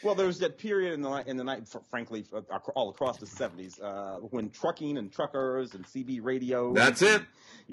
Well, 0.06 0.14
there 0.14 0.28
was 0.28 0.38
that 0.38 0.56
period 0.56 0.94
in 0.94 1.00
the 1.02 1.10
in 1.28 1.36
the 1.36 1.42
night, 1.42 1.66
frankly, 1.90 2.24
uh, 2.32 2.40
all 2.76 2.90
across 2.90 3.18
the 3.18 3.26
'70s, 3.26 3.82
uh, 3.82 4.18
when 4.30 4.50
trucking 4.50 4.98
and 4.98 5.12
truckers 5.12 5.74
and 5.74 5.84
CB 5.84 6.20
radio. 6.22 6.72
That's 6.72 7.02
it. 7.02 7.22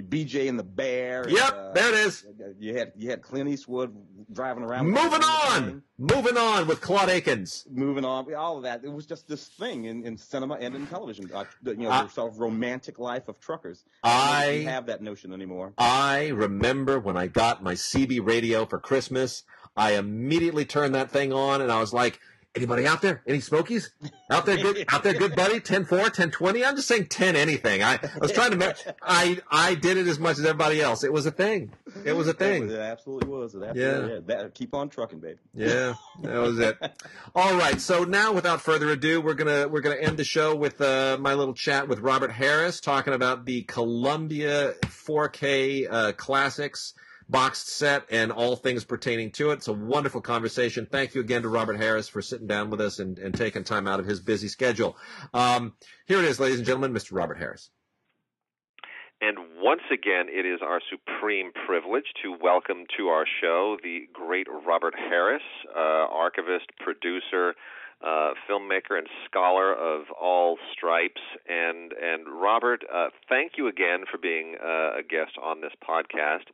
BJ 0.10 0.50
and 0.50 0.58
the 0.58 0.64
Bear. 0.64 1.22
and, 1.22 1.32
Yep, 1.32 1.54
uh, 1.54 1.72
there 1.74 1.90
it 1.90 1.94
is. 2.08 2.26
You 2.60 2.76
had 2.76 2.94
you 2.98 3.12
had 3.12 3.22
Clint 3.22 3.48
Eastwood 3.50 3.96
driving 4.32 4.64
around. 4.64 4.88
Moving 4.88 5.22
on, 5.22 5.84
moving 6.00 6.36
on 6.36 6.66
with 6.66 6.82
Claude 6.82 7.10
Akins. 7.10 7.68
moving 7.70 8.04
on, 8.04 8.34
all 8.34 8.58
of 8.58 8.64
that. 8.64 8.84
It 8.84 8.92
was 8.92 9.06
just 9.06 9.28
this 9.28 9.48
thing 9.50 9.86
in, 9.86 10.04
in 10.04 10.18
cinema 10.18 10.56
and 10.56 10.74
in 10.76 10.88
television. 10.88 11.30
Uh, 11.32 11.44
you 11.64 11.76
know, 11.76 11.92
I- 11.92 12.04
the 12.06 12.10
sort 12.10 12.32
of 12.34 12.40
romantic 12.40 12.98
life 12.98 13.28
of 13.28 13.40
truckers. 13.40 13.84
I- 14.04 14.64
don't 14.64 14.74
have 14.74 14.86
that 14.88 15.04
notion 15.04 15.34
anymore. 15.34 15.74
I 15.78 16.30
remember 16.30 17.00
when 17.00 17.16
I 17.16 17.28
got 17.28 17.62
my 17.62 17.74
CB 17.76 18.26
radio 18.26 18.66
for 18.66 18.80
Christmas, 18.80 19.44
I 19.76 19.94
immediately 19.94 20.66
turned 20.66 20.96
that 20.96 21.12
thing 21.12 21.34
on 21.34 21.62
and 21.62 21.72
I 21.72 21.80
was 21.80 21.94
like, 21.94 22.20
anybody 22.56 22.86
out 22.86 23.02
there? 23.02 23.24
Any 23.26 23.40
Smokies? 23.40 23.92
Out 24.30 24.46
there 24.46 24.58
good 24.58 24.86
out 24.92 25.04
there 25.04 25.14
good 25.14 25.36
buddy? 25.36 25.60
10 25.60 25.86
4, 25.86 26.10
10 26.10 26.32
20? 26.32 26.64
I'm 26.66 26.76
just 26.76 26.88
saying 26.88 27.08
10 27.08 27.36
anything. 27.36 27.82
I, 27.82 27.96
I 27.96 28.18
was 28.20 28.32
trying 28.32 28.52
to 28.52 28.58
me- 28.58 28.94
I 29.02 29.40
I 29.50 29.76
did 29.76 29.98
it 29.98 30.08
as 30.08 30.20
much 30.20 30.38
as 30.38 30.46
everybody 30.46 30.82
else. 30.82 31.04
It 31.04 31.12
was 31.12 31.26
a 31.26 31.32
thing. 31.32 31.74
It 32.06 32.14
was 32.14 32.28
a 32.28 32.34
thing. 32.34 32.70
it 32.70 32.80
absolutely 32.80 33.30
was. 33.30 33.56
It 33.56 33.64
absolutely, 33.64 34.14
yeah. 34.14 34.20
That, 34.26 34.54
keep 34.54 34.74
on 34.74 34.90
trucking, 34.90 35.20
baby. 35.20 35.40
Yeah, 35.54 35.96
that 36.22 36.40
was 36.40 36.60
it. 36.60 36.78
All 37.36 37.56
right, 37.58 37.80
so 37.80 38.04
now 38.04 38.34
without 38.34 38.62
further 38.62 38.90
ado, 38.90 39.22
we're 39.22 39.34
gonna 39.36 39.68
we're 39.68 39.82
gonna 39.82 39.96
end 39.96 40.18
the 40.18 40.24
show 40.24 40.56
with 40.56 40.82
uh, 40.82 41.18
my 41.20 41.34
little 41.34 41.54
chat 41.54 41.88
with 41.88 42.00
Robert 42.00 42.32
Harris 42.32 42.80
talking 42.80 43.14
about 43.14 43.46
the 43.46 43.64
Columbia 43.64 44.74
4K 44.84 45.88
uh, 45.90 46.12
classics 46.14 46.94
boxed 47.34 47.68
set 47.68 48.06
and 48.12 48.32
all 48.32 48.56
things 48.56 48.86
pertaining 48.86 49.32
to 49.32 49.50
it. 49.50 49.56
It's 49.56 49.68
a 49.68 49.74
wonderful 49.74 50.22
conversation. 50.22 50.86
Thank 50.86 51.16
you 51.16 51.22
again 51.22 51.42
to 51.42 51.50
Robert 51.50 51.78
Harris 51.78 52.08
for 52.08 52.22
sitting 52.22 52.46
down 52.46 52.70
with 52.70 52.80
us 52.80 53.00
and, 53.00 53.18
and 53.18 53.34
taking 53.34 53.64
time 53.64 53.88
out 53.88 54.00
of 54.00 54.06
his 54.06 54.20
busy 54.20 54.48
schedule. 54.48 54.96
Um, 55.34 55.74
here 56.06 56.20
it 56.20 56.26
is, 56.26 56.40
ladies 56.40 56.60
and 56.60 56.66
gentlemen, 56.66 56.94
Mr. 56.94 57.18
Robert 57.18 57.40
Harris. 57.40 57.72
And 59.20 59.38
once 59.58 59.82
again, 59.92 60.28
it 60.30 60.46
is 60.46 60.60
our 60.62 60.80
supreme 60.92 61.52
privilege 61.66 62.06
to 62.22 62.36
welcome 62.40 62.84
to 62.98 63.08
our 63.08 63.26
show 63.42 63.78
the 63.82 64.02
great 64.14 64.46
Robert 64.68 64.94
Harris, 64.96 65.42
uh, 65.76 65.80
archivist, 65.80 66.68
producer, 66.80 67.56
uh, 68.06 68.34
filmmaker, 68.48 68.98
and 68.98 69.08
scholar 69.26 69.74
of 69.74 70.04
all 70.22 70.58
stripes. 70.72 71.22
And 71.48 71.94
and 71.94 72.28
Robert, 72.28 72.84
uh, 72.94 73.08
thank 73.28 73.54
you 73.58 73.68
again 73.68 74.04
for 74.12 74.20
being 74.20 74.56
uh, 74.64 75.00
a 75.00 75.04
guest 75.10 75.32
on 75.42 75.62
this 75.62 75.74
podcast. 75.82 76.52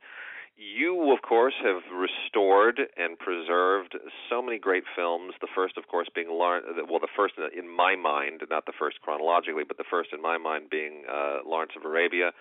You, 0.60 1.10
of 1.12 1.22
course, 1.22 1.54
have 1.64 1.80
restored 1.90 2.80
and 2.98 3.18
preserved 3.18 3.96
so 4.28 4.42
many 4.42 4.58
great 4.58 4.84
films. 4.94 5.32
The 5.40 5.48
first, 5.54 5.78
of 5.78 5.88
course, 5.88 6.08
being 6.14 6.28
Lawrence. 6.28 6.66
Well, 6.86 7.00
the 7.00 7.08
first 7.16 7.34
in 7.56 7.66
my 7.66 7.96
mind, 7.96 8.42
not 8.50 8.66
the 8.66 8.76
first 8.78 9.00
chronologically, 9.00 9.64
but 9.66 9.78
the 9.78 9.88
first 9.90 10.10
in 10.12 10.20
my 10.20 10.36
mind 10.36 10.68
being 10.70 11.04
uh, 11.10 11.38
Lawrence 11.46 11.72
of 11.76 11.86
Arabia. 11.86 12.32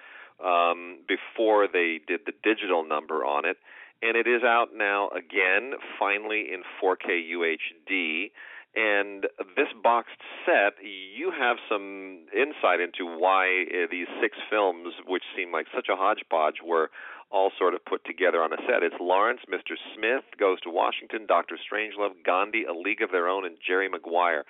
Um, 0.44 1.00
before 1.08 1.68
they 1.72 2.00
did 2.08 2.22
the 2.26 2.34
digital 2.44 2.86
number 2.86 3.26
on 3.26 3.46
it, 3.46 3.58
and 4.02 4.16
it 4.16 4.28
is 4.28 4.44
out 4.44 4.68
now 4.76 5.10
again, 5.10 5.74
finally 5.98 6.48
in 6.52 6.64
4K 6.82 7.24
UHD. 7.24 8.32
And 8.76 9.26
this 9.56 9.68
boxed 9.82 10.22
set, 10.46 10.76
you 10.84 11.32
have 11.32 11.58
some 11.68 12.28
insight 12.36 12.80
into 12.80 13.06
why 13.06 13.64
uh, 13.64 13.88
these 13.90 14.08
six 14.22 14.38
films, 14.50 14.94
which 15.08 15.24
seem 15.36 15.52
like 15.52 15.66
such 15.74 15.88
a 15.91 15.96
hodgepodge, 15.96 16.62
were 16.64 16.91
all 17.31 17.51
sort 17.57 17.73
of 17.73 17.85
put 17.85 18.03
together 18.06 18.41
on 18.41 18.53
a 18.53 18.57
set. 18.65 18.81
It's 18.81 18.95
Lawrence, 18.99 19.41
Mr. 19.49 19.77
Smith 19.95 20.26
goes 20.39 20.60
to 20.61 20.69
Washington, 20.69 21.26
Doctor 21.27 21.57
Strangelove, 21.57 22.23
Gandhi, 22.26 22.64
A 22.65 22.73
League 22.73 23.01
of 23.01 23.11
Their 23.11 23.27
Own, 23.27 23.45
and 23.45 23.57
Jerry 23.65 23.88
Maguire. 23.88 24.45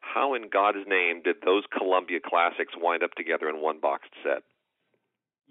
How 0.00 0.34
in 0.34 0.48
God's 0.48 0.86
name 0.86 1.22
did 1.22 1.36
those 1.44 1.64
Columbia 1.76 2.18
classics 2.24 2.72
wind 2.76 3.02
up 3.02 3.12
together 3.12 3.48
in 3.48 3.60
one 3.60 3.80
boxed 3.80 4.12
set? 4.24 4.42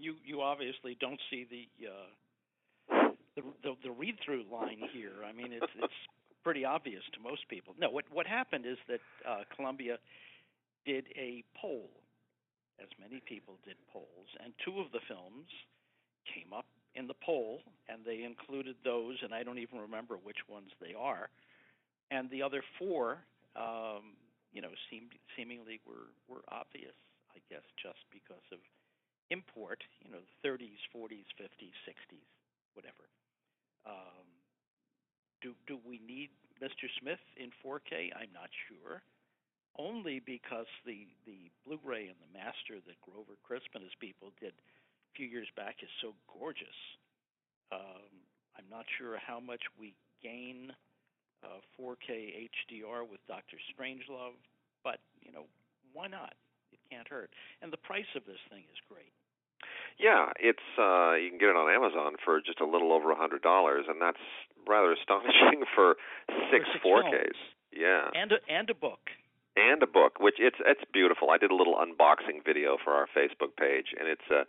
you 0.01 0.15
you 0.25 0.41
obviously 0.41 0.97
don't 0.99 1.19
see 1.29 1.45
the 1.45 1.87
uh, 1.87 3.09
the 3.35 3.41
the, 3.63 3.75
the 3.83 3.91
read 3.91 4.15
through 4.25 4.43
line 4.51 4.81
here. 4.91 5.23
I 5.27 5.31
mean, 5.31 5.53
it's 5.53 5.71
it's 5.77 6.01
pretty 6.43 6.65
obvious 6.65 7.03
to 7.13 7.19
most 7.19 7.47
people. 7.49 7.75
No, 7.79 7.89
what 7.89 8.05
what 8.11 8.25
happened 8.27 8.65
is 8.65 8.77
that 8.87 8.99
uh, 9.27 9.43
Columbia 9.55 9.97
did 10.85 11.05
a 11.15 11.43
poll, 11.61 11.89
as 12.81 12.89
many 12.99 13.21
people 13.25 13.55
did 13.63 13.75
polls, 13.93 14.27
and 14.43 14.53
two 14.65 14.79
of 14.79 14.91
the 14.91 14.99
films 15.07 15.47
came 16.25 16.53
up 16.53 16.65
in 16.95 17.07
the 17.07 17.15
poll, 17.23 17.61
and 17.87 18.03
they 18.05 18.23
included 18.23 18.75
those, 18.83 19.15
and 19.23 19.33
I 19.33 19.43
don't 19.43 19.59
even 19.59 19.79
remember 19.79 20.15
which 20.15 20.43
ones 20.49 20.69
they 20.81 20.93
are, 20.93 21.29
and 22.11 22.29
the 22.29 22.43
other 22.43 22.61
four, 22.77 23.23
um, 23.55 24.19
you 24.51 24.61
know, 24.61 24.71
seemed 24.91 25.15
seemingly 25.35 25.79
were 25.87 26.11
were 26.27 26.43
obvious, 26.51 26.95
I 27.31 27.39
guess, 27.49 27.63
just 27.81 28.03
because 28.11 28.43
of 28.51 28.59
import, 29.31 29.79
you 30.03 30.11
know, 30.11 30.19
the 30.19 30.37
30s, 30.43 30.83
40s, 30.91 31.23
50s, 31.39 31.75
60s, 31.87 32.27
whatever. 32.75 33.07
Um, 33.87 34.27
do 35.41 35.55
do 35.65 35.79
we 35.87 35.99
need 36.05 36.29
Mr. 36.61 36.91
Smith 36.99 37.23
in 37.39 37.49
4K? 37.63 38.11
I'm 38.13 38.31
not 38.35 38.51
sure. 38.67 39.01
Only 39.79 40.19
because 40.19 40.67
the 40.85 41.07
the 41.25 41.49
Blu-ray 41.65 42.11
and 42.11 42.19
the 42.19 42.35
master 42.35 42.83
that 42.83 42.99
Grover 43.01 43.39
Crisp 43.41 43.71
and 43.73 43.83
his 43.83 43.95
people 43.99 44.35
did 44.39 44.53
few 45.15 45.27
years 45.27 45.47
back 45.55 45.77
is 45.81 45.89
so 46.01 46.13
gorgeous. 46.39 46.77
Um, 47.71 48.11
I'm 48.57 48.65
not 48.69 48.85
sure 48.97 49.17
how 49.17 49.39
much 49.39 49.61
we 49.79 49.93
gain 50.23 50.71
uh, 51.43 51.59
4K 51.79 52.49
HDR 52.51 53.07
with 53.09 53.19
Doctor 53.27 53.57
Strangelove, 53.71 54.37
but 54.83 54.99
you 55.21 55.31
know, 55.31 55.45
why 55.93 56.07
not? 56.07 56.33
It 56.71 56.79
can't 56.89 57.07
hurt. 57.07 57.31
And 57.61 57.71
the 57.71 57.77
price 57.77 58.09
of 58.15 58.25
this 58.25 58.39
thing 58.49 58.63
is 58.71 58.79
great. 58.87 59.11
Yeah, 59.99 60.31
it's 60.39 60.63
uh 60.79 61.13
you 61.19 61.29
can 61.29 61.37
get 61.37 61.49
it 61.49 61.55
on 61.59 61.69
Amazon 61.69 62.15
for 62.23 62.39
just 62.41 62.59
a 62.61 62.65
little 62.65 62.91
over 62.93 63.11
a 63.11 63.15
hundred 63.15 63.41
dollars, 63.41 63.85
and 63.87 64.01
that's 64.01 64.21
rather 64.67 64.93
astonishing 64.93 65.63
for 65.75 65.95
six 66.49 66.65
4Ks. 66.83 67.37
Yeah, 67.71 68.09
And 68.15 68.31
a, 68.31 68.39
and 68.49 68.69
a 68.69 68.73
book. 68.73 69.11
and 69.55 69.81
a 69.83 69.87
book, 69.87 70.19
which 70.19 70.35
it's 70.39 70.57
it's 70.65 70.81
beautiful. 70.93 71.29
I 71.29 71.37
did 71.37 71.51
a 71.51 71.55
little 71.55 71.75
unboxing 71.75 72.43
video 72.45 72.77
for 72.83 72.93
our 72.93 73.07
Facebook 73.15 73.55
page, 73.59 73.93
and 73.99 74.07
it's 74.07 74.25
a 74.31 74.43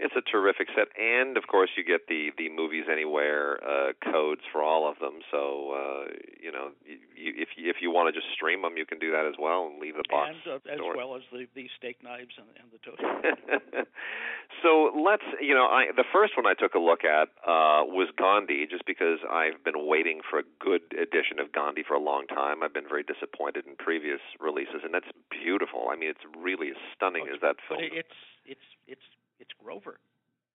it's 0.00 0.16
a 0.16 0.22
terrific 0.22 0.68
set. 0.74 0.88
And 0.98 1.36
of 1.36 1.46
course, 1.46 1.70
you 1.76 1.84
get 1.84 2.08
the 2.08 2.30
the 2.36 2.48
movies 2.48 2.84
anywhere 2.90 3.60
uh, 3.62 3.92
codes 4.10 4.40
for 4.50 4.62
all 4.62 4.88
of 4.90 4.98
them. 4.98 5.20
So 5.30 5.72
uh, 5.76 6.04
you 6.42 6.50
know, 6.50 6.70
you, 6.86 6.96
if 7.36 7.48
you, 7.56 7.68
if 7.70 7.76
you 7.80 7.90
want 7.90 8.12
to 8.12 8.18
just 8.18 8.32
stream 8.32 8.62
them, 8.62 8.76
you 8.76 8.86
can 8.86 8.98
do 8.98 9.12
that 9.12 9.26
as 9.26 9.34
well 9.38 9.68
and 9.68 9.78
leave 9.78 9.94
the 9.96 10.08
box. 10.08 10.34
and 10.46 10.54
uh, 10.54 10.72
as 10.72 10.80
well 10.96 11.16
as 11.16 11.22
the, 11.30 11.46
the 11.54 11.68
steak 11.78 12.02
knives 12.02 12.34
and, 12.40 12.48
and 12.56 12.68
the 12.72 12.80
toaster. 12.80 13.86
so 14.62 14.90
let's, 14.96 15.24
you 15.40 15.54
know, 15.54 15.66
I 15.66 15.92
the 15.94 16.04
first 16.12 16.36
one 16.36 16.46
I 16.46 16.54
took 16.54 16.74
a 16.74 16.78
look 16.82 17.04
at 17.04 17.28
uh, 17.46 17.84
was 17.86 18.08
Gandhi, 18.16 18.66
just 18.70 18.86
because 18.86 19.18
I've 19.30 19.62
been 19.64 19.86
waiting 19.86 20.20
for 20.28 20.38
a 20.40 20.46
good 20.60 20.82
edition 20.96 21.38
of 21.38 21.52
Gandhi 21.52 21.82
for 21.86 21.94
a 21.94 22.00
long 22.02 22.26
time. 22.26 22.62
I've 22.62 22.74
been 22.74 22.88
very 22.88 23.02
disappointed 23.04 23.66
in 23.66 23.76
previous 23.76 24.20
releases, 24.40 24.80
and 24.84 24.92
that's 24.94 25.10
beautiful. 25.30 25.88
I 25.92 25.96
mean, 25.96 26.10
it's 26.10 26.24
really 26.36 26.68
as 26.70 26.80
stunning 26.96 27.26
Oh, 27.30 27.34
as 27.34 27.40
that 27.42 27.56
film. 27.68 27.80
it, 27.84 27.92
it's 27.92 28.18
it's 28.46 28.68
it's 28.88 29.06
it's 29.40 29.50
Grover. 29.58 29.98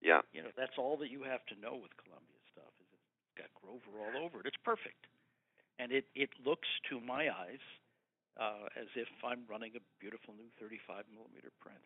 yeah, 0.01 0.21
You 0.31 0.43
know, 0.45 0.53
that's 0.55 0.77
all 0.77 0.95
that 1.01 1.09
you 1.09 1.23
have 1.25 1.43
to 1.49 1.55
know 1.59 1.75
with 1.75 1.91
Columbia 1.97 2.39
stuff 2.53 2.71
is 2.79 2.87
it's 2.93 3.35
got 3.35 3.49
Grover 3.59 3.97
all 3.99 4.15
over 4.23 4.39
it. 4.39 4.45
It's 4.45 4.61
perfect, 4.63 5.09
and 5.79 5.91
it 5.91 6.05
it 6.15 6.29
looks 6.45 6.69
to 6.89 7.01
my 7.01 7.27
eyes 7.27 7.63
uh, 8.39 8.69
as 8.79 8.87
if 8.95 9.09
I'm 9.23 9.43
running 9.49 9.73
a 9.75 9.83
beautiful 9.99 10.33
new 10.37 10.47
35 10.59 11.05
millimeter 11.11 11.51
print. 11.59 11.81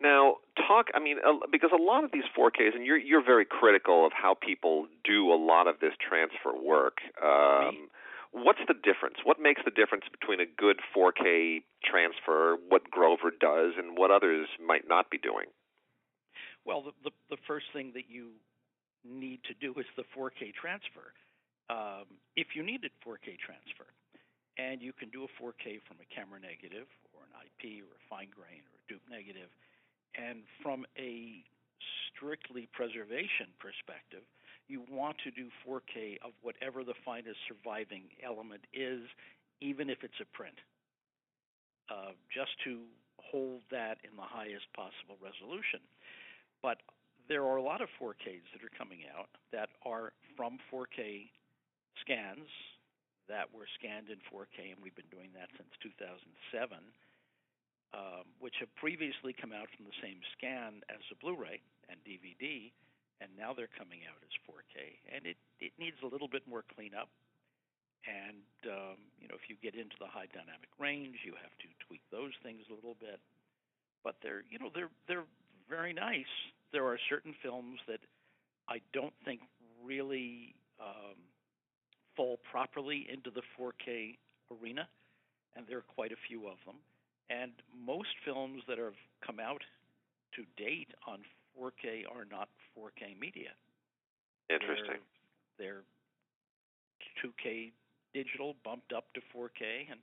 Now, 0.00 0.42
talk. 0.56 0.88
I 0.94 1.00
mean, 1.00 1.18
uh, 1.24 1.46
because 1.50 1.70
a 1.72 1.80
lot 1.80 2.02
of 2.02 2.10
these 2.12 2.26
4Ks, 2.36 2.74
and 2.74 2.84
you're 2.84 2.98
you're 2.98 3.24
very 3.24 3.44
critical 3.44 4.06
of 4.06 4.12
how 4.12 4.34
people 4.34 4.86
do 5.04 5.32
a 5.32 5.38
lot 5.38 5.66
of 5.68 5.78
this 5.80 5.92
transfer 6.00 6.50
work. 6.54 6.98
Um, 7.22 7.88
what's 8.32 8.58
the 8.66 8.74
difference? 8.74 9.22
What 9.22 9.38
makes 9.40 9.62
the 9.64 9.70
difference 9.70 10.04
between 10.10 10.40
a 10.40 10.46
good 10.46 10.80
4K 10.90 11.62
transfer, 11.84 12.56
what 12.68 12.90
Grover 12.90 13.30
does, 13.30 13.74
and 13.78 13.96
what 13.96 14.10
others 14.10 14.48
might 14.58 14.88
not 14.88 15.10
be 15.10 15.18
doing? 15.18 15.46
Well, 16.64 16.82
the, 16.82 16.92
the 17.04 17.12
the 17.30 17.40
first 17.46 17.66
thing 17.72 17.92
that 17.94 18.08
you 18.08 18.32
need 19.04 19.40
to 19.44 19.54
do 19.60 19.78
is 19.78 19.86
the 19.96 20.04
4K 20.16 20.52
transfer. 20.56 21.12
Um, 21.68 22.08
if 22.36 22.56
you 22.56 22.62
needed 22.62 22.92
4K 23.04 23.36
transfer, 23.40 23.88
and 24.56 24.80
you 24.80 24.92
can 24.92 25.10
do 25.10 25.24
a 25.24 25.30
4K 25.36 25.80
from 25.84 26.00
a 26.00 26.08
camera 26.08 26.40
negative 26.40 26.88
or 27.12 27.24
an 27.28 27.34
IP 27.44 27.84
or 27.84 27.92
a 27.92 28.02
fine 28.08 28.32
grain 28.32 28.64
or 28.64 28.74
a 28.80 28.84
dupe 28.88 29.04
negative. 29.10 29.48
negative, 29.48 29.52
and 30.16 30.44
from 30.62 30.86
a 30.96 31.44
strictly 32.12 32.68
preservation 32.72 33.50
perspective, 33.58 34.22
you 34.68 34.82
want 34.88 35.16
to 35.24 35.30
do 35.30 35.48
4K 35.66 36.16
of 36.24 36.32
whatever 36.40 36.84
the 36.84 36.96
finest 37.04 37.36
surviving 37.48 38.08
element 38.24 38.64
is, 38.72 39.02
even 39.60 39.90
if 39.90 39.98
it's 40.02 40.16
a 40.22 40.28
print, 40.32 40.56
uh, 41.90 42.16
just 42.32 42.52
to 42.64 42.80
hold 43.20 43.60
that 43.70 43.98
in 44.04 44.16
the 44.16 44.24
highest 44.24 44.64
possible 44.72 45.20
resolution. 45.20 45.80
But 46.64 46.80
there 47.28 47.44
are 47.44 47.60
a 47.60 47.62
lot 47.62 47.84
of 47.84 47.92
4Ks 48.00 48.48
that 48.56 48.64
are 48.64 48.72
coming 48.72 49.04
out 49.12 49.28
that 49.52 49.68
are 49.84 50.16
from 50.32 50.56
4K 50.72 51.28
scans 52.00 52.48
that 53.28 53.52
were 53.52 53.68
scanned 53.76 54.08
in 54.08 54.16
4K, 54.32 54.72
and 54.72 54.80
we've 54.80 54.96
been 54.96 55.12
doing 55.12 55.28
that 55.36 55.52
since 55.60 55.68
2007, 55.84 56.24
um, 57.92 58.24
which 58.40 58.56
have 58.64 58.72
previously 58.80 59.36
come 59.36 59.52
out 59.52 59.68
from 59.76 59.84
the 59.84 59.96
same 60.00 60.24
scan 60.32 60.80
as 60.88 61.04
a 61.12 61.16
Blu-ray 61.20 61.60
and 61.92 62.00
DVD, 62.00 62.72
and 63.20 63.28
now 63.36 63.52
they're 63.52 63.72
coming 63.76 64.08
out 64.08 64.24
as 64.24 64.32
4K, 64.48 65.04
and 65.12 65.28
it 65.28 65.36
it 65.60 65.76
needs 65.76 66.00
a 66.00 66.08
little 66.08 66.32
bit 66.32 66.48
more 66.48 66.64
cleanup. 66.64 67.12
And 68.08 68.44
um, 68.72 69.04
you 69.20 69.28
know, 69.28 69.36
if 69.36 69.52
you 69.52 69.56
get 69.60 69.76
into 69.76 69.96
the 70.00 70.08
high 70.08 70.28
dynamic 70.32 70.72
range, 70.80 71.24
you 71.28 71.36
have 71.36 71.56
to 71.60 71.68
tweak 71.84 72.04
those 72.08 72.32
things 72.40 72.64
a 72.72 72.74
little 72.76 72.96
bit. 72.96 73.20
But 74.00 74.16
they're 74.24 74.44
you 74.48 74.60
know 74.60 74.68
they're 74.72 74.92
they're 75.08 75.28
very 75.68 75.92
nice. 75.92 76.34
There 76.74 76.84
are 76.86 76.98
certain 77.08 77.34
films 77.40 77.78
that 77.86 78.00
I 78.68 78.80
don't 78.92 79.14
think 79.24 79.40
really 79.84 80.56
um, 80.80 81.14
fall 82.16 82.40
properly 82.50 83.06
into 83.08 83.30
the 83.30 83.42
4K 83.56 84.18
arena, 84.50 84.88
and 85.54 85.64
there 85.68 85.78
are 85.78 85.88
quite 85.94 86.10
a 86.10 86.18
few 86.26 86.48
of 86.48 86.56
them. 86.66 86.74
And 87.30 87.52
most 87.86 88.10
films 88.24 88.62
that 88.66 88.78
have 88.78 88.98
come 89.24 89.38
out 89.38 89.62
to 90.34 90.42
date 90.60 90.88
on 91.06 91.20
4K 91.56 92.10
are 92.10 92.26
not 92.28 92.48
4K 92.76 93.18
media. 93.20 93.54
Interesting. 94.50 94.98
They're, 95.56 95.84
they're 97.22 97.30
2K 97.30 97.70
digital 98.12 98.56
bumped 98.64 98.92
up 98.92 99.04
to 99.14 99.20
4K, 99.36 99.90
and 99.90 100.00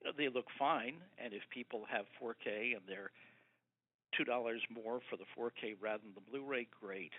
you 0.00 0.06
know 0.06 0.12
they 0.16 0.28
look 0.28 0.46
fine. 0.56 0.94
And 1.18 1.34
if 1.34 1.42
people 1.50 1.82
have 1.90 2.06
4K 2.22 2.76
and 2.76 2.82
they're 2.86 3.10
two 4.16 4.24
dollars 4.24 4.62
more 4.68 5.00
for 5.10 5.16
the 5.16 5.28
4K 5.36 5.76
rather 5.80 6.02
than 6.02 6.14
the 6.14 6.24
Blu-ray, 6.30 6.68
great. 6.68 7.12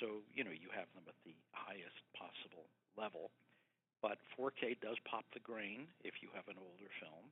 So 0.00 0.22
you 0.34 0.44
know 0.44 0.54
you 0.54 0.70
have 0.74 0.90
them 0.94 1.06
at 1.08 1.16
the 1.24 1.34
highest 1.52 1.98
possible 2.14 2.68
level. 2.96 3.30
But 3.98 4.22
4K 4.38 4.78
does 4.78 4.94
pop 5.02 5.26
the 5.34 5.42
grain 5.42 5.90
if 6.06 6.22
you 6.22 6.30
have 6.30 6.46
an 6.46 6.54
older 6.54 6.90
film, 7.02 7.26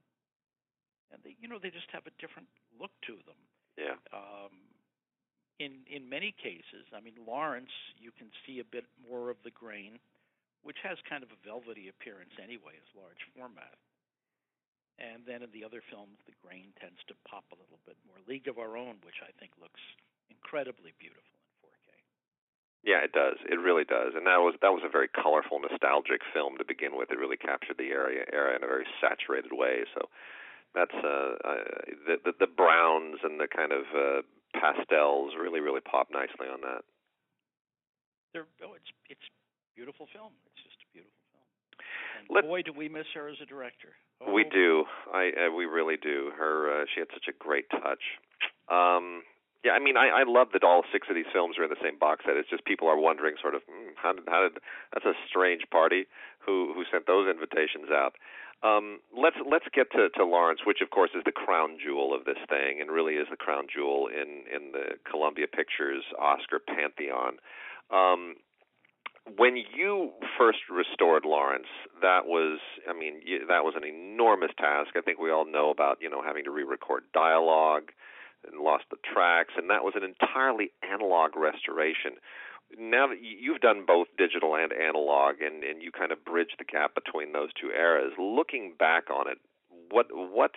and 1.15 1.23
they 1.23 1.39
you 1.39 1.47
know 1.47 1.59
they 1.63 1.71
just 1.71 1.91
have 1.95 2.07
a 2.07 2.15
different 2.19 2.49
look 2.75 2.95
to 3.07 3.19
them. 3.23 3.39
Yeah. 3.79 3.99
Um, 4.11 4.55
in 5.59 5.87
in 5.89 6.09
many 6.09 6.35
cases, 6.37 6.91
I 6.91 7.01
mean 7.01 7.15
Lawrence, 7.23 7.73
you 7.99 8.11
can 8.11 8.29
see 8.45 8.59
a 8.61 8.67
bit 8.67 8.85
more 8.99 9.31
of 9.31 9.39
the 9.45 9.55
grain, 9.55 9.99
which 10.67 10.77
has 10.83 10.99
kind 11.09 11.23
of 11.23 11.31
a 11.31 11.39
velvety 11.47 11.89
appearance 11.89 12.35
anyway, 12.43 12.75
as 12.77 12.91
large 12.99 13.23
format. 13.37 13.79
And 14.97 15.29
then 15.29 15.45
in 15.45 15.53
the 15.53 15.61
other 15.61 15.85
films, 15.85 16.17
the 16.25 16.33
grain 16.41 16.73
tends 16.81 17.01
to 17.09 17.15
pop 17.29 17.45
a 17.53 17.59
little 17.61 17.81
bit 17.85 18.01
more. 18.09 18.17
League 18.25 18.49
of 18.49 18.57
Our 18.57 18.81
Own, 18.81 18.97
which 19.05 19.21
I 19.21 19.29
think 19.37 19.53
looks 19.61 19.81
incredibly 20.33 20.97
beautiful 20.97 21.37
in 21.37 21.69
4K. 21.69 21.89
Yeah, 22.81 23.05
it 23.05 23.13
does. 23.13 23.37
It 23.45 23.61
really 23.61 23.85
does. 23.85 24.17
And 24.17 24.25
that 24.25 24.41
was 24.41 24.57
that 24.63 24.73
was 24.73 24.85
a 24.85 24.93
very 24.93 25.09
colorful, 25.09 25.61
nostalgic 25.61 26.25
film 26.33 26.57
to 26.57 26.65
begin 26.65 26.97
with. 26.97 27.13
It 27.13 27.21
really 27.21 27.37
captured 27.37 27.77
the 27.77 27.93
area 27.93 28.25
era 28.33 28.57
in 28.57 28.65
a 28.65 28.71
very 28.71 28.89
saturated 29.01 29.53
way. 29.53 29.85
So 29.93 30.09
that's 30.73 30.97
uh, 30.97 31.37
uh 31.45 31.65
the, 32.09 32.17
the 32.25 32.33
the 32.41 32.53
browns 32.53 33.21
and 33.21 33.41
the 33.41 33.49
kind 33.49 33.73
of 33.73 33.85
uh 33.93 34.25
pastels 34.57 35.37
really 35.37 35.61
really 35.61 35.85
pop 35.85 36.09
nicely 36.09 36.49
on 36.49 36.61
that. 36.65 36.85
They're, 38.33 38.49
oh, 38.65 38.77
it's 38.77 38.93
it's 39.09 39.29
beautiful 39.77 40.09
film. 40.13 40.33
It's 40.49 40.61
just 40.61 40.76
a 40.76 40.76
beautiful 40.76 40.76
film. 40.76 40.76
And 42.19 42.35
Let- 42.35 42.45
boy, 42.45 42.63
do 42.63 42.73
we 42.73 42.89
miss 42.89 43.07
her 43.15 43.29
as 43.29 43.37
a 43.43 43.47
director. 43.47 43.95
Oh, 44.21 44.33
We 44.33 44.45
do. 44.45 44.85
I 45.13 45.31
uh, 45.31 45.55
we 45.55 45.67
really 45.67 45.97
do. 45.97 46.33
Her 46.37 46.83
uh, 46.83 46.85
she 46.93 47.01
had 47.01 47.09
such 47.13 47.29
a 47.29 47.37
great 47.39 47.69
touch. 47.71 48.03
Um 48.69 49.23
yeah, 49.65 49.73
I 49.73 49.81
mean, 49.81 49.97
I, 49.97 50.23
I 50.23 50.23
love 50.23 50.55
that 50.55 50.63
all 50.63 50.85
six 50.93 51.09
of 51.11 51.17
these 51.17 51.27
films 51.33 51.59
are 51.59 51.65
in 51.65 51.71
the 51.71 51.83
same 51.83 51.99
box 51.99 52.23
set. 52.25 52.37
It's 52.37 52.49
just 52.49 52.65
people 52.65 52.87
are 52.87 52.95
wondering, 53.01 53.35
sort 53.43 53.57
of, 53.57 53.63
hmm, 53.67 53.99
how 53.99 54.13
did 54.13 54.23
how 54.29 54.47
did 54.47 54.63
that's 54.95 55.05
a 55.05 55.19
strange 55.29 55.63
party 55.73 56.07
who 56.39 56.71
who 56.73 56.85
sent 56.87 57.07
those 57.07 57.27
invitations 57.27 57.91
out. 57.91 58.15
Um, 58.63 59.01
let's 59.11 59.37
let's 59.43 59.67
get 59.75 59.91
to, 59.93 60.09
to 60.17 60.25
Lawrence, 60.25 60.61
which 60.65 60.81
of 60.81 60.91
course 60.91 61.11
is 61.19 61.25
the 61.27 61.33
crown 61.33 61.79
jewel 61.83 62.15
of 62.15 62.25
this 62.25 62.39
thing, 62.49 62.81
and 62.81 62.91
really 62.91 63.15
is 63.15 63.27
the 63.29 63.37
crown 63.37 63.67
jewel 63.67 64.07
in 64.07 64.47
in 64.47 64.71
the 64.71 65.03
Columbia 65.03 65.47
Pictures 65.51 66.05
Oscar 66.19 66.61
pantheon. 66.61 67.43
Um, 67.91 68.37
when 69.35 69.57
you 69.57 70.13
first 70.39 70.59
restored 70.71 71.25
Lawrence, 71.25 71.67
that 72.01 72.27
was, 72.27 72.61
I 72.89 72.93
mean, 72.93 73.21
you, 73.25 73.41
that 73.49 73.65
was 73.65 73.75
an 73.77 73.85
enormous 73.85 74.53
task. 74.57 74.91
I 74.97 75.01
think 75.01 75.19
we 75.19 75.31
all 75.31 75.45
know 75.45 75.71
about, 75.71 75.99
you 76.01 76.09
know, 76.09 76.23
having 76.23 76.45
to 76.45 76.51
re-record 76.51 77.05
dialogue 77.13 77.91
and 78.47 78.61
lost 78.61 78.85
the 78.91 78.97
tracks, 79.03 79.55
and 79.57 79.69
that 79.71 79.83
was 79.83 79.95
an 79.97 80.05
entirely 80.05 80.71
analog 80.89 81.37
restoration. 81.37 82.13
Now 82.79 83.09
that 83.09 83.21
you- 83.21 83.39
you've 83.39 83.61
done 83.61 83.85
both 83.85 84.09
digital 84.17 84.55
and 84.55 84.73
analog, 84.73 85.41
and 85.41 85.65
and 85.65 85.83
you 85.83 85.91
kind 85.91 86.13
of 86.13 86.25
bridge 86.25 86.55
the 86.59 86.65
gap 86.65 86.95
between 86.95 87.33
those 87.33 87.53
two 87.55 87.71
eras, 87.71 88.13
looking 88.19 88.75
back 88.75 89.11
on 89.11 89.29
it, 89.29 89.39
what 89.91 90.13
what 90.13 90.55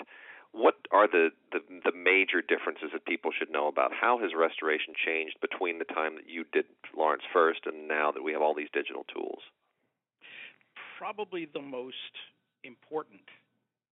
what 0.51 0.75
are 0.91 1.07
the, 1.07 1.29
the 1.51 1.59
the 1.85 1.95
major 1.95 2.41
differences 2.41 2.89
that 2.93 3.05
people 3.05 3.31
should 3.31 3.51
know 3.51 3.67
about 3.67 3.91
how 3.93 4.17
has 4.19 4.31
restoration 4.35 4.93
changed 4.93 5.37
between 5.41 5.79
the 5.79 5.85
time 5.85 6.15
that 6.15 6.27
you 6.27 6.43
did 6.51 6.65
Lawrence 6.95 7.23
first 7.31 7.61
and 7.65 7.87
now 7.87 8.11
that 8.11 8.23
we 8.23 8.33
have 8.33 8.41
all 8.41 8.55
these 8.55 8.71
digital 8.73 9.05
tools? 9.13 9.41
probably 10.99 11.47
the 11.47 11.63
most 11.63 12.11
important 12.65 13.23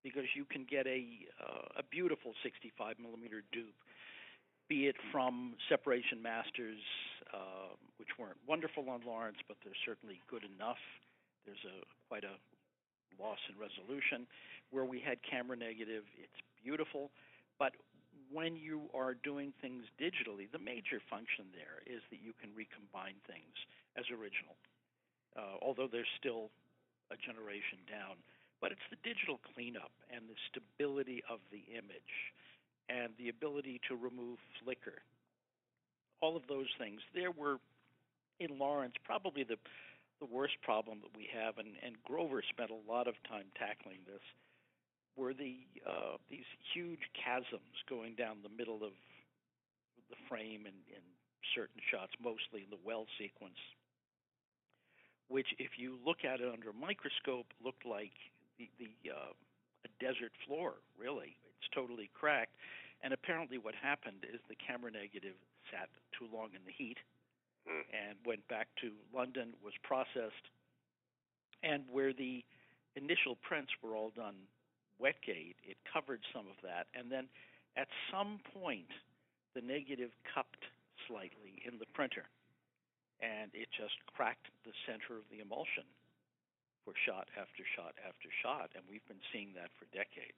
because 0.04 0.28
you 0.36 0.44
can 0.44 0.68
get 0.70 0.86
a 0.86 1.08
uh, 1.40 1.80
a 1.80 1.84
beautiful 1.90 2.34
65 2.44 3.00
millimeter 3.00 3.44
dupe, 3.56 3.80
be 4.68 4.88
it 4.92 4.96
from 5.10 5.56
Separation 5.70 6.22
Masters, 6.22 6.84
uh, 7.34 7.72
which 7.96 8.12
weren't 8.20 8.38
wonderful 8.46 8.90
on 8.90 9.00
Lawrence, 9.08 9.40
but 9.48 9.56
they're 9.64 9.82
certainly 9.88 10.20
good 10.30 10.44
enough. 10.44 10.84
There's 11.46 11.64
a 11.64 11.88
quite 12.12 12.26
a 12.28 12.36
loss 13.16 13.40
in 13.48 13.56
resolution. 13.56 14.28
Where 14.72 14.84
we 14.84 15.00
had 15.00 15.24
camera 15.24 15.56
negative, 15.56 16.04
it's 16.20 16.42
beautiful, 16.64 17.12
but 17.60 17.74
when 18.32 18.56
you 18.56 18.92
are 18.94 19.16
doing 19.16 19.54
things 19.62 19.84
digitally, 19.96 20.52
the 20.52 20.60
major 20.60 21.00
function 21.10 21.48
there 21.56 21.80
is 21.88 22.04
that 22.12 22.20
you 22.20 22.34
can 22.36 22.52
recombine 22.52 23.16
things 23.24 23.56
as 23.96 24.04
original, 24.12 24.60
uh, 25.40 25.56
although 25.64 25.88
there's 25.88 26.12
still 26.20 26.52
a 27.10 27.18
generation 27.18 27.80
down. 27.88 28.20
But 28.60 28.74
it's 28.74 28.88
the 28.90 29.00
digital 29.06 29.40
cleanup 29.54 29.94
and 30.12 30.26
the 30.28 30.36
stability 30.50 31.24
of 31.30 31.40
the 31.54 31.64
image 31.72 32.34
and 32.90 33.14
the 33.22 33.30
ability 33.30 33.80
to 33.88 33.96
remove 33.96 34.42
flicker. 34.64 35.00
All 36.20 36.36
of 36.36 36.44
those 36.50 36.68
things. 36.82 37.00
There 37.14 37.32
were 37.32 37.62
in 38.40 38.58
Lawrence 38.58 38.96
probably 39.06 39.44
the 39.44 39.58
the 40.20 40.26
worst 40.26 40.58
problem 40.66 40.98
that 41.06 41.14
we 41.16 41.30
have, 41.30 41.58
and, 41.62 41.78
and 41.86 41.94
Grover 42.02 42.42
spent 42.50 42.72
a 42.72 42.92
lot 42.92 43.08
of 43.08 43.14
time 43.30 43.46
tackling 43.54 44.02
this 44.10 44.24
were 45.18 45.34
the 45.34 45.57
uh, 45.84 46.18
these 46.30 46.48
huge 46.73 47.02
chasms 47.18 47.76
going 47.89 48.15
down 48.15 48.38
the 48.44 48.53
middle 48.53 48.85
of 48.85 48.94
the 50.10 50.19
frame 50.30 50.64
in, 50.64 50.77
in 50.88 51.03
certain 51.56 51.81
shots, 51.91 52.14
mostly 52.22 52.64
in 52.64 52.69
the 52.69 52.80
well 52.85 53.06
sequence, 53.19 53.60
which, 55.27 55.48
if 55.60 55.76
you 55.77 55.98
look 56.06 56.23
at 56.23 56.39
it 56.39 56.48
under 56.48 56.69
a 56.69 56.77
microscope, 56.77 57.48
looked 57.64 57.85
like 57.85 58.14
the, 58.57 58.69
the 58.80 59.11
uh, 59.11 59.34
a 59.84 59.89
desert 59.99 60.31
floor. 60.45 60.80
Really, 60.95 61.35
it's 61.57 61.69
totally 61.73 62.10
cracked. 62.14 62.56
And 63.03 63.14
apparently, 63.14 63.57
what 63.57 63.76
happened 63.76 64.26
is 64.26 64.39
the 64.49 64.57
camera 64.57 64.89
negative 64.89 65.38
sat 65.69 65.89
too 66.18 66.26
long 66.31 66.49
in 66.56 66.64
the 66.65 66.73
heat 66.73 66.98
Hmm. 67.68 67.84
and 67.91 68.15
went 68.26 68.48
back 68.48 68.68
to 68.80 68.91
London, 69.14 69.52
was 69.61 69.73
processed, 69.84 70.48
and 71.64 71.84
where 71.91 72.14
the 72.14 72.44
initial 72.95 73.35
prints 73.44 73.72
were 73.84 73.94
all 73.94 74.11
done 74.15 74.35
Wetgate, 74.99 75.57
it 75.64 75.78
covered 75.91 76.22
some 76.34 76.45
of 76.48 76.57
that, 76.64 76.88
and 76.98 77.11
then 77.11 77.30
at 77.78 77.88
some 78.11 78.40
point 78.53 78.90
the 79.53 79.61
negative 79.61 80.11
cupped 80.34 80.65
slightly 81.07 81.61
in 81.65 81.78
the 81.80 81.86
printer, 81.94 82.26
and 83.22 83.49
it 83.53 83.69
just 83.74 83.98
cracked 84.15 84.49
the 84.65 84.74
center 84.86 85.18
of 85.18 85.26
the 85.32 85.40
emulsion 85.41 85.86
for 86.86 86.94
shot 87.06 87.28
after 87.36 87.64
shot 87.76 87.94
after 88.07 88.30
shot, 88.41 88.72
and 88.76 88.84
we've 88.90 89.06
been 89.07 89.22
seeing 89.34 89.53
that 89.56 89.69
for 89.78 89.86
decades. 89.94 90.38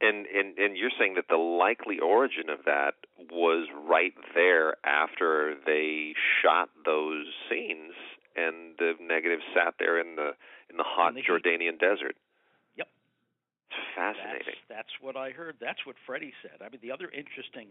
And 0.00 0.26
and 0.26 0.58
and 0.58 0.76
you're 0.76 0.94
saying 0.98 1.14
that 1.14 1.28
the 1.28 1.36
likely 1.36 1.98
origin 2.00 2.50
of 2.50 2.64
that 2.66 2.94
was 3.30 3.68
right 3.86 4.14
there 4.34 4.74
after 4.84 5.54
they 5.64 6.14
shot 6.42 6.70
those 6.84 7.26
scenes, 7.48 7.94
and 8.34 8.74
the 8.78 8.94
negative 9.00 9.40
sat 9.54 9.74
there 9.78 10.00
in 10.00 10.16
the 10.16 10.34
in 10.70 10.76
the 10.76 10.84
hot 10.86 11.10
In 11.10 11.14
the 11.14 11.20
heat. 11.20 11.30
Jordanian 11.30 11.78
desert. 11.78 12.16
Fascinating. 13.94 14.56
That's, 14.68 14.88
that's 14.88 14.94
what 15.00 15.16
I 15.16 15.30
heard. 15.30 15.56
That's 15.60 15.84
what 15.84 15.96
Freddie 16.06 16.32
said. 16.42 16.64
I 16.64 16.68
mean, 16.68 16.80
the 16.80 16.92
other 16.92 17.10
interesting 17.12 17.68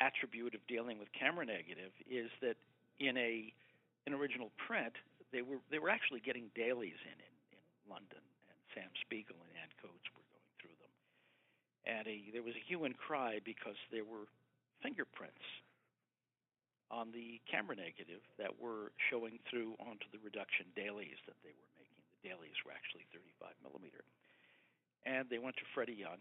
attribute 0.00 0.54
of 0.56 0.64
dealing 0.66 0.98
with 0.98 1.12
camera 1.12 1.44
negative 1.44 1.92
is 2.08 2.32
that 2.40 2.56
in 2.98 3.16
a 3.16 3.52
an 4.08 4.16
original 4.16 4.48
print, 4.56 4.96
they 5.32 5.42
were 5.42 5.60
they 5.68 5.78
were 5.78 5.92
actually 5.92 6.20
getting 6.20 6.48
dailies 6.56 6.96
in 7.04 7.18
in, 7.20 7.34
in 7.52 7.64
London, 7.84 8.24
and 8.48 8.58
Sam 8.72 8.88
Spiegel 9.04 9.36
and 9.44 9.52
Anne 9.60 9.74
Coates 9.80 10.08
were 10.16 10.24
going 10.32 10.50
through 10.56 10.76
them, 10.80 10.94
and 11.84 12.04
a, 12.08 12.16
there 12.32 12.44
was 12.44 12.56
a 12.56 12.64
hue 12.64 12.88
and 12.88 12.96
cry 12.96 13.40
because 13.44 13.76
there 13.92 14.08
were 14.08 14.24
fingerprints 14.80 15.44
on 16.90 17.12
the 17.14 17.38
camera 17.46 17.76
negative 17.78 18.24
that 18.34 18.50
were 18.58 18.90
showing 19.12 19.38
through 19.46 19.78
onto 19.78 20.10
the 20.10 20.18
reduction 20.26 20.66
dailies 20.74 21.20
that 21.28 21.38
they 21.46 21.54
were 21.54 21.70
making. 21.78 22.02
The 22.18 22.34
dailies 22.34 22.58
were 22.66 22.74
actually 22.74 23.06
35 23.14 23.54
millimeter. 23.62 24.02
And 25.06 25.28
they 25.30 25.38
went 25.38 25.56
to 25.56 25.66
Freddie 25.74 25.96
Young 25.98 26.20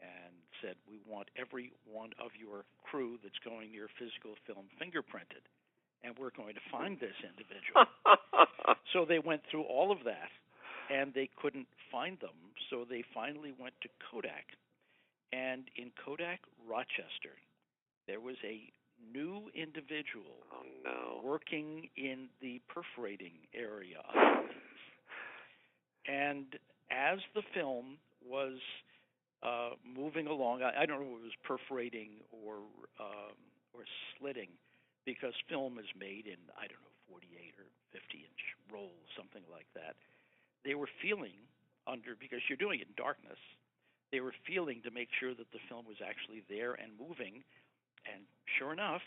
and 0.00 0.34
said, 0.60 0.74
We 0.88 0.98
want 1.06 1.28
every 1.38 1.72
one 1.86 2.10
of 2.18 2.30
your 2.38 2.64
crew 2.84 3.18
that's 3.22 3.38
going 3.44 3.72
near 3.72 3.88
physical 3.98 4.34
film 4.46 4.66
fingerprinted. 4.80 5.44
And 6.04 6.14
we're 6.18 6.34
going 6.36 6.54
to 6.54 6.64
find 6.70 7.00
this 7.00 7.16
individual. 7.24 7.86
so 8.92 9.04
they 9.04 9.18
went 9.18 9.42
through 9.50 9.62
all 9.62 9.90
of 9.90 10.04
that 10.04 10.30
and 10.90 11.12
they 11.14 11.28
couldn't 11.40 11.66
find 11.90 12.18
them. 12.20 12.54
So 12.70 12.84
they 12.88 13.02
finally 13.14 13.52
went 13.58 13.74
to 13.82 13.88
Kodak. 14.10 14.46
And 15.32 15.64
in 15.76 15.90
Kodak 16.04 16.40
Rochester, 16.68 17.34
there 18.06 18.20
was 18.20 18.36
a 18.44 18.70
new 19.12 19.50
individual 19.54 20.46
oh 20.52 20.62
no. 20.84 21.28
working 21.28 21.88
in 21.96 22.28
the 22.40 22.60
perforating 22.68 23.34
area. 23.54 24.02
And 26.08 26.54
as 26.88 27.18
the 27.34 27.42
film 27.52 27.98
was 28.28 28.58
uh, 29.42 29.78
moving 29.86 30.26
along, 30.26 30.62
I, 30.62 30.82
I 30.82 30.86
don't 30.86 31.00
know 31.00 31.16
if 31.16 31.22
it 31.22 31.30
was 31.30 31.40
perforating 31.44 32.20
or 32.30 32.66
um, 33.00 33.36
or 33.72 33.84
slitting, 34.16 34.50
because 35.04 35.32
film 35.48 35.78
is 35.78 35.86
made 35.98 36.26
in 36.26 36.40
I 36.58 36.66
don't 36.66 36.80
know 36.82 36.96
48 37.08 37.54
or 37.58 37.68
50 37.92 38.18
inch 38.18 38.42
rolls, 38.72 39.06
something 39.16 39.44
like 39.52 39.68
that. 39.74 39.94
They 40.64 40.74
were 40.74 40.90
feeling 41.00 41.38
under 41.86 42.18
because 42.18 42.42
you're 42.48 42.58
doing 42.58 42.80
it 42.80 42.88
in 42.90 42.96
darkness. 42.98 43.38
They 44.10 44.20
were 44.20 44.34
feeling 44.46 44.82
to 44.84 44.90
make 44.90 45.08
sure 45.18 45.34
that 45.34 45.50
the 45.52 45.62
film 45.68 45.86
was 45.86 45.98
actually 46.02 46.42
there 46.48 46.74
and 46.74 46.94
moving, 46.98 47.42
and 48.06 48.22
sure 48.58 48.72
enough, 48.72 49.02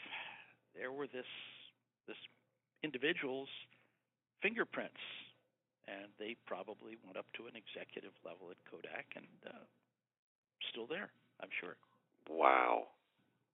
there 0.75 0.91
were 0.91 1.07
this 1.07 1.29
this 2.07 2.19
individual's 2.83 3.49
fingerprints, 4.41 5.03
and 5.89 6.13
they 6.21 6.37
probably 6.45 7.01
went 7.01 7.17
up 7.17 7.25
to 7.33 7.49
an 7.49 7.57
executive 7.57 8.13
level 8.21 8.53
at 8.53 8.61
Kodak 8.69 9.09
and 9.17 9.25
uh, 9.49 9.65
still 10.69 10.85
there, 10.85 11.09
I'm 11.41 11.49
sure. 11.59 11.73
Wow. 12.29 12.93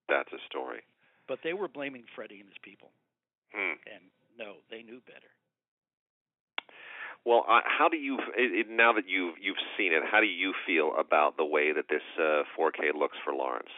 That's 0.08 0.30
a 0.32 0.42
story. 0.48 0.84
But 1.26 1.40
they 1.42 1.54
were 1.56 1.66
blaming 1.68 2.04
Freddie 2.14 2.40
and 2.44 2.48
his 2.48 2.60
people, 2.62 2.90
Hmm. 3.54 3.80
and 3.88 4.04
no, 4.38 4.60
they 4.70 4.82
knew 4.82 5.00
better. 5.06 5.32
Well, 7.24 7.44
uh, 7.48 7.60
how 7.66 7.88
do 7.88 7.96
you 7.96 8.18
it, 8.36 8.68
now 8.70 8.92
that 8.92 9.08
you've 9.08 9.34
you've 9.40 9.58
seen 9.76 9.92
it? 9.92 10.02
How 10.06 10.20
do 10.20 10.26
you 10.26 10.54
feel 10.64 10.92
about 10.96 11.36
the 11.36 11.44
way 11.44 11.72
that 11.72 11.88
this 11.90 12.04
uh, 12.18 12.44
4K 12.54 12.94
looks 12.94 13.16
for 13.24 13.34
Lawrence? 13.34 13.72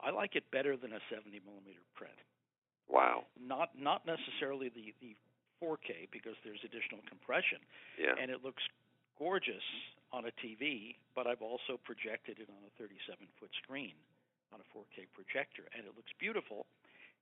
I 0.00 0.10
like 0.10 0.34
it 0.34 0.44
better 0.50 0.76
than 0.76 0.92
a 0.92 1.00
70 1.12 1.40
millimeter 1.44 1.84
print. 1.94 2.16
Wow. 2.88 3.24
Not 3.36 3.76
not 3.76 4.06
necessarily 4.06 4.70
the 4.70 4.94
the 5.02 5.16
4K 5.62 6.08
because 6.10 6.34
there's 6.44 6.60
additional 6.64 7.00
compression, 7.08 7.58
Yeah. 7.98 8.14
and 8.20 8.30
it 8.30 8.42
looks 8.44 8.62
gorgeous 9.18 9.64
on 10.12 10.26
a 10.26 10.32
TV. 10.42 10.96
But 11.14 11.26
I've 11.26 11.42
also 11.42 11.76
projected 11.84 12.38
it 12.38 12.48
on 12.50 12.62
a 12.66 12.70
37 12.78 13.26
foot 13.38 13.50
screen 13.62 13.94
on 14.52 14.60
a 14.60 14.66
4K 14.76 15.06
projector, 15.14 15.64
and 15.74 15.86
it 15.86 15.94
looks 15.96 16.12
beautiful. 16.18 16.66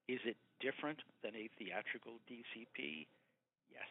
Is 0.09 0.21
it 0.25 0.37
different 0.61 1.01
than 1.23 1.35
a 1.37 1.49
theatrical 1.59 2.19
DCP? 2.29 3.07
Yes. 3.71 3.89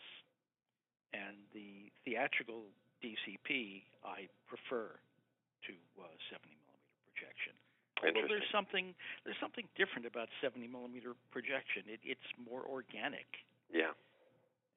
And 1.14 1.38
the 1.54 1.92
theatrical 2.06 2.66
DCP 3.04 3.84
I 4.06 4.28
prefer 4.48 4.92
to 5.68 5.74
uh, 5.98 6.06
70 6.30 6.48
millimeter 6.66 6.94
projection. 7.14 7.54
Although 8.02 8.28
there's 8.28 8.50
something 8.52 8.94
there's 9.26 9.38
something 9.40 9.68
different 9.78 10.06
about 10.10 10.28
70 10.42 10.68
millimeter 10.68 11.14
projection. 11.32 11.86
It, 11.88 12.00
it's 12.04 12.26
more 12.50 12.66
organic, 12.66 13.28
Yeah. 13.72 13.94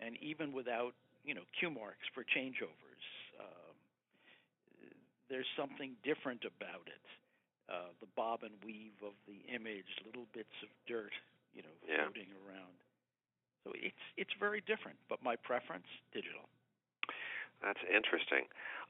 And 0.00 0.16
even 0.22 0.52
without 0.52 0.94
you 1.24 1.34
know 1.34 1.44
cue 1.58 1.70
marks 1.70 2.06
for 2.14 2.24
changeovers, 2.24 3.04
um, 3.40 3.74
there's 5.28 5.48
something 5.56 5.96
different 6.04 6.44
about 6.44 6.86
it. 6.86 7.04
Uh, 7.64 7.88
the 8.00 8.06
bob 8.14 8.44
and 8.44 8.52
weave 8.64 8.92
of 9.00 9.16
the 9.26 9.40
image, 9.48 9.88
little 10.04 10.26
bits 10.36 10.52
of 10.62 10.68
dirt, 10.86 11.12
you 11.54 11.62
know, 11.62 11.72
Yeah. 11.88 12.04
floating 12.04 12.28
around. 12.44 12.76
So 13.64 13.72
it's 13.74 14.04
it's 14.16 14.32
very 14.38 14.60
different. 14.60 14.98
But 15.08 15.22
my 15.22 15.36
preference, 15.36 15.86
digital. 16.12 16.48
That's 17.64 17.80
interesting. 17.88 18.44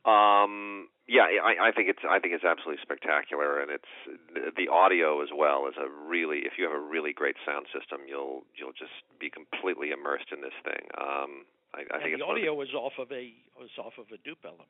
Um, 0.05 0.93
yeah, 1.09 1.25
I, 1.41 1.69
I 1.69 1.73
think 1.73 1.89
it's 1.89 2.05
I 2.05 2.19
think 2.21 2.35
it's 2.35 2.45
absolutely 2.45 2.83
spectacular, 2.83 3.63
and 3.63 3.71
it's 3.71 3.93
the, 4.35 4.53
the 4.53 4.69
audio 4.69 5.23
as 5.23 5.33
well 5.33 5.65
is 5.71 5.79
a 5.81 5.89
really. 5.89 6.45
If 6.45 6.61
you 6.61 6.69
have 6.69 6.77
a 6.77 6.81
really 6.83 7.15
great 7.15 7.39
sound 7.47 7.71
system, 7.73 8.05
you'll 8.05 8.45
you'll 8.53 8.77
just 8.77 9.07
be 9.17 9.31
completely 9.31 9.97
immersed 9.97 10.29
in 10.29 10.43
this 10.45 10.57
thing. 10.61 10.85
Um, 11.01 11.49
I, 11.73 11.89
I 11.89 12.05
think 12.05 12.19
the 12.19 12.21
it's 12.21 12.27
one 12.27 12.37
of 12.37 12.45
audio 12.45 12.53
was 12.53 12.73
off 12.77 12.99
of 13.01 13.09
a 13.15 13.33
was 13.57 13.73
off 13.81 13.97
of 13.97 14.13
a 14.13 14.19
dupe 14.21 14.45
element. 14.45 14.69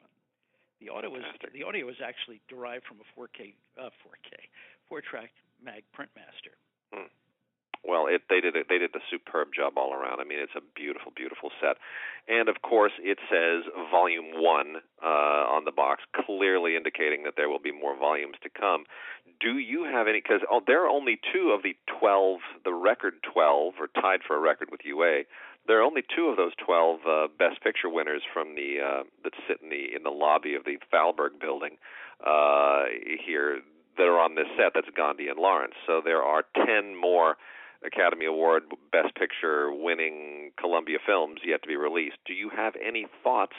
The 0.78 0.92
audio 0.92 1.10
was 1.10 1.26
Fantastic. 1.26 1.50
the 1.56 1.64
audio 1.64 1.86
was 1.86 1.98
actually 1.98 2.38
derived 2.46 2.86
from 2.86 3.02
a 3.02 3.06
4K 3.18 3.56
uh, 3.80 3.90
4K 4.06 4.38
four 4.86 5.00
track 5.00 5.32
mag 5.58 5.82
printmaster. 5.96 6.54
Well, 7.86 8.06
it 8.08 8.22
they 8.30 8.40
did 8.40 8.56
a, 8.56 8.62
they 8.68 8.78
did 8.78 8.94
a 8.94 9.04
superb 9.10 9.48
job 9.54 9.74
all 9.76 9.92
around. 9.92 10.20
I 10.20 10.24
mean, 10.24 10.38
it's 10.40 10.56
a 10.56 10.64
beautiful, 10.74 11.12
beautiful 11.14 11.50
set, 11.60 11.76
and 12.28 12.48
of 12.48 12.62
course, 12.62 12.92
it 12.98 13.18
says 13.28 13.64
Volume 13.90 14.32
One 14.40 14.76
uh, 15.02 15.44
on 15.52 15.64
the 15.64 15.72
box, 15.72 16.02
clearly 16.24 16.76
indicating 16.76 17.24
that 17.24 17.34
there 17.36 17.48
will 17.48 17.58
be 17.60 17.72
more 17.72 17.96
volumes 17.96 18.36
to 18.42 18.48
come. 18.48 18.84
Do 19.40 19.58
you 19.58 19.84
have 19.84 20.08
any? 20.08 20.20
Because 20.20 20.40
oh, 20.50 20.62
there 20.66 20.84
are 20.84 20.88
only 20.88 21.20
two 21.32 21.50
of 21.50 21.62
the 21.62 21.76
twelve, 22.00 22.40
the 22.64 22.72
record 22.72 23.14
twelve, 23.22 23.74
or 23.78 23.88
tied 24.00 24.20
for 24.26 24.36
a 24.36 24.40
record 24.40 24.68
with 24.70 24.80
UA. 24.84 25.24
There 25.66 25.78
are 25.78 25.82
only 25.82 26.02
two 26.14 26.28
of 26.28 26.36
those 26.36 26.52
twelve 26.56 27.00
uh, 27.06 27.28
Best 27.38 27.62
Picture 27.62 27.90
winners 27.90 28.22
from 28.32 28.54
the 28.54 28.80
uh, 28.80 29.02
that 29.24 29.32
sit 29.46 29.60
in 29.62 29.68
the 29.68 29.94
in 29.94 30.02
the 30.04 30.10
lobby 30.10 30.54
of 30.54 30.64
the 30.64 30.78
Thalberg 30.92 31.38
Building 31.40 31.76
uh, 32.24 32.84
here. 33.24 33.60
that 33.98 34.04
are 34.04 34.18
on 34.18 34.34
this 34.34 34.48
set. 34.56 34.72
That's 34.74 34.88
Gandhi 34.96 35.28
and 35.28 35.38
Lawrence. 35.38 35.74
So 35.86 36.00
there 36.04 36.22
are 36.22 36.44
ten 36.66 36.96
more 36.96 37.36
Academy 37.86 38.26
Award 38.26 38.64
Best 38.92 39.14
Picture 39.14 39.72
winning 39.72 40.50
Columbia 40.58 40.98
films 41.06 41.40
yet 41.44 41.62
to 41.62 41.68
be 41.68 41.76
released. 41.76 42.16
Do 42.26 42.32
you 42.32 42.50
have 42.54 42.74
any 42.84 43.06
thoughts 43.22 43.56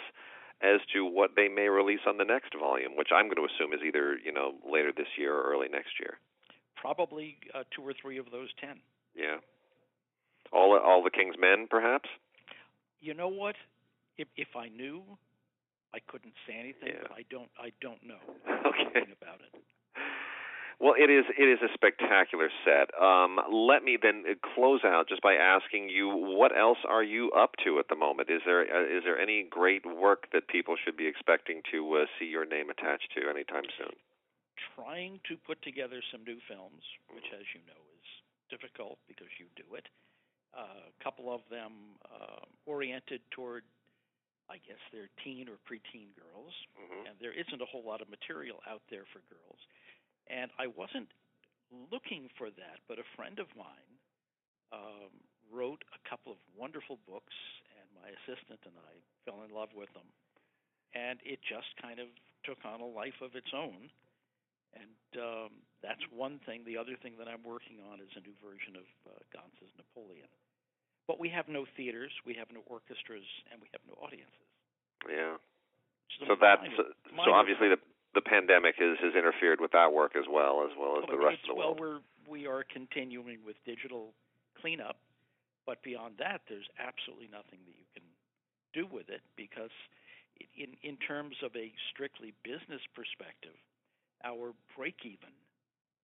as 0.61 0.79
to 0.93 1.05
what 1.05 1.31
they 1.35 1.47
may 1.47 1.67
release 1.69 1.99
on 2.07 2.17
the 2.17 2.25
next 2.25 2.53
volume, 2.57 2.95
which 2.95 3.09
I'm 3.13 3.25
going 3.25 3.37
to 3.37 3.45
assume 3.53 3.73
is 3.73 3.81
either 3.85 4.17
you 4.23 4.31
know 4.31 4.53
later 4.69 4.91
this 4.95 5.07
year 5.17 5.33
or 5.35 5.51
early 5.53 5.67
next 5.69 5.99
year? 5.99 6.17
Probably 6.75 7.37
uh, 7.53 7.63
two 7.75 7.81
or 7.85 7.93
three 7.99 8.17
of 8.17 8.25
those 8.31 8.49
ten. 8.59 8.77
Yeah. 9.15 9.37
All 10.51 10.77
all 10.77 11.03
the 11.03 11.09
King's 11.11 11.35
Men, 11.39 11.67
perhaps. 11.69 12.09
You 13.01 13.13
know 13.13 13.27
what? 13.27 13.55
If 14.17 14.27
if 14.37 14.55
I 14.55 14.69
knew, 14.69 15.01
I 15.93 15.99
couldn't 16.07 16.33
say 16.47 16.53
anything. 16.59 16.89
Yeah. 16.89 17.01
But 17.03 17.11
I 17.11 17.23
don't. 17.29 17.49
I 17.59 17.71
don't 17.81 18.01
know 18.05 18.21
Okay. 18.67 18.81
anything 18.95 19.13
about 19.21 19.41
it. 19.41 19.61
Well, 20.79 20.93
it 20.97 21.09
is 21.09 21.23
it 21.37 21.47
is 21.47 21.59
a 21.63 21.71
spectacular 21.73 22.49
set. 22.67 22.91
Um, 22.99 23.39
let 23.51 23.83
me 23.83 23.97
then 24.01 24.23
close 24.55 24.81
out 24.83 25.07
just 25.07 25.21
by 25.21 25.33
asking 25.35 25.89
you, 25.89 26.09
what 26.09 26.51
else 26.51 26.79
are 26.87 27.03
you 27.03 27.31
up 27.31 27.55
to 27.63 27.79
at 27.79 27.87
the 27.87 27.95
moment? 27.95 28.29
Is 28.29 28.41
there 28.45 28.61
uh, 28.61 28.83
is 28.83 29.03
there 29.03 29.17
any 29.19 29.47
great 29.49 29.85
work 29.85 30.27
that 30.33 30.47
people 30.47 30.75
should 30.75 30.97
be 30.97 31.07
expecting 31.07 31.61
to 31.71 32.03
uh, 32.03 32.05
see 32.19 32.25
your 32.25 32.45
name 32.45 32.69
attached 32.69 33.07
to 33.15 33.29
anytime 33.29 33.63
soon? 33.79 33.95
Trying 34.75 35.19
to 35.27 35.37
put 35.47 35.61
together 35.63 36.03
some 36.11 36.23
new 36.27 36.39
films, 36.47 36.83
which, 37.15 37.27
as 37.31 37.47
you 37.55 37.63
know, 37.67 37.79
is 37.95 38.09
difficult 38.51 38.99
because 39.07 39.31
you 39.39 39.47
do 39.55 39.75
it. 39.75 39.87
Uh, 40.55 40.91
a 40.91 41.03
couple 41.03 41.31
of 41.33 41.41
them 41.51 41.99
uh, 42.07 42.43
oriented 42.65 43.19
toward, 43.31 43.63
I 44.47 44.59
guess, 44.63 44.79
they're 44.91 45.11
teen 45.23 45.47
or 45.51 45.59
preteen 45.67 46.15
girls, 46.15 46.55
hmm 46.75 47.07
and 47.07 47.15
there 47.19 47.35
isn't 47.35 47.61
a 47.61 47.67
whole 47.67 47.83
lot 47.83 47.99
of 48.01 48.07
material 48.09 48.59
out 48.67 48.81
there 48.89 49.03
for 49.11 49.19
girls. 49.27 49.59
And 50.29 50.49
I 50.57 50.67
wasn't 50.67 51.09
looking 51.91 52.29
for 52.37 52.49
that, 52.49 52.81
but 52.87 52.97
a 52.97 53.07
friend 53.15 53.37
of 53.39 53.49
mine 53.57 53.93
um, 54.73 55.13
wrote 55.53 55.83
a 55.93 56.01
couple 56.09 56.33
of 56.33 56.39
wonderful 56.57 56.97
books, 57.05 57.35
and 57.77 57.85
my 57.93 58.09
assistant 58.23 58.61
and 58.65 58.73
I 58.75 58.93
fell 59.23 59.45
in 59.45 59.53
love 59.53 59.69
with 59.77 59.91
them. 59.93 60.07
And 60.95 61.19
it 61.21 61.43
just 61.43 61.69
kind 61.81 61.99
of 61.99 62.07
took 62.47 62.61
on 62.63 62.79
a 62.79 62.87
life 62.87 63.19
of 63.21 63.35
its 63.35 63.51
own. 63.53 63.91
And 64.75 65.09
um, 65.19 65.51
that's 65.83 66.03
one 66.11 66.39
thing. 66.43 66.63
The 66.67 66.79
other 66.79 66.95
thing 66.99 67.15
that 67.19 67.27
I'm 67.27 67.43
working 67.43 67.79
on 67.91 67.99
is 67.99 68.11
a 68.15 68.23
new 68.23 68.35
version 68.43 68.75
of 68.75 68.87
uh, 69.07 69.19
Gance's 69.31 69.71
Napoleon. 69.79 70.27
But 71.07 71.19
we 71.21 71.29
have 71.29 71.47
no 71.47 71.69
theaters, 71.77 72.11
we 72.25 72.33
have 72.35 72.49
no 72.49 72.65
orchestras, 72.65 73.27
and 73.53 73.61
we 73.61 73.69
have 73.71 73.83
no 73.85 73.93
audiences. 74.01 74.49
Yeah. 75.05 75.37
Which 75.37 76.17
is 76.17 76.27
So 76.27 76.35
that's 76.39 76.65
minor- 76.65 77.25
so 77.25 77.31
obviously 77.31 77.69
the 77.69 77.79
the 78.15 78.21
pandemic 78.21 78.75
has 78.79 78.97
has 79.03 79.13
interfered 79.13 79.59
with 79.61 79.71
that 79.71 79.91
work 79.93 80.15
as 80.15 80.25
well 80.31 80.63
as 80.65 80.71
well 80.79 80.97
as 80.97 81.03
Well, 81.07 81.17
the 81.17 81.23
rest 81.23 81.43
of 81.43 81.49
the 81.49 81.55
well, 81.55 81.75
world. 81.75 81.79
we're 81.79 81.99
we 82.27 82.47
are 82.47 82.63
continuing 82.65 83.39
with 83.45 83.55
digital 83.65 84.13
cleanup, 84.59 84.97
but 85.67 85.83
beyond 85.83 86.15
that, 86.17 86.41
there's 86.49 86.65
absolutely 86.79 87.27
nothing 87.29 87.59
that 87.69 87.75
you 87.77 87.85
can 87.93 88.03
do 88.73 88.87
with 88.89 89.09
it 89.09 89.21
because, 89.37 89.69
in 90.57 90.73
in 90.81 90.97
terms 90.97 91.35
of 91.43 91.55
a 91.55 91.71
strictly 91.93 92.33
business 92.43 92.81
perspective, 92.95 93.53
our 94.23 94.53
break 94.75 94.95
even 95.05 95.29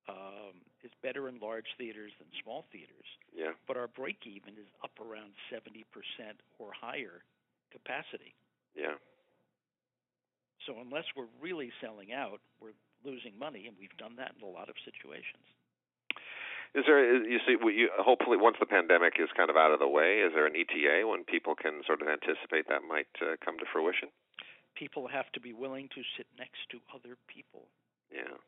um, 0.09 0.61
is 0.83 0.91
better 1.01 1.27
in 1.29 1.39
large 1.39 1.67
theaters 1.77 2.11
than 2.19 2.27
small 2.43 2.65
theaters, 2.71 3.07
Yeah. 3.33 3.53
but 3.67 3.77
our 3.77 3.87
break 3.87 4.27
even 4.27 4.53
is 4.59 4.67
up 4.83 4.93
around 4.99 5.31
seventy 5.49 5.85
percent 5.89 6.37
or 6.59 6.69
higher 6.75 7.23
capacity. 7.71 8.35
Yeah. 8.75 8.95
So 10.65 10.77
unless 10.77 11.05
we're 11.15 11.31
really 11.41 11.71
selling 11.81 12.13
out, 12.13 12.39
we're 12.61 12.77
losing 13.03 13.37
money, 13.37 13.65
and 13.65 13.75
we've 13.79 13.95
done 13.97 14.15
that 14.17 14.37
in 14.37 14.45
a 14.45 14.51
lot 14.51 14.69
of 14.69 14.75
situations. 14.85 15.45
Is 16.73 16.87
there 16.87 17.03
you 17.03 17.39
see 17.43 17.59
you, 17.59 17.89
hopefully 17.99 18.37
once 18.37 18.55
the 18.59 18.65
pandemic 18.65 19.19
is 19.19 19.27
kind 19.35 19.49
of 19.49 19.57
out 19.57 19.75
of 19.75 19.79
the 19.79 19.89
way, 19.89 20.23
is 20.23 20.31
there 20.33 20.47
an 20.47 20.55
ETA 20.55 21.03
when 21.03 21.25
people 21.25 21.53
can 21.55 21.83
sort 21.85 22.01
of 22.01 22.07
anticipate 22.07 22.69
that 22.69 22.87
might 22.87 23.11
uh, 23.19 23.35
come 23.43 23.59
to 23.59 23.65
fruition? 23.67 24.07
People 24.75 25.07
have 25.11 25.27
to 25.35 25.41
be 25.41 25.51
willing 25.51 25.89
to 25.91 26.01
sit 26.15 26.27
next 26.39 26.63
to 26.71 26.79
other 26.95 27.19
people. 27.27 27.67
Yeah. 28.07 28.39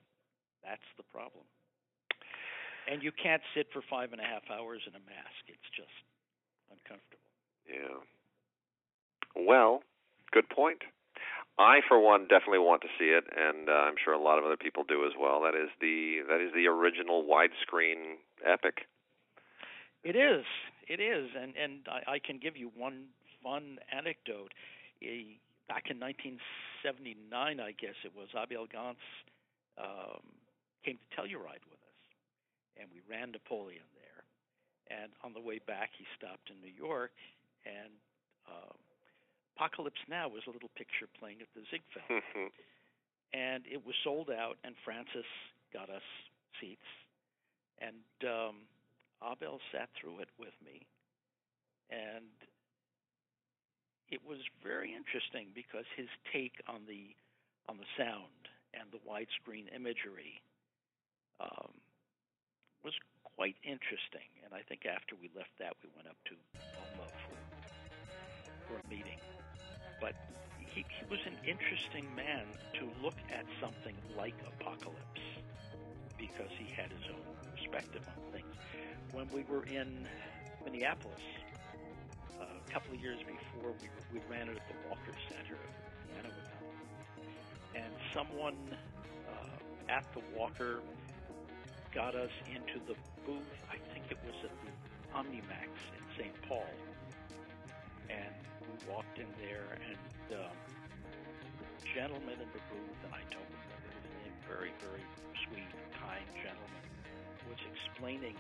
That's 0.64 0.88
the 0.96 1.04
problem. 1.12 1.44
And 2.88 3.04
you 3.04 3.12
can't 3.12 3.44
sit 3.56 3.68
for 3.76 3.84
five 3.90 4.16
and 4.16 4.22
a 4.22 4.28
half 4.28 4.48
hours 4.48 4.82
in 4.88 4.96
a 4.96 5.04
mask. 5.04 5.44
It's 5.48 5.72
just 5.76 6.04
uncomfortable. 6.72 7.28
Yeah. 7.68 8.00
Well, 9.36 9.84
good 10.32 10.48
point. 10.48 10.80
I, 11.60 11.82
for 11.88 12.00
one, 12.00 12.24
definitely 12.24 12.60
want 12.60 12.82
to 12.82 12.88
see 12.98 13.14
it, 13.14 13.26
and 13.30 13.70
uh, 13.70 13.86
I'm 13.86 13.96
sure 14.04 14.14
a 14.14 14.22
lot 14.22 14.40
of 14.40 14.46
other 14.46 14.58
people 14.58 14.84
do 14.84 15.06
as 15.06 15.14
well. 15.20 15.42
That 15.42 15.54
is 15.54 15.70
the 15.80 16.26
that 16.28 16.42
is 16.42 16.52
the 16.54 16.66
original 16.68 17.24
widescreen 17.24 18.18
epic. 18.44 18.90
It 20.04 20.16
is. 20.16 20.46
It 20.90 21.00
is. 21.00 21.30
And 21.40 21.54
and 21.56 21.86
I, 21.88 22.14
I 22.14 22.20
can 22.20 22.40
give 22.40 22.58
you 22.58 22.72
one 22.76 23.14
fun 23.44 23.78
anecdote. 23.92 24.52
A, 25.04 25.38
back 25.68 25.92
in 25.92 26.00
1979, 26.00 27.60
I 27.60 27.72
guess 27.76 27.96
it 28.04 28.12
was, 28.16 28.30
Abel 28.36 28.68
Gance 28.68 29.04
um, 29.78 30.24
came 30.84 30.98
to 30.98 31.08
Telluride 31.16 31.64
with 31.68 31.80
us, 31.84 32.02
and 32.80 32.88
we 32.92 33.04
ran 33.04 33.32
Napoleon 33.32 33.88
there. 33.96 34.24
And 34.92 35.12
on 35.24 35.34
the 35.34 35.44
way 35.44 35.60
back, 35.60 35.92
he 35.98 36.06
stopped 36.18 36.52
in 36.52 36.60
New 36.60 36.72
York, 36.72 37.12
and 37.68 37.92
um, 38.48 38.80
Apocalypse 39.56 40.02
Now 40.10 40.28
was 40.30 40.44
a 40.48 40.52
little 40.52 40.72
picture 40.76 41.08
playing 41.20 41.42
at 41.42 41.48
the 41.54 41.62
Ziegfeld 41.70 42.52
and 43.34 43.66
it 43.66 43.82
was 43.86 43.96
sold 44.04 44.30
out 44.30 44.58
and 44.64 44.76
francis 44.86 45.28
got 45.74 45.90
us 45.90 46.06
seats. 46.62 46.86
And 47.82 48.06
um 48.24 48.70
abel 49.24 49.60
sat 49.72 49.90
through 50.00 50.20
it 50.20 50.30
with 50.38 50.54
me. 50.64 50.86
And 51.90 52.30
it 54.10 54.22
was 54.22 54.40
very 54.62 54.94
interesting 54.94 55.50
because 55.56 55.86
his 55.98 56.10
take 56.32 56.62
on 56.70 56.86
the 56.88 57.18
on 57.68 57.78
the 57.78 57.90
sound 57.98 58.50
and 58.74 58.90
the 58.94 59.02
widescreen 59.02 59.66
imagery 59.74 60.42
um 61.42 61.74
was 62.86 62.94
quite 63.36 63.58
interesting. 63.66 64.30
And 64.46 64.54
i 64.54 64.62
think 64.62 64.86
after 64.86 65.18
we 65.18 65.30
left 65.36 65.54
that 65.60 65.74
we 65.82 65.90
went 65.98 66.08
up 66.08 66.18
to 66.30 66.36
Alma 66.78 67.10
for 67.26 67.38
for 68.68 68.80
a 68.80 68.86
meeting 68.88 69.20
but 70.04 70.14
he, 70.60 70.84
he 71.00 71.06
was 71.10 71.20
an 71.26 71.38
interesting 71.48 72.04
man 72.14 72.44
to 72.74 72.90
look 73.02 73.16
at 73.32 73.46
something 73.62 73.96
like 74.18 74.36
Apocalypse 74.60 75.24
because 76.18 76.52
he 76.60 76.68
had 76.76 76.92
his 76.92 77.08
own 77.08 77.24
perspective 77.56 78.02
on 78.08 78.34
things. 78.34 78.54
When 79.14 79.30
we 79.32 79.46
were 79.48 79.64
in 79.64 80.06
Minneapolis 80.66 81.24
uh, 82.38 82.44
a 82.44 82.72
couple 82.74 82.94
of 82.94 83.00
years 83.00 83.20
before, 83.20 83.72
we, 83.80 83.88
we 84.12 84.20
ran 84.30 84.50
it 84.50 84.58
at 84.58 84.68
the 84.68 84.90
Walker 84.90 85.16
Center 85.30 85.56
at 85.56 85.72
Pianowood, 86.12 86.52
and 87.76 87.94
someone 88.14 88.58
uh, 89.30 89.90
at 89.90 90.04
the 90.14 90.22
Walker 90.38 90.82
got 91.96 92.14
us 92.14 92.32
into 92.54 92.84
the 92.88 92.96
booth. 93.26 93.56
I 93.72 93.78
think 93.94 94.12
it 94.12 94.18
was 94.26 94.36
at 94.44 94.52
the 94.68 95.16
Omnimax 95.16 95.72
in 95.96 96.04
St. 96.18 96.42
Paul, 96.50 96.68
walked 98.90 99.18
in 99.20 99.28
there, 99.40 99.78
and 99.78 100.40
um, 100.40 100.58
the 101.60 101.68
gentleman 101.94 102.38
in 102.40 102.50
the 102.52 102.64
booth, 102.72 103.00
and 103.06 103.14
I 103.14 103.24
don't 103.32 103.50
remember 103.50 103.90
his 103.94 104.08
name, 104.24 104.36
very, 104.48 104.72
very 104.82 105.06
sweet, 105.48 105.72
kind 106.00 106.26
gentleman, 106.42 106.84
was 107.50 107.60
explaining 107.76 108.36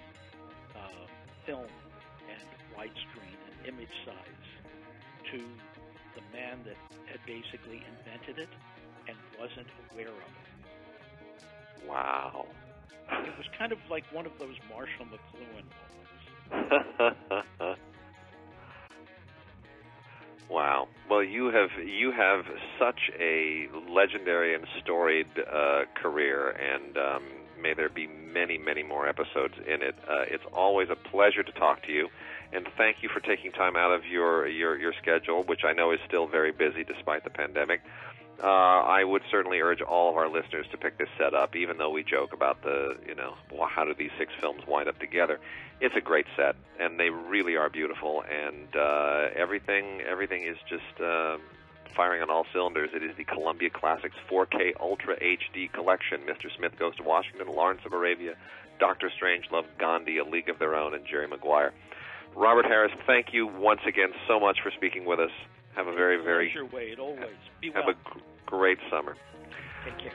uh, 0.76 1.06
film 1.46 1.70
and 2.30 2.48
widescreen 2.76 3.38
and 3.48 3.56
image 3.68 3.94
size 4.06 4.46
to 5.32 5.40
the 6.16 6.24
man 6.32 6.60
that 6.66 6.78
had 7.10 7.20
basically 7.26 7.84
invented 7.84 8.40
it 8.40 8.50
and 9.08 9.18
wasn't 9.40 9.68
aware 9.92 10.10
of 10.10 10.34
it. 10.34 11.88
wow. 11.88 12.46
It 13.12 13.38
was 13.38 13.48
kind 13.58 13.72
of 13.72 13.78
like 13.90 14.04
one 14.12 14.26
of 14.26 14.32
those 14.40 14.56
Marshall 14.70 15.06
McLuhan 15.06 15.68
moments. 16.52 17.80
Well, 21.10 21.24
you 21.24 21.48
have 21.52 21.70
you 21.86 22.12
have 22.12 22.46
such 22.80 23.12
a 23.20 23.68
legendary 23.90 24.56
and 24.56 24.66
storied 24.82 25.28
uh, 25.38 25.84
career, 26.02 26.50
and 26.50 26.98
um, 26.98 27.24
may 27.62 27.74
there 27.74 27.90
be 27.90 28.08
many, 28.08 28.58
many 28.58 28.84
more 28.84 29.08
episodes 29.08 29.54
in 29.68 29.82
it. 29.82 29.96
Uh, 30.10 30.24
it's 30.28 30.46
always 30.54 30.90
a 30.90 30.96
pleasure 30.96 31.44
to 31.44 31.52
talk 31.52 31.84
to 31.84 31.92
you, 31.92 32.08
and 32.54 32.68
thank 32.78 32.98
you 33.02 33.10
for 33.10 33.20
taking 33.20 33.52
time 33.52 33.76
out 33.76 33.92
of 33.92 34.06
your 34.06 34.48
your 34.48 34.78
your 34.80 34.94
schedule, 35.02 35.44
which 35.44 35.62
I 35.66 35.74
know 35.74 35.92
is 35.92 36.00
still 36.08 36.28
very 36.28 36.52
busy 36.52 36.84
despite 36.84 37.24
the 37.24 37.30
pandemic. 37.30 37.82
Uh, 38.42 38.48
I 38.48 39.04
would 39.04 39.22
certainly 39.30 39.60
urge 39.60 39.82
all 39.82 40.10
of 40.10 40.18
our 40.18 40.28
listeners 40.28 40.66
to 40.72 40.78
pick 40.78 40.98
this 40.98 41.10
set 41.18 41.34
up, 41.34 41.56
even 41.56 41.78
though 41.78 41.92
we 41.92 42.04
joke 42.04 42.34
about 42.34 42.62
the, 42.64 42.98
you 43.08 43.16
know, 43.16 43.36
how 43.68 43.86
do 43.86 43.94
these 43.94 44.12
six 44.18 44.34
films 44.40 44.64
wind 44.68 44.90
up 44.90 45.00
together? 45.00 45.40
It's 45.80 45.96
a 45.96 46.02
great 46.02 46.26
set, 46.36 46.56
and 46.80 47.00
they 47.00 47.10
really 47.10 47.56
are 47.56 47.70
beautiful, 47.70 48.24
and 48.24 48.76
uh, 48.76 49.30
everything 49.36 50.02
everything 50.02 50.44
is 50.44 50.58
just 50.68 51.02
uh, 51.02 51.38
firing 51.96 52.22
on 52.22 52.30
all 52.30 52.46
cylinders. 52.54 52.90
It 52.94 53.04
is 53.04 53.16
the 53.18 53.24
Columbia 53.24 53.70
Classics 53.70 54.16
4K 54.30 54.74
Ultra 54.80 55.18
HD 55.20 55.72
collection. 55.72 56.22
Mr. 56.22 56.54
Smith 56.56 56.78
Goes 56.78 56.96
to 56.98 57.04
Washington, 57.04 57.48
Lawrence 57.48 57.82
of 57.86 57.94
Arabia, 57.94 58.36
Doctor 58.80 59.10
Strangelove, 59.10 59.66
Gandhi, 59.80 60.18
A 60.18 60.24
League 60.24 60.50
of 60.50 60.60
Their 60.60 60.76
Own, 60.76 60.94
and 60.94 61.06
Jerry 61.06 61.28
Maguire. 61.28 61.74
Robert 62.36 62.66
Harris, 62.66 62.92
thank 63.06 63.28
you 63.32 63.46
once 63.46 63.82
again 63.88 64.10
so 64.28 64.40
much 64.40 64.60
for 64.64 64.72
speaking 64.72 65.06
with 65.06 65.20
us. 65.20 65.32
Have 65.76 65.88
a 65.88 65.94
very, 65.94 66.24
very 66.24 66.52
your 66.54 66.66
Wade, 66.68 67.00
always. 67.00 67.20
Be 67.62 67.72
have 67.72 67.86
well. 67.86 67.96
a 67.96 68.50
great 68.50 68.78
summer. 68.90 69.16
Take 69.86 69.98
care. 69.98 70.14